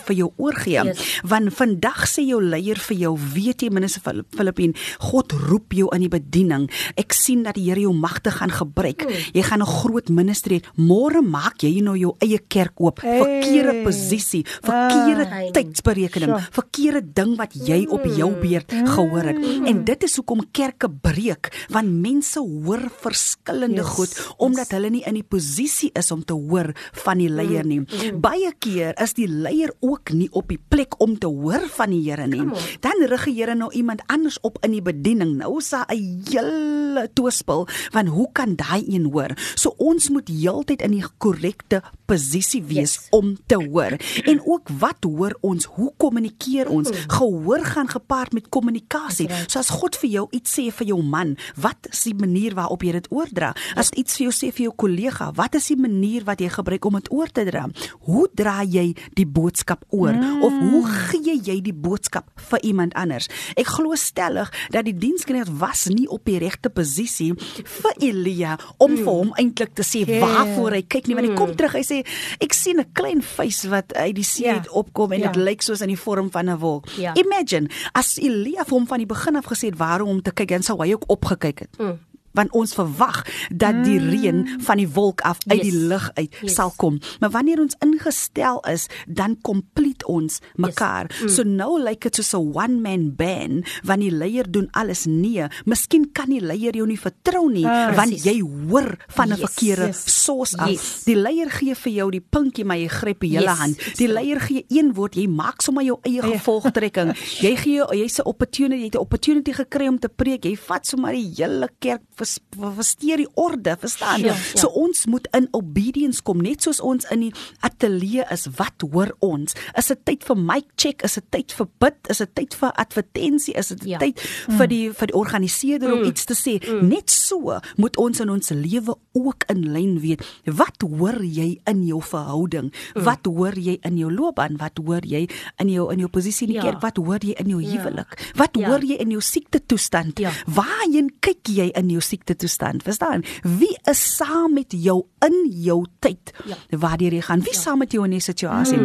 vir 0.08 0.16
jou 0.16 0.30
oorgee. 0.38 0.84
Yes. 0.86 1.22
Want 1.24 1.54
vandag 1.54 2.06
sê 2.10 2.24
jou 2.26 2.40
leier 2.42 2.80
vir 2.80 2.98
jou, 2.98 3.14
weet 3.34 3.64
jy 3.64 3.70
minister 3.74 4.02
Filippien, 4.36 4.74
God 5.00 5.34
roep 5.50 5.74
jou 5.74 5.90
in 5.96 6.06
die 6.06 6.12
bediening. 6.12 6.70
Ek 7.00 7.14
sien 7.14 7.44
dat 7.44 7.56
die 7.56 7.64
Here 7.64 7.82
jou 7.82 7.94
magte 7.96 8.32
gaan 8.32 8.52
gebruik. 8.52 9.06
Jy 9.34 9.42
gaan 9.42 9.62
'n 9.62 9.66
groot 9.66 10.10
ministerie 10.10 10.60
hê. 10.60 10.66
Môre 10.78 11.22
maak 11.22 11.64
jy 11.64 11.82
nou 11.82 11.96
jou 11.98 12.16
eie 12.20 12.40
kerk 12.48 12.80
oop. 12.80 13.02
Hey. 13.02 13.20
Verkeerde 13.20 13.84
posisie, 13.84 14.46
verkeerde 14.62 15.26
Ah. 15.32 15.52
Tydsberekening, 15.74 16.30
Sure. 16.30 16.48
verkeerde 16.52 17.02
ding 17.14 17.36
wat 17.38 17.54
jy 17.54 17.86
op 17.90 18.04
jou 18.06 18.32
beurt 18.40 18.72
gehoor 18.94 19.24
het. 19.24 19.38
En 19.68 19.84
dit 19.86 20.04
is 20.04 20.16
hoekom 20.16 20.44
kerke 20.52 20.90
breek, 20.90 21.50
want 21.70 21.90
mense 22.02 22.40
hoor 22.40 22.86
verskillende 23.02 23.82
Yes, 23.82 23.88
goed 23.96 24.34
omdat 24.38 24.72
hulle 24.72 24.90
nie 24.90 25.04
in 25.08 25.14
die 25.16 25.24
posisie 25.24 25.90
is 25.98 26.12
om 26.12 26.24
te 26.26 26.34
hoor 26.34 26.72
van 27.04 27.18
die 27.18 27.30
leier 27.30 27.66
nie. 27.66 27.82
Baie 28.22 28.54
keer 28.60 28.94
is 29.02 29.14
die 29.14 29.28
leier 29.28 29.74
ook 29.82 30.12
nie 30.14 30.30
op 30.32 30.48
die 30.50 30.60
plek 30.70 31.00
om 31.02 31.18
te 31.20 31.28
hoor 31.28 31.66
van 31.78 31.90
die 31.90 32.02
Here 32.04 32.28
nie. 32.28 32.44
Dan 32.84 33.06
rig 33.08 33.24
die 33.26 33.36
Here 33.40 33.56
nou 33.56 33.72
iemand 33.74 34.02
anders 34.08 34.38
op 34.42 34.58
in 34.64 34.72
die 34.72 34.82
bediening. 34.82 35.38
Nou 35.38 35.58
is 35.60 35.70
daar 35.70 35.86
'n 35.90 36.24
hele 36.30 37.10
toespel 37.14 37.68
van 37.92 38.08
hoe 38.08 38.30
kan 38.34 38.56
daai 38.56 38.84
een 38.88 39.06
hoor? 39.12 39.32
So 39.56 39.74
ons 39.78 40.10
moet 40.10 40.28
heeltyd 40.28 40.82
in 40.82 40.92
die 40.92 41.04
korrekte 41.18 41.82
posisie 42.06 42.64
wees 42.64 42.94
Yes. 42.94 43.08
om 43.12 43.38
te 43.48 43.56
hoor. 43.56 43.98
En 44.26 44.42
ook 44.46 44.70
wat 44.80 45.04
hoor 45.04 45.38
ons? 45.42 45.63
Hoe 45.66 45.92
kommunikeer 45.98 46.70
ons? 46.70 46.90
Gehoor 47.08 47.64
gaan 47.66 47.88
gepaard 47.88 48.34
met 48.34 48.50
kommunikasie. 48.50 49.30
So 49.48 49.60
as 49.60 49.70
God 49.70 49.96
vir 49.96 50.10
jou 50.10 50.28
iets 50.32 50.52
sê 50.60 50.72
vir 50.72 50.88
jou 50.88 51.02
man, 51.04 51.36
wat 51.56 51.88
is 51.92 52.04
die 52.04 52.14
manier 52.16 52.54
waarop 52.56 52.84
jy 52.84 52.92
dit 52.92 53.08
oordra? 53.12 53.54
As 53.76 53.90
iets 53.92 54.18
vir 54.18 54.28
jou 54.30 54.32
sê 54.32 54.52
vir 54.54 54.66
jou 54.68 54.74
kollega, 54.76 55.32
wat 55.36 55.56
is 55.56 55.68
die 55.68 55.78
manier 55.80 56.24
wat 56.24 56.40
jy 56.40 56.50
gebruik 56.50 56.86
om 56.86 56.94
dit 56.94 57.12
oor 57.12 57.28
te 57.28 57.44
dra? 57.46 57.68
Hoe 58.08 58.28
dra 58.34 58.62
jy 58.64 58.96
die 59.16 59.26
boodskap 59.26 59.86
oor? 59.90 60.14
Of 60.44 60.54
hoe 60.54 60.86
gee 60.88 61.38
jy 61.44 61.62
die 61.62 61.74
boodskap 61.74 62.30
vir 62.50 62.60
iemand 62.64 62.94
anders? 62.96 63.28
Ek 63.58 63.68
glo 63.68 63.96
stellig 63.96 64.52
dat 64.72 64.86
die 64.86 64.94
diensknegt 64.98 65.50
was 65.60 65.88
nie 65.88 66.08
op 66.08 66.26
die 66.26 66.38
regte 66.40 66.70
posisie 66.70 67.34
vir 67.38 67.94
Elia 68.00 68.58
om 68.78 68.96
vir 68.98 69.12
hom 69.12 69.34
eintlik 69.38 69.74
te 69.76 69.84
sê 69.84 70.04
Ja. 70.04 70.20
waarvoor 70.20 70.72
hy 70.72 70.82
kyk 70.82 71.08
nie 71.08 71.16
want 71.16 71.28
hy 71.30 71.36
kom 71.36 71.56
terug 71.56 71.72
hy 71.74 71.82
sê 71.82 72.06
ek 72.42 72.54
sien 72.54 72.80
'n 72.80 72.86
klein 72.94 73.22
face 73.22 73.68
wat 73.70 73.94
uit 73.94 74.16
die 74.16 74.24
see 74.24 74.46
Ja. 74.46 74.56
uit 74.56 74.70
opkom 74.70 75.12
en 75.14 75.20
Ja. 75.22 75.32
dit 75.32 75.36
lyk 75.54 75.66
soos 75.66 75.84
in 75.86 75.94
die 75.94 76.00
vorm 76.00 76.32
van 76.32 76.50
'n 76.50 76.60
wolk. 76.60 76.90
Ja. 76.98 77.14
Imagine 77.14 77.70
as 77.94 78.18
Elia 78.18 78.66
vir 78.66 78.78
hom 78.78 78.88
van 78.88 78.98
die 78.98 79.10
begin 79.10 79.36
af 79.36 79.46
gesê 79.46 79.70
het 79.70 79.78
waarom 79.78 80.10
om 80.10 80.22
te 80.22 80.32
kyk 80.32 80.50
dan 80.50 80.64
sou 80.64 80.78
hy 80.82 80.94
ook 80.94 81.06
opgekyk 81.08 81.60
het. 81.60 81.78
Mm 81.78 82.00
want 82.34 82.52
ons 82.52 82.74
verwag 82.74 83.24
dat 83.56 83.84
die 83.86 84.00
reën 84.00 84.48
van 84.60 84.78
die 84.78 84.88
wolk 84.90 85.22
af 85.22 85.38
uit 85.48 85.62
Yes. 85.64 85.72
die 85.72 85.80
lug 85.88 86.12
uit 86.14 86.36
Yes. 86.42 86.56
sal 86.56 86.74
kom. 86.78 87.00
Maar 87.20 87.30
wanneer 87.30 87.60
ons 87.60 87.76
ingestel 87.80 88.60
is, 88.72 88.88
dan 89.08 89.38
complete 89.42 90.06
ons 90.08 90.40
mekaar. 90.56 91.10
Yes. 91.22 91.36
So 91.36 91.44
nou 91.44 91.80
lyk 91.82 92.02
dit 92.02 92.16
soos 92.16 92.34
'n 92.34 92.54
one 92.54 92.80
man 92.82 93.16
band 93.16 93.66
wanneer 93.84 94.10
die 94.10 94.18
leier 94.18 94.52
doen 94.52 94.68
alles 94.72 95.06
nee. 95.06 95.46
Miskien 95.66 96.12
kan 96.12 96.30
die 96.30 96.42
leier 96.42 96.76
jou 96.76 96.86
nie 96.88 97.00
vertrou 97.00 97.50
nie 97.52 97.66
Ah, 97.66 97.96
want 97.96 98.10
precies. 98.10 98.24
jy 98.24 98.40
hoor 98.42 98.98
van 99.08 99.28
'n 99.30 99.38
Yes. 99.38 99.40
verkeerde 99.40 99.86
Yes. 99.88 100.24
soos 100.26 100.58
af. 100.58 100.70
Yes. 100.70 101.04
Die 101.06 101.16
leier 101.16 101.50
gee 101.50 101.76
vir 101.76 101.92
jou 101.94 102.12
die 102.12 102.22
pinkie 102.22 102.66
maar 102.66 102.78
jy 102.78 102.88
gryp 102.88 103.20
die 103.20 103.30
hele 103.30 103.50
Yes, 103.50 103.58
hand. 103.60 103.78
Die 103.98 104.08
leier 104.08 104.40
gee 104.40 104.66
een 104.70 104.94
woord, 104.94 105.16
jy 105.16 105.28
maak 105.28 105.62
sommer 105.62 105.84
jou 105.84 105.98
eie 106.04 106.22
Eie. 106.22 106.32
gevolgtrekking. 106.32 107.14
jy 107.42 107.56
gee 107.56 107.84
jy's 107.92 108.20
'n 108.20 108.26
opportunity, 108.26 108.80
jy 108.82 108.86
het 108.86 108.96
'n 108.96 109.00
opportunity 109.00 109.52
gekry 109.54 109.88
om 109.88 110.00
te 110.00 110.10
preek. 110.10 110.44
Jy 110.46 110.56
vat 110.58 110.86
sommer 110.88 111.12
die 111.14 111.32
hele 111.36 111.70
kerk 111.80 112.02
vers- 112.24 112.40
versteur 112.78 113.18
die 113.22 113.28
orde, 113.36 113.76
verstaan? 113.80 114.20
Ja, 114.24 114.34
ja. 114.34 114.60
So 114.60 114.68
ons 114.68 115.06
moet 115.12 115.28
in 115.36 115.48
obedience 115.52 116.22
kom, 116.24 116.42
net 116.42 116.64
soos 116.64 116.80
ons 116.82 117.06
in 117.12 117.28
die 117.28 117.34
ateljee 117.68 118.26
is. 118.32 118.48
Wat 118.58 118.84
hoor 118.92 119.12
ons? 119.24 119.54
Is 119.78 119.88
dit 119.92 120.02
tyd 120.08 120.24
vir 120.28 120.38
mic 120.40 120.66
check? 120.80 121.04
Is 121.04 121.16
dit 121.20 121.28
tyd 121.34 121.52
vir 121.58 121.68
bid? 121.84 121.96
Is 122.14 122.18
dit 122.24 122.34
tyd 122.36 122.56
vir 122.60 122.72
advertensie? 122.84 123.54
Is 123.60 123.68
dit 123.74 123.84
Ja. 123.94 123.98
tyd 124.00 124.20
vir 124.58 124.68
die 124.68 124.90
vir 124.94 125.08
die 125.08 125.16
organiseerder 125.20 125.94
om 125.94 126.04
iets 126.08 126.26
te 126.26 126.34
sê? 126.34 126.58
Net 126.82 127.10
so 127.10 127.60
moet 127.78 127.98
ons 127.98 128.20
in 128.20 128.30
ons 128.30 128.50
lewe 128.50 128.96
ook 129.14 129.44
in 129.50 129.62
lyn 129.74 130.00
weet. 130.00 130.24
Wat 130.46 130.82
hoor 130.82 131.22
jy 131.24 131.60
in 131.68 131.84
jou 131.84 132.02
verhouding? 132.02 132.72
Wat 132.96 133.26
hoor 133.26 133.54
jy 133.60 133.78
in 133.84 133.98
jou 133.98 134.12
loopbaan? 134.12 134.58
Wat 134.58 134.78
hoor 134.86 135.02
jy 135.06 135.28
in 135.60 135.70
jou 135.70 135.92
in 135.92 136.00
jou 136.00 136.10
posisie 136.10 136.48
in 136.48 136.54
die 136.54 136.62
Ja. 136.62 136.70
kerk? 136.72 136.82
Wat 136.82 136.98
hoor 136.98 137.20
jy 137.22 137.36
in 137.40 137.50
jou 137.50 137.60
Ja. 137.62 137.70
huwelik? 137.78 138.32
Wat 138.36 138.56
Ja. 138.58 138.68
hoor 138.70 138.82
jy 138.84 138.96
in 139.00 139.10
jou 139.12 139.22
siektetoestand? 139.22 140.20
Ja. 140.20 140.32
Waarheen 140.48 141.10
kyk 141.20 141.48
jy 141.48 141.72
in 141.76 141.90
jou 141.90 142.02
siektetoestand? 142.14 142.86
Verstaan? 142.86 143.26
Wie 143.42 143.74
is 143.90 144.04
saam 144.18 144.54
met 144.54 144.74
jou 144.78 145.02
in 145.26 145.40
jou 145.66 145.82
tyd? 146.00 146.34
Ja. 146.46 146.58
Waardeur 146.78 147.14
jy 147.18 147.22
gaan? 147.26 147.44
Wie 147.46 147.58
saam 147.58 147.84
met 147.84 147.92
jou 147.92 148.06
in 148.06 148.14
'n 148.14 148.22
situasie? 148.22 148.80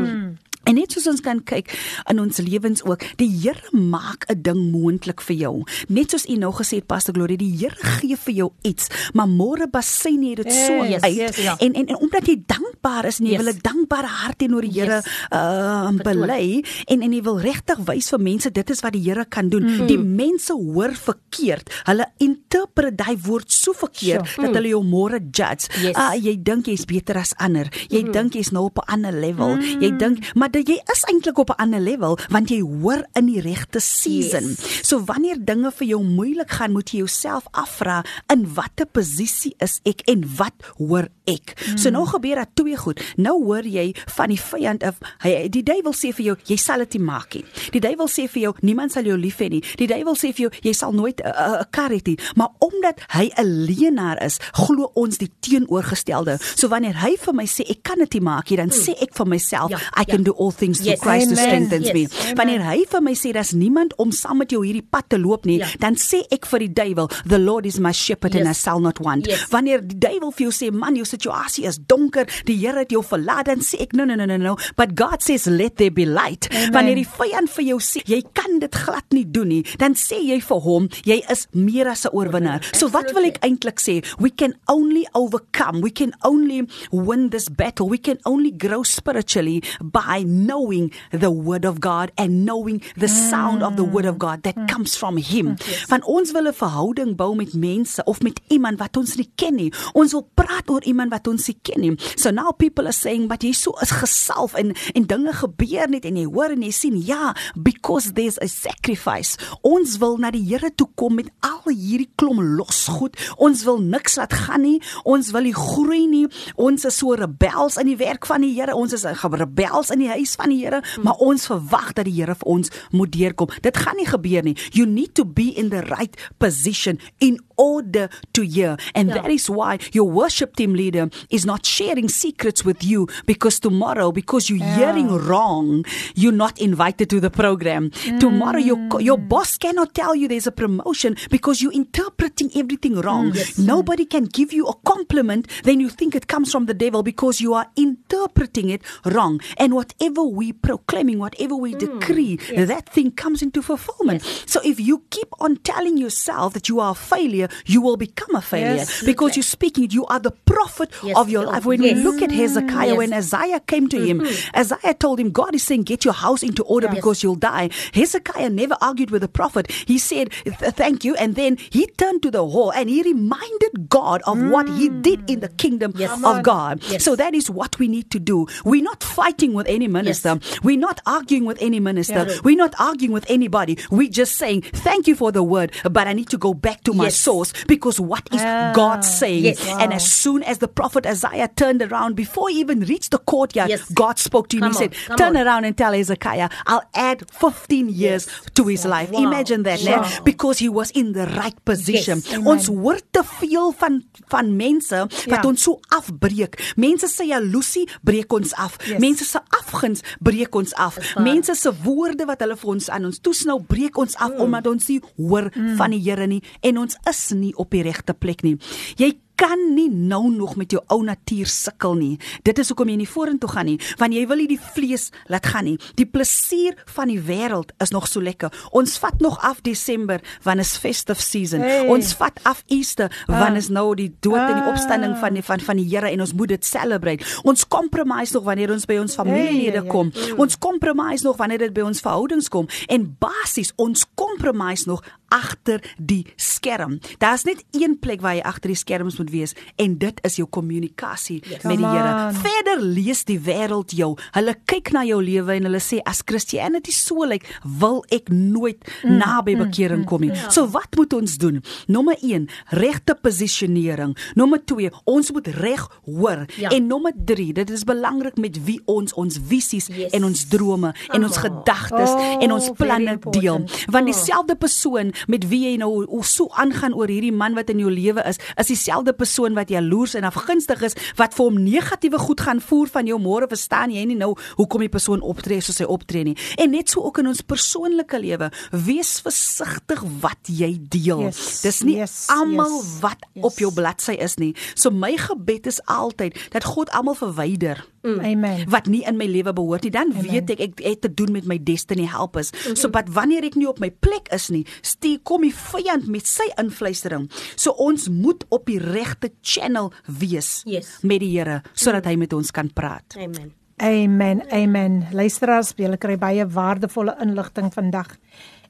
En 0.69 0.75
net 0.77 0.93
soos 0.93 1.07
ons 1.09 1.21
kan 1.25 1.41
kyk 1.49 1.71
in 2.11 2.21
ons 2.21 2.39
lewens 2.45 2.83
ook, 2.85 3.05
die 3.17 3.29
Here 3.39 3.71
maak 3.73 4.27
'n 4.29 4.43
ding 4.43 4.71
moontlik 4.73 5.21
vir 5.23 5.37
jou. 5.37 5.65
Net 5.89 6.11
soos 6.11 6.27
u 6.29 6.37
nou 6.37 6.53
gesê 6.53 6.77
het 6.79 6.87
Pastor 6.87 7.15
Gloria, 7.15 7.37
die 7.37 7.57
Here 7.57 7.77
gee 8.01 8.17
vir 8.17 8.35
jou 8.35 8.51
iets, 8.63 8.89
maar 9.15 9.27
môre 9.29 9.67
basyn 9.71 10.23
jy 10.23 10.35
dit 10.35 10.53
so 10.53 10.85
Yes, 10.85 11.03
uit. 11.03 11.15
yes, 11.17 11.37
ja. 11.37 11.57
En 11.59 11.73
en 11.73 11.87
en 11.87 11.97
omdat 12.01 12.27
jy 12.27 12.43
dankbaar 12.47 13.05
is 13.07 13.19
en 13.21 13.27
jy 13.27 13.33
Yes. 13.33 13.43
wil 13.45 13.53
'n 13.55 13.59
dankbare 13.63 14.07
hart 14.07 14.39
teenoor 14.39 14.61
die 14.63 14.73
Here 14.81 14.95
Yes. 15.03 15.07
uh 15.33 15.91
bely 16.05 16.65
en 16.87 17.03
en 17.03 17.13
jy 17.13 17.23
wil 17.23 17.41
regtig 17.41 17.79
wys 17.87 18.09
vir 18.11 18.19
mense 18.21 18.51
dit 18.51 18.71
is 18.71 18.81
wat 18.81 18.93
die 18.93 19.03
Here 19.03 19.25
kan 19.25 19.49
doen. 19.49 19.63
Mm. 19.65 19.87
Die 19.87 19.99
mense 19.99 20.53
hoor 20.53 20.93
verkeerd. 20.95 21.71
Hulle 21.85 22.07
interpret 22.19 22.97
daai 22.99 23.17
woord 23.23 23.51
so 23.53 23.73
verkeerd 23.73 24.27
Sure. 24.29 24.47
dat 24.47 24.55
hulle 24.57 24.69
jou 24.69 24.85
môre 24.85 25.19
judge. 25.31 25.69
Yes. 25.83 25.95
Ah, 25.95 26.15
jy 26.15 26.37
dink 26.43 26.67
jy's 26.67 26.85
beter 26.85 27.17
as 27.17 27.35
ander. 27.39 27.69
Jy 27.89 28.03
mm. 28.05 28.13
dink 28.13 28.33
jy's 28.35 28.51
nou 28.51 28.65
op 28.65 28.79
'n 28.79 28.93
ander 28.93 29.13
level. 29.13 29.57
Mm. 29.57 29.81
Jy 29.83 29.97
dink 29.97 30.35
maar 30.35 30.51
dat 30.59 30.71
jy 30.71 30.79
is 30.93 31.05
eintlik 31.11 31.39
op 31.39 31.51
'n 31.55 31.61
ander 31.63 31.81
level 31.81 32.19
want 32.29 32.51
jy 32.51 32.61
hoor 32.61 33.07
in 33.15 33.27
die 33.27 33.41
regte 33.41 33.81
season. 33.81 34.49
Yes. 34.49 34.89
So 34.89 35.05
wanneer 35.05 35.39
dinge 35.39 35.71
vir 35.71 35.87
jou 35.87 36.03
moeilik 36.05 36.51
gaan, 36.51 36.73
moet 36.73 36.91
jy 36.91 36.99
jouself 36.99 37.47
afvra 37.53 38.05
in 38.33 38.55
watter 38.55 38.87
posisie 38.87 39.55
is 39.59 39.81
ek 39.85 40.03
en 40.07 40.25
wat 40.37 40.55
hoor 40.77 41.09
ek? 41.29 41.55
Mm. 41.69 41.79
So 41.79 41.91
nou 41.95 42.05
gebeur 42.09 42.41
daar 42.41 42.51
twee 42.55 42.77
goed. 42.77 43.01
Nou 43.17 43.37
hoor 43.45 43.67
jy 43.69 43.93
van 44.17 44.29
die 44.33 44.41
vyand 44.41 44.83
af. 44.89 44.99
Hy 45.23 45.49
die 45.53 45.63
duiwel 45.63 45.93
sê 45.97 46.13
vir 46.17 46.25
jou 46.33 46.37
jy 46.49 46.57
sal 46.57 46.79
dit 46.85 46.97
nie 46.99 47.05
maak 47.05 47.35
nie. 47.39 47.45
Die 47.75 47.81
duiwel 47.85 48.09
sê 48.09 48.27
vir 48.29 48.43
jou 48.43 48.53
niemand 48.63 48.93
sal 48.93 49.05
jou 49.05 49.17
lief 49.19 49.39
hê 49.43 49.49
nie. 49.51 49.63
Die 49.79 49.87
duiwel 49.91 50.17
sê 50.17 50.33
vir 50.33 50.49
jou 50.49 50.51
jy 50.63 50.73
sal 50.75 50.93
nooit 50.93 51.21
'n 51.21 51.27
uh, 51.29 51.61
uh, 51.61 51.65
kar 51.71 51.91
hê 51.91 52.01
nie. 52.07 52.19
Maar 52.37 52.49
omdat 52.61 53.01
hy 53.13 53.31
'n 53.37 53.67
leenaar 53.67 54.23
is, 54.25 54.39
glo 54.53 54.91
ons 54.95 55.19
die 55.19 55.31
teenoorgestelde. 55.41 56.39
So 56.57 56.69
wanneer 56.69 56.97
hy 57.03 57.17
vir 57.21 57.35
my 57.35 57.45
sê 57.47 57.65
ek 57.71 57.83
kan 57.83 57.99
dit 57.99 58.15
nie 58.15 58.21
maak 58.25 58.51
nie, 58.51 58.57
dan 58.57 58.71
sê 58.71 58.95
ek 59.03 59.15
vir 59.15 59.27
myself 59.27 59.71
Ja, 59.71 59.79
I 60.01 60.05
can 60.05 60.19
ja. 60.25 60.25
do 60.25 60.33
all 60.39 60.53
things 60.53 60.79
through 60.79 60.89
Yes. 60.97 61.01
Christ 61.01 61.31
who 61.31 61.37
Amen. 61.37 61.47
strengthens 61.69 61.87
Yes. 61.87 61.95
me. 61.95 62.09
Amen. 62.23 62.37
Wanneer 62.37 62.63
hy 62.65 62.85
vir 62.91 63.01
my 63.03 63.13
sê 63.15 63.33
daar's 63.33 63.53
niemand 63.53 63.95
om 63.99 64.11
saam 64.13 64.39
met 64.39 64.51
jou 64.51 64.65
hierdie 64.65 64.83
pad 64.91 65.09
te 65.09 65.19
loop 65.19 65.45
nie, 65.45 65.59
Ja. 65.59 65.67
dan 65.79 65.95
sê 65.97 66.23
ek 66.31 66.47
vir 66.47 66.59
die 66.61 66.73
duiwel, 66.73 67.09
the 67.29 67.39
Lord 67.39 67.67
is 67.67 67.79
my 67.79 67.93
shepherd 67.93 68.35
and 68.35 68.45
I 68.47 68.49
Yes. 68.51 68.63
shall 68.63 68.81
not 68.81 68.99
want. 69.01 69.27
Yes. 69.27 69.47
Wanneer 69.51 69.81
die 69.87 69.99
duiwel 69.99 70.33
vir 70.33 70.51
jou 70.51 70.53
sê, 70.53 70.73
man, 70.73 70.95
jou 70.97 71.05
situasie 71.19 71.67
is 71.67 71.79
donker, 71.91 72.29
die 72.47 72.57
Here 72.59 72.83
het 72.83 72.93
jou 72.93 73.03
verlaat, 73.07 73.47
dan 73.49 73.63
sê 73.65 73.83
ek, 73.85 73.95
no 73.97 74.05
no 74.07 74.17
no 74.19 74.27
no 74.27 74.37
no, 74.39 74.57
but 74.77 74.95
God 74.99 75.23
says 75.23 75.47
let 75.47 75.79
there 75.79 75.95
be 75.95 76.07
light. 76.07 76.49
Amen. 76.51 76.73
Wanneer 76.75 76.99
die 76.99 77.07
vyand 77.09 77.51
vir 77.55 77.67
jou 77.73 77.79
sê, 77.83 78.03
jy 78.09 78.21
kan 78.37 78.59
dit 78.63 78.75
glad 78.75 79.07
nie 79.15 79.25
doen 79.25 79.49
nie, 79.51 79.63
dan 79.81 79.97
sê 79.99 80.19
jy 80.23 80.39
vir 80.45 80.63
hom, 80.65 80.89
jy 81.09 81.21
is 81.31 81.47
meer 81.55 81.89
as 81.91 82.07
'n 82.07 82.15
oorwinnaar. 82.15 82.63
So 82.73 82.89
wat 82.89 83.13
wil 83.15 83.25
ek 83.25 83.39
eintlik 83.43 83.81
sê? 83.81 84.05
We 84.19 84.31
can 84.31 84.55
only 84.69 85.07
overcome. 85.15 85.81
We 85.81 85.91
can 85.91 86.15
only 86.23 86.67
win 86.91 87.31
this 87.31 87.49
battle. 87.49 87.89
We 87.89 87.99
can 87.99 88.19
only 88.25 88.51
grow 88.51 88.83
spiritually 88.83 89.63
by 89.81 90.25
knowing 90.27 90.93
the 91.11 91.31
word 91.31 91.65
of 91.65 91.81
God 91.81 92.13
and 92.17 92.45
knowing 92.45 92.83
the 92.97 93.09
sound 93.09 93.63
of 93.63 93.77
the 93.77 93.85
word 93.85 94.07
of 94.07 94.19
God 94.19 94.43
that 94.43 94.57
comes 94.69 94.97
from 94.97 95.17
him. 95.17 95.57
Want 95.89 96.05
ons 96.05 96.33
wil 96.33 96.47
'n 96.47 96.55
verhouding 96.55 97.17
bou 97.17 97.35
met 97.35 97.55
mense 97.55 98.05
of 98.05 98.21
met 98.23 98.41
iemand 98.49 98.79
wat 98.79 98.97
ons 98.97 99.17
nie 99.17 99.31
ken 99.35 99.55
nie. 99.55 99.73
Ons 99.95 100.13
wil 100.13 100.29
praat 100.35 100.71
oor 100.71 100.83
iemand 100.83 101.08
wat 101.13 101.29
ons 101.31 101.49
nie 101.51 101.57
ken 101.63 101.83
nie. 101.85 101.95
So 102.17 102.31
now 102.35 102.53
people 102.53 102.89
are 102.89 102.97
saying 102.97 103.29
but 103.31 103.45
jy 103.45 103.53
so 103.57 103.75
is 103.85 103.95
gesalf 104.01 104.57
en 104.59 104.75
en 104.95 105.09
dinge 105.09 105.33
gebeur 105.41 105.89
net 105.91 106.07
en 106.09 106.19
jy 106.21 106.27
hoor 106.29 106.55
en 106.55 106.65
jy 106.67 106.73
sien 106.75 106.99
ja 106.99 107.35
because 107.57 108.13
there's 108.15 108.39
a 108.43 108.49
sacrifice. 108.49 109.37
Ons 109.67 109.99
wil 110.03 110.19
na 110.19 110.33
die 110.35 110.45
Here 110.49 110.71
toe 110.73 110.89
kom 110.97 111.19
met 111.19 111.29
al 111.45 111.69
hierdie 111.69 112.09
klomp 112.17 112.41
losgoed. 112.41 113.19
Ons 113.37 113.65
wil 113.67 113.83
niks 113.85 114.17
laat 114.17 114.33
gaan 114.33 114.65
nie. 114.65 114.79
Ons 115.05 115.33
wil 115.35 115.49
nie 115.49 115.57
groei 115.57 116.07
nie. 116.09 116.25
Ons 116.57 116.87
is 116.89 116.99
so 117.01 117.17
rebels 117.19 117.79
in 117.81 117.91
die 117.91 117.99
werk 118.01 118.27
van 118.29 118.45
die 118.47 118.55
Here. 118.57 118.77
Ons 118.77 118.97
is 118.97 119.05
rebels 119.05 119.93
in 119.95 120.03
die 120.05 120.11
huis 120.13 120.35
van 120.39 120.53
die 120.53 120.63
Here, 120.63 120.83
maar 121.03 121.21
ons 121.25 121.47
verwag 121.51 121.93
dat 121.99 122.09
die 122.09 122.17
Here 122.19 122.37
vir 122.39 122.49
ons 122.49 122.73
moet 122.93 123.13
deurkom. 123.13 123.53
Dit 123.65 123.77
gaan 123.77 123.99
nie 123.99 124.09
gebeur 124.09 124.47
nie. 124.47 124.57
You 124.73 124.87
need 124.87 125.15
to 125.19 125.25
be 125.25 125.51
in 125.57 125.71
the 125.71 125.85
right 125.89 126.17
position 126.39 126.99
in 127.19 127.39
order 127.59 128.09
to 128.33 128.43
hear. 128.43 128.77
And 128.95 129.09
Ja. 129.11 129.15
that 129.23 129.31
is 129.31 129.51
why 129.51 129.79
your 129.93 130.09
worship 130.09 130.57
team 130.57 130.75
leader 130.75 131.11
is 131.31 131.45
not 131.45 131.67
sharing 131.67 132.09
secrets 132.09 132.65
with 132.65 132.83
you 132.85 133.07
because 133.27 133.61
tomorrow 133.61 134.13
because 134.13 134.49
you're 134.49 134.65
hearing 134.79 135.09
wrong, 135.29 135.85
you're 136.15 136.33
not 136.33 136.59
invited 136.59 137.11
to 137.11 137.21
the 137.21 137.31
program. 137.31 137.91
Tomorrow 138.21 138.59
your 138.59 138.79
your 139.01 139.19
mm. 139.19 139.29
boss 139.29 139.59
cannot 139.59 139.95
tell 139.95 140.15
you 140.15 140.29
there's 140.29 140.47
a 140.47 140.53
promotion 140.53 141.17
because 141.31 141.61
you're 141.61 141.75
interpreting 141.75 142.51
everything 142.55 143.01
wrong. 143.01 143.33
Mm, 143.33 143.67
Nobody 143.67 144.05
can 144.07 144.25
give 144.25 144.53
you 144.53 144.67
a 144.67 144.75
compliment 144.85 145.47
then 145.65 145.81
you 145.81 145.89
think 145.89 146.15
it 146.15 146.27
comes 146.29 146.53
from 146.53 146.67
the 146.67 146.75
devil 146.75 147.03
because 147.03 147.41
you 147.41 147.55
are 147.55 147.67
interpreting 147.77 148.71
it 148.71 148.83
wrong. 149.05 149.41
And 149.57 149.75
whatever 149.75 150.23
we 150.23 150.53
proclaiming, 150.53 151.19
whatever 151.19 151.57
we 151.57 151.75
mm, 151.75 151.79
decree, 151.79 152.37
that 152.55 152.89
thing 152.89 153.11
comes 153.11 153.43
into 153.43 153.63
fulfillment. 153.63 154.23
So 154.47 154.61
if 154.65 154.81
you 154.81 155.05
keep 155.11 155.29
on 155.41 155.57
telling 155.57 155.97
yourself 155.97 156.55
that 156.55 156.69
you 156.69 156.81
are 156.81 156.93
a 156.93 156.95
failure, 156.95 157.48
you 157.67 157.81
will 157.81 157.97
become 157.97 158.35
a 158.35 158.41
failure 158.43 158.77
Yes. 158.77 159.03
because 159.05 159.37
you're 159.37 159.43
speaking. 159.43 159.91
You 159.91 160.07
are 160.07 160.19
the 160.21 160.31
prophet 160.33 160.91
Yes, 161.03 161.17
of 161.17 161.29
your 161.29 161.45
life. 161.45 161.65
When 161.65 161.81
we 161.83 161.95
look 161.95 162.23
at 162.23 162.31
Hezekiah, 162.31 162.89
Yes. 162.89 162.97
when 162.97 163.13
Isaiah 163.13 163.61
came 163.61 163.89
to 163.89 163.99
him, 163.99 164.27
Isaiah 164.57 164.95
told 164.95 165.21
him, 165.21 165.31
God 165.31 165.55
is 165.55 165.63
saying, 165.63 165.83
get 165.85 166.05
your 166.05 166.15
house 166.15 166.43
into 166.43 166.63
order 166.65 166.87
Yes. 166.87 166.97
because 166.97 167.23
you'll 167.23 167.37
die. 167.37 167.71
Hezekiah 167.95 168.51
never 168.51 168.77
argued 168.81 169.11
with 169.11 169.23
the 169.23 169.29
prophet. 169.29 169.71
He 169.87 169.99
said, 169.99 170.33
thank 170.33 171.05
you. 171.05 171.15
And 171.17 171.35
then 171.35 171.57
he 171.71 171.87
turned 171.87 172.23
to 172.23 172.31
the 172.31 172.45
whore 172.45 172.73
and 172.75 172.89
he 172.91 173.03
reminded 173.03 173.89
God 173.89 174.23
of 174.27 174.39
what 174.51 174.69
he 174.69 174.89
did 174.89 175.29
in 175.31 175.41
the 175.41 175.49
kingdom 175.49 175.93
Yes. 175.97 176.13
of 176.25 176.43
God. 176.43 176.83
Yes. 176.91 177.05
So 177.05 177.17
that 177.17 177.35
is 177.35 177.51
what 177.51 177.79
we 177.79 177.89
need 177.89 178.11
to 178.11 178.19
do. 178.19 178.47
We're 178.65 178.83
not 178.83 179.03
fighting 179.03 179.55
with 179.55 179.67
any 179.69 179.89
minister. 179.89 180.39
We're 180.63 180.79
not 180.79 181.01
arguing 181.07 181.45
with 181.45 181.59
any 181.61 181.81
minister. 181.81 182.27
We're 182.45 182.57
not 182.57 182.75
arguing 182.79 183.13
with 183.13 183.25
anybody. 183.31 183.79
We're 183.91 184.09
just 184.11 184.37
saying, 184.37 184.63
thank 184.63 185.07
you 185.07 185.15
for 185.15 185.33
the 185.33 185.43
word, 185.43 185.73
but 185.91 186.07
I 186.07 186.13
need 186.13 186.29
to 186.31 186.39
go 186.39 186.55
back 186.55 186.85
to 186.85 186.93
my 186.93 187.05
Yes. 187.05 187.17
Source 187.39 187.53
because 187.67 188.01
what 188.01 188.29
is 188.33 188.41
Ah, 188.43 188.73
God 188.75 189.05
saying? 189.05 189.45
yes. 189.45 189.61
And 189.83 189.93
as 189.93 190.05
soon 190.11 190.43
as 190.43 190.59
the 190.59 190.69
prophet 190.69 191.07
Isaiah 191.07 191.49
turned 191.49 191.83
around, 191.83 192.15
before 192.17 192.49
he 192.49 192.61
even 192.61 192.81
reached 192.81 193.11
the 193.11 193.19
courtyard, 193.19 193.69
Yes. 193.71 193.83
God 193.95 194.19
spoke 194.19 194.49
to 194.49 194.57
him. 194.57 194.63
Come 194.63 194.73
he 194.73 194.85
on, 194.85 194.93
said, 194.93 195.17
Turn 195.19 195.37
on. 195.37 195.43
around 195.47 195.65
and 195.65 195.77
tell 195.77 195.93
Hezekiah, 195.93 196.49
I'll 196.67 196.85
add 196.95 197.25
15 197.31 197.89
years 197.89 198.27
to 198.55 198.65
his 198.67 198.85
life. 198.85 199.11
Wow. 199.11 199.23
Imagine 199.29 199.63
that, 199.65 199.81
Wow. 199.81 200.03
né? 200.03 200.25
because 200.25 200.59
he 200.59 200.69
was 200.69 200.91
in 200.93 201.13
the 201.13 201.27
right 201.27 201.59
position. 201.65 202.23
Yes. 202.25 202.47
Ons 202.47 202.67
hoor 202.69 202.99
te 203.13 203.23
veel 203.25 203.73
van 203.73 204.03
van 204.29 204.57
mense 204.57 204.97
wat 205.27 205.43
Ja. 205.43 205.49
ons 205.49 205.63
so 205.63 205.81
afbreek. 205.89 206.73
Mense 206.77 207.09
se 207.09 207.25
jaloesie 207.27 207.89
breek 208.03 208.33
ons 208.33 208.53
af. 208.55 208.77
Yes. 208.87 208.99
Mense 209.01 209.25
se 209.25 209.41
afguns 209.61 210.01
breek 210.21 210.55
ons 210.55 210.75
af. 210.75 210.95
Dis 210.95 211.13
waar. 211.15 211.25
Mense 211.25 211.55
se 211.55 211.73
woorde 211.85 212.25
wat 212.27 212.41
hulle 212.41 212.57
vir 212.57 212.71
ons 212.71 212.89
aan 212.91 213.05
ons 213.05 213.19
toesnou 213.21 213.61
breek 213.67 213.97
ons 213.99 214.15
af 214.17 214.31
mm. 214.35 214.41
omdat 214.41 214.67
ons 214.67 214.87
nie 214.89 215.01
hoor 215.17 215.51
mm. 215.55 215.77
van 215.77 215.91
die 215.91 216.01
Here 216.09 216.27
nie 216.27 216.43
en 216.63 216.79
ons 216.79 216.97
is 217.11 217.28
nie 217.35 217.55
op 217.57 217.71
die 217.71 217.83
regte 217.83 218.15
plek 218.15 218.43
nie. 218.43 218.57
Jy 218.97 219.19
kan 219.39 219.61
nie 219.77 219.87
nou 219.89 220.33
nog 220.35 220.57
met 220.59 220.73
jou 220.75 220.81
ou 220.91 220.97
natuur 221.07 221.47
sukkel 221.47 221.93
nie. 221.95 222.17
Dit 222.43 222.59
is 222.59 222.73
hoekom 222.73 222.89
jy 222.91 222.97
nie 222.97 223.07
vorentoe 223.07 223.47
gaan 223.53 223.69
nie, 223.71 223.77
want 224.01 224.11
jy 224.13 224.25
wil 224.27 224.41
nie 224.41 224.49
die 224.51 224.59
vlees 224.59 225.13
laat 225.31 225.47
gaan 225.47 225.65
nie. 225.69 225.77
Die 225.95 226.07
plesier 226.11 226.75
van 226.91 227.07
die 227.07 227.21
wêreld 227.23 227.71
is 227.79 227.93
nog 227.95 228.09
so 228.11 228.19
lekker. 228.21 228.51
Ons 228.75 228.97
vat 228.99 229.21
nog 229.23 229.39
af 229.47 229.61
Desember 229.63 230.19
wanneer 230.43 230.67
is 230.67 230.75
festive 230.83 231.23
season. 231.23 231.61
Hey. 231.63 231.87
Ons 231.87 232.17
vat 232.19 232.41
af 232.51 232.65
Easter 232.67 233.15
wanneer 233.29 233.53
Ah. 233.53 233.63
is 233.63 233.69
nou 233.69 233.95
die 233.95 234.11
dood 234.21 234.41
en 234.43 234.55
die 234.59 234.65
Ah. 234.67 234.73
opstanding 234.75 235.15
van 235.23 235.35
die 235.35 235.43
van 235.43 235.61
van 235.61 235.77
die 235.77 235.87
Here 235.87 236.11
en 236.11 236.21
ons 236.21 236.33
moet 236.35 236.49
dit 236.49 236.65
celebrate. 236.65 237.25
Ons 237.45 237.69
compromise 237.69 238.35
nog 238.35 238.43
wanneer 238.45 238.73
ons 238.73 238.87
by 238.87 238.99
ons 238.99 239.15
familielede 239.15 239.71
Hey, 239.71 239.81
hey, 239.83 239.87
kom. 239.91 240.13
Ons 240.37 240.59
compromise 240.59 241.25
nog 241.25 241.37
wanneer 241.37 241.59
dit 241.59 241.73
by 241.73 241.81
ons 241.87 242.01
verhoudings 242.01 242.49
kom 242.49 242.67
en 242.89 243.17
basies 243.21 243.73
ons 243.77 244.05
compromise 244.17 244.89
nog 244.89 245.03
agter 245.29 245.83
die 245.99 246.27
skerm. 246.37 246.99
Daar's 247.19 247.45
net 247.45 247.65
een 247.73 247.99
plek 248.01 248.21
waar 248.21 248.35
jy 248.35 248.43
agter 248.43 248.69
die 248.73 248.77
skerms 248.79 249.19
moet 249.19 249.31
wees 249.31 249.55
en 249.77 249.99
dit 249.99 250.21
is 250.25 250.37
jou 250.37 250.49
kommunikasie 250.49 251.43
Yes. 251.49 251.63
met 251.63 251.77
die 251.79 251.87
Here. 251.87 252.33
Verder 252.33 252.81
lees 252.85 253.25
die 253.25 253.39
wêreld 253.41 253.91
jou. 253.97 254.17
Hulle 254.33 254.55
kyk 254.65 254.93
na 254.93 255.03
jou 255.05 255.23
lewe 255.23 255.53
en 255.57 255.63
hulle 255.69 255.81
sê 255.81 255.99
as 256.05 256.23
Christianity 256.25 256.93
so 256.93 257.25
lyk, 257.27 257.45
wil 257.65 258.05
ek 258.11 258.29
nooit 258.29 258.77
Mm, 259.05 259.19
naby 259.19 259.55
bekering 259.57 260.05
kom 260.07 260.21
nie. 260.21 260.33
So 260.51 260.67
wat 260.67 260.97
moet 260.97 261.13
ons 261.13 261.37
doen? 261.39 261.63
Nommer 261.87 262.17
1, 262.23 262.49
regte 262.69 263.15
posisionering. 263.15 264.17
Nommer 264.35 264.61
2, 264.65 264.91
ons 265.05 265.31
moet 265.33 265.47
reg 265.47 265.85
hoor. 266.05 266.45
Ja. 266.57 266.69
En 266.71 266.87
nommer 266.87 267.13
3, 267.25 267.53
dit 267.53 267.71
is 267.71 267.85
belangrik 267.85 268.37
met 268.37 268.59
wie 268.65 268.81
ons 268.87 269.13
ons 269.15 269.39
visies 269.49 269.87
Yes. 269.89 270.13
en 270.13 270.25
ons 270.25 270.45
drome 270.49 270.95
en 271.13 271.25
ons 271.25 271.39
Come 271.39 271.49
on. 271.51 271.57
gedagtes 271.59 272.11
Oh, 272.11 272.43
en 272.43 272.53
ons 272.53 272.65
very 272.65 272.77
planne 272.77 273.19
deel. 273.31 273.65
Want 273.91 274.07
dieselfde 274.07 274.57
persoon 274.57 275.13
met 275.27 275.49
wie 275.49 275.65
jy 275.67 275.77
nou 275.81 276.07
so 276.23 276.49
aangaan 276.55 276.95
oor 276.95 277.11
hierdie 277.11 277.35
man 277.35 277.57
wat 277.59 277.71
in 277.73 277.83
jou 277.83 277.91
lewe 277.91 278.23
is, 278.29 278.39
is 278.61 278.71
dieselfde 278.71 279.13
persoon 279.17 279.57
wat 279.59 279.73
jaloers 279.73 280.15
en 280.19 280.29
afgunstig 280.29 280.83
is 280.87 280.97
wat 281.19 281.35
vir 281.35 281.45
hom 281.49 281.61
negatiewe 281.65 282.21
goed 282.23 282.41
gaan 282.45 282.61
voer 282.61 282.91
van 282.93 283.09
jou 283.09 283.19
môre 283.23 283.49
verstaan 283.51 283.93
jy 283.95 284.05
nie 284.09 284.19
nou 284.19 284.35
hoekom 284.59 284.85
die 284.85 284.93
persoon 284.93 285.25
optree 285.25 285.61
soos 285.65 285.81
hy 285.83 285.89
optree 285.89 286.25
nie. 286.29 286.37
En 286.61 286.73
net 286.75 286.93
so 286.93 287.03
ook 287.07 287.21
in 287.23 287.31
ons 287.31 287.43
persoonlike 287.43 288.21
lewe, 288.23 288.51
wees 288.73 289.19
versigtig 289.25 290.03
wat 290.23 290.51
jy 290.53 290.75
deel. 290.91 291.29
Yes, 291.29 291.61
Dis 291.65 291.83
nie 291.87 291.99
yes, 291.99 292.27
almal 292.33 292.79
yes, 292.79 292.91
wat 293.03 293.29
yes. 293.33 293.45
op 293.49 293.61
jou 293.63 293.73
bladsy 293.75 294.17
is 294.19 294.39
nie. 294.41 294.55
So 294.75 294.93
my 294.95 295.15
gebed 295.21 295.69
is 295.71 295.81
altyd 295.91 296.39
dat 296.55 296.67
God 296.69 296.93
almal 296.97 297.19
verwyder 297.19 297.85
Amen. 298.25 298.65
wat 298.71 298.87
nie 298.87 299.03
in 299.07 299.17
my 299.21 299.27
lewe 299.27 299.53
behoort 299.53 299.83
nie, 299.87 299.91
dan 299.95 300.13
weet 300.13 300.51
ek 300.55 300.61
ek 300.61 300.81
het 300.85 301.01
te 301.05 301.11
doen 301.15 301.33
met 301.33 301.45
my 301.47 301.59
destiny 301.63 302.07
helpers. 302.09 302.51
So 302.75 302.89
wat 302.95 303.09
wanneer 303.13 303.45
ek 303.45 303.55
nie 303.61 303.69
op 303.69 303.79
my 303.81 303.91
plek 303.91 304.29
is 304.33 304.49
nie, 304.51 304.65
stuur 304.83 305.19
kom 305.29 305.43
die 305.47 305.55
vyand 305.55 306.09
met 306.09 306.27
sy 306.27 306.49
invluistering. 306.59 307.29
So 307.57 307.71
ons 307.77 308.09
moet 308.09 308.45
op 308.49 308.67
die 308.67 308.79
regte 308.79 309.31
channel 309.43 309.93
wees 310.07 310.63
Yes. 310.67 310.99
met 311.03 311.21
die 311.21 311.31
Here 311.39 311.63
sodat 311.75 312.05
hy 312.09 312.17
met 312.17 312.33
ons 312.33 312.51
kan 312.51 312.73
praat. 312.73 313.17
Amen. 313.17 313.53
Amen. 313.79 314.43
Amen. 314.51 315.07
Luisteraars, 315.13 315.75
julle 315.77 315.97
kry 316.03 316.17
baie 316.19 316.47
waardevolle 316.47 317.15
inligting 317.23 317.73
vandag. 317.75 318.17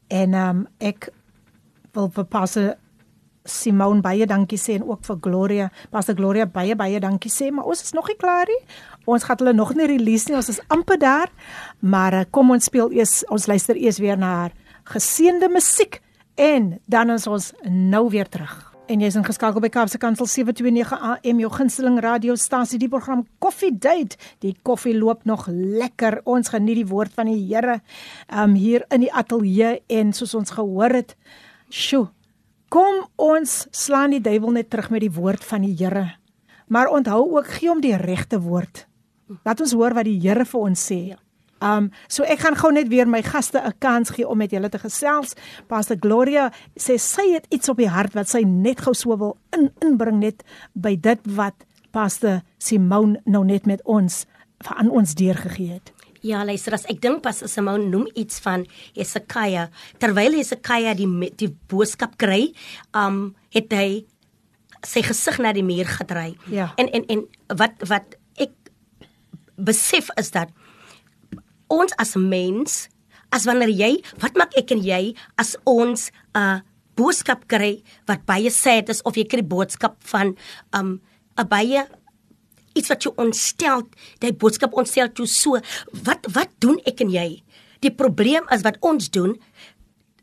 En 0.08 0.34
ehm 0.34 0.58
um, 0.58 0.66
ek 0.78 1.08
wil 1.96 2.10
vir 2.12 2.24
Pastor 2.24 2.74
Simone 3.48 4.02
baie 4.04 4.26
dankie 4.28 4.58
sê 4.60 4.74
en 4.76 4.84
ook 4.84 5.04
vir 5.08 5.16
Gloria. 5.24 5.70
Pastor 5.90 6.14
Gloria 6.18 6.44
baie 6.46 6.74
baie 6.76 7.00
dankie 7.00 7.30
sê, 7.32 7.50
maar 7.50 7.64
ons 7.64 7.82
is 7.82 7.94
nog 7.96 8.08
nie 8.08 8.16
klaar 8.20 8.46
nie. 8.50 8.58
Ons 9.08 9.24
gaan 9.24 9.40
hulle 9.40 9.56
nog 9.56 9.72
nie 9.78 9.88
release 9.88 10.28
nie. 10.28 10.36
Ons 10.36 10.52
is 10.52 10.60
amper 10.68 11.00
daar. 11.00 11.32
Maar 11.80 12.20
uh, 12.20 12.24
kom 12.30 12.52
ons 12.52 12.68
speel 12.68 12.92
eers 12.92 13.22
ons 13.32 13.48
luister 13.48 13.76
eers 13.80 14.00
weer 14.02 14.18
na 14.20 14.34
haar 14.42 14.56
geseënde 14.88 15.48
musiek 15.52 16.00
en 16.38 16.78
dan 16.86 17.10
is 17.10 17.26
ons 17.26 17.52
nou 17.68 18.08
weer 18.12 18.28
terug. 18.28 18.68
En 18.88 19.02
jy's 19.04 19.18
ingeskakel 19.20 19.60
by 19.60 19.68
Kaapse 19.68 19.98
Kansel 20.00 20.24
729 20.24 20.94
AM 20.96 21.40
jou 21.42 21.50
gunsteling 21.52 21.98
radiostasie 22.00 22.78
die 22.80 22.88
program 22.88 23.26
Coffee 23.42 23.74
Date. 23.74 24.16
Die 24.40 24.54
koffie 24.64 24.94
loop 24.96 25.26
nog 25.28 25.44
lekker. 25.52 26.22
Ons 26.24 26.48
geniet 26.54 26.80
die 26.80 26.86
woord 26.88 27.12
van 27.12 27.28
die 27.28 27.42
Here 27.50 27.82
um 28.32 28.56
hier 28.56 28.86
in 28.94 29.04
die 29.04 29.12
ateljee 29.12 29.82
en 29.92 30.14
soos 30.16 30.32
ons 30.38 30.56
gehoor 30.56 30.96
het, 31.02 31.16
sjoe. 31.68 32.06
Kom 32.72 33.04
ons 33.20 33.66
slaan 33.76 34.16
die 34.16 34.24
duiwel 34.24 34.56
net 34.56 34.72
terug 34.72 34.88
met 34.94 35.04
die 35.04 35.12
woord 35.12 35.44
van 35.44 35.68
die 35.68 35.76
Here. 35.76 36.06
Maar 36.72 36.88
onthou 36.88 37.26
ook 37.36 37.56
gee 37.58 37.68
hom 37.68 37.84
die 37.84 37.96
regte 37.96 38.40
woord. 38.40 38.87
Laat 39.44 39.60
ons 39.60 39.74
hoor 39.76 39.96
wat 39.96 40.08
die 40.08 40.18
Here 40.20 40.44
vir 40.48 40.60
ons 40.60 40.84
sê. 40.90 41.00
Um 41.64 41.90
so 42.06 42.22
ek 42.22 42.44
gaan 42.44 42.56
gou 42.58 42.70
net 42.74 42.88
weer 42.88 43.08
my 43.10 43.22
gaste 43.22 43.58
'n 43.58 43.74
kans 43.78 44.10
gee 44.10 44.28
om 44.28 44.38
met 44.38 44.50
julle 44.50 44.68
te 44.68 44.78
gesels. 44.78 45.34
Pastor 45.66 45.96
Gloria 46.00 46.52
sê 46.78 46.98
sy 46.98 47.34
het 47.34 47.46
iets 47.50 47.68
op 47.68 47.76
die 47.76 47.88
hart 47.88 48.14
wat 48.14 48.28
sy 48.28 48.42
net 48.42 48.80
gou 48.80 48.94
so 48.94 49.16
wil 49.16 49.36
in 49.52 49.70
inbring 49.82 50.20
net 50.20 50.42
by 50.74 50.96
dit 50.96 51.18
wat 51.24 51.54
Pastor 51.90 52.42
Simone 52.58 53.20
nou 53.24 53.44
net 53.44 53.66
met 53.66 53.82
ons 53.84 54.26
aan 54.76 54.90
ons 54.90 55.14
deurgegee 55.14 55.72
het. 55.72 55.92
Ja, 56.20 56.44
luister 56.44 56.74
as 56.74 56.86
ek 56.90 57.00
dink 57.00 57.22
pas 57.22 57.42
Simone 57.46 57.88
noem 57.88 58.08
iets 58.14 58.40
van 58.40 58.66
Hesekia 58.94 59.68
terwyl 59.98 60.32
Hesekia 60.32 60.94
die 60.94 61.30
die 61.36 61.50
boodskap 61.68 62.16
kry, 62.18 62.54
um 62.92 63.34
het 63.54 63.72
hy 63.72 64.04
sy 64.86 65.02
gesig 65.02 65.38
na 65.42 65.52
die 65.52 65.64
muur 65.66 65.86
gedraai. 65.86 66.36
Ja. 66.50 66.72
En 66.76 66.90
en 66.94 67.06
en 67.08 67.24
wat 67.58 67.82
wat 67.88 68.17
besef 69.58 70.08
is 70.16 70.30
dat 70.30 70.48
ons 71.68 71.92
as 71.98 72.14
mens 72.16 72.88
as 73.34 73.44
wanneer 73.44 73.68
jy 73.68 73.92
wat 74.22 74.38
maak 74.40 74.56
ek 74.56 74.72
en 74.72 74.80
jy 74.80 75.14
as 75.36 75.56
ons 75.68 76.10
'n 76.34 76.38
uh, 76.38 76.58
boodskap 76.96 77.46
kry 77.46 77.82
wat 78.06 78.26
baie 78.26 78.50
sad 78.50 78.88
is 78.88 79.02
of 79.06 79.14
jy 79.14 79.24
kry 79.24 79.42
boodskap 79.42 80.00
van 80.10 80.34
um 80.72 81.00
'n 81.38 81.48
baie 81.48 81.86
iets 82.78 82.90
wat 82.92 83.02
jou 83.02 83.12
ontstel, 83.18 83.86
die 84.22 84.32
boodskap 84.32 84.74
ontstel 84.78 85.10
jou 85.14 85.26
so. 85.26 85.60
Wat 86.06 86.28
wat 86.34 86.54
doen 86.62 86.78
ek 86.88 87.02
en 87.04 87.12
jy? 87.12 87.28
Die 87.84 87.94
probleem 87.94 88.46
is 88.54 88.64
wat 88.66 88.78
ons 88.80 89.10
doen. 89.14 89.36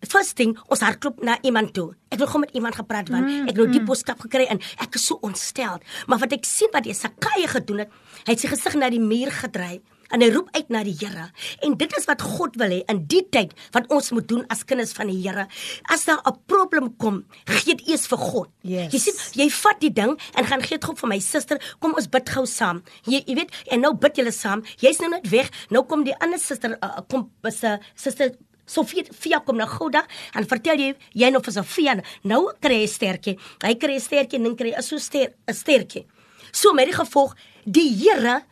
First 0.06 0.36
thing, 0.36 0.56
ons 0.70 0.84
hardloop 0.86 1.24
na 1.26 1.38
iemand 1.42 1.74
toe. 1.74 1.94
Ek 2.14 2.20
wil 2.22 2.30
gou 2.32 2.40
met 2.44 2.54
iemand 2.56 2.78
gepraat 2.78 3.10
want 3.10 3.26
mm, 3.26 3.50
ek 3.50 3.54
het 3.54 3.62
nou 3.62 3.68
die 3.72 3.84
boodskap 3.84 4.22
gekry 4.26 4.46
en 4.52 4.62
ek 4.84 4.96
is 5.00 5.08
so 5.10 5.20
ontstel. 5.26 5.82
Maar 6.08 6.24
wat 6.26 6.38
ek 6.38 6.48
sien 6.48 6.72
wat 6.74 6.86
Jesaja 6.86 7.50
gedoen 7.58 7.86
het, 7.86 8.00
hy 8.26 8.32
het 8.36 8.42
sy 8.42 8.52
gesig 8.52 8.78
na 8.80 8.92
die 8.94 9.02
muur 9.02 9.34
gedraai 9.34 9.82
en 10.14 10.24
hy 10.24 10.30
roep 10.34 10.52
uit 10.56 10.70
na 10.74 10.84
die 10.86 10.96
Here. 11.00 11.30
En 11.66 11.76
dit 11.80 11.96
is 11.98 12.08
wat 12.10 12.24
God 12.24 12.58
wil 12.62 12.74
hê 12.78 12.82
in 12.92 13.02
die 13.10 13.24
tyd 13.34 13.56
wat 13.76 13.90
ons 13.94 14.12
moet 14.16 14.28
doen 14.30 14.46
as 14.54 14.64
kinders 14.68 14.94
van 14.98 15.10
die 15.12 15.18
Here. 15.24 15.48
As 15.92 16.06
daar 16.06 16.22
'n 16.26 16.38
probleem 16.48 16.96
kom, 16.98 17.26
gee 17.46 17.76
dit 17.76 17.88
eers 17.90 18.08
vir 18.08 18.18
God. 18.18 18.50
Yes. 18.62 18.92
Jy 18.94 19.00
sien, 19.00 19.16
jy 19.34 19.50
vat 19.50 19.80
die 19.82 19.94
ding 19.94 20.18
en 20.38 20.46
gaan 20.46 20.62
gee 20.62 20.78
dit 20.78 20.86
gou 20.86 20.96
vir 20.96 21.10
my 21.10 21.20
suster. 21.20 21.60
Kom 21.80 21.94
ons 21.94 22.08
bid 22.08 22.30
gou 22.30 22.46
saam. 22.46 22.84
Jy, 23.06 23.24
jy 23.28 23.36
weet, 23.36 23.52
en 23.72 23.82
nou 23.82 23.94
bid 23.94 24.16
julle 24.16 24.32
saam. 24.32 24.64
Jy's 24.80 25.00
nou 25.00 25.10
net 25.10 25.30
weg. 25.30 25.50
Nou 25.70 25.84
kom 25.84 26.04
die 26.04 26.16
ander 26.20 26.40
suster 26.40 26.78
uh, 26.82 27.02
kom 27.10 27.32
is 27.44 27.64
'n 27.64 27.80
suster 27.96 28.36
Sofie 28.66 29.04
Fia 29.14 29.40
kom 29.40 29.58
nou 29.58 29.68
gou 29.68 29.90
daar 29.94 30.08
en 30.34 30.46
vertel 30.50 30.78
jy 30.78 30.96
jy 31.14 31.30
nou 31.32 31.42
vir 31.42 31.54
Sofia 31.54 31.96
nou 32.24 32.52
kry 32.62 32.82
hy 32.84 32.88
sterkie. 32.88 33.38
Hy 33.64 33.76
kry 33.76 34.00
sterkie 34.00 34.38
en 34.40 34.44
dan 34.44 34.56
kry 34.56 34.74
hy 34.76 34.82
so 34.82 34.98
ster 34.98 35.34
'n 35.48 35.54
sterkie. 35.54 36.06
So 36.52 36.74
met 36.74 36.88
die 36.88 36.94
gevolg 36.96 37.36
die 37.66 37.90
Here 37.94 38.44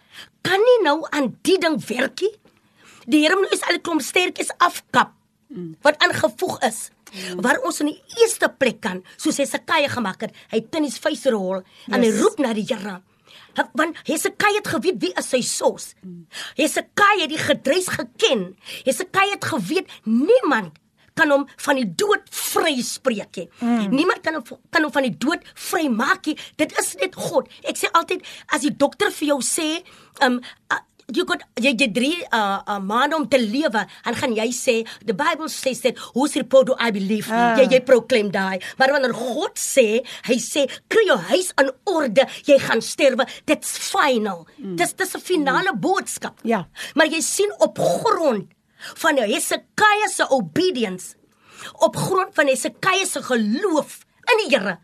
kan 0.43 0.59
nie 0.59 0.83
nou 0.83 1.05
aan 1.11 1.37
die 1.43 1.57
ding 1.57 1.77
werkie. 1.87 2.31
Die 3.07 3.21
Here 3.21 3.35
moet 3.35 3.51
nou 3.51 3.59
al 3.67 3.73
die 3.77 3.81
klomp 3.81 4.01
sterkies 4.01 4.51
afkap 4.59 5.11
wat 5.81 5.97
aangevoeg 5.99 6.61
is. 6.63 6.89
Waar 7.37 7.59
ons 7.63 7.79
in 7.81 7.87
die 7.87 8.01
eerste 8.21 8.49
plek 8.49 8.81
kan, 8.81 9.03
soos 9.17 9.37
Hesekia 9.37 9.87
gemaak 9.87 10.21
het, 10.21 10.31
hy 10.49 10.61
tennis 10.61 10.97
vuisrol 10.97 11.61
en 11.91 12.01
hy 12.01 12.07
Yes. 12.09 12.21
roep 12.21 12.39
na 12.39 12.53
die 12.53 12.65
Here. 12.65 13.01
Want 13.73 13.97
Hesekia 14.07 14.57
het 14.57 14.67
geweet 14.67 15.01
wie 15.01 15.11
is 15.19 15.29
sy 15.29 15.41
sos. 15.45 15.93
Hesekia 16.57 17.19
het 17.21 17.33
die 17.33 17.41
gedreis 17.41 17.89
geken. 17.93 18.55
Hesekia 18.85 19.35
het 19.35 19.45
geweet 19.45 19.91
niemand 20.03 20.79
kan 21.13 21.29
hom 21.29 21.43
van 21.65 21.77
die 21.77 21.87
dood 21.97 22.25
vryspreek 22.33 23.37
nie. 23.37 23.49
Mm. 23.59 23.91
Niemand 23.93 24.23
kan 24.25 24.39
hom 24.39 24.61
kan 24.73 24.85
hom 24.85 24.93
van 24.93 25.05
die 25.05 25.17
dood 25.17 25.45
vrymaak 25.53 26.29
nie. 26.29 26.37
Dit 26.61 26.73
is 26.81 26.95
net 27.01 27.17
God. 27.19 27.49
Ek 27.69 27.77
sê 27.79 27.91
altyd 27.93 28.25
as 28.53 28.65
die 28.65 28.73
dokter 28.73 29.13
vir 29.13 29.33
jou 29.33 29.39
sê, 29.45 29.67
um 30.25 30.39
uh, 31.13 31.17
jy 31.17 31.25
got 31.29 31.43
jy 31.61 31.73
jy 31.77 31.91
drie 31.93 32.19
uh, 32.33 32.61
uh 32.67 32.79
maande 32.79 33.15
om 33.15 33.27
te 33.27 33.37
lewe 33.37 33.85
en 34.05 34.15
gaan 34.15 34.33
jy 34.35 34.49
sê 34.51 34.75
the 35.05 35.13
bible 35.13 35.49
says 35.49 35.81
that 35.81 35.97
whose 36.13 36.35
report 36.35 36.67
do 36.67 36.75
i 36.79 36.91
believe 36.91 37.31
Ah. 37.31 37.55
jy 37.57 37.67
jy 37.71 37.81
proclaim 37.85 38.31
daai 38.31 38.59
maar 38.77 38.91
wanneer 38.91 39.13
god 39.13 39.55
sê 39.55 40.03
hy 40.27 40.37
sê 40.39 40.67
kry 40.89 41.05
jou 41.07 41.17
huis 41.17 41.53
in 41.61 41.71
orde 41.85 42.25
jy 42.45 42.57
gaan 42.59 42.81
sterwe 42.81 43.25
dit's 43.45 43.77
final 43.77 44.47
mm. 44.57 44.75
dis 44.75 44.93
dis 44.93 45.15
'n 45.15 45.19
finale 45.19 45.73
boodskap 45.75 46.39
Ja. 46.43 46.67
maar 46.95 47.07
jy 47.07 47.21
sien 47.21 47.51
op 47.59 47.77
grond 47.77 48.49
van 48.95 49.17
Hesekia 49.17 50.07
se 50.11 50.25
obedience 50.29 51.15
op 51.79 51.95
grond 51.95 52.33
van 52.35 52.47
Hesekia 52.47 53.05
se 53.05 53.21
geloof 53.23 54.05
in 54.31 54.37
die 54.43 54.57
Here 54.57 54.77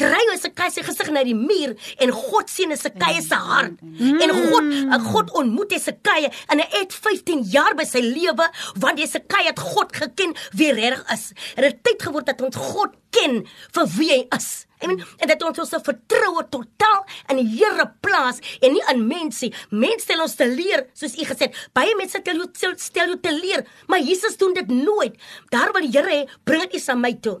dry 0.00 0.22
Hesekia 0.30 0.70
se 0.72 0.84
gesig 0.86 1.10
na 1.12 1.24
die 1.26 1.36
muur 1.36 1.74
en 2.00 2.14
God 2.14 2.52
sien 2.52 2.72
Hesekia 2.74 3.20
se 3.24 3.38
hart 3.50 3.82
en 3.82 4.34
God 4.38 4.70
God 5.10 5.34
ontmoet 5.42 5.76
Hesekia 5.76 6.30
en 6.52 6.62
hy 6.62 6.68
het 6.78 6.96
15 6.96 7.44
jaar 7.52 7.76
by 7.78 7.86
sy 7.88 8.02
lewe 8.04 8.48
want 8.80 9.02
Hesekia 9.02 9.50
het 9.50 9.60
God 9.72 9.94
geken 9.96 10.34
wie 10.56 10.72
reg 10.76 11.04
is 11.12 11.30
en 11.56 11.68
dit 11.68 11.84
tyd 11.86 12.08
geword 12.08 12.30
dat 12.30 12.42
ons 12.44 12.58
God 12.70 12.96
ken 13.14 13.42
vir 13.76 13.94
wie 13.98 14.12
hy 14.14 14.24
is 14.36 14.50
I 14.80 14.86
mean, 14.86 15.02
en 15.20 15.28
dat 15.28 15.42
ons 15.44 15.58
ons 15.60 15.74
vertroue 15.84 16.44
totaal 16.48 17.02
in 17.32 17.42
die 17.42 17.48
Here 17.58 17.84
plaas 18.00 18.40
en 18.60 18.72
nie 18.72 18.84
in 18.92 19.02
mense. 19.08 19.50
Mense 19.68 20.06
stel 20.06 20.24
ons 20.24 20.36
te 20.38 20.46
leer, 20.48 20.86
soos 20.96 21.18
u 21.20 21.26
gesê 21.28 21.50
het. 21.50 21.58
Baie 21.76 21.92
mense 21.98 22.16
stel 22.16 22.40
jou 22.40 22.48
stel, 22.80 23.12
jou 23.12 23.20
te 23.20 23.34
leer, 23.34 23.66
maar 23.92 24.00
Jesus 24.00 24.38
doen 24.40 24.56
dit 24.56 24.72
nooit. 24.72 25.20
Daar 25.52 25.74
waar 25.74 25.84
die 25.84 25.92
Here 25.92 26.22
hê, 26.22 26.24
bring 26.48 26.64
dit 26.64 26.78
eens 26.78 26.88
aan 26.88 27.02
my 27.04 27.12
toe. 27.20 27.40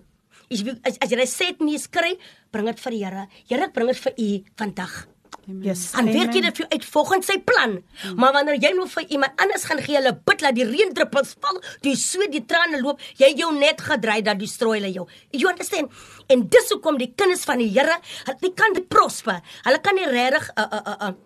As 0.50 0.64
jy 0.66 0.72
as, 0.82 0.96
as 0.98 1.12
jy 1.14 1.24
sê 1.30 1.52
dit 1.52 1.60
nie 1.62 1.78
skry, 1.78 2.16
bring 2.50 2.66
dit 2.66 2.80
vir 2.82 2.94
die 2.96 3.00
Here. 3.04 3.24
Here, 3.46 3.66
ek 3.68 3.74
bring 3.76 3.90
dit 3.92 4.00
vir 4.02 4.16
u 4.18 4.30
vandag. 4.58 4.94
Yes. 5.62 5.84
En 5.98 6.10
werk 6.10 6.34
jy 6.34 6.42
dit 6.42 6.58
vir 6.60 6.66
uit 6.74 6.84
volgens 6.90 7.30
sy 7.30 7.36
plan. 7.46 7.76
Maar 8.18 8.34
wanneer 8.34 8.58
jy 8.58 8.72
nou 8.74 8.88
vir 8.90 9.06
iemand 9.14 9.38
anders 9.42 9.68
gaan 9.70 9.80
gee, 9.82 9.96
hulle 9.98 10.12
bid 10.26 10.42
laat 10.42 10.58
die 10.58 10.66
reendruppels 10.66 11.36
val, 11.42 11.62
die 11.86 11.94
sweet, 11.98 12.34
die 12.34 12.42
trane 12.50 12.82
loop, 12.82 13.02
jy 13.18 13.30
jou 13.38 13.52
net 13.56 13.82
gedry 13.86 14.20
dat 14.26 14.42
die 14.42 14.50
strooi 14.50 14.80
hulle 14.80 14.92
jou. 14.94 15.06
You 15.30 15.50
understand? 15.52 15.94
En 16.30 16.44
dis 16.50 16.70
hoekom 16.74 16.98
die 16.98 17.12
kinders 17.14 17.46
van 17.46 17.62
die 17.62 17.70
Here, 17.70 18.00
hulle 18.26 18.54
kan 18.58 18.74
prosper. 18.90 19.42
Hulle 19.66 19.82
kan 19.86 19.98
nie 19.98 20.10
regtig 20.10 20.50
uh 20.58 20.66
uh 20.66 20.82
uh, 20.82 20.96
uh 21.08 21.16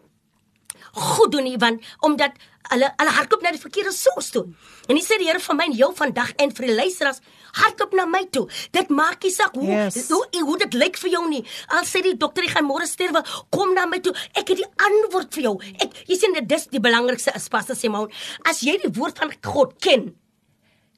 goed 0.94 1.32
doen 1.32 1.44
nie 1.44 1.56
want 1.58 1.82
omdat 2.00 2.32
hulle 2.72 2.88
hulle 2.96 3.12
hardloop 3.12 3.42
na 3.44 3.50
die 3.52 3.60
verkeerde 3.60 3.92
soos 3.92 4.30
toe. 4.32 4.44
En 4.88 4.96
dis 4.96 5.04
sê 5.04 5.18
die 5.20 5.26
Here 5.28 5.40
vir 5.40 5.56
my 5.58 5.66
en 5.68 5.76
jou 5.76 5.90
vandag 5.96 6.32
en 6.40 6.50
vir 6.56 6.66
die 6.66 6.74
luisteraars, 6.78 7.20
hardloop 7.60 7.92
na 7.98 8.06
my 8.08 8.22
toe. 8.32 8.46
Dit 8.72 8.88
maak 8.90 9.22
nie 9.22 9.32
saak 9.32 9.54
hoe 9.54 9.66
Yes. 9.68 10.08
hoe 10.08 10.24
hoe 10.40 10.58
dit 10.58 10.74
lyk 10.74 10.96
vir 10.98 11.10
jou 11.10 11.28
nie. 11.28 11.44
Al 11.68 11.84
sê 11.84 12.02
die 12.02 12.16
dokter 12.16 12.44
jy 12.44 12.50
gaan 12.54 12.64
môre 12.68 12.86
sterwe, 12.88 13.22
kom 13.50 13.74
na 13.74 13.86
my 13.86 14.00
toe. 14.00 14.14
Ek 14.34 14.48
het 14.48 14.56
die 14.62 14.70
antwoord 14.88 15.34
vir 15.34 15.42
jou. 15.42 15.54
Ek 15.80 15.92
jy 16.08 16.16
sien 16.16 16.32
dit 16.32 16.48
dis 16.48 16.66
die 16.72 16.80
belangrikste 16.80 17.32
is 17.36 17.48
Pastor 17.48 17.76
Simon. 17.76 18.08
As 18.48 18.60
jy 18.62 18.78
die 18.82 18.92
woord 18.98 19.18
van 19.18 19.32
God 19.44 19.76
ken, 19.80 20.14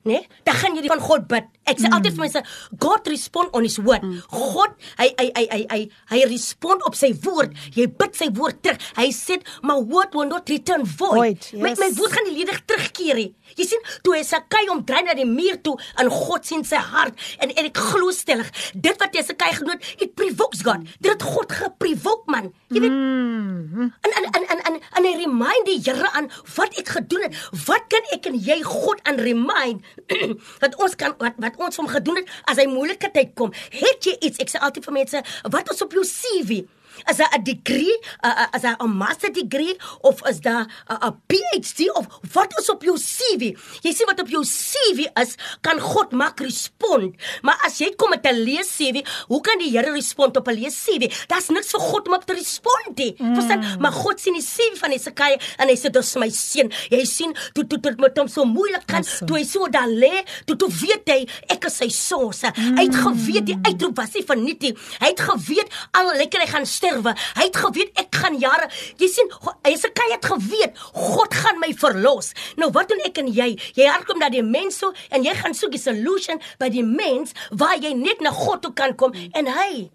né? 0.07 0.23
Dan 0.47 0.59
gaan 0.61 0.77
jy 0.79 0.87
van 0.91 1.03
God 1.03 1.27
bid. 1.31 1.49
Ek 1.67 1.81
sê 1.83 1.89
mm. 1.89 1.97
altyd 1.99 2.15
vir 2.17 2.25
mense, 2.27 2.43
God 2.83 3.09
respond 3.11 3.55
on 3.59 3.67
his 3.67 3.79
word. 3.83 4.05
Mm. 4.07 4.21
God, 4.31 4.77
hy 5.01 5.09
hy 5.19 5.27
hy 5.35 5.45
hy 5.51 5.61
hy 5.73 5.81
hy 6.13 6.21
respond 6.31 6.85
op 6.87 6.95
sy 6.99 7.11
woord. 7.27 7.57
Jy 7.77 7.89
bid 7.99 8.15
sy 8.19 8.31
woord 8.37 8.63
terug. 8.63 8.81
Hy 8.97 9.09
sê, 9.15 9.41
"My 9.63 9.79
word 9.81 10.15
will 10.15 10.31
not 10.31 10.49
return 10.49 10.87
void." 10.87 11.17
Void, 11.17 11.43
yes. 11.53 11.63
My 11.63 11.75
my 11.75 11.91
woord 11.99 12.13
gaan 12.13 12.27
nie 12.31 12.37
ledig 12.39 12.61
terugkeer 12.71 13.17
nie. 13.19 13.35
Jy 13.57 13.67
sien, 13.67 13.83
toe 14.03 14.15
hy 14.17 14.23
Sakai 14.27 14.65
omdry 14.73 15.03
na 15.07 15.15
die 15.15 15.27
muur 15.27 15.59
toe 15.63 15.77
in 16.03 16.11
God 16.11 16.47
sien 16.47 16.65
sy 16.65 16.77
hart 16.77 17.15
en 17.39 17.51
en 17.51 17.69
ek 17.69 17.77
glo 17.79 18.11
stellig, 18.15 18.49
dit 18.75 18.97
wat 19.03 19.15
jy 19.15 19.23
Sakai 19.27 19.53
genoot, 19.59 19.83
it 20.01 20.15
provokes 20.19 20.63
God. 20.67 20.87
Dit 21.01 21.13
het 21.13 21.23
God 21.23 21.53
geprovoke 21.53 22.31
man. 22.31 22.53
Jy 22.71 22.81
weet, 22.81 22.95
Mm. 22.97 23.93
en 24.03 24.11
en 24.17 24.25
en 24.33 24.45
en 24.53 24.61
en, 24.69 24.77
en 24.97 25.05
hy 25.05 25.13
remind 25.21 25.67
die 25.69 25.81
Here 25.87 26.09
aan 26.19 26.31
wat 26.57 26.75
ek 26.81 26.89
gedoen 26.97 27.27
het. 27.27 27.37
Wat 27.67 27.87
kan 27.93 28.07
ek 28.15 28.27
en 28.31 28.39
jy 28.41 28.61
God 28.65 29.01
aan 29.05 29.21
remind 29.23 29.85
dat 30.63 30.77
ons 30.83 30.97
kan 30.99 31.15
wat 31.19 31.39
wat 31.43 31.61
ons 31.69 31.81
hom 31.81 31.89
gedoen 31.91 32.21
het 32.21 32.33
as 32.51 32.61
hy 32.61 32.69
moeilike 32.71 33.11
tyd 33.15 33.35
kom. 33.39 33.53
Het 33.75 34.11
jy 34.11 34.17
iets? 34.29 34.41
Ek 34.43 34.53
sê 34.53 34.63
altyd 34.63 34.89
vir 34.89 34.99
mense, 35.01 35.23
wat 35.53 35.73
is 35.73 35.85
op 35.85 35.97
jou 35.97 36.05
CV? 36.07 36.65
Is 37.11 37.17
daar 37.17 37.33
'n 37.39 37.43
degree, 37.43 37.99
uh, 38.25 38.31
uh, 38.31 38.47
is 38.57 38.63
daar 38.63 38.77
'n 38.83 38.91
master 38.97 39.33
degree 39.33 39.77
of 40.01 40.27
is 40.29 40.41
daar 40.41 40.67
'n 40.89 41.05
uh, 41.05 41.11
PhD 41.27 41.91
of 41.95 42.07
wat 42.33 42.59
is 42.59 42.71
op 42.71 42.83
jou 42.83 42.97
CV? 42.99 43.57
Jy 43.83 43.93
sien 43.93 44.07
wat 44.07 44.21
op 44.21 44.29
jou 44.29 44.45
CV 44.45 45.07
is, 45.21 45.35
kan 45.61 45.81
God 45.81 46.13
maak 46.13 46.41
respond. 46.41 47.15
Maar 47.43 47.59
as 47.67 47.79
jy 47.79 47.93
kom 47.97 48.11
met 48.11 48.25
'n 48.27 48.35
lees 48.45 48.77
CV, 48.77 49.05
hoe 49.27 49.41
kan 49.41 49.59
die 49.59 49.71
Here 49.77 49.93
respond 49.93 50.37
op 50.37 50.49
'n 50.49 50.55
lees 50.55 50.85
CV? 50.85 51.13
Daar's 51.27 51.49
niks 51.49 51.71
vir 51.71 51.81
God 51.81 52.07
om 52.09 52.15
op 52.15 52.25
te 52.25 52.33
respond 52.35 52.97
nie. 52.97 53.15
Mm. 53.19 53.35
Verstaan? 53.35 53.81
Maar 53.81 53.93
God 53.93 54.21
sien 54.21 54.33
die 54.33 54.43
CV 54.43 54.79
van 54.79 54.91
Hesekiah 54.91 55.39
en 55.59 55.69
hy 55.69 55.75
sê 55.77 55.91
dis 55.91 56.15
my 56.15 56.31
seun. 56.31 56.73
Jy 56.91 57.05
sien, 57.05 57.37
toe 57.53 57.67
toe 57.67 57.81
toe 57.81 57.95
met 57.99 58.17
hom 58.19 58.29
so 58.29 58.45
moeilik 58.45 58.83
gaan, 58.87 59.05
Awesome. 59.05 59.27
toe 59.27 59.37
hy 59.39 59.45
so 59.45 59.69
daar 59.69 59.89
lê, 59.89 60.25
toe 60.45 60.57
toe 60.57 60.69
weet 60.71 61.09
hy 61.09 61.29
ek 61.49 61.65
is 61.65 61.77
sy 61.77 61.89
soos. 61.89 62.43
Mm. 62.43 62.77
Hy 62.79 62.85
het 62.85 62.95
geweet 62.95 63.47
die 63.47 63.59
uitroep 63.63 63.97
was 63.97 64.13
nie 64.15 64.25
verniet 64.25 64.61
nie. 64.61 64.75
Hy 65.01 65.07
het 65.07 65.21
geweet 65.21 65.69
al 65.93 66.13
lekker 66.17 66.41
hy 66.41 66.47
gaan 66.47 66.67
sterwe. 66.87 67.13
Hy 67.37 67.45
het 67.49 67.57
geweet 67.57 67.91
ek 68.01 68.15
gaan 68.15 68.39
jare. 68.41 68.69
Jy 69.01 69.09
sien, 69.11 69.31
Go- 69.31 69.55
Hesekiah 69.67 70.15
het 70.17 70.25
geweet 70.31 70.79
God 70.95 71.35
gaan 71.35 71.59
my 71.61 71.73
verlos. 71.75 72.33
Nou 72.57 72.71
wat 72.75 72.89
doen 72.89 73.01
ek 73.05 73.19
en 73.19 73.29
jy? 73.33 73.49
Jy 73.77 73.87
hardkom 73.91 74.19
na 74.23 74.29
die 74.33 74.43
mens 74.43 74.79
toe 74.79 74.93
en 75.11 75.25
jy 75.27 75.35
gaan 75.35 75.55
soek 75.55 75.73
die 75.75 75.81
solution 75.83 76.41
by 76.61 76.69
die 76.73 76.85
mens 76.87 77.33
waar 77.51 77.77
jy 77.83 77.95
net 77.95 78.21
na 78.21 78.31
God 78.31 78.63
toe 78.63 78.73
kan 78.73 78.95
kom 78.97 79.13
en 79.33 79.47
hy 79.47 79.91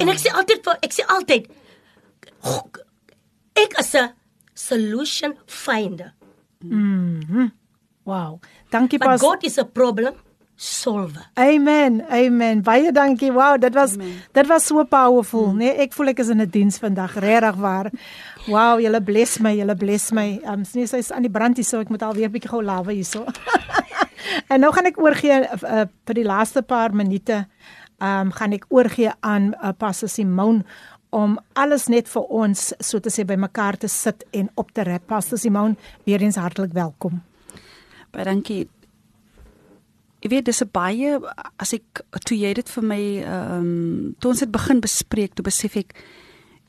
En 0.00 0.08
ek 0.10 0.18
sê 0.18 0.26
altyd 0.34 0.64
vir 0.66 0.78
ek 0.82 0.90
sê 0.92 1.04
altyd 1.06 1.44
"Go- 2.42 2.82
ek 3.54 3.78
is 3.78 3.94
'n 3.94 4.10
solution 4.54 5.36
finder. 5.46 6.14
Wow. 8.04 8.40
Dankie 8.70 8.98
But 8.98 9.06
pas. 9.06 9.20
God 9.20 9.44
is 9.44 9.56
a 9.58 9.64
problem 9.64 10.14
solver. 10.56 11.26
Amen. 11.34 12.04
Amen. 12.10 12.62
Baie 12.62 12.92
dankie. 12.92 13.32
Wow, 13.32 13.60
dit 13.60 13.74
was 13.74 13.94
Amen. 13.94 14.22
dit 14.32 14.46
was 14.46 14.66
so 14.66 14.84
powerful, 14.84 15.46
mm. 15.52 15.56
nee. 15.56 15.72
Ek 15.84 15.92
voel 15.92 16.12
ek 16.12 16.22
is 16.22 16.30
in 16.30 16.40
'n 16.40 16.50
diens 16.50 16.78
vandag, 16.78 17.18
regtig 17.18 17.56
waar. 17.56 17.90
Wow, 18.46 18.80
julle 18.80 19.02
bless 19.02 19.38
my, 19.38 19.54
julle 19.56 19.74
bless 19.74 20.12
my. 20.12 20.40
Um 20.44 20.62
nee, 20.74 20.86
sy's 20.86 21.10
aan 21.10 21.22
die 21.26 21.30
brand 21.30 21.56
hier 21.56 21.66
so, 21.66 21.80
ek 21.80 21.88
moet 21.88 22.02
alweer 22.02 22.28
'n 22.28 22.32
bietjie 22.32 22.50
gou 22.50 22.62
lawe 22.62 22.92
hierso. 22.92 23.24
en 24.52 24.60
nou 24.60 24.72
gaan 24.72 24.86
ek 24.86 25.00
oorgee 25.00 25.42
uh, 25.42 25.86
vir 26.06 26.14
die 26.14 26.24
laaste 26.26 26.62
paar 26.62 26.94
minute. 26.94 27.46
Um 27.98 28.30
gaan 28.32 28.52
ek 28.52 28.66
oorgee 28.68 29.12
aan 29.20 29.54
uh, 29.58 29.72
Pastor 29.76 30.08
Simon 30.08 30.64
om 31.14 31.38
alles 31.54 31.86
net 31.86 32.08
vir 32.10 32.22
ons 32.22 32.72
so 32.82 32.98
te 32.98 33.10
sê 33.10 33.24
bymekaar 33.24 33.78
te 33.78 33.88
sit 33.88 34.24
en 34.32 34.50
op 34.54 34.70
te 34.74 34.82
rap. 34.82 35.06
Pastor 35.06 35.38
Simon, 35.38 35.76
weer 36.04 36.22
eens 36.22 36.36
hartlik 36.36 36.72
welkom. 36.74 37.22
Baie 38.10 38.24
dankie. 38.24 38.68
Ek 40.24 40.30
weet 40.30 40.44
dis 40.48 40.62
'n 40.62 40.70
baie 40.72 41.20
as 41.60 41.74
ek 41.76 42.00
toe 42.24 42.36
jy 42.38 42.54
dit 42.54 42.68
vir 42.68 42.84
my 42.84 43.02
ehm 43.22 43.58
um, 43.58 44.14
toe 44.18 44.30
ons 44.30 44.40
dit 44.40 44.50
begin 44.50 44.80
bespreek, 44.80 45.34
toe 45.34 45.44
besef 45.44 45.76
ek 45.76 45.92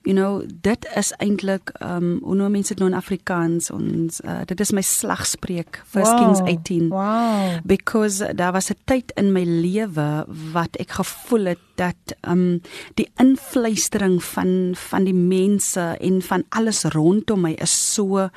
you 0.06 0.14
know 0.14 0.44
dit 0.62 0.86
is 0.96 1.12
eintlik 1.24 1.72
ehm 1.80 2.04
um, 2.04 2.20
hoe 2.24 2.36
noem 2.36 2.52
mense 2.52 2.74
dit 2.74 2.80
nou 2.80 2.90
in 2.92 2.98
Afrikaans 2.98 3.72
ons 3.74 4.22
uh, 4.24 4.44
dit 4.46 4.60
is 4.60 4.72
my 4.72 4.84
slagspreuk 4.86 5.82
First 5.84 6.12
wow. 6.14 6.20
Kings 6.22 6.42
18 6.46 6.90
Wow. 6.94 7.60
because 7.66 8.22
daar 8.36 8.54
was 8.54 8.70
'n 8.70 8.78
tyd 8.86 9.12
in 9.16 9.32
my 9.34 9.44
lewe 9.44 10.26
wat 10.54 10.78
ek 10.78 10.92
gevoel 11.02 11.46
het 11.46 11.64
dat 11.76 12.16
um 12.28 12.62
die 12.96 13.10
invluistering 13.18 14.24
van 14.24 14.76
van 14.76 15.04
die 15.04 15.18
mense 15.18 15.98
en 16.00 16.22
van 16.22 16.44
alles 16.50 16.84
rondom 16.84 17.42
my 17.42 17.54
is 17.58 17.94
so 17.94 18.30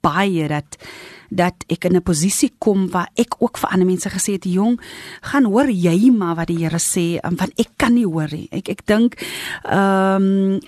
baie 0.00 0.48
dat 0.48 0.78
dat 1.30 1.64
ek 1.68 1.84
in 1.84 1.96
'n 1.96 2.02
posisie 2.02 2.52
kom 2.58 2.88
waar 2.90 3.08
ek 3.14 3.42
ook 3.42 3.58
vir 3.58 3.70
ander 3.70 3.86
mense 3.86 4.08
gesê 4.10 4.32
het 4.32 4.44
jong 4.44 4.80
gaan 5.20 5.44
hoor 5.44 5.70
jy 5.70 6.10
maar 6.10 6.36
wat 6.36 6.46
die 6.46 6.58
Here 6.62 6.78
sê 6.78 7.18
want 7.22 7.52
ek 7.58 7.70
kan 7.76 7.94
nie 7.94 8.06
hoor 8.06 8.28
nie. 8.30 8.48
Ek 8.50 8.68
ek 8.68 8.86
dink 8.86 9.14
ehm 9.64 10.22
um, 10.22 10.60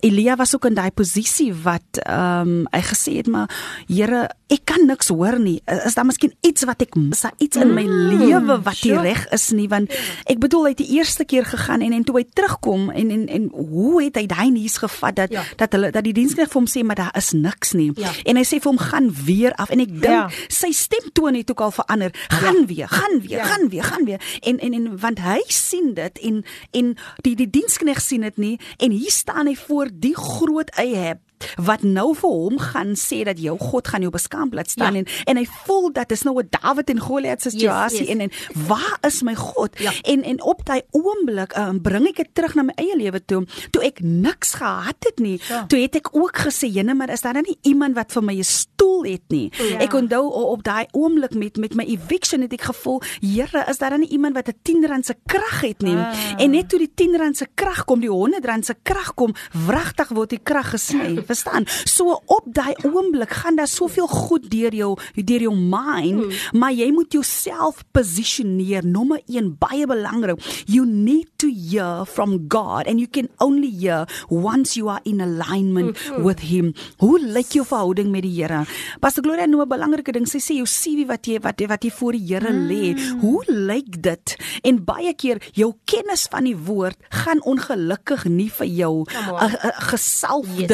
Elia 0.00 0.36
was 0.36 0.54
ook 0.54 0.64
in 0.64 0.74
daai 0.74 0.90
posisie 0.90 1.52
wat 1.64 2.00
ehm 2.02 2.48
um, 2.48 2.66
hy 2.72 2.80
gesê 2.86 3.16
het 3.20 3.26
maar 3.28 3.50
Here 3.88 4.28
ek 4.50 4.64
kan 4.66 4.86
niks 4.86 5.08
hoor 5.14 5.38
nie 5.38 5.60
is 5.86 5.94
daar 5.94 6.06
miskien 6.08 6.32
iets 6.46 6.64
wat 6.66 6.82
ek 6.82 6.94
mis 6.98 7.20
daar 7.22 7.34
iets 7.38 7.56
in 7.60 7.70
my 7.74 7.84
lewe 7.86 8.56
wat 8.64 8.80
nie 8.82 8.90
sure. 8.94 9.02
reg 9.04 9.26
is 9.36 9.50
nie 9.54 9.68
want 9.70 9.92
ek 10.26 10.40
bedoel 10.42 10.64
hy 10.64 10.72
het 10.72 10.80
die 10.82 10.96
eerste 10.98 11.24
keer 11.24 11.44
gegaan 11.46 11.84
en 11.86 11.92
en 11.94 12.04
toe 12.04 12.16
hy 12.18 12.24
terugkom 12.34 12.88
en 12.90 13.10
en 13.14 13.26
en 13.28 13.44
hoe 13.54 14.02
het 14.02 14.16
hy 14.18 14.24
daai 14.26 14.50
nuus 14.50 14.78
gevat 14.82 15.16
dat 15.20 15.30
Ja. 15.30 15.44
dat 15.56 15.72
hulle 15.72 15.90
dat 15.94 16.04
die 16.04 16.12
diensknegt 16.16 16.50
vir 16.50 16.60
hom 16.60 16.66
sê 16.66 16.82
maar 16.84 16.96
daar 16.98 17.14
is 17.16 17.30
niks 17.32 17.72
nie 17.78 17.92
Ja. 17.96 18.10
en 18.24 18.36
hy 18.36 18.42
sê 18.44 18.58
vir 18.58 18.70
hom 18.72 18.78
gaan 18.78 19.10
weer 19.24 19.52
af 19.54 19.70
en 19.70 19.80
ek 19.80 19.88
dink 19.92 20.04
Ja. 20.04 20.28
sy 20.48 20.72
stemtoon 20.72 21.34
het 21.38 21.50
ook 21.50 21.60
al 21.60 21.70
verander 21.70 22.10
gaan 22.28 22.66
weer 22.66 22.88
gaan 22.88 23.20
weer 23.20 23.38
Ja. 23.38 23.44
gaan 23.44 23.68
weer 23.68 23.84
gaan 23.84 24.04
weer 24.04 24.20
en 24.42 24.58
en 24.58 24.72
en 24.74 24.98
want 24.98 25.18
hy 25.18 25.38
sien 25.46 25.94
dit 25.94 26.18
en 26.18 26.42
en 26.72 26.96
die 27.22 27.36
die 27.36 27.50
diensknegt 27.50 28.02
sien 28.02 28.20
dit 28.26 28.36
nie 28.38 28.58
en 28.78 28.90
hier 28.90 29.10
staan 29.14 29.46
hy 29.46 29.54
voor 29.54 29.89
die 29.92 30.14
groot 30.14 30.70
Ahab 30.78 31.18
wat 31.56 31.82
nou 31.82 32.14
vir 32.14 32.30
hom 32.30 32.58
gaan 32.58 32.94
sê 32.96 33.22
dat 33.24 33.38
jou 33.38 33.58
God 33.58 33.88
gaan 33.88 34.00
jou 34.00 34.10
beskaam 34.12 34.48
laat 34.52 34.70
staan 34.70 34.94
Ja. 34.94 34.98
en 35.00 35.06
en 35.26 35.36
hy 35.36 35.46
voel 35.66 35.92
dat 35.92 36.08
dis 36.08 36.22
nou 36.22 36.38
'n 36.42 36.48
Dawid 36.50 36.90
en 36.90 37.00
Goliat 37.00 37.40
situasie 37.42 37.98
Yes, 37.98 38.08
yes. 38.08 38.08
en 38.08 38.20
en 38.20 38.30
waar 38.68 38.98
is 39.06 39.22
my 39.22 39.34
God 39.34 39.78
Ja. 39.78 39.92
en 40.02 40.22
en 40.22 40.42
op 40.42 40.64
daai 40.64 40.82
oomblik 40.90 41.56
um, 41.56 41.80
bring 41.82 42.06
ek 42.06 42.16
dit 42.16 42.28
terug 42.34 42.54
na 42.54 42.62
my 42.62 42.72
eie 42.76 42.96
lewe 42.96 43.24
toe 43.24 43.46
toe 43.70 43.82
ek 43.82 44.00
niks 44.02 44.54
gehad 44.54 44.96
het 45.00 45.18
nie 45.18 45.40
Ja. 45.48 45.64
toe 45.66 45.78
het 45.80 45.94
ek 45.96 46.08
ook 46.16 46.36
gesê 46.38 46.66
jene 46.72 46.94
maar 46.94 47.10
is 47.10 47.20
daar 47.20 47.34
nie 47.42 47.58
iemand 47.62 47.94
wat 47.94 48.12
vir 48.12 48.22
my 48.22 48.34
'n 48.38 48.44
stoel 48.44 49.04
het 49.04 49.22
nie 49.28 49.50
Ja. 49.58 49.78
ek 49.78 49.92
onthou 49.94 50.30
op 50.32 50.62
daai 50.62 50.86
oomblik 50.92 51.34
met 51.34 51.56
met 51.56 51.74
my 51.74 51.84
eviction 51.84 52.40
het 52.42 52.52
ek 52.52 52.62
gevoel 52.62 53.00
Here 53.20 53.64
is 53.68 53.78
daar 53.78 53.98
nie 53.98 54.08
iemand 54.08 54.34
wat 54.34 54.48
'n 54.48 54.54
10 54.62 54.86
rand 54.86 55.06
se 55.06 55.14
krag 55.26 55.60
het 55.60 55.82
nie 55.82 55.94
Ah. 55.96 56.14
en 56.38 56.50
net 56.50 56.68
toe 56.68 56.78
die 56.78 56.90
10 56.94 57.16
rand 57.16 57.36
se 57.36 57.46
krag 57.54 57.84
kom 57.84 58.00
die 58.00 58.10
100 58.10 58.44
rand 58.44 58.64
se 58.66 58.74
krag 58.82 59.14
kom 59.14 59.34
wragtig 59.66 60.08
word 60.08 60.30
die 60.30 60.40
krag 60.42 60.70
gesny 60.70 61.22
verstaan 61.30 61.64
so 61.86 62.18
op 62.36 62.44
daai 62.58 62.74
oomblik 62.90 63.30
gaan 63.42 63.56
daar 63.60 63.70
soveel 63.70 64.08
goed 64.10 64.48
deur 64.50 64.74
jou 64.74 64.92
deur 65.14 65.42
jou 65.48 65.54
mind 65.56 65.98
Hmm. 66.20 66.58
maar 66.58 66.72
jy 66.74 66.90
moet 66.92 67.12
jouself 67.12 67.84
positioneer 67.92 68.84
nommer 68.86 69.20
1 69.30 69.54
baie 69.62 69.86
belangrik 69.86 70.40
you 70.66 70.84
need 70.86 71.28
to 71.38 71.48
hear 71.48 72.04
from 72.06 72.34
God 72.48 72.86
and 72.90 72.98
you 73.00 73.06
can 73.08 73.28
only 73.38 73.70
hear 73.70 74.06
once 74.28 74.74
you 74.78 74.88
are 74.90 75.00
in 75.04 75.20
alignment 75.20 75.96
Hmm. 76.00 76.22
with 76.24 76.40
him 76.50 76.72
hoe 76.98 77.18
lyk 77.20 77.52
jou 77.56 77.64
verhouding 77.66 78.10
met 78.10 78.22
die 78.26 78.34
Here 78.40 78.64
Pastor 79.00 79.22
Gloria 79.24 79.46
noem 79.46 79.62
'n 79.62 79.68
belangrike 79.68 80.12
ding 80.12 80.26
sy 80.26 80.38
sê 80.38 80.54
jou 80.58 80.66
CV 80.66 81.06
wat 81.08 81.26
jy 81.26 81.38
wat 81.40 81.60
jy 81.60 81.66
wat 81.68 81.82
jy 81.84 81.90
voor 81.90 82.12
die 82.12 82.26
Here 82.26 82.50
lê 82.52 82.94
Hmm. 82.94 83.20
hoe 83.20 83.42
lyk 83.46 84.02
dit 84.02 84.36
en 84.64 84.84
baie 84.84 85.14
keer 85.14 85.38
jou 85.54 85.72
kennis 85.84 86.26
van 86.30 86.44
die 86.44 86.56
woord 86.56 86.96
gaan 87.10 87.40
ongelukkig 87.42 88.24
nie 88.26 88.50
vir 88.50 88.66
jou 88.66 89.04
'n 89.04 89.50
gesalfde 89.90 90.48
Yes. 90.60 90.68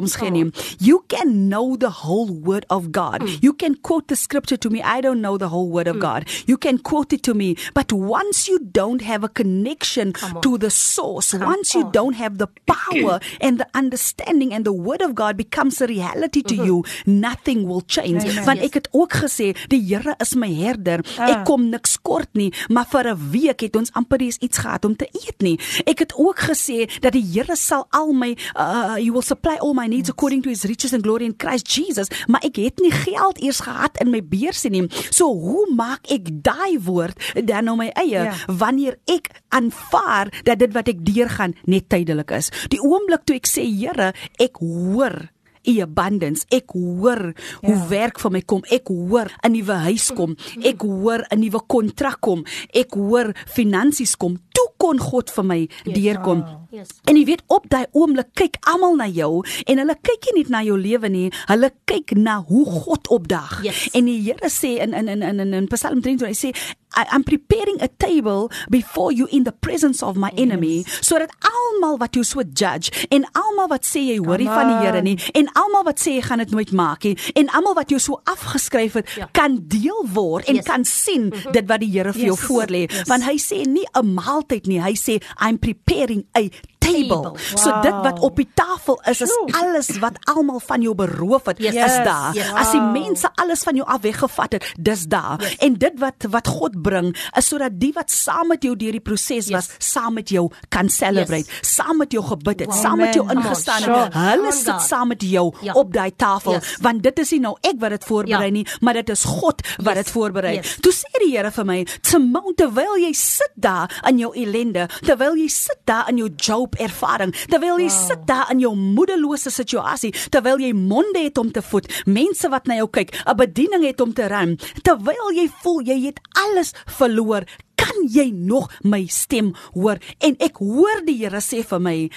Voorkoms 0.00 0.16
gee 0.16 0.30
nie 0.30 0.50
you 0.78 1.02
can 1.06 1.48
know 1.48 1.76
the 1.76 1.90
whole 2.04 2.30
word 2.42 2.64
of 2.68 2.90
God 2.90 3.20
Mm. 3.20 3.38
you 3.42 3.52
can 3.52 3.74
quote 3.80 4.06
the 4.06 4.16
scripture 4.16 4.56
to 4.58 4.70
me 4.70 4.78
I 4.78 5.00
don't 5.00 5.20
know 5.20 5.36
the 5.38 5.48
whole 5.48 5.68
word 5.70 5.88
of 5.88 5.98
God 5.98 6.24
you 6.46 6.56
can 6.58 6.78
quote 6.78 7.12
it 7.12 7.22
to 7.22 7.34
me 7.34 7.54
but 7.74 7.92
once 7.92 8.46
you 8.50 8.58
don't 8.72 9.02
have 9.02 9.24
a 9.24 9.28
connection 9.28 10.12
to 10.42 10.58
the 10.58 10.70
source 10.70 11.30
Come 11.32 11.46
once 11.46 11.74
you 11.74 11.84
on. 11.84 11.92
don't 11.92 12.14
have 12.16 12.38
the 12.38 12.48
power 12.66 13.20
and 13.40 13.58
the 13.58 13.66
understanding 13.74 14.52
and 14.54 14.64
the 14.64 14.72
word 14.72 15.02
of 15.02 15.14
God 15.14 15.36
becomes 15.36 15.80
a 15.80 15.86
reality 15.86 16.42
to 16.42 16.54
you 16.54 16.84
nothing 17.06 17.66
will 17.68 17.82
change 17.82 18.24
Amen. 18.24 18.44
want 18.44 18.58
Yes. 18.60 18.66
ek 18.68 18.74
het 18.74 18.88
ook 18.92 19.12
gesê 19.12 19.52
die 19.68 19.80
Here 19.90 20.14
is 20.20 20.34
my 20.36 20.52
herder 20.54 21.00
Ah. 21.18 21.28
ek 21.30 21.44
kom 21.44 21.68
niks 21.70 21.96
kort 22.02 22.28
nie 22.34 22.52
maar 22.68 22.86
vir 22.86 23.04
'n 23.14 23.30
week 23.30 23.60
het 23.60 23.76
ons 23.76 23.92
amper 23.92 24.22
iets 24.22 24.58
gehad 24.58 24.84
om 24.84 24.96
te 24.96 25.08
eet 25.12 25.40
nie 25.42 25.58
ek 25.86 25.98
het 25.98 26.12
ook 26.16 26.38
gesê 26.38 26.88
dat 27.00 27.12
die 27.12 27.24
Here 27.32 27.56
sal 27.56 27.86
al 27.90 28.12
my 28.12 28.36
uh, 28.56 28.96
you 28.98 29.12
will 29.12 29.22
supply 29.22 29.56
all 29.60 29.74
my 29.74 29.86
needs 29.90 30.10
according 30.12 30.42
to 30.44 30.48
his 30.52 30.64
riches 30.70 30.94
and 30.96 31.02
glory 31.04 31.26
in 31.28 31.34
Christ 31.36 31.68
Jesus 31.74 32.08
maar 32.30 32.42
ek 32.46 32.56
het 32.62 32.80
nie 32.80 32.92
geld 32.94 33.40
eers 33.42 33.60
gehad 33.66 33.98
in 34.00 34.10
my 34.14 34.20
beursie 34.22 34.70
nie. 34.70 34.86
So 35.10 35.28
hoe 35.34 35.66
maak 35.74 36.06
ek 36.10 36.30
daai 36.46 36.78
woord 36.86 37.18
dan 37.44 37.66
nou 37.68 37.76
my 37.76 37.90
eie 37.98 38.24
Ja. 38.24 38.34
wanneer 38.46 38.96
ek 39.10 39.30
aanvaar 39.54 40.30
dat 40.44 40.58
dit 40.58 40.72
wat 40.74 40.88
ek 40.88 41.04
deurgaan 41.06 41.54
net 41.66 41.88
tydelik 41.92 42.30
is? 42.36 42.50
Die 42.72 42.80
oomblik 42.82 43.24
toe 43.26 43.36
ek 43.36 43.46
sê 43.50 43.64
Here 43.70 44.12
ek 44.40 44.58
hoor 44.60 45.28
in 45.64 45.80
abundance. 45.82 46.44
Ek 46.50 46.70
hoor 46.72 47.32
hoe 47.62 47.74
Ja. 47.76 47.86
werk 47.88 48.18
vir 48.20 48.30
my 48.30 48.40
kom. 48.42 48.62
Ek 48.70 48.88
hoor 48.88 49.28
'n 49.44 49.52
nuwe 49.52 49.74
huis 49.86 50.10
kom. 50.14 50.36
Ek 50.62 50.80
hoor 50.82 51.24
'n 51.30 51.40
nuwe 51.40 51.60
kontrak 51.66 52.20
kom. 52.20 52.44
Ek 52.74 52.92
hoor 52.94 53.32
finansies 53.46 54.16
kom. 54.16 54.38
Toe 54.52 54.68
kon 54.78 54.98
God 54.98 55.30
vir 55.30 55.44
my 55.44 55.68
deurkom. 55.84 56.44
Yes. 56.70 56.88
En 57.04 57.16
jy 57.16 57.24
weet 57.24 57.42
op 57.48 57.68
daai 57.68 57.86
oomblik 57.92 58.32
kyk 58.34 58.56
almal 58.66 58.96
na 58.96 59.06
jou 59.08 59.44
en 59.66 59.78
hulle 59.78 59.94
kyk 60.02 60.24
nie 60.34 60.42
net 60.42 60.50
na 60.50 60.62
jou 60.62 60.78
lewe 60.78 61.08
nie, 61.08 61.30
hulle 61.48 61.70
kyk 61.84 62.14
na 62.16 62.40
hoe 62.42 62.64
God 62.64 63.08
opdag. 63.08 63.62
Yes. 63.62 63.88
En 63.92 64.04
die 64.06 64.20
Here 64.22 64.48
sê 64.48 64.78
in 64.80 64.94
in 64.94 65.08
in 65.08 65.22
in 65.22 65.40
in, 65.40 65.54
in 65.54 65.66
Psalm 65.68 66.00
23 66.00 66.26
hy 66.28 66.32
sê 66.34 66.54
I, 66.96 67.04
I'm 67.12 67.22
preparing 67.22 67.80
a 67.80 67.88
table 67.88 68.50
before 68.68 69.12
you 69.12 69.26
in 69.30 69.44
the 69.44 69.52
presence 69.52 70.02
of 70.02 70.16
my 70.16 70.30
enemy 70.36 70.84
sodat 71.00 71.30
almal 71.70 71.98
wat 71.98 72.14
jou 72.14 72.24
so 72.24 72.42
judge 72.42 72.90
en 73.10 73.24
almal 73.32 73.68
wat 73.68 73.84
sê 73.86 74.00
jy 74.10 74.18
hoor 74.18 74.38
nie 74.38 74.46
Come 74.46 74.54
van 74.60 74.68
die 74.68 74.86
Here 74.86 75.02
nie 75.02 75.16
en 75.34 75.48
almal 75.54 75.84
wat 75.84 75.98
sê 76.00 76.16
jy 76.18 76.22
gaan 76.22 76.38
dit 76.38 76.50
nooit 76.50 76.72
maak 76.72 77.04
nie 77.04 77.16
en 77.36 77.48
almal 77.56 77.74
wat 77.74 77.90
jou 77.90 77.98
so 78.00 78.20
afgeskryf 78.24 78.92
het 78.94 79.08
Ja. 79.16 79.26
kan 79.32 79.58
deel 79.68 80.04
word 80.14 80.48
en 80.48 80.54
Yes. 80.56 80.64
kan 80.64 80.84
sien 80.84 81.30
dit 81.52 81.66
wat 81.68 81.80
die 81.80 81.90
Here 81.90 82.12
vir 82.12 82.26
jou 82.26 82.36
Yes. 82.36 82.46
voorlê 82.48 82.82
Yes. 82.90 83.08
want 83.08 83.22
hy 83.24 83.36
sê 83.36 83.66
nie 83.66 83.84
'n 83.94 84.14
maaltyd 84.14 84.66
nie 84.66 84.80
hy 84.80 84.92
sê 84.94 85.22
I'm 85.40 85.58
preparing 85.58 86.24
a 86.36 86.48
table. 86.80 87.22
Table. 87.22 87.38
So 87.54 87.70
dit 87.84 87.92
wat 88.02 88.18
Wow. 88.18 88.24
op 88.24 88.36
die 88.36 88.48
tafel 88.54 89.00
is 89.10 89.20
is 89.20 89.30
alles 89.60 89.90
wat 90.00 90.16
almal 90.34 90.60
van 90.60 90.82
jou 90.82 90.94
beroof 90.94 91.46
het, 91.46 91.58
Yes. 91.58 91.74
is 91.74 91.74
Yes. 91.74 92.04
daar. 92.04 92.34
Yes. 92.34 92.50
As 92.54 92.70
die 92.72 92.80
Wow. 92.80 92.92
mense 92.92 93.28
alles 93.34 93.62
van 93.62 93.74
jou 93.76 93.86
af 93.88 94.00
weggevat 94.00 94.52
het, 94.52 94.64
dis 94.80 95.04
daar. 95.06 95.36
Yes. 95.40 95.56
En 95.56 95.74
dit 95.74 95.92
wat 95.98 96.14
wat 96.30 96.48
God 96.48 96.82
bring 96.82 97.16
is 97.36 97.46
sodat 97.48 97.78
die 97.80 97.92
wat 97.94 98.10
saam 98.10 98.48
met 98.48 98.62
jou 98.62 98.76
deur 98.76 98.92
die 98.92 99.00
proses 99.00 99.50
was, 99.50 99.66
Yes. 99.68 99.92
saam 99.92 100.14
met 100.14 100.28
jou 100.28 100.50
kan 100.68 100.88
celebrate, 100.88 101.46
Yes. 101.46 101.74
saam 101.74 101.96
met 101.98 102.12
jou 102.12 102.24
gebid 102.24 102.60
het, 102.60 102.68
Wow. 102.68 102.80
saam 102.82 102.96
met 102.98 103.14
jou 103.14 103.30
ingestaan 103.30 103.82
on, 103.82 104.00
het. 104.00 104.12
sure. 104.12 104.24
Hulle 104.30 104.46
on, 104.46 104.52
sit 104.52 104.72
God. 104.72 104.82
saam 104.82 105.08
met 105.08 105.22
jou 105.22 105.54
Ja. 105.62 105.72
op 105.72 105.92
daai 105.92 106.12
tafel, 106.16 106.52
Yes. 106.52 106.76
want 106.80 107.02
dit 107.02 107.18
is 107.18 107.30
nie 107.30 107.40
nou 107.40 107.56
ek 107.60 107.74
wat 107.78 107.90
dit 107.90 108.04
voorberei 108.04 108.44
Ja. 108.46 108.50
nie, 108.50 108.66
maar 108.80 108.94
dit 108.94 109.08
is 109.08 109.24
God 109.24 109.62
wat 109.76 109.94
Yes. 109.94 110.04
dit 110.04 110.10
voorberei. 110.10 110.54
Yes. 110.56 110.76
Toe 110.80 110.92
sê 110.92 111.18
die 111.24 111.36
Here 111.36 111.50
vir 111.50 111.64
my, 111.64 111.86
"Simone, 112.02 112.54
terwyl 112.56 112.96
jy 112.98 113.12
sit 113.12 113.50
daar 113.54 114.02
in 114.08 114.18
jou 114.18 114.32
ellende, 114.34 114.88
terwyl 115.02 115.36
jy 115.36 115.48
sit 115.48 115.78
daar 115.84 116.08
in 116.08 116.16
jou 116.16 116.28
Job 116.36 116.69
ervaring, 116.78 117.34
terwyl 117.48 117.78
jy 117.78 117.88
wow. 117.88 118.06
sit 118.08 118.26
daar 118.26 118.50
in 118.50 118.60
jou 118.60 118.74
moedelose 118.76 119.50
situasie, 119.50 120.12
terwyl 120.30 120.60
jy 120.60 120.72
monde 120.76 121.24
het 121.24 121.38
om 121.38 121.50
te 121.50 121.62
voed, 121.62 121.88
mense 122.06 122.48
wat 122.48 122.66
na 122.66 122.80
jou 122.80 122.88
kyk, 122.88 123.14
'n 123.26 123.36
bediening 123.36 123.84
het 123.84 124.00
om 124.00 124.12
te 124.12 124.26
ren, 124.26 124.58
terwyl 124.82 125.32
jy 125.34 125.48
voel 125.62 125.82
jy 125.82 126.06
het 126.06 126.20
alles 126.32 126.72
verloor, 126.86 127.44
kan 127.76 128.06
jy 128.08 128.30
nog 128.30 128.70
my 128.82 129.06
stem 129.06 129.54
hoor?" 129.72 129.98
En 130.20 130.36
ek 130.38 130.56
hoor 130.58 131.04
die 131.04 131.18
Here 131.20 131.40
sê 131.40 131.64
vir 131.64 131.80
my, 131.80 132.10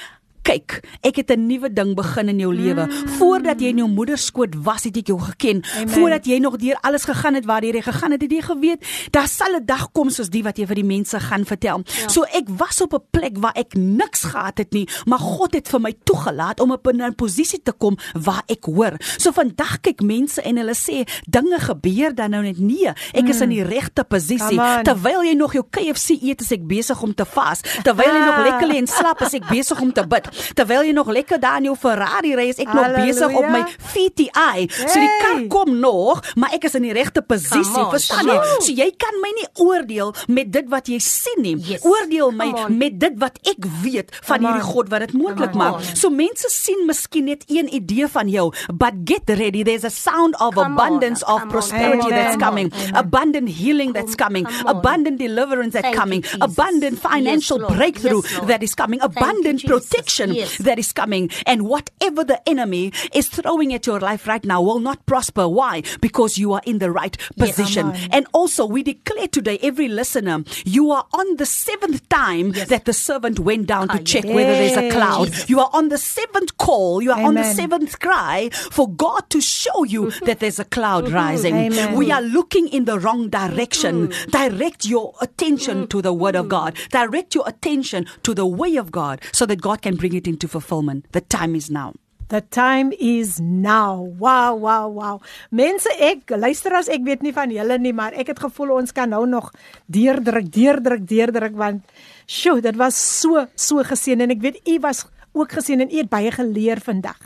Kyk, 0.44 0.84
ek 1.02 1.16
het 1.16 1.32
'n 1.32 1.48
nuwe 1.48 1.74
ding 1.74 1.96
begin 1.96 2.30
in 2.30 2.40
jou 2.40 2.54
lewe. 2.56 2.88
Voordat 3.18 3.60
jy 3.60 3.68
in 3.68 3.78
jou 3.78 3.90
moeder 3.90 4.18
skoot 4.18 4.56
was, 4.64 4.84
het 4.84 4.98
ek 4.98 5.08
jou 5.08 5.20
geken. 5.20 5.64
Amen. 5.64 5.90
Voordat 5.90 6.26
jy 6.26 6.38
nog 6.40 6.58
deur 6.58 6.78
alles 6.82 7.04
gegaan 7.04 7.34
het 7.34 7.46
waar 7.46 7.64
jy 7.64 7.82
gegaan 7.82 8.12
het, 8.12 8.22
het 8.22 8.32
jy 8.32 8.42
geweet 8.42 8.84
daar 9.12 9.28
sal 9.28 9.56
'n 9.56 9.66
dag 9.66 9.92
kom 9.92 10.10
soos 10.10 10.30
die 10.30 10.44
wat 10.44 10.58
jy 10.58 10.66
vir 10.66 10.76
die 10.76 10.84
mense 10.84 11.20
gaan 11.20 11.46
vertel. 11.46 11.84
Ja. 11.84 12.08
So 12.08 12.24
ek 12.24 12.48
was 12.48 12.82
op 12.82 12.94
'n 12.94 13.04
plek 13.12 13.38
waar 13.38 13.56
ek 13.56 13.74
niks 13.74 14.24
gehad 14.24 14.58
het 14.58 14.72
nie, 14.74 14.88
maar 15.06 15.20
God 15.20 15.54
het 15.54 15.68
vir 15.68 15.80
my 15.80 15.94
toegelaat 16.04 16.60
om 16.60 16.72
op 16.72 16.88
'n 16.88 17.16
posisie 17.16 17.62
te 17.64 17.72
kom 17.72 17.98
waar 18.14 18.44
ek 18.48 18.66
hoor. 18.66 18.94
So 19.18 19.32
vandag 19.32 19.82
kyk 19.82 20.02
mense 20.02 20.42
en 20.42 20.58
hulle 20.58 20.76
sê 20.76 21.08
dinge 21.30 21.60
gebeur 21.60 22.16
dan 22.16 22.30
nou 22.30 22.44
net 22.44 22.60
nie. 22.60 22.88
Ek 23.14 23.28
is 23.30 23.42
in 23.42 23.50
die 23.50 23.64
regte 23.64 24.04
posisie. 24.04 24.60
Terwyl 24.84 25.24
jy 25.24 25.34
nog 25.34 25.54
jou 25.54 25.64
KFC 25.70 26.10
eet, 26.22 26.42
is 26.42 26.52
ek 26.52 26.68
besig 26.68 27.02
om 27.02 27.14
te 27.14 27.26
vas. 27.26 27.62
Terwyl 27.84 28.12
jy 28.12 28.26
nog 28.26 28.38
lekker 28.38 28.68
lê 28.68 28.78
en 28.78 28.88
slaap, 28.88 29.22
is 29.22 29.34
ek 29.34 29.48
besig 29.50 29.82
om 29.82 29.94
te 29.94 30.08
bid. 30.08 30.33
Terwyl 30.54 30.84
jy 30.84 30.92
nog 30.92 31.08
lekker 31.08 31.40
daar 31.40 31.58
in 31.58 31.64
jou 31.72 31.76
Ferrari 31.80 32.36
ry, 32.36 32.48
is 32.50 32.60
ek 32.60 32.68
nog 32.74 32.84
Halleluja. 32.84 33.06
besig 33.06 33.38
op 33.38 33.50
my 33.50 33.64
VTI. 33.94 34.68
So 34.70 35.00
die 35.00 35.10
kar 35.22 35.32
Hey. 35.34 35.48
kom 35.50 35.80
nog, 35.80 36.22
maar 36.36 36.54
ek 36.54 36.64
is 36.68 36.76
in 36.76 36.84
die 36.86 36.94
regte 36.94 37.22
posisie, 37.26 37.80
on, 37.82 37.90
verstaan 37.92 38.28
jy? 38.28 38.36
on. 38.38 38.62
So 38.62 38.72
jy 38.72 38.90
kan 38.98 39.16
my 39.22 39.32
nie 39.38 39.48
oordeel 39.66 40.14
met 40.28 40.52
dit 40.54 40.68
wat 40.70 40.88
jy 40.88 41.00
sien 41.00 41.42
nie. 41.42 41.56
Yes. 41.58 41.82
Oordeel 41.86 42.32
my 42.32 42.52
on. 42.54 42.78
met 42.78 43.00
dit 43.00 43.14
wat 43.18 43.40
ek 43.50 43.66
weet 43.82 44.12
van 44.22 44.38
Come 44.38 44.48
hierdie 44.48 44.68
on. 44.68 44.74
God 44.74 44.90
wat 44.90 45.00
dit 45.00 45.14
moontlik 45.14 45.54
maak. 45.58 45.74
on. 45.76 45.82
So 45.96 46.10
mense 46.10 46.50
sien 46.50 46.86
miskien 46.86 47.26
net 47.26 47.44
een 47.48 47.74
idee 47.74 48.08
van 48.08 48.30
jou, 48.30 48.54
but 48.74 48.94
get 49.06 49.24
ready. 49.30 49.64
There's 49.64 49.84
a 49.86 49.90
sound 49.90 50.36
of 50.40 50.54
Come 50.54 50.66
on, 50.66 50.72
abundance 50.80 51.24
of 51.24 51.40
come 51.40 51.42
on, 51.44 51.50
prosperity 51.50 52.00
come 52.02 52.10
that's 52.16 52.36
on, 52.36 52.40
coming. 52.40 52.72
amen. 52.74 52.96
Abundant 52.96 53.50
healing 53.50 53.94
that's 53.94 54.16
coming. 54.16 54.46
on. 54.46 54.68
Abundant 54.68 55.18
deliverance 55.20 55.74
that's 55.74 55.84
Thank 55.84 55.96
you, 55.96 56.00
coming. 56.02 56.22
Jesus. 56.22 56.38
Abundant 56.42 57.00
financial 57.00 57.60
Yes, 57.60 57.72
breakthrough 57.76 58.22
Yes, 58.24 58.40
that 58.48 58.64
is 58.64 58.76
coming. 58.76 59.00
You, 59.00 59.06
Abundant 59.08 59.60
Jesus. 59.62 59.90
Yes. 60.32 60.58
that 60.60 60.80
is 60.80 60.92
coming. 60.94 61.30
And 61.46 61.68
whatever 61.68 62.24
the 62.24 62.42
enemy 62.48 62.94
is 63.14 63.28
throwing 63.28 63.74
at 63.74 63.88
your 63.88 64.00
life 64.00 64.28
right 64.28 64.44
now 64.44 64.62
will 64.62 64.80
not 64.80 65.06
prosper. 65.06 65.48
Why? 65.48 65.84
Because 66.02 66.38
you 66.38 66.54
are 66.54 66.62
in 66.66 66.80
the 66.80 66.92
right 66.92 67.18
position. 67.38 67.88
On. 67.88 67.96
And 68.12 68.28
also, 68.34 68.66
we 68.66 68.84
declare 68.84 69.28
today, 69.28 69.60
every 69.62 69.88
listener, 69.88 70.44
you 70.66 70.92
are 70.92 71.06
on 71.14 71.38
the 71.38 71.46
seventh 71.46 72.08
time 72.10 72.54
Yes. 72.54 72.70
that 72.70 72.86
the 72.86 72.94
servant 72.94 73.40
went 73.40 73.68
down 73.68 73.88
to 73.90 73.96
Ah, 73.96 74.04
check 74.04 74.24
yes. 74.26 74.34
whether 74.36 74.54
there's 74.54 74.78
a 74.78 74.90
cloud. 74.92 75.28
Jesus. 75.28 75.50
You 75.50 75.60
are 75.60 75.70
on 75.74 75.90
the 75.90 75.98
seventh 75.98 76.58
call. 76.58 77.02
You 77.02 77.12
are 77.12 77.22
on 77.22 77.36
the 77.36 77.44
seventh 77.44 78.00
cry 78.00 78.50
for 78.72 78.90
God 78.90 79.30
to 79.30 79.42
show 79.42 79.84
you 79.84 80.04
mm-hmm. 80.06 80.26
that 80.26 80.40
there's 80.40 80.60
a 80.60 80.66
cloud 80.66 81.06
mm-hmm. 81.06 81.16
rising. 81.16 81.56
Amen. 81.56 81.96
We 81.98 82.12
are 82.12 82.22
looking 82.22 82.68
in 82.68 82.86
the 82.86 83.00
wrong 83.00 83.30
direction. 83.30 84.08
Mm-hmm. 84.10 84.32
Direct 84.32 84.86
your 84.86 85.14
attention 85.22 85.88
to 85.88 86.02
the 86.02 86.14
word 86.14 86.36
of 86.36 86.50
God. 86.50 86.76
Direct 86.90 87.36
your 87.36 87.48
attention 87.48 88.06
to 88.24 88.34
the 88.34 88.46
way 88.46 88.76
of 88.76 88.92
God 88.92 89.22
so 89.32 89.46
that 89.46 89.62
God 89.62 89.82
can 89.82 89.96
bring 89.96 90.13
it 90.14 90.28
into 90.28 90.48
fulfillment. 90.48 91.06
The 91.12 91.22
time 91.22 91.56
is 91.56 91.70
now. 91.70 91.94
The 92.30 92.42
time 92.42 92.94
is 92.98 93.40
now. 93.40 94.02
Wow, 94.18 94.56
wow, 94.56 94.90
wow. 94.90 95.22
Mense, 95.52 95.92
ek 96.02 96.34
luister 96.34 96.74
as 96.74 96.90
ek 96.90 97.04
weet 97.06 97.22
nie 97.22 97.34
van 97.36 97.52
julle 97.54 97.78
nie, 97.78 97.94
maar 97.94 98.16
ek 98.18 98.32
het 98.34 98.42
gevoel 98.42 98.74
ons 98.80 98.96
kan 98.96 99.12
nou 99.14 99.26
nog 99.30 99.52
deurdruk, 99.86 100.48
deurdruk, 100.50 101.04
deurdruk 101.06 101.54
want 101.60 101.94
sjoe, 102.26 102.58
dit 102.64 102.80
was 102.80 102.98
so 102.98 103.46
so 103.54 103.84
geseën 103.86 104.24
en 104.24 104.34
ek 104.34 104.42
weet 104.42 104.62
u 104.66 104.80
was 104.82 105.04
ook 105.38 105.54
geseën 105.60 105.86
en 105.86 105.94
u 105.94 106.00
het 106.02 106.10
baie 106.10 106.32
geleer 106.34 106.82
vandag. 106.82 107.20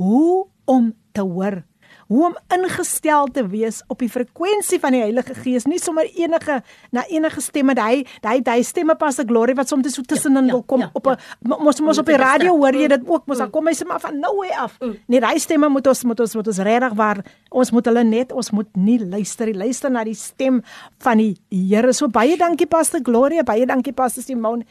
Hoe 0.00 0.46
om 0.64 0.94
te 1.12 1.24
hoor 1.26 1.64
hoe 2.08 2.24
om 2.26 2.36
ingestel 2.56 3.28
te 3.32 3.44
wees 3.48 3.82
op 3.92 4.00
die 4.00 4.08
frekwensie 4.08 4.80
van 4.80 4.96
die 4.96 5.02
Heilige 5.04 5.34
Gees, 5.34 5.66
nie 5.68 5.78
sommer 5.78 6.08
enige 6.16 6.62
na 6.90 7.04
enige 7.08 7.42
stemme, 7.44 7.76
hy 7.76 8.04
hy 8.24 8.38
hy 8.44 8.62
stemme 8.66 8.96
pas 8.98 9.16
die 9.20 9.26
glory 9.28 9.54
wat 9.58 9.68
soms 9.68 9.92
so 9.92 10.02
tussenin 10.02 10.48
ja, 10.48 10.56
wil 10.56 10.64
kom 10.64 10.80
ja, 10.80 10.90
op 10.94 11.06
'n 11.06 11.16
ja. 11.16 11.58
mos 11.58 11.80
mos 11.80 11.98
op 11.98 12.06
die 12.06 12.16
te 12.16 12.22
radio 12.22 12.56
hoor 12.56 12.74
jy 12.74 12.88
dit 12.88 13.04
ook 13.06 13.26
mos 13.26 13.38
dan 13.38 13.50
kom 13.50 13.66
hy 13.66 13.74
se 13.74 13.84
maar 13.84 14.00
van 14.00 14.18
nou 14.18 14.46
af. 14.56 14.78
Nee, 15.06 15.20
daai 15.20 15.38
stemme 15.38 15.68
moet 15.68 15.86
ons 15.86 16.04
moet 16.04 16.20
ons 16.20 16.34
moet 16.34 16.46
ons 16.46 16.58
regtig 16.58 16.94
waar 16.94 17.24
ons 17.50 17.70
moet 17.70 17.84
hulle 17.84 18.04
net 18.04 18.32
ons 18.32 18.50
moet 18.50 18.76
nie 18.76 18.98
luister 18.98 19.46
nie. 19.46 19.54
Luister 19.54 19.90
na 19.90 20.04
die 20.04 20.14
stem 20.14 20.62
van 21.04 21.18
die 21.18 21.36
Here. 21.50 21.92
So 21.92 22.08
baie 22.08 22.36
dankie 22.36 22.66
Pastor 22.66 23.00
Gloria, 23.02 23.42
baie 23.42 23.66
dankie 23.66 23.92
Pastor 23.92 24.22
Simone. 24.22 24.64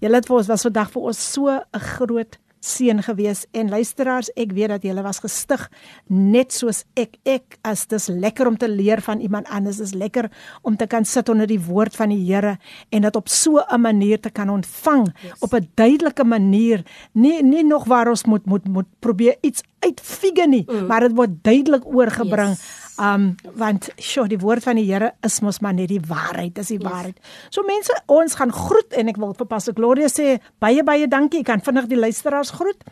Julle 0.00 0.20
het 0.20 0.26
vir 0.26 0.36
ons 0.36 0.48
was 0.48 0.62
vandag 0.62 0.90
vir 0.90 1.02
ons 1.02 1.32
so 1.32 1.48
'n 1.48 1.78
groot 1.78 2.38
seën 2.62 3.02
gewees 3.02 3.44
en 3.52 3.70
luisteraars 3.72 4.30
ek 4.38 4.54
weet 4.56 4.70
dat 4.74 4.84
julle 4.86 5.02
was 5.02 5.18
gestig 5.24 5.64
net 6.06 6.54
soos 6.54 6.84
ek 6.98 7.18
ek 7.28 7.58
as 7.66 7.86
dis 7.90 8.08
lekker 8.08 8.46
om 8.46 8.56
te 8.58 8.68
leer 8.70 9.02
van 9.02 9.20
iemand 9.20 9.50
anders 9.50 9.80
is 9.82 9.94
lekker 9.98 10.30
om 10.62 10.76
te 10.78 10.86
kan 10.86 11.04
sit 11.04 11.28
onder 11.32 11.50
die 11.50 11.60
woord 11.60 11.96
van 11.98 12.14
die 12.14 12.20
Here 12.22 12.56
en 12.90 13.02
dit 13.02 13.16
op 13.16 13.28
so 13.28 13.58
'n 13.58 13.80
manier 13.80 14.20
te 14.20 14.30
kan 14.30 14.48
ontvang 14.50 15.06
yes. 15.22 15.40
op 15.40 15.54
'n 15.54 15.68
duidelike 15.74 16.24
manier 16.24 16.84
nie 17.12 17.42
nie 17.42 17.64
nog 17.64 17.84
waar 17.84 18.08
ons 18.08 18.24
moet 18.24 18.46
moet 18.46 18.68
moet 18.68 18.88
probeer 19.00 19.36
iets 19.40 19.62
uitfigure 19.80 20.46
nie 20.46 20.64
mm. 20.66 20.86
maar 20.86 21.00
dit 21.00 21.14
word 21.16 21.42
duidelik 21.42 21.86
oorgebring 21.86 22.50
Yes. 22.50 22.81
Um 23.00 23.34
want 23.56 23.88
sjoe 23.96 24.28
die 24.28 24.38
woord 24.38 24.62
van 24.62 24.76
die 24.76 24.84
Here 24.84 25.12
is 25.24 25.40
mos 25.40 25.60
maar 25.60 25.74
net 25.74 25.88
die 25.88 26.00
waarheid, 26.00 26.54
dis 26.54 26.74
die 26.74 26.80
yes. 26.80 26.90
waarheid. 26.90 27.20
So 27.50 27.64
mense, 27.66 27.94
ons 28.06 28.34
gaan 28.34 28.52
groet 28.52 28.92
en 28.92 29.08
ek 29.08 29.20
wil 29.20 29.32
vir 29.38 29.48
Pastor 29.48 29.74
Gloria 29.74 30.10
sê 30.12 30.36
baie 30.60 30.84
baie 30.84 31.08
dankie. 31.08 31.40
Ek 31.40 31.46
kan 31.46 31.64
vinnig 31.64 31.88
die 31.88 32.00
luisteraars 32.00 32.52
groet. 32.58 32.84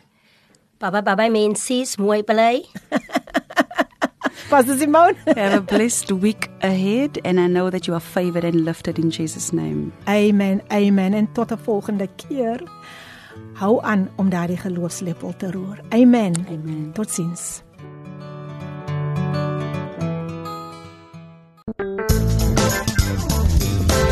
Baba 0.81 1.03
baba 1.05 1.29
mensies, 1.29 1.97
mooi 2.01 2.23
bly. 2.25 2.63
Pastor 4.49 4.75
Simone. 4.77 5.15
Have 5.37 5.53
a 5.53 5.61
blessed 5.61 6.11
week 6.11 6.49
ahead, 6.61 7.19
and 7.23 7.39
I 7.39 7.47
know 7.47 7.69
that 7.69 7.87
you 7.87 7.93
are 7.93 8.01
favored 8.01 8.43
and 8.43 8.65
lifted 8.65 8.99
in 8.99 9.09
Jesus' 9.09 9.53
name. 9.53 9.93
Amen. 10.09 10.61
Amen. 10.71 11.13
En 11.13 11.31
tot 11.31 11.51
'n 11.51 11.57
volgende 11.57 12.07
keer. 12.15 12.59
Hou 13.53 13.81
aan 13.83 14.09
om 14.15 14.29
daardie 14.29 14.57
geloofslepel 14.57 15.33
te 15.37 15.51
roer. 15.51 15.79
Amen. 15.89 16.33
Amen. 16.49 16.91
Totsiens. 16.93 17.61